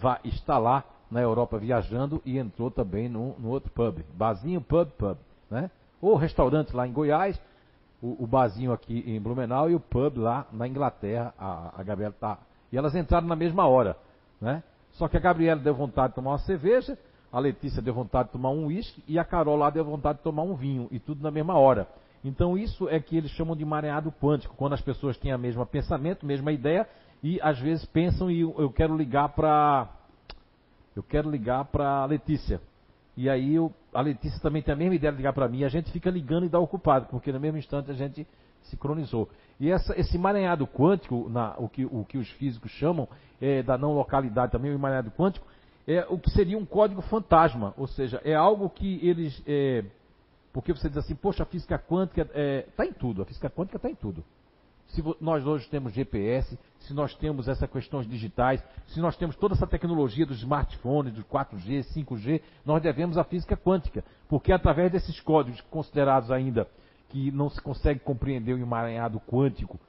vai, 0.00 0.20
está 0.24 0.56
lá 0.58 0.84
na 1.10 1.20
Europa 1.20 1.58
viajando 1.58 2.22
e 2.24 2.38
entrou 2.38 2.70
também 2.70 3.08
no, 3.08 3.34
outro 3.44 3.70
pub, 3.70 4.04
barzinho, 4.14 4.60
pub, 4.60 4.88
pub, 4.96 5.16
né? 5.50 5.70
Ou 6.00 6.16
restaurante 6.16 6.74
lá 6.74 6.86
em 6.86 6.92
Goiás, 6.92 7.40
o, 8.00 8.24
o 8.24 8.26
barzinho 8.26 8.72
aqui 8.72 9.04
em 9.06 9.20
Blumenau 9.20 9.70
e 9.70 9.74
o 9.74 9.80
pub 9.80 10.16
lá 10.16 10.46
na 10.52 10.66
Inglaterra, 10.66 11.34
a, 11.38 11.80
a 11.80 11.82
Gabriela 11.82 12.14
tá. 12.18 12.38
E 12.72 12.78
elas 12.78 12.94
entraram 12.94 13.26
na 13.26 13.36
mesma 13.36 13.66
hora, 13.66 13.96
né? 14.40 14.62
Só 14.92 15.08
que 15.08 15.16
a 15.16 15.20
Gabriela 15.20 15.60
deu 15.60 15.74
vontade 15.74 16.08
de 16.08 16.14
tomar 16.14 16.32
uma 16.32 16.38
cerveja, 16.38 16.98
a 17.32 17.40
Letícia 17.40 17.80
deu 17.80 17.94
vontade 17.94 18.28
de 18.28 18.32
tomar 18.32 18.50
um 18.50 18.66
uísque 18.66 19.02
e 19.08 19.18
a 19.18 19.24
Carol 19.24 19.56
lá 19.56 19.70
deu 19.70 19.84
vontade 19.84 20.18
de 20.18 20.24
tomar 20.24 20.42
um 20.42 20.54
vinho, 20.54 20.86
e 20.90 20.98
tudo 20.98 21.22
na 21.22 21.30
mesma 21.30 21.54
hora. 21.54 21.88
Então 22.22 22.56
isso 22.56 22.88
é 22.88 23.00
que 23.00 23.16
eles 23.16 23.30
chamam 23.30 23.56
de 23.56 23.64
mareado 23.64 24.12
quântico, 24.12 24.54
quando 24.56 24.74
as 24.74 24.82
pessoas 24.82 25.16
têm 25.16 25.32
a 25.32 25.38
mesma 25.38 25.64
pensamento, 25.64 26.26
mesma 26.26 26.52
ideia, 26.52 26.86
e 27.22 27.40
às 27.40 27.58
vezes 27.58 27.86
pensam 27.86 28.30
e 28.30 28.40
eu, 28.40 28.70
quero 28.70 28.96
ligar 28.96 29.30
para 29.30 29.88
eu 30.94 31.02
quero 31.02 31.30
ligar 31.30 31.64
para 31.64 32.04
Letícia. 32.04 32.60
E 33.16 33.28
aí 33.30 33.54
eu, 33.54 33.72
a 33.94 34.02
Letícia 34.02 34.38
também 34.40 34.62
tem 34.62 34.74
a 34.74 34.76
mesma 34.76 34.94
ideia 34.94 35.10
de 35.10 35.16
ligar 35.16 35.32
para 35.32 35.48
mim, 35.48 35.64
a 35.64 35.68
gente 35.68 35.90
fica 35.90 36.10
ligando 36.10 36.44
e 36.44 36.48
dá 36.50 36.58
ocupado, 36.58 37.06
porque 37.06 37.32
no 37.32 37.40
mesmo 37.40 37.56
instante 37.56 37.90
a 37.90 37.94
gente 37.94 38.26
sincronizou. 38.64 39.28
E 39.58 39.70
essa, 39.70 39.98
esse 39.98 40.16
emaranhado 40.16 40.66
quântico, 40.66 41.28
na, 41.30 41.54
o, 41.58 41.68
que, 41.68 41.84
o 41.84 42.04
que 42.04 42.18
os 42.18 42.28
físicos 42.32 42.70
chamam 42.72 43.08
é, 43.40 43.62
da 43.62 43.78
não 43.78 43.94
localidade 43.94 44.52
também, 44.52 44.70
o 44.70 44.74
emaranhado 44.74 45.10
quântico, 45.10 45.46
é 45.86 46.06
o 46.08 46.18
que 46.18 46.30
seria 46.30 46.56
um 46.56 46.64
código 46.64 47.02
fantasma, 47.02 47.74
ou 47.76 47.86
seja, 47.86 48.20
é 48.24 48.34
algo 48.34 48.68
que 48.70 49.00
eles. 49.06 49.42
É, 49.46 49.84
porque 50.52 50.72
você 50.72 50.88
diz 50.88 50.98
assim, 50.98 51.14
poxa, 51.14 51.42
a 51.42 51.46
física 51.46 51.78
quântica 51.78 52.22
está 52.22 52.38
é, 52.38 52.62
tá 52.76 52.86
em 52.86 52.92
tudo, 52.92 53.22
a 53.22 53.24
física 53.24 53.48
quântica 53.48 53.76
está 53.76 53.90
em 53.90 53.94
tudo. 53.94 54.22
Se 54.88 55.02
nós 55.20 55.46
hoje 55.46 55.66
temos 55.70 55.94
GPS, 55.94 56.58
se 56.80 56.92
nós 56.92 57.14
temos 57.14 57.48
essas 57.48 57.68
questões 57.70 58.06
digitais, 58.06 58.62
se 58.88 59.00
nós 59.00 59.16
temos 59.16 59.34
toda 59.36 59.54
essa 59.54 59.66
tecnologia 59.66 60.26
dos 60.26 60.38
smartphones, 60.38 61.14
do 61.14 61.24
4G, 61.24 61.82
5G, 61.94 62.42
nós 62.64 62.82
devemos 62.82 63.16
à 63.16 63.24
física 63.24 63.56
quântica, 63.56 64.04
porque 64.28 64.52
é 64.52 64.54
através 64.54 64.92
desses 64.92 65.18
códigos 65.20 65.62
considerados 65.62 66.30
ainda 66.30 66.68
que 67.08 67.30
não 67.30 67.48
se 67.48 67.60
consegue 67.60 68.00
compreender 68.00 68.52
o 68.52 68.58
emaranhado 68.58 69.18
quântico, 69.20 69.80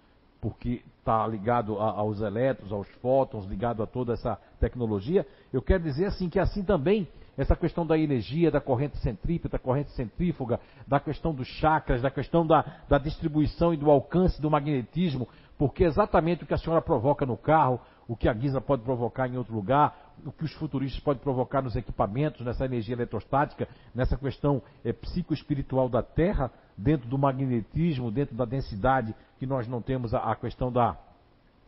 porque 0.43 0.83
está 0.99 1.25
ligado 1.25 1.79
a, 1.79 1.89
aos 1.91 2.19
elétrons, 2.19 2.69
aos 2.69 2.87
fótons, 2.95 3.45
ligado 3.45 3.81
a 3.81 3.87
toda 3.87 4.11
essa 4.11 4.37
tecnologia, 4.59 5.25
eu 5.53 5.61
quero 5.61 5.81
dizer 5.81 6.07
assim 6.07 6.27
que 6.27 6.37
assim 6.37 6.61
também 6.65 7.07
essa 7.37 7.55
questão 7.55 7.87
da 7.87 7.97
energia, 7.97 8.51
da 8.51 8.59
corrente 8.59 8.97
centrípeta, 8.97 9.57
da 9.57 9.63
corrente 9.63 9.91
centrífuga, 9.91 10.59
da 10.85 10.99
questão 10.99 11.33
dos 11.33 11.47
chakras, 11.47 12.01
da 12.01 12.11
questão 12.11 12.45
da, 12.45 12.83
da 12.89 12.97
distribuição 12.97 13.73
e 13.73 13.77
do 13.77 13.89
alcance 13.89 14.41
do 14.41 14.51
magnetismo, 14.51 15.29
porque 15.57 15.85
é 15.85 15.87
exatamente 15.87 16.43
o 16.43 16.45
que 16.45 16.53
a 16.53 16.57
senhora 16.57 16.81
provoca 16.81 17.25
no 17.25 17.37
carro, 17.37 17.79
o 18.07 18.15
que 18.15 18.27
a 18.27 18.33
Guisa 18.33 18.59
pode 18.59 18.83
provocar 18.83 19.27
em 19.27 19.37
outro 19.37 19.53
lugar, 19.53 20.13
o 20.25 20.31
que 20.31 20.43
os 20.43 20.53
futuristas 20.53 21.01
podem 21.01 21.21
provocar 21.21 21.61
nos 21.61 21.75
equipamentos, 21.75 22.45
nessa 22.45 22.65
energia 22.65 22.95
eletrostática, 22.95 23.67
nessa 23.93 24.17
questão 24.17 24.61
é, 24.83 24.91
psicoespiritual 24.91 25.89
da 25.89 26.03
Terra, 26.03 26.51
dentro 26.77 27.07
do 27.07 27.17
magnetismo, 27.17 28.11
dentro 28.11 28.35
da 28.35 28.45
densidade, 28.45 29.15
que 29.39 29.45
nós 29.45 29.67
não 29.67 29.81
temos 29.81 30.13
a, 30.13 30.19
a 30.19 30.35
questão 30.35 30.71
da, 30.71 30.97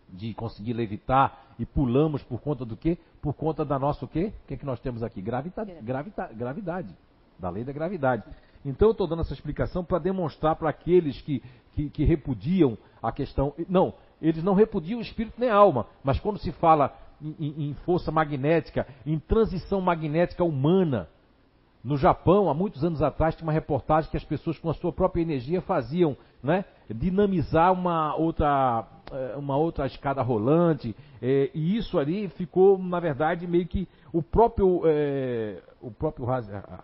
de 0.10 0.34
conseguir 0.34 0.74
levitar 0.74 1.45
e 1.57 1.66
pulamos 1.66 2.24
por 2.24 2.41
conta 2.41 2.66
do 2.66 2.76
quê? 2.76 2.98
Por 3.22 3.34
conta 3.34 3.64
da 3.64 3.80
nossa 3.80 4.06
o 4.06 4.07
quê? 4.07 4.34
O 4.44 4.48
que, 4.48 4.53
é 4.53 4.57
que 4.57 4.66
nós 4.66 4.80
temos 4.80 5.03
aqui? 5.03 5.22
Gravita, 5.22 5.64
gravita, 5.82 6.30
gravidade. 6.34 6.95
Da 7.40 7.49
lei 7.49 7.64
da 7.64 7.74
gravidade. 7.74 8.24
Então 8.66 8.88
eu 8.88 8.91
estou 8.94 9.07
dando 9.07 9.22
essa 9.22 9.34
explicação 9.34 9.84
para 9.84 9.99
demonstrar 9.99 10.56
para 10.56 10.70
aqueles 10.70 11.22
que, 11.22 11.44
que, 11.74 11.90
que, 11.90 12.03
repudiam 12.03 12.78
a 13.02 13.12
questão. 13.12 13.53
Não, 13.70 13.94
eles 14.21 14.43
não 14.43 14.53
repudiam 14.53 14.99
o 14.99 15.01
espírito 15.01 15.35
nem 15.37 15.49
a 15.49 15.55
alma, 15.55 15.87
mas 16.03 16.19
quando 16.19 16.39
se 16.39 16.51
fala 16.53 16.95
em, 17.21 17.69
em, 17.69 17.73
força 17.85 18.11
magnética, 18.11 18.87
em 19.05 19.17
transição 19.19 19.81
magnética 19.81 20.43
humana, 20.43 21.07
no 21.83 21.97
Japão, 21.97 22.49
há 22.49 22.53
muitos 22.53 22.83
anos 22.83 23.03
atrás, 23.03 23.35
tinha 23.35 23.45
uma 23.45 23.53
reportagem 23.53 24.09
que 24.09 24.17
as 24.17 24.23
pessoas 24.23 24.57
com 24.57 24.71
a 24.71 24.73
sua 24.73 24.91
própria 24.91 25.21
energia 25.21 25.61
faziam 25.61 26.17
né, 26.41 26.65
dinamizar 26.89 27.71
uma 27.71 28.15
outra, 28.15 28.87
eh, 29.11 29.35
uma 29.37 29.55
outra 29.55 29.85
escada 29.85 30.23
rolante. 30.23 30.95
É, 31.21 31.51
e 31.53 31.77
isso 31.77 31.99
ali 31.99 32.27
ficou, 32.29 32.79
na 32.79 32.99
verdade, 32.99 33.45
meio 33.45 33.67
que 33.67 33.87
o 34.11 34.23
próprio, 34.23 34.81
é, 34.85 35.61
o 35.79 35.91
próprio 35.91 36.25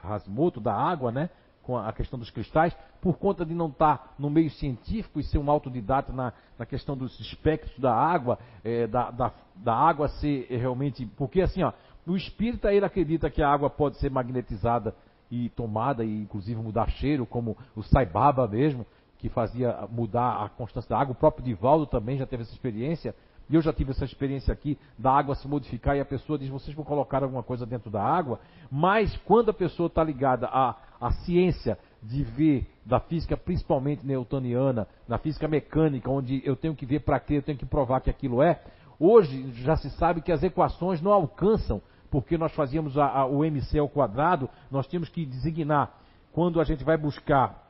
Rasmoto 0.04 0.62
da 0.62 0.74
água, 0.74 1.12
né, 1.12 1.32
com 1.64 1.78
a 1.78 1.92
questão 1.94 2.18
dos 2.18 2.30
cristais, 2.30 2.76
por 3.02 3.18
conta 3.18 3.46
de 3.46 3.54
não 3.54 3.68
estar 3.68 4.16
no 4.18 4.30
meio 4.30 4.50
científico 4.50 5.20
e 5.20 5.24
ser 5.24 5.38
um 5.38 5.50
autodidata 5.50 6.12
na, 6.12 6.34
na 6.58 6.66
questão 6.66 6.98
dos 6.98 7.20
espectros 7.20 7.78
da 7.80 7.94
água, 7.94 8.40
é, 8.64 8.88
da, 8.88 9.12
da, 9.12 9.32
da 9.56 9.76
água 9.76 10.08
ser 10.08 10.48
realmente. 10.50 11.06
Porque 11.18 11.42
assim, 11.42 11.64
ó, 11.64 11.72
o 12.06 12.16
espírita 12.16 12.74
ele 12.74 12.86
acredita 12.86 13.30
que 13.30 13.42
a 13.42 13.50
água 13.50 13.70
pode 13.70 13.98
ser 13.98 14.10
magnetizada 14.10 14.96
e 15.30 15.50
tomada 15.50 16.04
e 16.04 16.22
inclusive 16.22 16.60
mudar 16.60 16.90
cheiro, 16.90 17.26
como 17.26 17.58
o 17.76 17.84
Saibaba 17.84 18.48
mesmo, 18.48 18.86
que 19.18 19.30
fazia 19.30 19.88
mudar 19.90 20.44
a 20.44 20.50
constância 20.50 20.90
da 20.90 21.00
água. 21.00 21.14
O 21.14 21.16
próprio 21.16 21.46
Divaldo 21.46 21.86
também 21.86 22.18
já 22.18 22.26
teve 22.26 22.44
essa 22.44 22.52
experiência. 22.52 23.16
E 23.52 23.56
eu 23.56 23.62
já 23.62 23.74
tive 23.74 23.92
essa 23.92 24.06
experiência 24.06 24.54
aqui 24.54 24.78
da 24.98 25.12
água 25.12 25.36
se 25.36 25.46
modificar 25.46 25.98
e 25.98 26.00
a 26.00 26.06
pessoa 26.06 26.40
diz: 26.40 26.48
vocês 26.48 26.74
vão 26.74 26.86
colocar 26.86 27.22
alguma 27.22 27.44
coisa 27.44 27.66
dentro 27.66 27.92
da 27.92 28.02
água. 28.02 28.40
Mas 28.72 29.16
quando 29.26 29.50
a 29.50 29.54
pessoa 29.54 29.88
está 29.88 30.02
ligada 30.02 30.48
à, 30.48 30.78
à 31.02 31.12
ciência 31.12 31.78
de 32.02 32.24
ver 32.24 32.66
da 32.86 33.02
física, 33.02 33.36
principalmente 33.36 34.08
newtoniana, 34.08 34.88
na 35.06 35.18
física 35.18 35.50
mecânica, 35.50 36.10
onde 36.10 36.42
eu 36.46 36.56
tenho 36.56 36.74
que 36.74 36.86
ver 36.86 37.02
para 37.02 37.20
quê, 37.20 37.36
eu 37.36 37.42
tenho 37.42 37.58
que 37.58 37.66
provar 37.66 38.00
que 38.00 38.10
aquilo 38.10 38.42
é. 38.42 38.62
Hoje 38.98 39.52
já 39.64 39.76
se 39.76 39.90
sabe 39.92 40.22
que 40.22 40.32
as 40.32 40.42
equações 40.42 41.02
não 41.02 41.12
alcançam 41.12 41.82
porque 42.10 42.38
nós 42.38 42.54
fazíamos 42.54 42.98
a, 42.98 43.06
a, 43.06 43.26
o 43.26 43.44
MC 43.44 43.80
ao 43.80 43.90
quadrado, 43.90 44.50
nós 44.70 44.88
tínhamos 44.88 45.10
que 45.10 45.26
designar, 45.26 45.98
quando 46.32 46.60
a 46.60 46.64
gente 46.64 46.84
vai 46.84 46.98
buscar 46.98 47.70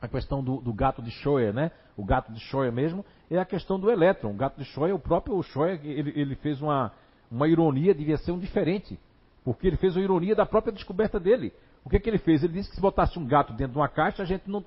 a 0.00 0.08
questão 0.08 0.42
do, 0.42 0.60
do 0.60 0.72
gato 0.72 1.02
de 1.02 1.10
Schroer, 1.10 1.52
né? 1.52 1.70
O 1.96 2.04
gato 2.04 2.32
de 2.32 2.40
Schroer 2.40 2.72
mesmo, 2.72 3.04
é 3.30 3.38
a 3.38 3.44
questão 3.44 3.78
do 3.78 3.90
elétron. 3.90 4.30
O 4.30 4.34
gato 4.34 4.58
de 4.58 4.64
Schroer, 4.64 4.94
o 4.94 4.98
próprio 4.98 5.40
Schroer, 5.42 5.80
ele, 5.84 6.12
ele 6.14 6.34
fez 6.36 6.60
uma, 6.60 6.92
uma 7.30 7.48
ironia, 7.48 7.94
devia 7.94 8.16
ser 8.16 8.32
um 8.32 8.38
diferente, 8.38 8.98
porque 9.44 9.66
ele 9.66 9.76
fez 9.76 9.96
uma 9.96 10.02
ironia 10.02 10.34
da 10.34 10.46
própria 10.46 10.72
descoberta 10.72 11.18
dele. 11.18 11.52
O 11.84 11.88
que, 11.88 12.00
que 12.00 12.10
ele 12.10 12.18
fez? 12.18 12.42
Ele 12.42 12.54
disse 12.54 12.68
que 12.68 12.74
se 12.74 12.80
botasse 12.80 13.18
um 13.18 13.24
gato 13.24 13.52
dentro 13.52 13.74
de 13.74 13.78
uma 13.78 13.88
caixa, 13.88 14.22
a 14.22 14.26
gente 14.26 14.50
não, 14.50 14.64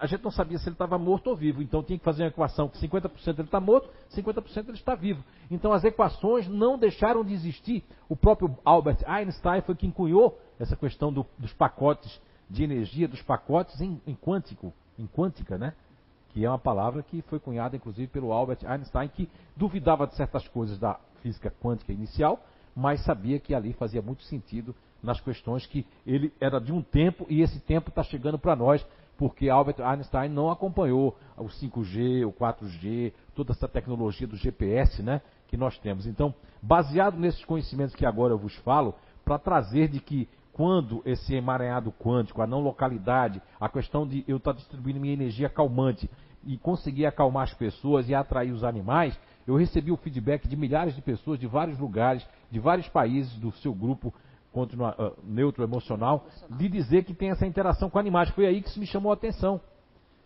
a 0.00 0.06
gente 0.06 0.22
não 0.22 0.30
sabia 0.30 0.58
se 0.58 0.66
ele 0.66 0.74
estava 0.74 0.98
morto 0.98 1.28
ou 1.28 1.36
vivo. 1.36 1.62
Então 1.62 1.82
tinha 1.82 1.98
que 1.98 2.04
fazer 2.04 2.22
uma 2.22 2.28
equação 2.28 2.68
que 2.68 2.78
50% 2.78 3.10
ele 3.38 3.42
está 3.42 3.60
morto, 3.60 3.88
50% 4.14 4.68
ele 4.68 4.72
está 4.72 4.94
vivo. 4.94 5.22
Então 5.50 5.72
as 5.72 5.84
equações 5.84 6.48
não 6.48 6.78
deixaram 6.78 7.24
de 7.24 7.32
existir. 7.32 7.84
O 8.08 8.16
próprio 8.16 8.56
Albert 8.64 8.98
Einstein 9.06 9.60
foi 9.62 9.74
quem 9.74 9.90
cunhou 9.90 10.38
essa 10.58 10.76
questão 10.76 11.12
do, 11.12 11.26
dos 11.38 11.52
pacotes 11.52 12.20
de 12.48 12.64
energia, 12.64 13.06
dos 13.06 13.22
pacotes 13.22 13.80
em, 13.80 14.00
em 14.06 14.14
quântico, 14.14 14.72
em 14.98 15.06
quântica, 15.06 15.56
né? 15.56 15.74
Que 16.30 16.44
é 16.44 16.48
uma 16.48 16.58
palavra 16.58 17.02
que 17.02 17.22
foi 17.22 17.38
cunhada 17.38 17.76
inclusive 17.76 18.08
pelo 18.08 18.32
Albert 18.32 18.58
Einstein, 18.64 19.08
que 19.08 19.28
duvidava 19.56 20.06
de 20.06 20.14
certas 20.14 20.46
coisas 20.48 20.78
da 20.78 20.98
física 21.22 21.52
quântica 21.60 21.92
inicial, 21.92 22.40
mas 22.74 23.04
sabia 23.04 23.38
que 23.38 23.54
ali 23.54 23.72
fazia 23.72 24.00
muito 24.00 24.22
sentido 24.22 24.74
nas 25.02 25.20
questões 25.20 25.66
que 25.66 25.86
ele 26.06 26.32
era 26.40 26.60
de 26.60 26.72
um 26.72 26.82
tempo 26.82 27.26
e 27.28 27.42
esse 27.42 27.60
tempo 27.60 27.88
está 27.88 28.02
chegando 28.02 28.38
para 28.38 28.54
nós 28.54 28.84
porque 29.20 29.50
Albert 29.50 29.82
Einstein 29.82 30.30
não 30.30 30.50
acompanhou 30.50 31.14
o 31.36 31.44
5G, 31.44 32.26
o 32.26 32.32
4G, 32.32 33.12
toda 33.34 33.52
essa 33.52 33.68
tecnologia 33.68 34.26
do 34.26 34.34
GPS, 34.34 35.02
né, 35.02 35.20
que 35.46 35.58
nós 35.58 35.76
temos. 35.78 36.06
Então, 36.06 36.34
baseado 36.62 37.18
nesses 37.18 37.44
conhecimentos 37.44 37.94
que 37.94 38.06
agora 38.06 38.32
eu 38.32 38.38
vos 38.38 38.56
falo, 38.56 38.94
para 39.22 39.38
trazer 39.38 39.88
de 39.88 40.00
que 40.00 40.26
quando 40.60 41.00
esse 41.06 41.34
emaranhado 41.34 41.90
quântico, 41.90 42.42
a 42.42 42.46
não 42.46 42.60
localidade, 42.60 43.40
a 43.58 43.66
questão 43.66 44.06
de 44.06 44.22
eu 44.28 44.36
estar 44.36 44.52
tá 44.52 44.58
distribuindo 44.58 45.00
minha 45.00 45.14
energia 45.14 45.48
calmante 45.48 46.06
e 46.44 46.58
conseguir 46.58 47.06
acalmar 47.06 47.44
as 47.44 47.54
pessoas 47.54 48.10
e 48.10 48.14
atrair 48.14 48.52
os 48.52 48.62
animais, 48.62 49.18
Eu 49.46 49.56
recebi 49.56 49.90
o 49.90 49.96
feedback 49.96 50.46
de 50.46 50.54
milhares 50.54 50.94
de 50.94 51.00
pessoas 51.00 51.38
de 51.38 51.46
vários 51.46 51.78
lugares, 51.78 52.24
de 52.50 52.60
vários 52.60 52.86
países 52.88 53.32
do 53.38 53.50
seu 53.52 53.74
grupo 53.74 54.12
uh, 54.54 55.24
neutro 55.24 55.64
emocional, 55.64 56.26
de 56.50 56.68
dizer 56.68 57.04
que 57.04 57.14
tem 57.14 57.30
essa 57.30 57.46
interação 57.46 57.88
com 57.88 57.98
animais. 57.98 58.28
Foi 58.28 58.46
aí 58.46 58.60
que 58.60 58.68
isso 58.68 58.78
me 58.78 58.86
chamou 58.86 59.10
a 59.10 59.14
atenção. 59.14 59.62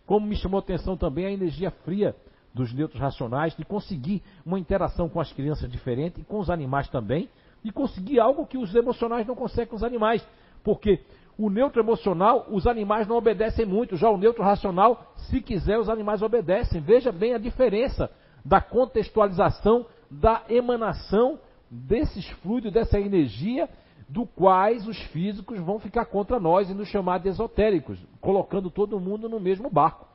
Como 0.05 0.27
me 0.27 0.35
chamou 0.35 0.59
a 0.59 0.61
atenção 0.61 0.97
também 0.97 1.25
a 1.27 1.31
energia 1.31 1.71
fria 1.71 2.13
dos 2.53 2.73
neutros 2.73 2.99
racionais, 2.99 3.55
de 3.55 3.63
conseguir 3.63 4.21
uma 4.45 4.59
interação 4.59 5.07
com 5.07 5.21
as 5.21 5.31
crianças 5.31 5.71
diferente 5.71 6.19
e 6.19 6.23
com 6.25 6.39
os 6.39 6.49
animais 6.49 6.89
também, 6.89 7.29
e 7.65 7.71
conseguir 7.71 8.19
algo 8.19 8.45
que 8.45 8.59
os 8.59 8.75
emocionais 8.75 9.25
não 9.25 9.33
conseguem 9.33 9.67
com 9.67 9.75
os 9.75 9.83
animais. 9.83 10.25
Porque 10.63 10.99
o 11.35 11.49
neutro 11.49 11.81
emocional, 11.81 12.45
os 12.51 12.67
animais 12.67 13.07
não 13.07 13.17
obedecem 13.17 13.65
muito, 13.65 13.97
já 13.97 14.07
o 14.07 14.17
neutro 14.17 14.43
racional, 14.43 15.11
se 15.15 15.41
quiser, 15.41 15.79
os 15.79 15.89
animais 15.89 16.21
obedecem. 16.21 16.79
Veja 16.79 17.11
bem 17.11 17.33
a 17.33 17.39
diferença 17.39 18.11
da 18.45 18.61
contextualização, 18.61 19.87
da 20.11 20.43
emanação 20.47 21.39
desses 21.71 22.29
fluidos, 22.43 22.71
dessa 22.71 22.99
energia, 22.99 23.67
do 24.07 24.27
quais 24.27 24.87
os 24.87 25.01
físicos 25.05 25.59
vão 25.59 25.79
ficar 25.79 26.05
contra 26.05 26.39
nós 26.39 26.69
e 26.69 26.73
nos 26.75 26.87
chamar 26.87 27.17
de 27.17 27.29
esotéricos, 27.29 27.97
colocando 28.21 28.69
todo 28.69 28.99
mundo 28.99 29.27
no 29.27 29.39
mesmo 29.39 29.71
barco. 29.71 30.05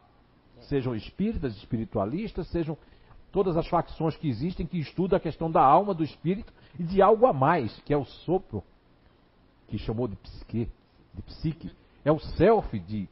Sejam 0.60 0.94
espíritas, 0.94 1.56
espiritualistas, 1.56 2.46
sejam 2.46 2.78
todas 3.32 3.56
as 3.56 3.66
facções 3.68 4.16
que 4.16 4.28
existem 4.28 4.66
que 4.66 4.78
estudam 4.78 5.16
a 5.16 5.20
questão 5.20 5.50
da 5.50 5.62
alma, 5.62 5.94
do 5.94 6.04
espírito 6.04 6.52
e 6.78 6.82
de 6.82 7.00
algo 7.00 7.26
a 7.26 7.32
mais, 7.32 7.78
que 7.80 7.92
é 7.92 7.96
o 7.96 8.04
sopro, 8.04 8.62
que 9.68 9.78
chamou 9.78 10.08
de 10.08 10.16
psique, 10.16 10.68
de 11.14 11.22
psique. 11.22 11.70
É 12.04 12.10
o 12.10 12.18
self 12.18 12.78
de 12.78 13.08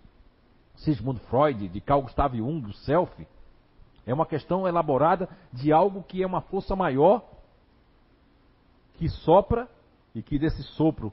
Sigmund 0.76 1.20
Freud, 1.28 1.68
de 1.68 1.80
Carl 1.80 2.02
Gustav 2.02 2.34
Jung, 2.34 2.66
o 2.68 2.72
self. 2.72 3.26
É 4.06 4.14
uma 4.14 4.26
questão 4.26 4.66
elaborada 4.66 5.28
de 5.52 5.72
algo 5.72 6.02
que 6.02 6.22
é 6.22 6.26
uma 6.26 6.40
força 6.40 6.74
maior 6.74 7.22
que 8.94 9.08
sopra 9.08 9.68
e 10.14 10.22
que 10.22 10.38
desse 10.38 10.62
sopro 10.62 11.12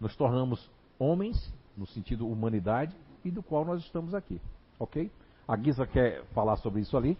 nos 0.00 0.14
tornamos 0.14 0.70
homens, 0.98 1.52
no 1.76 1.86
sentido 1.86 2.28
humanidade, 2.28 2.94
e 3.24 3.30
do 3.30 3.42
qual 3.42 3.64
nós 3.64 3.82
estamos 3.82 4.14
aqui. 4.14 4.40
Ok? 4.78 5.10
A 5.46 5.56
Guisa 5.56 5.86
quer 5.86 6.24
falar 6.34 6.56
sobre 6.56 6.80
isso 6.80 6.96
ali. 6.96 7.16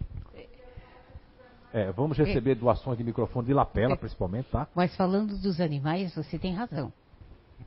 É, 1.73 1.91
vamos 1.91 2.17
receber 2.17 2.55
doações 2.55 2.97
de 2.97 3.03
microfone 3.03 3.45
de 3.47 3.53
lapela, 3.53 3.95
principalmente, 3.95 4.49
tá? 4.49 4.67
Mas 4.73 4.95
falando 4.95 5.37
dos 5.37 5.61
animais, 5.61 6.13
você 6.15 6.39
tem 6.39 6.53
razão. 6.53 6.91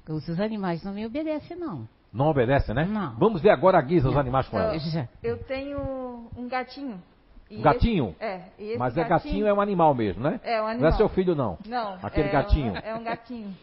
Os 0.08 0.40
animais 0.40 0.82
não 0.82 0.92
me 0.92 1.06
obedecem, 1.06 1.56
não. 1.56 1.86
Não 2.12 2.26
obedecem, 2.26 2.74
né? 2.74 2.84
Não. 2.84 3.14
Vamos 3.16 3.40
ver 3.40 3.50
agora 3.50 3.78
a 3.78 3.80
Guisa, 3.80 4.08
os 4.08 4.16
animais 4.16 4.48
com 4.48 4.58
ela. 4.58 4.74
Eu 5.22 5.38
tenho 5.44 6.28
um 6.36 6.48
gatinho. 6.48 7.00
E 7.48 7.58
Um 7.58 7.62
gatinho? 7.62 8.08
esse- 8.18 8.24
é. 8.24 8.48
e 8.58 8.64
esse 8.70 8.78
Mas 8.78 8.96
é 8.96 9.04
gatinho, 9.04 9.46
é 9.46 9.52
um 9.52 9.60
animal 9.60 9.94
mesmo, 9.94 10.22
né? 10.22 10.40
É 10.42 10.58
um 10.60 10.62
Não 10.64 10.68
é 10.68 10.72
animal. 10.72 10.92
seu 10.92 11.08
filho, 11.10 11.34
não. 11.34 11.58
Não. 11.66 11.98
Aquele 12.02 12.28
é 12.28 12.32
gatinho. 12.32 12.72
Um, 12.72 12.76
é 12.76 12.94
um 12.94 13.04
gatinho. 13.04 13.54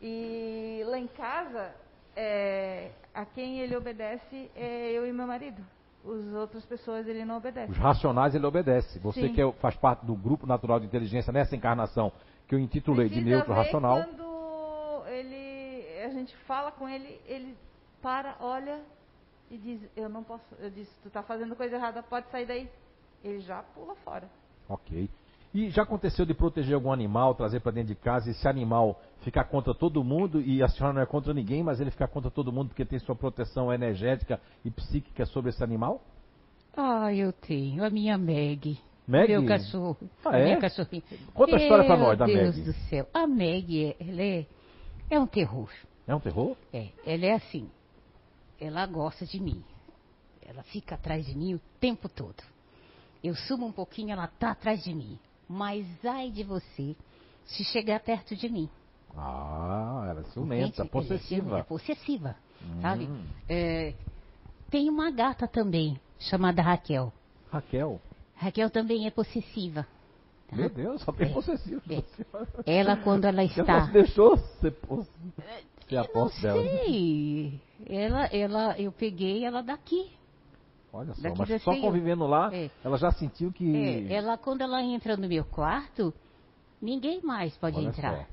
E 0.00 0.82
lá 0.86 0.98
em 0.98 1.08
casa, 1.08 1.70
é, 2.16 2.90
a 3.14 3.24
quem 3.24 3.58
ele 3.60 3.76
obedece 3.76 4.50
é 4.56 4.90
eu 4.92 5.06
e 5.06 5.12
meu 5.12 5.26
marido. 5.26 5.60
As 6.04 6.34
outras 6.34 6.64
pessoas 6.64 7.06
ele 7.06 7.24
não 7.24 7.36
obedece. 7.36 7.70
Os 7.70 7.78
racionais 7.78 8.34
ele 8.34 8.44
obedece. 8.44 8.98
Você 8.98 9.28
Sim. 9.28 9.32
que 9.34 9.40
é- 9.40 9.52
faz 9.52 9.76
parte 9.76 10.04
do 10.04 10.14
grupo 10.14 10.46
natural 10.46 10.80
de 10.80 10.86
inteligência 10.86 11.32
nessa 11.32 11.54
encarnação 11.54 12.12
que 12.48 12.54
eu 12.54 12.58
intitulei 12.58 13.08
de 13.08 13.14
Precisa 13.14 13.30
neutro 13.36 13.54
ver 13.54 13.60
racional. 13.60 14.04
Quando 14.04 15.06
ele, 15.08 16.02
a 16.04 16.08
gente 16.08 16.36
fala 16.38 16.72
com 16.72 16.88
ele, 16.88 17.20
ele 17.26 17.56
para, 18.02 18.36
olha 18.40 18.80
e 19.50 19.56
diz, 19.56 19.80
eu 19.96 20.08
não 20.08 20.24
posso. 20.24 20.44
Eu 20.58 20.70
disse, 20.70 20.90
tu 21.02 21.10
tá 21.10 21.22
fazendo 21.22 21.54
coisa 21.54 21.76
errada, 21.76 22.02
pode 22.02 22.28
sair 22.30 22.46
daí. 22.46 22.70
Ele 23.22 23.40
já 23.40 23.62
pula 23.62 23.94
fora. 23.96 24.28
Ok. 24.68 25.08
E 25.54 25.68
já 25.68 25.82
aconteceu 25.82 26.24
de 26.24 26.32
proteger 26.32 26.74
algum 26.74 26.90
animal, 26.90 27.34
trazer 27.34 27.60
para 27.60 27.72
dentro 27.72 27.94
de 27.94 28.00
casa 28.00 28.28
e 28.28 28.30
esse 28.32 28.48
animal 28.48 28.98
ficar 29.20 29.44
contra 29.44 29.74
todo 29.74 30.02
mundo 30.02 30.40
e 30.40 30.62
a 30.62 30.68
senhora 30.68 30.94
não 30.94 31.02
é 31.02 31.06
contra 31.06 31.34
ninguém, 31.34 31.62
mas 31.62 31.78
ele 31.78 31.90
ficar 31.90 32.08
contra 32.08 32.30
todo 32.30 32.50
mundo 32.50 32.68
porque 32.68 32.84
tem 32.86 32.98
sua 32.98 33.14
proteção 33.14 33.72
energética 33.72 34.40
e 34.64 34.70
psíquica 34.70 35.26
sobre 35.26 35.50
esse 35.50 35.62
animal? 35.62 36.02
Ah, 36.74 37.12
eu 37.12 37.32
tenho. 37.32 37.84
A 37.84 37.90
minha 37.90 38.16
Meg. 38.16 38.78
Meg? 39.06 39.28
Meu 39.28 39.46
cachorro. 39.46 39.98
Ah, 40.24 40.38
é? 40.38 40.44
minha 40.44 40.58
cachorrinha. 40.58 41.02
Conta 41.34 41.56
a 41.56 41.60
história 41.60 41.84
pra 41.84 41.96
Meu 41.96 42.06
nós 42.06 42.18
da 42.18 42.24
Deus 42.24 42.56
Meg. 42.56 42.64
do 42.64 42.72
céu. 42.88 43.06
A 43.12 43.26
Meg, 43.26 43.94
ela 44.00 44.22
é, 44.22 44.46
é 45.10 45.20
um 45.20 45.26
terror. 45.26 45.68
É 46.06 46.14
um 46.14 46.20
terror? 46.20 46.56
É, 46.72 46.88
ela 47.04 47.26
é 47.26 47.32
assim. 47.34 47.68
Ela 48.58 48.86
gosta 48.86 49.26
de 49.26 49.38
mim. 49.38 49.62
Ela 50.46 50.62
fica 50.62 50.94
atrás 50.94 51.26
de 51.26 51.36
mim 51.36 51.54
o 51.54 51.60
tempo 51.78 52.08
todo. 52.08 52.42
Eu 53.22 53.34
subo 53.34 53.66
um 53.66 53.72
pouquinho, 53.72 54.12
ela 54.12 54.26
tá 54.26 54.52
atrás 54.52 54.82
de 54.82 54.94
mim. 54.94 55.18
Mas 55.52 55.86
ai 56.02 56.30
de 56.30 56.42
você 56.42 56.96
se 57.44 57.62
chegar 57.64 58.00
perto 58.00 58.34
de 58.34 58.48
mim. 58.48 58.68
Ah, 59.14 60.06
ela 60.08 60.20
é 60.20 60.24
ciumenta, 60.32 60.68
Entende? 60.82 60.88
possessiva. 60.88 61.58
É 61.58 61.62
possessiva, 61.62 62.36
Hum. 62.62 62.80
sabe? 62.80 63.08
É, 63.46 63.92
tem 64.70 64.88
uma 64.88 65.10
gata 65.10 65.46
também, 65.46 66.00
chamada 66.18 66.62
Raquel. 66.62 67.12
Raquel. 67.50 68.00
Raquel 68.34 68.70
também 68.70 69.06
é 69.06 69.10
possessiva. 69.10 69.86
Meu 70.50 70.70
Deus, 70.70 71.02
só 71.02 71.12
tem 71.12 71.28
É. 71.28 71.32
possessivo. 71.34 71.82
É. 71.90 72.78
Ela, 72.78 72.96
quando 72.96 73.26
ela 73.26 73.42
Ela 73.44 73.50
está... 73.52 73.86
se 73.86 73.92
deixou 73.92 74.38
ser, 74.38 74.70
poss... 74.70 75.06
ser 75.86 75.96
a 75.98 76.00
Eu 76.00 76.04
não 76.06 76.12
posse 76.14 76.40
dela. 76.42 76.62
sei. 76.62 77.60
Ela, 77.86 78.24
ela, 78.26 78.78
eu 78.80 78.90
peguei 78.92 79.44
ela 79.44 79.62
daqui. 79.62 80.10
Olha 80.92 81.14
só, 81.14 81.22
Daqui 81.22 81.38
mas 81.38 81.62
só 81.62 81.74
convivendo 81.80 82.26
lá, 82.26 82.54
É. 82.54 82.70
ela 82.84 82.98
já 82.98 83.10
sentiu 83.12 83.50
que. 83.50 83.74
É, 83.74 84.12
ela, 84.12 84.36
quando 84.36 84.60
ela 84.60 84.82
entra 84.82 85.16
no 85.16 85.26
meu 85.26 85.44
quarto, 85.44 86.12
ninguém 86.80 87.22
mais 87.22 87.56
pode 87.56 87.78
Olha 87.78 87.88
entrar. 87.88 88.16
só. 88.18 88.24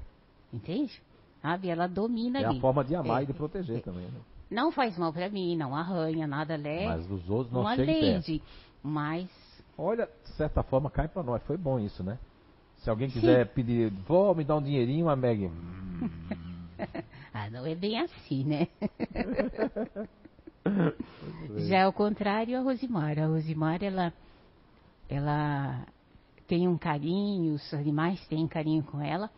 Entende? 0.52 1.02
Sabe? 1.42 1.70
Ela 1.70 1.88
domina 1.88 2.40
É 2.42 2.46
ali. 2.46 2.58
a 2.58 2.62
forma 2.62 2.84
de 2.84 2.96
amar 2.96 3.22
É. 3.22 3.24
e 3.24 3.28
de 3.28 3.34
proteger 3.34 3.82
também. 3.82 4.06
Né? 4.08 4.20
Não 4.52 4.72
faz 4.72 4.98
mal 4.98 5.14
pra 5.14 5.30
mim, 5.30 5.56
não 5.56 5.74
arranha, 5.76 6.28
nada 6.28 6.58
leve. 6.58 6.86
Mas 6.88 7.10
os 7.10 7.30
outros 7.30 7.54
não 7.54 7.62
uma 7.62 7.76
lady. 7.76 8.42
Mas 8.84 9.30
Olha, 9.78 10.10
de 10.26 10.32
certa 10.34 10.62
forma 10.62 10.90
cai 10.90 11.08
pra 11.08 11.24
nós. 11.24 11.42
Foi 11.44 11.56
bom 11.56 11.80
isso, 11.80 12.04
né? 12.04 12.20
Se 12.80 12.90
alguém 12.90 13.10
quiser 13.10 13.46
pedir, 13.54 13.90
vó, 14.06 14.34
me 14.34 14.44
dá 14.44 14.58
um 14.58 14.62
dinheirinho, 14.62 15.08
a 15.08 15.16
Meg. 15.16 15.50
ah, 17.34 17.50
não 17.50 17.66
é 17.66 17.76
bem 17.76 17.98
assim, 18.00 18.44
né? 18.44 18.68
Já 21.68 21.86
ao 21.86 21.94
contrário, 21.94 22.58
a 22.58 22.62
Rosimar. 22.62 23.18
A 23.20 23.28
Rosimar, 23.28 23.84
ela, 23.84 24.14
ela 25.08 25.86
tem 26.48 26.68
um 26.68 26.78
carinho, 26.78 27.54
os 27.54 27.74
animais 27.74 28.26
têm 28.28 28.48
carinho 28.48 28.84
com 28.84 29.02
ela, 29.02 29.30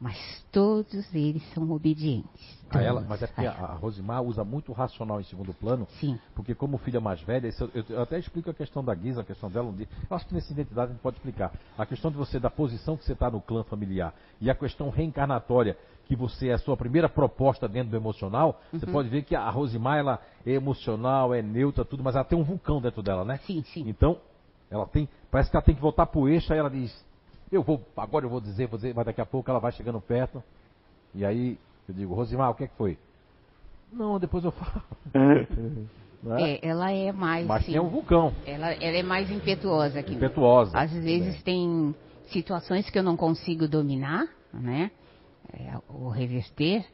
mas 0.00 0.44
todos 0.50 1.14
eles 1.14 1.42
são 1.52 1.70
obedientes. 1.70 2.64
A 2.70 2.82
ela, 2.82 3.00
Todos. 3.00 3.08
mas 3.08 3.22
é 3.22 3.26
porque 3.26 3.46
a, 3.46 3.52
a 3.52 3.74
Rosimar 3.74 4.22
usa 4.22 4.44
muito 4.44 4.72
o 4.72 4.74
racional 4.74 5.20
em 5.20 5.24
segundo 5.24 5.54
plano, 5.54 5.86
Sim. 6.00 6.18
porque 6.34 6.54
como 6.54 6.76
filha 6.78 7.00
mais 7.00 7.20
velha, 7.22 7.46
isso 7.46 7.70
eu, 7.74 7.84
eu 7.88 8.02
até 8.02 8.18
explico 8.18 8.50
a 8.50 8.54
questão 8.54 8.84
da 8.84 8.94
Guisa, 8.94 9.20
a 9.20 9.24
questão 9.24 9.50
dela 9.50 9.68
um. 9.68 9.76
Eu 9.78 10.16
acho 10.16 10.26
que 10.26 10.34
nessa 10.34 10.52
identidade 10.52 10.90
a 10.90 10.94
gente 10.94 11.02
pode 11.02 11.16
explicar. 11.16 11.52
A 11.78 11.86
questão 11.86 12.10
de 12.10 12.16
você, 12.16 12.40
da 12.40 12.50
posição 12.50 12.96
que 12.96 13.04
você 13.04 13.12
está 13.12 13.30
no 13.30 13.40
clã 13.40 13.62
familiar, 13.64 14.12
e 14.40 14.50
a 14.50 14.54
questão 14.54 14.90
reencarnatória, 14.90 15.76
que 16.06 16.16
você 16.16 16.48
é 16.48 16.54
a 16.54 16.58
sua 16.58 16.76
primeira 16.76 17.08
proposta 17.08 17.68
dentro 17.68 17.90
do 17.90 17.96
emocional, 17.96 18.60
você 18.72 18.86
pode 18.86 19.08
ver 19.08 19.22
que 19.22 19.34
a 19.34 19.48
Rosimar, 19.48 19.98
ela 19.98 20.20
é 20.44 20.52
emocional, 20.52 21.32
é 21.32 21.40
neutra, 21.40 21.84
tudo, 21.84 22.02
mas 22.02 22.14
ela 22.14 22.24
tem 22.24 22.38
um 22.38 22.44
vulcão 22.44 22.80
dentro 22.80 23.02
dela, 23.02 23.24
né? 23.24 23.38
Sim, 23.46 23.62
sim. 23.62 23.88
Então, 23.88 24.18
ela 24.70 24.86
tem. 24.86 25.08
Parece 25.30 25.50
que 25.50 25.56
ela 25.56 25.64
tem 25.64 25.74
que 25.74 25.80
voltar 25.80 26.06
pro 26.06 26.28
eixo, 26.28 26.52
aí 26.52 26.58
ela 26.58 26.70
diz, 26.70 26.92
eu 27.54 27.62
vou, 27.62 27.80
agora 27.96 28.24
eu 28.24 28.30
vou 28.30 28.40
dizer, 28.40 28.66
vou 28.66 28.78
dizer, 28.78 28.94
mas 28.94 29.06
daqui 29.06 29.20
a 29.20 29.26
pouco 29.26 29.50
ela 29.50 29.60
vai 29.60 29.72
chegando 29.72 30.00
perto. 30.00 30.42
E 31.14 31.24
aí 31.24 31.58
eu 31.88 31.94
digo, 31.94 32.14
Rosimar, 32.14 32.50
o 32.50 32.54
que 32.54 32.64
é 32.64 32.66
que 32.66 32.76
foi? 32.76 32.98
Não, 33.92 34.18
depois 34.18 34.44
eu 34.44 34.50
falo. 34.50 34.82
Não 36.22 36.36
é? 36.36 36.52
É, 36.52 36.68
ela 36.68 36.90
é 36.90 37.12
mais. 37.12 37.46
Mas 37.46 37.66
sim, 37.66 37.72
tem 37.72 37.80
um 37.80 37.88
vulcão, 37.88 38.32
ela, 38.46 38.72
ela 38.72 38.96
é 38.96 39.02
mais 39.02 39.30
impetuosa 39.30 40.02
que 40.02 40.14
impetuosa. 40.14 40.76
Às 40.76 40.90
vezes 40.90 41.42
tem 41.42 41.94
situações 42.30 42.88
que 42.88 42.98
eu 42.98 43.02
não 43.02 43.16
consigo 43.16 43.68
dominar, 43.68 44.26
né? 44.52 44.90
É, 45.52 45.78
o 45.88 46.08
reverter. 46.08 46.86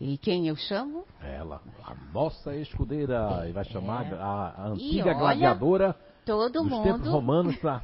E 0.00 0.16
quem 0.18 0.46
eu 0.46 0.54
chamo? 0.54 1.04
Ela, 1.20 1.60
a 1.82 1.94
nossa 2.12 2.54
escudeira, 2.54 3.48
e 3.48 3.52
vai 3.52 3.64
chamar 3.64 4.12
a, 4.14 4.64
a 4.64 4.68
E 4.68 4.72
antiga 4.72 5.06
olha, 5.06 5.18
gladiadora 5.18 5.96
Todo 6.24 6.62
dos 6.62 6.82
tempos 6.82 7.00
mundo, 7.00 7.10
romanos 7.10 7.56
pra. 7.56 7.82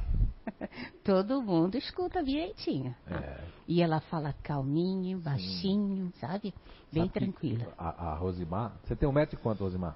todo 1.03 1.41
mundo 1.41 1.75
escuta 1.77 2.23
direitinho. 2.23 2.95
É, 3.07 3.39
E 3.67 3.81
ela 3.81 3.99
fala 4.01 4.33
calminho, 4.43 5.19
baixinho, 5.19 6.11
sabe? 6.19 6.53
Bem 6.91 7.03
sabe 7.07 7.13
tranquila. 7.13 7.67
A, 7.77 8.11
a 8.11 8.15
Rosimar. 8.15 8.73
Você 8.83 8.95
tem 8.95 9.07
um 9.07 9.11
metro 9.11 9.35
e 9.35 9.41
quanto, 9.41 9.63
Rosimar? 9.63 9.95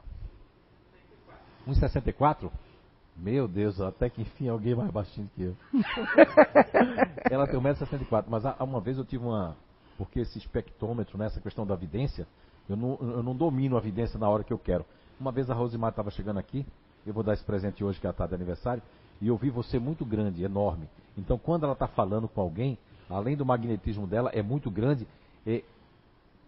1,64? 1.68 2.50
Meu 3.16 3.48
Deus, 3.48 3.82
até 3.82 4.10
que 4.10 4.22
enfim 4.22 4.48
alguém 4.48 4.76
mais 4.76 4.92
baixinho 4.92 5.30
que 5.36 5.44
eu. 5.44 5.56
Ela 7.32 7.48
tem 7.48 7.60
1,64m, 7.60 8.26
mas 8.28 8.46
há- 8.46 8.56
uma 8.64 8.80
vez 8.80 8.98
eu 8.98 9.06
tive 9.06 9.24
uma. 9.26 9.56
Porque 9.98 10.20
esse 10.20 10.38
espectrômetro, 10.38 11.18
nessa 11.18 11.42
questão 11.42 11.66
da 11.66 11.76
vidência, 11.76 12.28
eu 12.70 12.76
não, 12.76 12.98
eu 13.02 13.24
não 13.24 13.36
domino 13.36 13.76
a 13.76 13.80
vidência 13.80 14.20
na 14.20 14.30
hora 14.30 14.44
que 14.44 14.54
eu 14.54 14.60
quero. 14.60 14.86
Uma 15.20 15.32
vez 15.32 15.50
a 15.50 15.56
Rosimar 15.56 15.90
estava 15.90 16.12
chegando 16.12 16.38
aqui, 16.38 16.64
eu 17.06 17.14
vou 17.14 17.24
dar 17.24 17.34
esse 17.34 17.44
presente 17.44 17.84
hoje 17.84 18.00
que 18.00 18.06
ela 18.06 18.12
está 18.14 18.28
de 18.28 18.36
aniversário, 18.36 18.84
e 19.22 19.28
eu 19.28 19.38
vi 19.38 19.50
você 19.50 19.80
muito 19.80 20.06
grande, 20.06 20.44
enorme. 20.44 20.88
Então, 21.18 21.38
quando 21.38 21.64
ela 21.64 21.74
está 21.74 21.88
falando 21.88 22.28
com 22.28 22.42
alguém, 22.42 22.78
além 23.10 23.36
do 23.36 23.46
magnetismo 23.46 24.06
dela, 24.06 24.30
é 24.34 24.42
muito 24.42 24.70
grande, 24.70 25.08
é, 25.46 25.64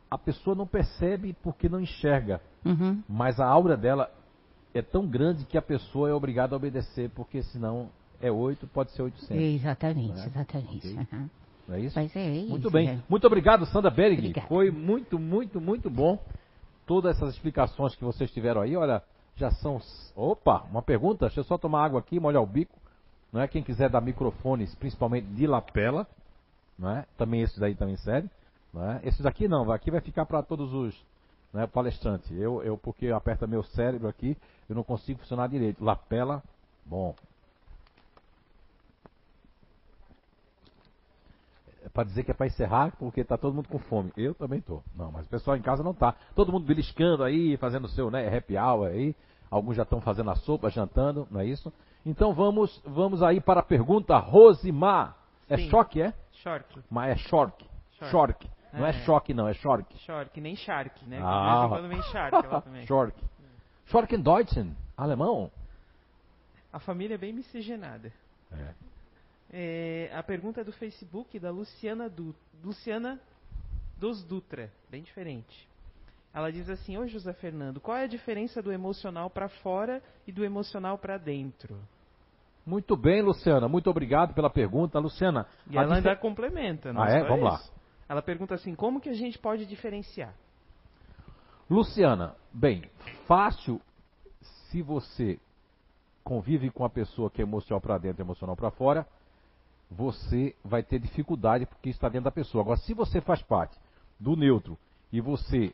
a 0.09 0.17
pessoa 0.17 0.55
não 0.55 0.67
percebe 0.67 1.35
porque 1.43 1.67
não 1.69 1.79
enxerga, 1.79 2.41
Uhum. 2.65 3.01
mas 3.07 3.39
a 3.39 3.45
aura 3.45 3.77
dela 3.77 4.11
é 4.73 4.81
tão 4.81 5.07
grande 5.07 5.45
que 5.45 5.57
a 5.57 5.61
pessoa 5.61 6.09
é 6.09 6.13
obrigada 6.13 6.55
a 6.55 6.57
obedecer, 6.57 7.09
porque 7.15 7.41
senão 7.43 7.89
é 8.21 8.31
8, 8.31 8.67
pode 8.67 8.91
ser 8.91 9.01
800. 9.03 9.31
Exatamente, 9.35 10.13
Né? 10.17 10.25
exatamente. 10.25 10.77
Ok. 10.87 10.97
Aham. 11.11 11.29
Não 11.67 11.75
é 11.75 11.79
isso? 11.81 11.95
Mas 11.99 12.15
é 12.15 12.29
isso. 12.31 12.49
Muito 12.49 12.69
bem. 12.71 12.87
né? 12.87 13.03
Muito 13.07 13.25
obrigado, 13.27 13.65
Sandra 13.67 13.89
Bering. 13.91 14.17
Obrigada. 14.17 14.47
Foi 14.47 14.71
muito, 14.71 15.17
muito, 15.19 15.61
muito 15.61 15.89
bom. 15.89 16.19
Todas 16.85 17.15
essas 17.15 17.35
explicações 17.35 17.95
que 17.95 18.03
vocês 18.03 18.31
tiveram 18.31 18.61
aí, 18.61 18.75
olha, 18.75 19.03
já 19.39 19.51
são. 19.51 19.79
Opa, 20.15 20.63
uma 20.69 20.81
pergunta. 20.81 21.25
Deixa 21.25 21.39
eu 21.39 21.43
só 21.43 21.57
tomar 21.57 21.85
água 21.85 21.99
aqui, 21.99 22.19
molhar 22.19 22.43
o 22.43 22.45
bico. 22.45 22.77
Não 23.31 23.41
é? 23.41 23.47
Quem 23.47 23.63
quiser 23.63 23.89
dar 23.89 24.01
microfones, 24.01 24.75
principalmente 24.75 25.27
de 25.27 25.47
lapela, 25.47 26.07
não 26.77 26.89
é? 26.89 27.05
Também 27.17 27.41
esses 27.41 27.57
daí 27.57 27.75
também 27.75 27.95
servem. 27.97 28.29
Não 28.73 28.91
é? 28.91 28.99
Esses 29.03 29.25
aqui 29.25 29.47
não, 29.47 29.71
aqui 29.71 29.89
vai 29.89 30.01
ficar 30.01 30.25
para 30.25 30.43
todos 30.43 30.73
os 30.73 31.05
né, 31.53 31.65
palestrantes. 31.67 32.29
Eu, 32.31 32.61
eu, 32.63 32.77
porque 32.77 33.07
aperta 33.07 33.47
meu 33.47 33.63
cérebro 33.63 34.07
aqui, 34.07 34.37
eu 34.67 34.75
não 34.75 34.83
consigo 34.83 35.19
funcionar 35.19 35.47
direito. 35.47 35.83
Lapela, 35.83 36.43
bom. 36.85 37.15
É 41.83 41.88
para 41.99 42.07
dizer 42.07 42.23
que 42.23 42.31
é 42.31 42.33
para 42.33 42.47
encerrar, 42.47 42.93
porque 42.97 43.25
tá 43.25 43.37
todo 43.37 43.53
mundo 43.53 43.67
com 43.67 43.77
fome. 43.77 44.09
Eu 44.15 44.33
também 44.33 44.61
tô. 44.61 44.81
Não, 44.95 45.11
mas 45.11 45.25
o 45.25 45.29
pessoal 45.29 45.57
em 45.57 45.61
casa 45.61 45.83
não 45.83 45.93
tá. 45.93 46.15
Todo 46.33 46.49
mundo 46.49 46.65
beliscando 46.65 47.25
aí, 47.25 47.57
fazendo 47.57 47.85
o 47.85 47.89
seu, 47.89 48.09
né, 48.09 48.25
happy 48.37 48.57
hour 48.57 48.87
aí. 48.87 49.13
Alguns 49.51 49.75
já 49.75 49.83
estão 49.83 49.99
fazendo 49.99 50.31
a 50.31 50.35
sopa, 50.35 50.69
jantando, 50.69 51.27
não 51.29 51.41
é 51.41 51.45
isso? 51.45 51.73
Então 52.05 52.33
vamos, 52.33 52.81
vamos 52.85 53.21
aí 53.21 53.41
para 53.41 53.59
a 53.59 53.63
pergunta 53.63 54.17
Rosimar. 54.17 55.17
É 55.49 55.57
Sim. 55.57 55.69
choque, 55.69 56.01
é? 56.01 56.13
Shork. 56.31 56.79
Mas 56.89 57.09
é 57.11 57.15
shork. 57.17 57.65
Shork. 57.97 58.11
Shork. 58.11 58.49
Não 58.71 58.85
é 58.85 58.89
É. 58.91 58.93
choque, 59.03 59.33
não, 59.33 59.47
é 59.49 59.53
shork. 59.55 59.97
Shork, 60.05 60.39
nem 60.39 60.55
Shark, 60.55 61.05
né? 61.05 61.19
Ah. 61.21 61.65
quando 61.67 61.89
vem 61.89 62.01
Shark 62.03 62.33
ela 62.45 62.61
também. 62.61 62.85
Shork. 62.87 63.21
Shork 63.87 64.15
in 64.15 64.21
Deutschen. 64.21 64.73
Alemão? 64.95 65.51
A 66.71 66.79
família 66.79 67.15
é 67.15 67.17
bem 67.17 67.33
miscigenada. 67.33 68.13
É. 68.53 68.73
É, 69.51 70.11
a 70.13 70.21
pergunta 70.21 70.61
é 70.61 70.63
do 70.63 70.71
Facebook 70.71 71.39
da 71.39 71.49
Luciana, 71.51 72.07
du 72.09 72.35
Luciana 72.63 73.19
dos 73.97 74.23
Dutra, 74.23 74.71
bem 74.89 75.01
diferente. 75.01 75.67
Ela 76.33 76.51
diz 76.51 76.69
assim: 76.69 76.97
Oi, 76.97 77.07
José 77.07 77.33
Fernando, 77.33 77.79
qual 77.81 77.97
é 77.97 78.03
a 78.03 78.07
diferença 78.07 78.61
do 78.61 78.71
emocional 78.71 79.29
para 79.29 79.49
fora 79.49 80.01
e 80.27 80.31
do 80.31 80.45
emocional 80.45 80.97
para 80.97 81.17
dentro? 81.17 81.79
Muito 82.65 82.95
bem, 82.95 83.21
Luciana. 83.23 83.67
Muito 83.67 83.89
obrigado 83.89 84.33
pela 84.35 84.49
pergunta. 84.49 84.99
Luciana, 84.99 85.47
E 85.69 85.75
ela 85.77 85.95
ainda 85.95 86.15
complementa, 86.15 86.93
não 86.93 87.01
Ah, 87.01 87.09
é? 87.09 87.21
só 87.21 87.27
Vamos 87.29 87.43
lá. 87.45 87.55
isso. 87.55 87.73
Ela 88.07 88.21
pergunta 88.21 88.53
assim: 88.53 88.75
como 88.75 89.01
que 89.01 89.09
a 89.09 89.13
gente 89.13 89.39
pode 89.39 89.65
diferenciar? 89.65 90.33
Luciana, 91.69 92.35
bem, 92.53 92.83
fácil 93.27 93.81
se 94.41 94.81
você 94.83 95.39
convive 96.23 96.69
com 96.69 96.83
a 96.85 96.89
pessoa 96.89 97.29
que 97.31 97.41
é 97.41 97.43
emocional 97.43 97.81
para 97.81 97.97
dentro 97.97 98.21
e 98.21 98.23
emocional 98.23 98.55
para 98.55 98.69
fora, 98.69 99.07
você 99.89 100.55
vai 100.63 100.83
ter 100.83 100.99
dificuldade 100.99 101.65
porque 101.65 101.89
está 101.89 102.07
dentro 102.07 102.25
da 102.25 102.31
pessoa. 102.31 102.63
Agora, 102.63 102.77
se 102.77 102.93
você 102.93 103.21
faz 103.21 103.41
parte 103.41 103.77
do 104.19 104.35
neutro 104.35 104.77
e 105.11 105.19
você 105.19 105.73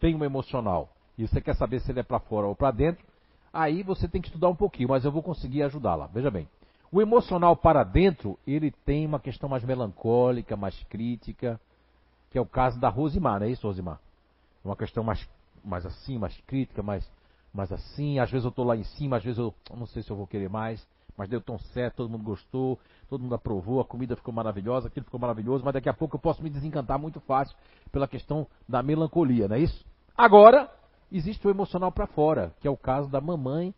tem 0.00 0.14
um 0.14 0.24
emocional 0.24 0.88
e 1.16 1.26
você 1.26 1.40
quer 1.40 1.54
saber 1.54 1.80
se 1.80 1.92
ele 1.92 2.00
é 2.00 2.02
para 2.02 2.18
fora 2.18 2.46
ou 2.46 2.56
para 2.56 2.70
dentro, 2.70 3.04
aí 3.52 3.82
você 3.82 4.08
tem 4.08 4.20
que 4.20 4.28
estudar 4.28 4.48
um 4.48 4.56
pouquinho, 4.56 4.88
mas 4.88 5.04
eu 5.04 5.12
vou 5.12 5.22
conseguir 5.22 5.62
ajudá-la. 5.62 6.06
Veja 6.06 6.30
bem, 6.30 6.48
o 6.90 7.00
emocional 7.00 7.56
para 7.56 7.84
dentro, 7.84 8.38
ele 8.46 8.70
tem 8.84 9.06
uma 9.06 9.20
questão 9.20 9.48
mais 9.48 9.62
melancólica, 9.62 10.56
mais 10.56 10.82
crítica, 10.84 11.60
que 12.30 12.38
é 12.38 12.40
o 12.40 12.46
caso 12.46 12.80
da 12.80 12.88
Rosimar, 12.88 13.40
não 13.40 13.46
é 13.46 13.50
isso, 13.50 13.66
Rosimar? 13.66 14.00
uma 14.64 14.76
questão 14.76 15.02
mais, 15.02 15.26
mais 15.64 15.86
assim, 15.86 16.18
mais 16.18 16.36
crítica, 16.46 16.82
mais, 16.82 17.08
mais 17.52 17.72
assim. 17.72 18.18
Às 18.18 18.30
vezes 18.30 18.44
eu 18.44 18.50
estou 18.50 18.64
lá 18.64 18.76
em 18.76 18.84
cima, 18.84 19.16
às 19.16 19.24
vezes 19.24 19.38
eu 19.38 19.54
não 19.74 19.86
sei 19.86 20.02
se 20.02 20.10
eu 20.10 20.16
vou 20.16 20.26
querer 20.26 20.48
mais, 20.48 20.86
mas 21.20 21.28
deu 21.28 21.38
tão 21.38 21.58
certo, 21.58 21.96
todo 21.96 22.08
mundo 22.08 22.24
gostou, 22.24 22.78
todo 23.06 23.20
mundo 23.20 23.34
aprovou, 23.34 23.78
a 23.78 23.84
comida 23.84 24.16
ficou 24.16 24.32
maravilhosa, 24.32 24.88
aquilo 24.88 25.04
ficou 25.04 25.20
maravilhoso, 25.20 25.62
mas 25.62 25.74
daqui 25.74 25.86
a 25.86 25.92
pouco 25.92 26.16
eu 26.16 26.18
posso 26.18 26.42
me 26.42 26.48
desencantar 26.48 26.98
muito 26.98 27.20
fácil 27.20 27.54
pela 27.92 28.08
questão 28.08 28.46
da 28.66 28.82
melancolia, 28.82 29.46
não 29.46 29.54
é 29.54 29.58
isso? 29.58 29.84
Agora, 30.16 30.72
existe 31.12 31.46
o 31.46 31.50
emocional 31.50 31.92
para 31.92 32.06
fora, 32.06 32.54
que 32.58 32.66
é 32.66 32.70
o 32.70 32.76
caso 32.76 33.10
da 33.10 33.20
mamãe 33.20 33.74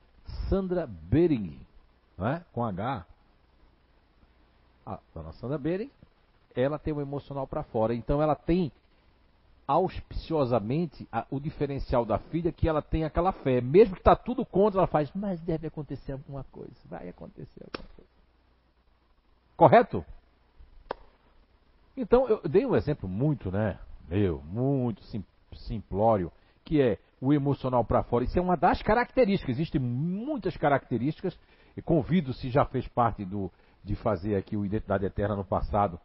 Sandra 0.48 0.86
Bering, 0.86 1.58
não 2.16 2.28
é? 2.28 2.44
com 2.52 2.64
H. 2.64 3.04
A 4.86 5.00
dona 5.12 5.32
Sandra 5.32 5.58
Bering, 5.58 5.90
ela 6.54 6.78
tem 6.78 6.94
o 6.94 7.00
emocional 7.00 7.48
para 7.48 7.64
fora, 7.64 7.92
então 7.92 8.22
ela 8.22 8.36
tem 8.36 8.70
auspiciosamente 9.66 11.08
a- 11.10 11.26
o 11.30 11.38
diferencial 11.40 12.04
da 12.04 12.18
filha 12.18 12.52
que 12.52 12.68
ela 12.68 12.82
tem 12.82 13.04
aquela 13.04 13.32
fé. 13.32 13.60
Mesmo 13.60 13.94
que 13.94 14.00
está 14.00 14.16
tudo 14.16 14.44
contra, 14.44 14.80
ela 14.80 14.86
faz, 14.86 15.10
mas 15.14 15.40
deve 15.40 15.66
acontecer 15.66 16.12
alguma 16.12 16.44
coisa. 16.44 16.74
Vai 16.86 17.08
acontecer 17.08 17.64
alguma 17.64 17.88
coisa. 17.96 18.10
Correto? 19.56 20.04
Então, 21.96 22.26
eu 22.28 22.40
dei 22.48 22.64
um 22.64 22.74
exemplo 22.74 23.08
muito, 23.08 23.50
né? 23.50 23.78
Meu, 24.08 24.42
muito 24.42 25.02
sim- 25.04 25.24
simplório, 25.54 26.32
que 26.64 26.80
é 26.80 26.98
o 27.20 27.32
emocional 27.32 27.84
para 27.84 28.02
fora. 28.02 28.24
Isso 28.24 28.38
é 28.38 28.42
uma 28.42 28.56
das 28.56 28.82
características. 28.82 29.56
Existem 29.56 29.80
muitas 29.80 30.56
características. 30.56 31.38
E 31.76 31.82
convido, 31.82 32.32
se 32.34 32.50
já 32.50 32.64
fez 32.64 32.86
parte 32.88 33.24
do, 33.24 33.50
de 33.84 33.94
fazer 33.94 34.36
aqui 34.36 34.56
o 34.56 34.64
Identidade 34.64 35.06
Eterna 35.06 35.36
no 35.36 35.44
passado, 35.44 35.98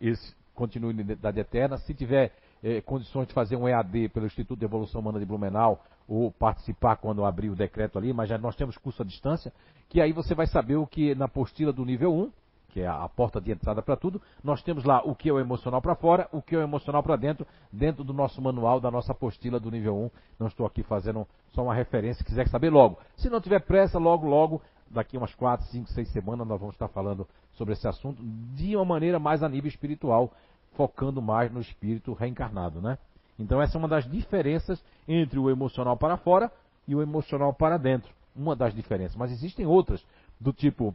esse 0.00 0.36
continue 0.54 0.92
na 0.92 1.02
Identidade 1.02 1.40
Eterna. 1.40 1.78
Se 1.78 1.94
tiver 1.94 2.32
eh, 2.62 2.80
condições 2.80 3.26
de 3.26 3.34
fazer 3.34 3.56
um 3.56 3.68
EAD 3.68 4.08
pelo 4.10 4.26
Instituto 4.26 4.58
de 4.58 4.64
Evolução 4.64 5.00
Humana 5.00 5.18
de 5.18 5.26
Blumenau, 5.26 5.82
ou 6.08 6.32
participar 6.32 6.96
quando 6.96 7.24
abrir 7.24 7.50
o 7.50 7.56
decreto 7.56 7.98
ali, 7.98 8.12
mas 8.12 8.28
já 8.28 8.38
nós 8.38 8.56
temos 8.56 8.78
curso 8.78 9.02
à 9.02 9.04
distância, 9.04 9.52
que 9.88 10.00
aí 10.00 10.12
você 10.12 10.34
vai 10.34 10.46
saber 10.46 10.76
o 10.76 10.86
que 10.86 11.14
na 11.14 11.26
apostila 11.26 11.72
do 11.72 11.84
nível 11.84 12.14
1, 12.14 12.30
que 12.68 12.80
é 12.80 12.86
a 12.86 13.08
porta 13.08 13.40
de 13.40 13.50
entrada 13.50 13.82
para 13.82 13.96
tudo, 13.96 14.20
nós 14.42 14.62
temos 14.62 14.84
lá 14.84 15.02
o 15.02 15.14
que 15.14 15.28
é 15.28 15.32
o 15.32 15.40
emocional 15.40 15.80
para 15.80 15.94
fora, 15.94 16.28
o 16.32 16.40
que 16.40 16.54
é 16.54 16.58
o 16.58 16.62
emocional 16.62 17.02
para 17.02 17.16
dentro, 17.16 17.46
dentro 17.72 18.04
do 18.04 18.12
nosso 18.12 18.40
manual, 18.40 18.80
da 18.80 18.90
nossa 18.90 19.12
apostila 19.12 19.58
do 19.58 19.70
nível 19.70 19.96
1. 19.96 20.10
Não 20.38 20.46
estou 20.46 20.66
aqui 20.66 20.82
fazendo 20.82 21.26
só 21.52 21.62
uma 21.62 21.74
referência, 21.74 22.24
quiser 22.24 22.46
saber 22.48 22.70
logo. 22.70 22.98
Se 23.16 23.30
não 23.30 23.40
tiver 23.40 23.60
pressa, 23.60 23.98
logo, 23.98 24.26
logo, 24.26 24.62
daqui 24.90 25.16
umas 25.16 25.34
4, 25.34 25.66
5, 25.66 25.90
6 25.90 26.08
semanas, 26.12 26.46
nós 26.46 26.60
vamos 26.60 26.74
estar 26.74 26.88
falando 26.88 27.26
sobre 27.52 27.72
esse 27.72 27.88
assunto 27.88 28.22
de 28.54 28.76
uma 28.76 28.84
maneira 28.84 29.18
mais 29.18 29.42
a 29.42 29.48
nível 29.48 29.68
espiritual, 29.68 30.32
focando 30.74 31.20
mais 31.20 31.52
no 31.52 31.60
espírito 31.60 32.12
reencarnado, 32.12 32.80
né? 32.80 32.98
Então 33.38 33.60
essa 33.62 33.76
é 33.76 33.78
uma 33.78 33.88
das 33.88 34.10
diferenças 34.10 34.82
entre 35.06 35.38
o 35.38 35.50
emocional 35.50 35.96
para 35.96 36.16
fora 36.16 36.50
e 36.86 36.94
o 36.94 37.02
emocional 37.02 37.52
para 37.52 37.76
dentro. 37.76 38.10
Uma 38.34 38.54
das 38.54 38.74
diferenças. 38.74 39.16
Mas 39.16 39.30
existem 39.30 39.66
outras, 39.66 40.04
do 40.40 40.52
tipo, 40.52 40.94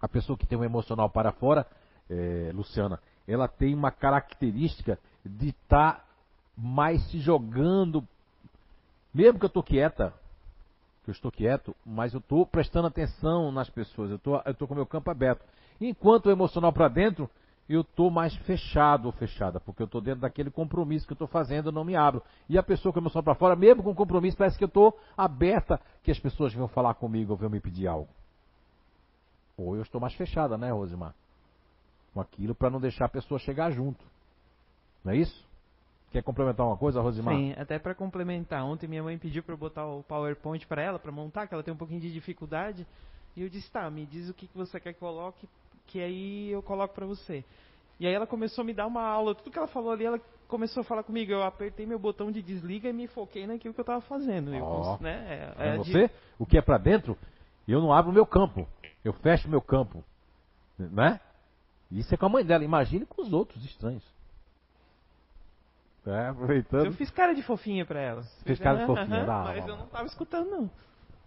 a 0.00 0.08
pessoa 0.08 0.36
que 0.36 0.46
tem 0.46 0.58
um 0.58 0.64
emocional 0.64 1.08
para 1.08 1.32
fora, 1.32 1.66
eh, 2.10 2.50
Luciana, 2.54 2.98
ela 3.26 3.46
tem 3.46 3.74
uma 3.74 3.90
característica 3.90 4.98
de 5.24 5.50
estar 5.50 6.04
mais 6.56 7.02
se 7.10 7.18
jogando, 7.20 8.06
mesmo 9.14 9.38
que 9.38 9.44
eu 9.44 9.48
estou 9.48 9.62
quieta, 9.62 10.12
que 11.04 11.10
eu 11.10 11.12
estou 11.12 11.30
quieto, 11.30 11.74
mas 11.84 12.12
eu 12.12 12.18
estou 12.18 12.46
prestando 12.46 12.88
atenção 12.88 13.50
nas 13.52 13.68
pessoas, 13.68 14.10
eu 14.10 14.16
estou 14.16 14.68
com 14.68 14.74
o 14.74 14.76
meu 14.76 14.86
campo 14.86 15.10
aberto. 15.10 15.44
Enquanto 15.80 16.26
o 16.26 16.30
emocional 16.30 16.72
para 16.72 16.88
dentro, 16.88 17.28
eu 17.72 17.82
estou 17.82 18.10
mais 18.10 18.34
fechado 18.38 19.06
ou 19.06 19.12
fechada, 19.12 19.58
porque 19.60 19.82
eu 19.82 19.86
estou 19.86 20.00
dentro 20.00 20.20
daquele 20.20 20.50
compromisso 20.50 21.06
que 21.06 21.12
eu 21.12 21.14
estou 21.14 21.28
fazendo, 21.28 21.68
eu 21.68 21.72
não 21.72 21.84
me 21.84 21.96
abro. 21.96 22.22
E 22.48 22.58
a 22.58 22.62
pessoa 22.62 22.92
com 22.92 22.98
a 22.98 23.02
emoção 23.02 23.22
para 23.22 23.34
fora, 23.34 23.56
mesmo 23.56 23.82
com 23.82 23.94
compromisso, 23.94 24.36
parece 24.36 24.58
que 24.58 24.64
eu 24.64 24.68
estou 24.68 24.98
aberta, 25.16 25.80
que 26.02 26.10
as 26.10 26.18
pessoas 26.18 26.52
venham 26.52 26.68
falar 26.68 26.94
comigo 26.94 27.32
ou 27.32 27.36
venham 27.36 27.50
me 27.50 27.60
pedir 27.60 27.86
algo. 27.86 28.08
Ou 29.56 29.76
eu 29.76 29.82
estou 29.82 30.00
mais 30.00 30.14
fechada, 30.14 30.58
né, 30.58 30.70
Rosimar? 30.70 31.14
Com 32.12 32.20
aquilo 32.20 32.54
para 32.54 32.70
não 32.70 32.80
deixar 32.80 33.06
a 33.06 33.08
pessoa 33.08 33.38
chegar 33.38 33.70
junto. 33.70 34.04
Não 35.04 35.12
é 35.12 35.16
isso? 35.16 35.46
Quer 36.10 36.22
complementar 36.22 36.66
uma 36.66 36.76
coisa, 36.76 37.00
Rosimar? 37.00 37.34
Sim, 37.34 37.54
até 37.56 37.78
para 37.78 37.94
complementar, 37.94 38.62
ontem 38.64 38.86
minha 38.86 39.02
mãe 39.02 39.16
pediu 39.16 39.42
para 39.42 39.54
eu 39.54 39.58
botar 39.58 39.86
o 39.86 40.02
PowerPoint 40.02 40.66
para 40.66 40.82
ela, 40.82 40.98
para 40.98 41.10
montar, 41.10 41.46
que 41.46 41.54
ela 41.54 41.62
tem 41.62 41.72
um 41.72 41.76
pouquinho 41.76 42.00
de 42.00 42.12
dificuldade. 42.12 42.86
E 43.34 43.42
eu 43.42 43.48
disse, 43.48 43.70
tá, 43.70 43.88
me 43.90 44.04
diz 44.04 44.28
o 44.28 44.34
que, 44.34 44.46
que 44.46 44.56
você 44.56 44.78
quer 44.78 44.92
que 44.92 45.00
coloque, 45.00 45.48
que 45.86 46.00
aí 46.00 46.50
eu 46.50 46.62
coloco 46.62 46.94
para 46.94 47.06
você. 47.06 47.44
E 48.00 48.06
aí 48.06 48.12
ela 48.14 48.26
começou 48.26 48.62
a 48.62 48.64
me 48.64 48.72
dar 48.74 48.86
uma 48.86 49.02
aula, 49.02 49.34
tudo 49.34 49.50
que 49.50 49.58
ela 49.58 49.68
falou 49.68 49.92
ali, 49.92 50.04
ela 50.04 50.20
começou 50.48 50.80
a 50.80 50.84
falar 50.84 51.02
comigo. 51.02 51.30
Eu 51.30 51.42
apertei 51.42 51.86
meu 51.86 51.98
botão 51.98 52.32
de 52.32 52.42
desliga 52.42 52.88
e 52.88 52.92
me 52.92 53.06
foquei 53.06 53.46
naquilo 53.46 53.72
que 53.74 53.80
eu 53.80 53.84
estava 53.84 54.00
fazendo. 54.02 54.54
Eu, 54.54 54.98
né, 55.00 55.52
É 55.58 55.68
é, 55.68 55.78
de- 55.78 55.92
você? 55.92 56.10
O 56.38 56.44
que 56.46 56.58
é 56.58 56.62
para 56.62 56.78
dentro, 56.78 57.16
eu 57.68 57.80
não 57.80 57.92
abro 57.92 58.10
o 58.10 58.14
meu 58.14 58.26
campo. 58.26 58.66
Eu 59.04 59.12
fecho 59.12 59.46
o 59.46 59.50
meu 59.50 59.60
campo. 59.60 60.02
Né? 60.78 61.20
Isso 61.90 62.12
é 62.14 62.16
com 62.16 62.26
a 62.26 62.28
mãe 62.28 62.44
dela. 62.44 62.64
Imagine 62.64 63.04
com 63.06 63.22
os 63.22 63.32
outros 63.32 63.64
estranhos. 63.64 64.02
É, 66.04 66.28
aproveitando. 66.28 66.86
Eu 66.86 66.92
fiz 66.94 67.10
cara 67.10 67.32
de 67.32 67.42
fofinha 67.42 67.86
pra 67.86 68.00
ela. 68.00 68.22
Fez 68.44 68.58
cara 68.58 68.78
de 68.80 68.86
fofinha, 68.86 69.24
não, 69.24 69.44
Mas 69.44 69.56
não, 69.58 69.68
eu 69.68 69.68
não. 69.68 69.76
não 69.84 69.86
tava 69.86 70.06
escutando, 70.06 70.50
não. 70.50 70.70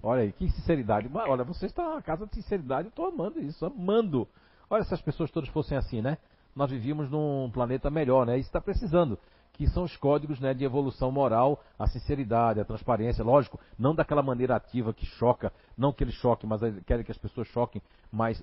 Olha 0.03 0.23
aí, 0.23 0.32
que 0.34 0.49
sinceridade. 0.49 1.07
Mas, 1.10 1.30
Olha, 1.30 1.44
você 1.44 1.65
está 1.65 1.84
numa 1.84 2.02
casa 2.02 2.27
de 2.27 2.36
sinceridade, 2.36 2.88
eu 2.88 2.90
estou 2.90 3.07
amando 3.07 3.40
isso, 3.40 3.65
amando. 3.65 4.27
Olha, 4.70 4.84
se 4.84 4.94
as 4.94 5.02
pessoas 5.02 5.32
todas 5.32 5.50
fossem 5.50 5.78
assim, 5.78 6.02
né? 6.02 6.18
Nós 6.56 6.72
vivíamos 6.72 7.10
num 7.10 7.50
planeta 7.52 7.90
melhor, 7.90 8.26
né? 8.26 8.38
Isso 8.38 8.50
está 8.50 8.62
precisando. 8.62 9.18
Que 9.54 9.68
são 9.68 9.84
os 9.84 9.96
códigos 9.98 10.40
né, 10.40 10.54
de 10.54 10.66
evolução 10.66 11.12
moral, 11.12 11.64
a 11.80 11.88
sinceridade, 11.88 12.60
a 12.60 12.66
transparência. 12.66 13.24
Lógico, 13.24 13.60
não 13.80 13.96
daquela 13.96 14.22
maneira 14.22 14.56
ativa 14.56 14.94
que 14.94 15.06
choca, 15.06 15.52
não 15.78 15.94
que 15.94 16.04
ele 16.04 16.12
choque, 16.12 16.46
mas 16.46 16.62
querem 16.86 17.06
que 17.06 17.12
as 17.12 17.18
pessoas 17.18 17.48
choquem, 17.48 17.82
mas 18.12 18.42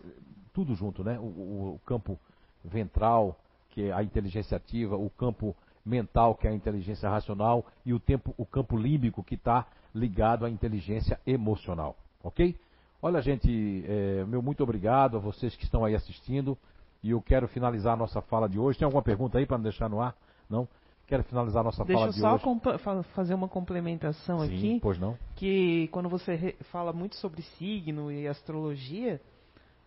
tudo 0.55 0.75
junto, 0.75 1.05
né? 1.05 1.19
O, 1.19 1.23
o- 1.25 1.75
o 1.75 1.81
campo 1.85 2.19
ventral, 2.65 3.37
que 3.71 3.85
é 3.89 3.93
a 3.93 4.03
inteligência 4.03 4.57
ativa, 4.57 4.97
o 4.97 5.11
campo 5.11 5.55
mental, 5.85 6.35
que 6.35 6.47
é 6.47 6.51
a 6.51 6.55
inteligência 6.55 7.09
racional, 7.11 7.67
e 7.85 7.93
o, 7.93 7.99
tempo, 8.01 8.35
o 8.39 8.47
campo 8.47 8.77
límbico, 8.77 9.23
que 9.23 9.35
está 9.35 9.67
ligado 9.95 10.45
à 10.47 10.51
inteligência 10.51 11.19
emocional. 11.27 11.97
Ok? 12.23 12.57
Olha, 13.05 13.21
gente, 13.21 13.85
é, 13.89 14.25
meu 14.25 14.41
muito 14.41 14.63
obrigado 14.63 15.17
a 15.17 15.21
vocês 15.21 15.57
que 15.57 15.65
estão 15.65 15.85
aí 15.85 15.95
assistindo. 15.95 16.57
E 17.03 17.11
eu 17.11 17.21
quero 17.21 17.49
finalizar 17.49 17.95
a 17.95 17.97
nossa 17.97 18.23
fala 18.23 18.49
de 18.49 18.61
hoje. 18.61 18.79
Tem 18.79 18.87
alguma 18.87 19.03
pergunta 19.03 19.39
aí 19.39 19.45
para 19.45 19.59
não 19.59 19.63
deixar 19.65 19.89
no 19.91 20.01
ar? 20.01 20.15
Não? 20.49 20.69
Quero 21.09 21.25
finalizar 21.25 21.63
a 21.63 21.65
nossa 21.65 21.85
Deixa 21.85 21.99
fala 21.99 22.11
eu 22.11 22.15
de 22.15 22.21
só 22.21 22.35
hoje. 22.35 22.45
compa- 22.45 22.79
fa- 22.79 23.03
fazer 23.03 23.35
uma 23.35 23.49
complementação 23.49 24.39
Sim, 24.39 24.45
aqui. 24.47 24.81
pois 24.81 24.99
não? 25.01 25.19
que 25.35 25.89
quando 25.89 26.09
você 26.09 26.55
fala 26.71 26.93
muito 26.93 27.17
sobre 27.17 27.43
signo 27.43 28.11
e 28.13 28.29
astrologia, 28.29 29.21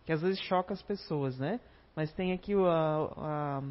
que 0.04 0.12
às 0.12 0.20
vezes 0.20 0.38
choca 0.40 0.74
as 0.74 0.82
pessoas, 0.82 1.38
né? 1.38 1.58
Mas 1.96 2.12
tem 2.12 2.32
aqui 2.34 2.54
o, 2.54 2.66
a- 2.66 3.62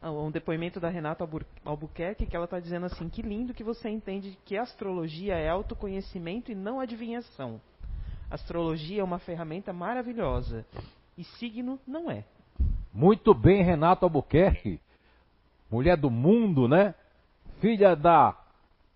a- 0.00 0.10
um 0.12 0.30
depoimento 0.30 0.78
da 0.78 0.88
Renata 0.88 1.24
Albu- 1.24 1.44
Albuquerque 1.64 2.24
que 2.26 2.36
ela 2.36 2.44
está 2.44 2.60
dizendo 2.60 2.86
assim: 2.86 3.08
que 3.08 3.20
lindo 3.20 3.52
que 3.52 3.64
você 3.64 3.88
entende 3.90 4.38
que 4.44 4.56
astrologia 4.56 5.34
é 5.34 5.48
autoconhecimento 5.48 6.52
e 6.52 6.54
não 6.54 6.78
adivinhação. 6.78 7.60
Astrologia 8.30 9.00
é 9.00 9.04
uma 9.04 9.18
ferramenta 9.18 9.72
maravilhosa 9.72 10.66
e 11.16 11.24
signo 11.24 11.78
não 11.86 12.10
é. 12.10 12.24
Muito 12.92 13.32
bem, 13.34 13.62
Renato 13.62 14.04
Albuquerque. 14.04 14.80
Mulher 15.70 15.96
do 15.96 16.10
mundo, 16.10 16.66
né? 16.66 16.94
Filha 17.60 17.94
da 17.94 18.36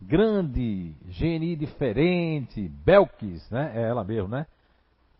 grande, 0.00 0.94
geni 1.08 1.54
diferente, 1.54 2.68
Belkis, 2.84 3.48
né? 3.50 3.72
É 3.74 3.82
ela 3.82 4.02
mesmo, 4.02 4.28
né? 4.28 4.46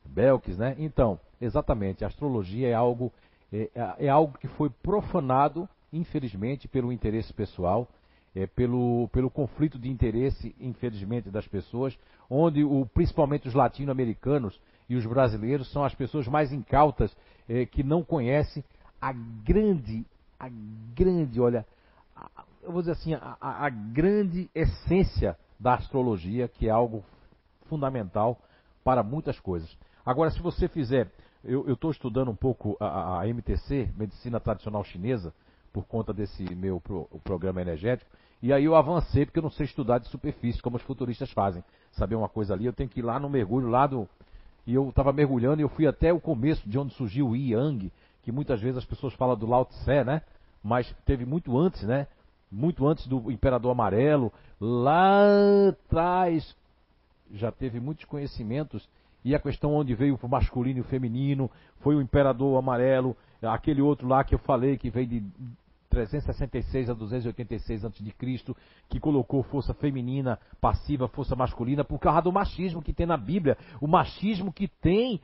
Belkis, 0.05 0.59
né? 0.59 0.75
Então, 0.79 1.21
exatamente, 1.41 2.05
a 2.05 2.09
astrologia 2.09 2.69
é 2.69 2.75
algo, 2.75 3.13
é, 3.53 3.71
é 3.99 4.09
algo 4.09 4.39
que 4.39 4.49
foi 4.49 4.71
profanado, 4.71 5.69
infelizmente, 5.93 6.67
pelo 6.67 6.93
interesse 6.93 7.33
pessoal, 7.33 7.89
é, 8.35 8.47
pelo, 8.47 9.09
pelo 9.13 9.31
conflito 9.31 9.79
de 9.79 9.89
interesse, 9.91 10.55
infelizmente, 10.61 11.31
das 11.31 11.47
pessoas, 11.47 11.97
onde 12.29 12.63
o, 12.65 12.87
principalmente 12.87 13.49
os 13.49 13.55
latino-americanos 13.55 14.59
e 14.89 14.97
os 14.97 15.05
brasileiros 15.07 15.71
são 15.73 15.85
as 15.85 15.95
pessoas 15.95 16.27
mais 16.29 16.53
incautas 16.53 17.15
é, 17.49 17.67
que 17.67 17.83
não 17.83 18.03
conhecem 18.05 18.63
a 19.01 19.13
grande, 19.13 20.05
a 20.39 20.49
grande, 20.95 21.41
olha, 21.41 21.67
a- 22.15 22.45
eu 22.63 22.73
vou 22.73 22.83
dizer 22.83 22.93
assim, 22.93 23.15
a, 23.15 23.37
a- 23.41 23.69
grande 23.71 24.51
essência 24.55 25.37
da 25.59 25.75
astrologia, 25.75 26.49
que 26.49 26.67
é 26.69 26.71
algo 26.71 27.03
fundamental 27.69 28.39
para 28.85 29.03
muitas 29.03 29.39
coisas. 29.41 29.77
Agora, 30.05 30.31
se 30.31 30.41
você 30.41 30.69
fizer, 30.69 31.11
eu 31.43 31.73
estou 31.73 31.91
estudando 31.91 32.31
um 32.31 32.37
pouco 32.37 32.77
a- 32.81 33.21
a 33.21 33.29
MTC, 33.29 33.91
Medicina 33.97 34.39
Tradicional 34.41 34.85
Chinesa, 34.85 35.33
por 35.73 35.85
conta 35.87 36.13
desse 36.13 36.43
meu 36.55 36.81
pro- 36.81 37.09
programa 37.23 37.61
energético, 37.61 38.11
e 38.43 38.53
aí 38.53 38.65
eu 38.65 38.75
avancei 38.75 39.27
porque 39.27 39.39
eu 39.39 39.43
não 39.43 39.51
sei 39.51 39.67
estudar 39.67 39.99
de 39.99 40.09
superfície, 40.09 40.63
como 40.63 40.77
os 40.77 40.83
futuristas 40.83 41.31
fazem. 41.31 41.63
Saber 41.93 42.15
uma 42.15 42.29
coisa 42.29 42.55
ali, 42.55 42.65
eu 42.65 42.73
tenho 42.73 42.89
que 42.89 43.01
ir 43.01 43.03
lá 43.03 43.19
no 43.19 43.29
mergulho, 43.29 43.69
lá 43.69 43.87
do. 43.87 44.09
E 44.67 44.75
eu 44.75 44.89
estava 44.89 45.13
mergulhando 45.13 45.61
e 45.61 45.65
eu 45.65 45.69
fui 45.69 45.87
até 45.87 46.13
o 46.13 46.21
começo 46.21 46.69
de 46.69 46.79
onde 46.79 46.95
surgiu 46.95 47.29
o 47.29 47.37
Yang, 47.37 47.93
que 48.23 48.33
muitas 48.33 48.61
vezes 48.61 48.79
as 48.79 48.85
pessoas 48.85 49.13
falam 49.15 49.37
do 49.37 49.47
Lao 49.47 49.65
Tse, 49.65 50.05
né? 50.05 50.23
Mas 50.63 50.91
teve 51.05 51.25
muito 51.25 51.59
antes, 51.59 51.83
né? 51.83 52.07
Muito 52.51 52.87
antes 52.87 53.07
do 53.07 53.31
Imperador 53.31 53.71
Amarelo, 53.71 54.33
lá 54.61 55.25
atrás 55.69 56.57
já 57.33 57.53
teve 57.53 57.79
muitos 57.79 58.05
conhecimentos 58.05 58.89
e 59.25 59.35
a 59.35 59.39
questão 59.39 59.75
onde 59.75 59.95
veio 59.95 60.19
o 60.21 60.29
masculino 60.29 60.79
e 60.79 60.81
o 60.81 60.85
feminino 60.85 61.51
foi 61.81 61.95
o 61.95 62.01
imperador 62.01 62.59
amarelo, 62.59 63.17
aquele 63.43 63.81
outro 63.81 64.09
lá 64.09 64.25
que 64.25 64.35
eu 64.35 64.39
falei 64.39 64.77
que 64.77 64.91
veio 64.91 65.07
de 65.07 65.25
366 65.91 66.89
a 66.89 66.95
286 66.95 67.85
a.C., 67.85 68.55
que 68.89 69.01
colocou 69.01 69.43
força 69.43 69.75
feminina 69.75 70.39
passiva, 70.61 71.09
força 71.09 71.35
masculina, 71.35 71.85
por 71.85 71.99
causa 71.99 72.23
do 72.23 72.33
machismo 72.33 72.81
que 72.81 72.93
tem 72.93 73.07
na 73.07 73.17
Bíblia. 73.17 73.59
O 73.81 73.89
machismo 73.89 74.53
que 74.53 74.69
tem, 74.69 75.21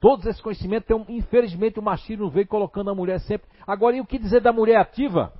todos 0.00 0.26
esses 0.26 0.40
conhecimentos, 0.40 0.88
tem 0.88 1.16
infelizmente 1.16 1.78
o 1.78 1.82
machismo 1.82 2.30
veio 2.30 2.46
colocando 2.46 2.90
a 2.90 2.94
mulher 2.94 3.20
sempre. 3.20 3.46
Agora, 3.66 3.94
e 3.94 4.00
o 4.00 4.06
que 4.06 4.18
dizer 4.18 4.40
da 4.40 4.52
mulher 4.52 4.78
ativa? 4.78 5.32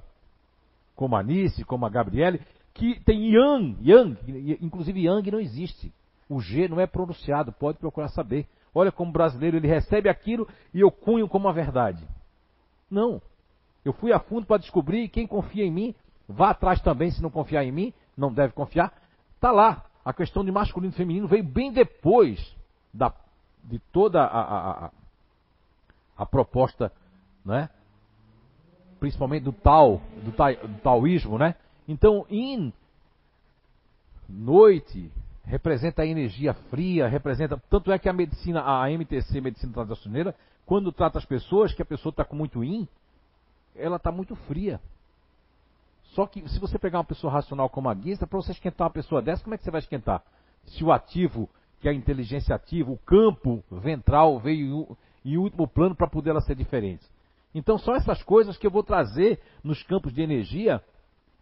Como 0.94 1.16
a 1.16 1.20
Anice, 1.20 1.64
como 1.64 1.86
a 1.86 1.88
Gabriele, 1.88 2.40
que 2.74 3.00
tem 3.00 3.34
Yang, 3.34 3.78
Yang, 3.82 4.58
inclusive 4.60 5.02
Yang 5.02 5.30
não 5.30 5.40
existe. 5.40 5.92
O 6.28 6.40
G 6.40 6.68
não 6.68 6.78
é 6.78 6.86
pronunciado, 6.86 7.52
pode 7.52 7.78
procurar 7.78 8.08
saber. 8.08 8.46
Olha 8.74 8.92
como 8.92 9.12
brasileiro 9.12 9.56
ele 9.56 9.68
recebe 9.68 10.08
aquilo 10.08 10.48
e 10.72 10.80
eu 10.80 10.90
cunho 10.90 11.28
como 11.28 11.48
a 11.48 11.52
verdade. 11.52 12.06
Não. 12.90 13.20
Eu 13.84 13.92
fui 13.92 14.12
a 14.12 14.18
fundo 14.20 14.46
para 14.46 14.58
descobrir 14.58 15.02
e 15.04 15.08
quem 15.08 15.26
confia 15.26 15.64
em 15.64 15.70
mim, 15.70 15.94
vá 16.28 16.50
atrás 16.50 16.80
também 16.80 17.10
se 17.10 17.22
não 17.22 17.30
confiar 17.30 17.64
em 17.64 17.72
mim, 17.72 17.92
não 18.16 18.32
deve 18.32 18.52
confiar. 18.52 18.92
Tá 19.40 19.50
lá. 19.50 19.84
A 20.04 20.12
questão 20.12 20.44
de 20.44 20.50
masculino 20.50 20.92
e 20.92 20.96
feminino 20.96 21.28
veio 21.28 21.44
bem 21.44 21.72
depois 21.72 22.56
da, 22.92 23.12
de 23.64 23.78
toda 23.92 24.20
a, 24.22 24.40
a, 24.40 24.86
a, 24.86 24.90
a 26.18 26.26
proposta, 26.26 26.92
né? 27.44 27.68
principalmente 28.98 29.42
do 29.42 29.52
tal, 29.52 30.00
do, 30.24 30.32
tai- 30.32 30.56
do 30.56 30.80
taoísmo, 30.80 31.36
né? 31.36 31.56
Então, 31.88 32.24
yin, 32.30 32.72
noite, 34.28 35.10
representa 35.44 36.02
a 36.02 36.06
energia 36.06 36.54
fria, 36.70 37.08
representa. 37.08 37.60
Tanto 37.68 37.90
é 37.90 37.98
que 37.98 38.08
a 38.08 38.12
medicina, 38.12 38.62
a 38.64 38.88
MTC, 38.90 39.40
medicina 39.40 39.72
tradicional, 39.72 40.34
quando 40.64 40.92
trata 40.92 41.18
as 41.18 41.24
pessoas, 41.24 41.74
que 41.74 41.82
a 41.82 41.84
pessoa 41.84 42.10
está 42.10 42.24
com 42.24 42.36
muito 42.36 42.62
yin, 42.62 42.88
ela 43.74 43.96
está 43.96 44.10
muito 44.10 44.34
fria. 44.34 44.80
Só 46.14 46.26
que 46.26 46.46
se 46.48 46.58
você 46.60 46.78
pegar 46.78 46.98
uma 46.98 47.04
pessoa 47.04 47.32
racional 47.32 47.68
como 47.70 47.88
a 47.88 47.94
Guista, 47.94 48.26
para 48.26 48.36
você 48.36 48.52
esquentar 48.52 48.86
uma 48.86 48.92
pessoa 48.92 49.22
dessa, 49.22 49.42
como 49.42 49.54
é 49.54 49.58
que 49.58 49.64
você 49.64 49.70
vai 49.70 49.80
esquentar? 49.80 50.22
Se 50.64 50.84
o 50.84 50.92
ativo, 50.92 51.48
que 51.80 51.88
é 51.88 51.90
a 51.90 51.94
inteligência 51.94 52.54
ativa, 52.54 52.90
o 52.90 52.98
campo 52.98 53.64
ventral 53.70 54.38
veio 54.38 54.96
em, 55.24 55.36
último 55.36 55.66
plano 55.66 55.94
para 55.94 56.06
poder 56.06 56.30
ela 56.30 56.40
ser 56.40 56.54
diferente. 56.54 57.04
Então 57.54 57.78
são 57.78 57.94
essas 57.94 58.22
coisas 58.22 58.56
que 58.56 58.66
eu 58.66 58.70
vou 58.70 58.82
trazer 58.82 59.40
nos 59.64 59.82
campos 59.82 60.12
de 60.12 60.22
energia, 60.22 60.82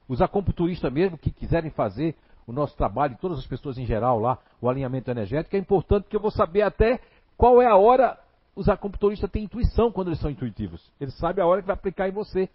os 0.09 0.23
acupunturistas 0.23 0.93
mesmo 0.93 1.19
que 1.19 1.31
quiserem 1.31 1.71
fazer 1.71 2.17
o 2.47 2.53
nosso 2.53 2.77
trabalho, 2.77 3.19
todas 3.21 3.39
as 3.39 3.47
pessoas 3.47 3.79
em 3.79 3.87
geral 3.87 4.19
lá, 4.19 4.39
o 4.61 4.69
alinhamento 4.69 5.11
energético, 5.11 5.55
é 5.55 5.59
importante 5.59 6.09
que 6.09 6.17
eu 6.17 6.21
vou 6.21 6.31
saber 6.31 6.63
até 6.63 7.01
qual 7.37 7.61
é 7.61 7.67
a 7.67 7.77
hora. 7.77 8.19
Os 8.55 8.69
acupunturistas 8.69 9.31
têm 9.31 9.45
intuição 9.45 9.93
quando 9.93 10.09
eles 10.09 10.21
são 10.21 10.31
intuitivos. 10.31 10.93
Eles 11.01 11.17
sabem 11.19 11.43
a 11.43 11.47
hora 11.47 11.61
que 11.61 11.67
vai 11.67 11.75
aplicar 11.75 12.09
em 12.09 12.13
você. 12.13 12.49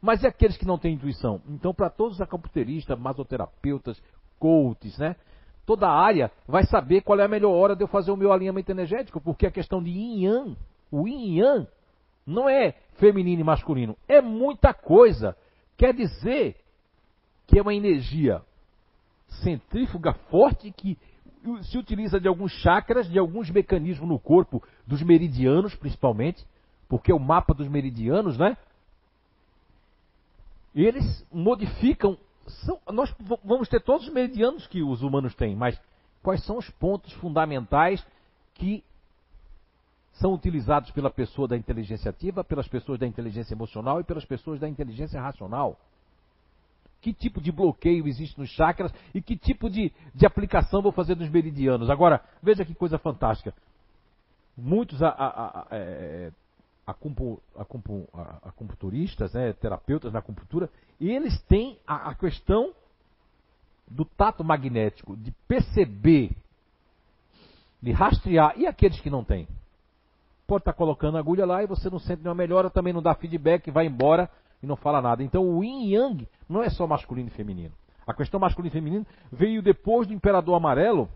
Mas 0.00 0.22
e 0.22 0.26
aqueles 0.26 0.56
que 0.56 0.66
não 0.66 0.78
têm 0.78 0.94
intuição? 0.94 1.40
Então, 1.48 1.72
para 1.72 1.88
todos 1.88 2.14
os 2.14 2.20
acupunturistas, 2.20 2.98
masoterapeutas, 2.98 4.02
coaches, 4.38 4.98
né? 4.98 5.16
Toda 5.64 5.88
a 5.88 5.98
área 5.98 6.30
vai 6.46 6.64
saber 6.64 7.00
qual 7.00 7.18
é 7.18 7.24
a 7.24 7.28
melhor 7.28 7.52
hora 7.52 7.74
de 7.74 7.82
eu 7.82 7.88
fazer 7.88 8.10
o 8.10 8.16
meu 8.16 8.32
alinhamento 8.32 8.70
energético, 8.70 9.20
porque 9.20 9.46
a 9.46 9.50
questão 9.50 9.82
de 9.82 9.90
yin 9.90 10.18
e 10.18 10.24
yang, 10.26 10.56
o 10.90 11.08
yin 11.08 11.24
e 11.24 11.40
yang 11.40 11.66
não 12.26 12.48
é 12.48 12.72
feminino 12.96 13.40
e 13.40 13.44
masculino, 13.44 13.96
é 14.06 14.20
muita 14.20 14.74
coisa. 14.74 15.34
Quer 15.76 15.94
dizer 15.94 16.56
que 17.46 17.58
é 17.58 17.62
uma 17.62 17.74
energia 17.74 18.42
centrífuga 19.42 20.12
forte 20.30 20.70
que 20.70 20.98
se 21.62 21.78
utiliza 21.78 22.18
de 22.20 22.28
alguns 22.28 22.52
chakras, 22.52 23.08
de 23.08 23.18
alguns 23.18 23.50
mecanismos 23.50 24.08
no 24.08 24.18
corpo, 24.18 24.62
dos 24.86 25.02
meridianos 25.02 25.74
principalmente, 25.74 26.44
porque 26.88 27.12
o 27.12 27.18
mapa 27.18 27.52
dos 27.52 27.68
meridianos, 27.68 28.38
né? 28.38 28.56
Eles 30.74 31.26
modificam. 31.32 32.18
são- 32.46 32.78
nós 32.92 33.14
vamos 33.42 33.68
ter 33.70 33.80
todos 33.80 34.06
os 34.06 34.12
meridianos 34.12 34.66
que 34.66 34.82
os 34.82 35.02
humanos 35.02 35.34
têm, 35.34 35.56
mas 35.56 35.80
quais 36.22 36.44
são 36.44 36.58
os 36.58 36.68
pontos 36.70 37.10
fundamentais 37.14 38.04
que 38.54 38.84
são 40.12 40.34
utilizados 40.34 40.90
pela 40.90 41.10
pessoa 41.10 41.48
da 41.48 41.56
inteligência 41.56 42.10
ativa, 42.10 42.44
pelas 42.44 42.68
pessoas 42.68 42.98
da 42.98 43.06
inteligência 43.06 43.54
emocional 43.54 43.98
e 44.00 44.04
pelas 44.04 44.26
pessoas 44.26 44.60
da 44.60 44.68
inteligência 44.68 45.20
racional? 45.20 45.78
Que 47.04 47.12
tipo 47.12 47.38
de 47.38 47.52
bloqueio 47.52 48.08
existe 48.08 48.38
nos 48.38 48.48
chakras 48.48 48.90
e 49.14 49.20
que 49.20 49.36
tipo 49.36 49.68
de, 49.68 49.92
de 50.14 50.24
aplicação 50.24 50.80
vou 50.80 50.90
fazer 50.90 51.14
nos 51.14 51.28
meridianos. 51.28 51.90
Agora, 51.90 52.22
veja 52.42 52.64
que 52.64 52.74
coisa 52.74 52.96
fantástica. 52.96 53.52
Muitos 54.56 55.02
a- 55.02 55.10
a- 55.10 55.60
a- 55.60 55.66
é, 55.70 56.32
acumpu, 56.86 57.42
acumpu, 57.58 58.08
acupunturistas, 58.42 59.34
né, 59.34 59.52
terapeutas 59.52 60.14
na 60.14 60.20
acupuntura, 60.20 60.70
eles 60.98 61.42
têm 61.42 61.78
a, 61.86 62.08
a 62.08 62.14
questão 62.14 62.72
do 63.86 64.06
tato 64.06 64.42
magnético, 64.42 65.14
de 65.14 65.30
perceber, 65.46 66.30
de 67.82 67.92
rastrear, 67.92 68.54
e 68.56 68.66
aqueles 68.66 68.98
que 68.98 69.10
não 69.10 69.22
têm? 69.22 69.46
Pode 70.46 70.62
estar 70.62 70.72
colocando 70.72 71.18
a 71.18 71.20
agulha 71.20 71.44
lá 71.44 71.62
e 71.62 71.66
você 71.66 71.90
não 71.90 71.98
sente 71.98 72.22
nenhuma 72.22 72.34
melhora, 72.34 72.70
também 72.70 72.94
não 72.94 73.02
dá 73.02 73.14
feedback, 73.14 73.70
vai 73.70 73.84
embora 73.86 74.30
e 74.62 74.66
não 74.66 74.76
fala 74.76 75.00
nada. 75.00 75.22
Então 75.22 75.42
o 75.42 75.62
yin 75.62 75.92
yang 75.92 76.28
não 76.48 76.62
é 76.62 76.70
só 76.70 76.86
masculino 76.86 77.28
e 77.28 77.32
feminino. 77.32 77.74
A 78.06 78.12
questão 78.12 78.38
masculino 78.38 78.70
e 78.70 78.78
feminino 78.78 79.06
veio 79.32 79.62
depois 79.62 80.06
do 80.06 80.14
Imperador 80.14 80.54
Amarelo. 80.54 81.08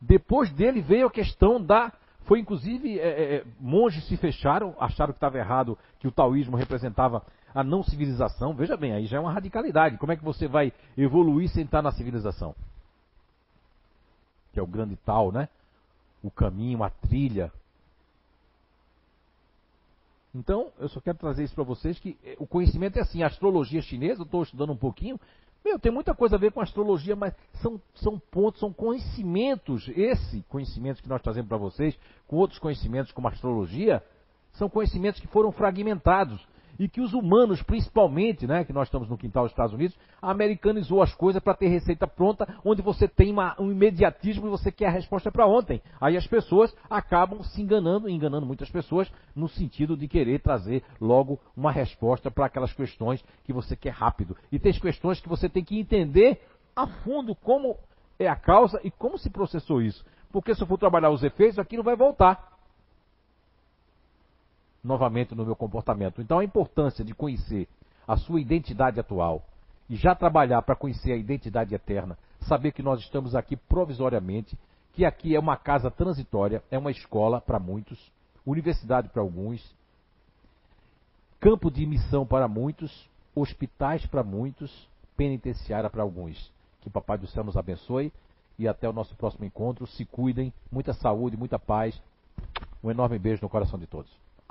Depois 0.00 0.52
dele 0.52 0.80
veio 0.80 1.06
a 1.06 1.10
questão 1.10 1.62
da. 1.62 1.92
Foi 2.24 2.38
inclusive, 2.38 2.98
é, 2.98 3.08
é, 3.08 3.34
é 3.36 3.44
monges 3.58 4.06
se 4.06 4.16
fecharam, 4.16 4.74
acharam 4.78 5.12
que 5.12 5.16
estava 5.16 5.38
errado, 5.38 5.78
que 5.98 6.06
o 6.06 6.12
taoísmo 6.12 6.56
representava 6.56 7.24
a 7.54 7.62
não 7.62 7.82
civilização. 7.82 8.54
Veja 8.54 8.76
bem, 8.76 8.92
aí 8.92 9.06
já 9.06 9.16
é 9.16 9.20
uma 9.20 9.32
radicalidade. 9.32 9.98
Como 9.98 10.12
é 10.12 10.16
que 10.16 10.24
você 10.24 10.46
vai 10.46 10.72
evoluir 10.96 11.48
sem 11.48 11.64
estar 11.64 11.82
na 11.82 11.90
civilização? 11.90 12.54
Que 14.52 14.60
é 14.60 14.62
o 14.62 14.66
grande 14.66 14.96
tal, 14.96 15.32
né? 15.32 15.48
O 16.22 16.30
caminho, 16.30 16.82
a 16.82 16.90
trilha, 16.90 17.52
então, 20.34 20.72
eu 20.78 20.88
só 20.88 21.00
quero 21.00 21.18
trazer 21.18 21.44
isso 21.44 21.54
para 21.54 21.64
vocês 21.64 21.98
que 21.98 22.18
eh, 22.24 22.36
o 22.38 22.46
conhecimento 22.46 22.98
é 22.98 23.02
assim, 23.02 23.22
a 23.22 23.26
astrologia 23.26 23.82
chinesa, 23.82 24.22
eu 24.22 24.24
estou 24.24 24.42
estudando 24.42 24.72
um 24.72 24.76
pouquinho, 24.76 25.20
meu, 25.64 25.78
tem 25.78 25.92
muita 25.92 26.14
coisa 26.14 26.36
a 26.36 26.38
ver 26.38 26.52
com 26.52 26.60
astrologia, 26.60 27.14
mas 27.14 27.34
são, 27.60 27.80
são 27.94 28.18
pontos, 28.18 28.58
são 28.58 28.72
conhecimentos, 28.72 29.88
esse 29.94 30.42
conhecimento 30.48 31.02
que 31.02 31.08
nós 31.08 31.22
trazemos 31.22 31.48
para 31.48 31.58
vocês, 31.58 31.96
com 32.26 32.36
outros 32.36 32.58
conhecimentos 32.58 33.12
como 33.12 33.28
astrologia, 33.28 34.02
são 34.52 34.68
conhecimentos 34.68 35.20
que 35.20 35.26
foram 35.28 35.52
fragmentados 35.52 36.44
e 36.78 36.88
que 36.88 37.00
os 37.00 37.12
humanos, 37.12 37.62
principalmente, 37.62 38.46
né, 38.46 38.64
que 38.64 38.72
nós 38.72 38.88
estamos 38.88 39.08
no 39.08 39.18
quintal 39.18 39.44
dos 39.44 39.52
Estados 39.52 39.74
Unidos, 39.74 39.96
americanizou 40.20 41.02
as 41.02 41.14
coisas 41.14 41.42
para 41.42 41.54
ter 41.54 41.68
receita 41.68 42.06
pronta, 42.06 42.46
onde 42.64 42.82
você 42.82 43.06
tem 43.06 43.30
uma, 43.30 43.54
um 43.60 43.70
imediatismo 43.70 44.46
e 44.46 44.50
você 44.50 44.70
quer 44.70 44.86
a 44.86 44.90
resposta 44.90 45.30
para 45.30 45.46
ontem. 45.46 45.82
Aí 46.00 46.16
as 46.16 46.26
pessoas 46.26 46.74
acabam 46.88 47.42
se 47.42 47.60
enganando, 47.60 48.08
enganando 48.08 48.46
muitas 48.46 48.70
pessoas, 48.70 49.10
no 49.34 49.48
sentido 49.48 49.96
de 49.96 50.08
querer 50.08 50.40
trazer 50.40 50.82
logo 51.00 51.38
uma 51.56 51.72
resposta 51.72 52.30
para 52.30 52.46
aquelas 52.46 52.72
questões 52.72 53.24
que 53.44 53.52
você 53.52 53.76
quer 53.76 53.92
rápido. 53.92 54.36
E 54.50 54.58
tem 54.58 54.72
questões 54.72 55.20
que 55.20 55.28
você 55.28 55.48
tem 55.48 55.64
que 55.64 55.78
entender 55.78 56.40
a 56.74 56.86
fundo 56.86 57.34
como 57.34 57.76
é 58.18 58.28
a 58.28 58.36
causa 58.36 58.80
e 58.82 58.90
como 58.90 59.18
se 59.18 59.30
processou 59.30 59.82
isso. 59.82 60.04
Porque 60.30 60.54
se 60.54 60.62
eu 60.62 60.66
for 60.66 60.78
trabalhar 60.78 61.10
os 61.10 61.22
efeitos, 61.22 61.58
aquilo 61.58 61.82
vai 61.82 61.94
voltar 61.94 62.52
novamente 64.82 65.34
no 65.34 65.44
meu 65.44 65.56
comportamento. 65.56 66.20
Então 66.20 66.38
a 66.38 66.44
importância 66.44 67.04
de 67.04 67.14
conhecer 67.14 67.68
a 68.06 68.16
sua 68.16 68.40
identidade 68.40 68.98
atual 68.98 69.44
e 69.88 69.96
já 69.96 70.14
trabalhar 70.14 70.62
para 70.62 70.76
conhecer 70.76 71.12
a 71.12 71.16
identidade 71.16 71.74
eterna, 71.74 72.18
saber 72.40 72.72
que 72.72 72.82
nós 72.82 73.00
estamos 73.00 73.34
aqui 73.34 73.56
provisoriamente, 73.56 74.58
que 74.92 75.04
aqui 75.04 75.34
é 75.34 75.38
uma 75.38 75.56
casa 75.56 75.90
transitória, 75.90 76.62
é 76.70 76.78
uma 76.78 76.90
escola 76.90 77.40
para 77.40 77.58
muitos, 77.58 78.12
universidade 78.44 79.08
para 79.08 79.22
alguns, 79.22 79.74
campo 81.38 81.70
de 81.70 81.86
missão 81.86 82.26
para 82.26 82.48
muitos, 82.48 83.08
hospitais 83.34 84.04
para 84.06 84.22
muitos, 84.22 84.88
penitenciária 85.16 85.88
para 85.88 86.02
alguns. 86.02 86.50
Que 86.80 86.90
Papai 86.90 87.16
do 87.16 87.26
Céu 87.28 87.44
nos 87.44 87.56
abençoe 87.56 88.12
e 88.58 88.66
até 88.66 88.88
o 88.88 88.92
nosso 88.92 89.14
próximo 89.14 89.44
encontro. 89.44 89.86
Se 89.86 90.04
cuidem, 90.04 90.52
muita 90.70 90.92
saúde, 90.92 91.36
muita 91.36 91.58
paz. 91.58 92.00
Um 92.82 92.90
enorme 92.90 93.18
beijo 93.18 93.40
no 93.42 93.48
coração 93.48 93.78
de 93.78 93.86
todos. 93.86 94.10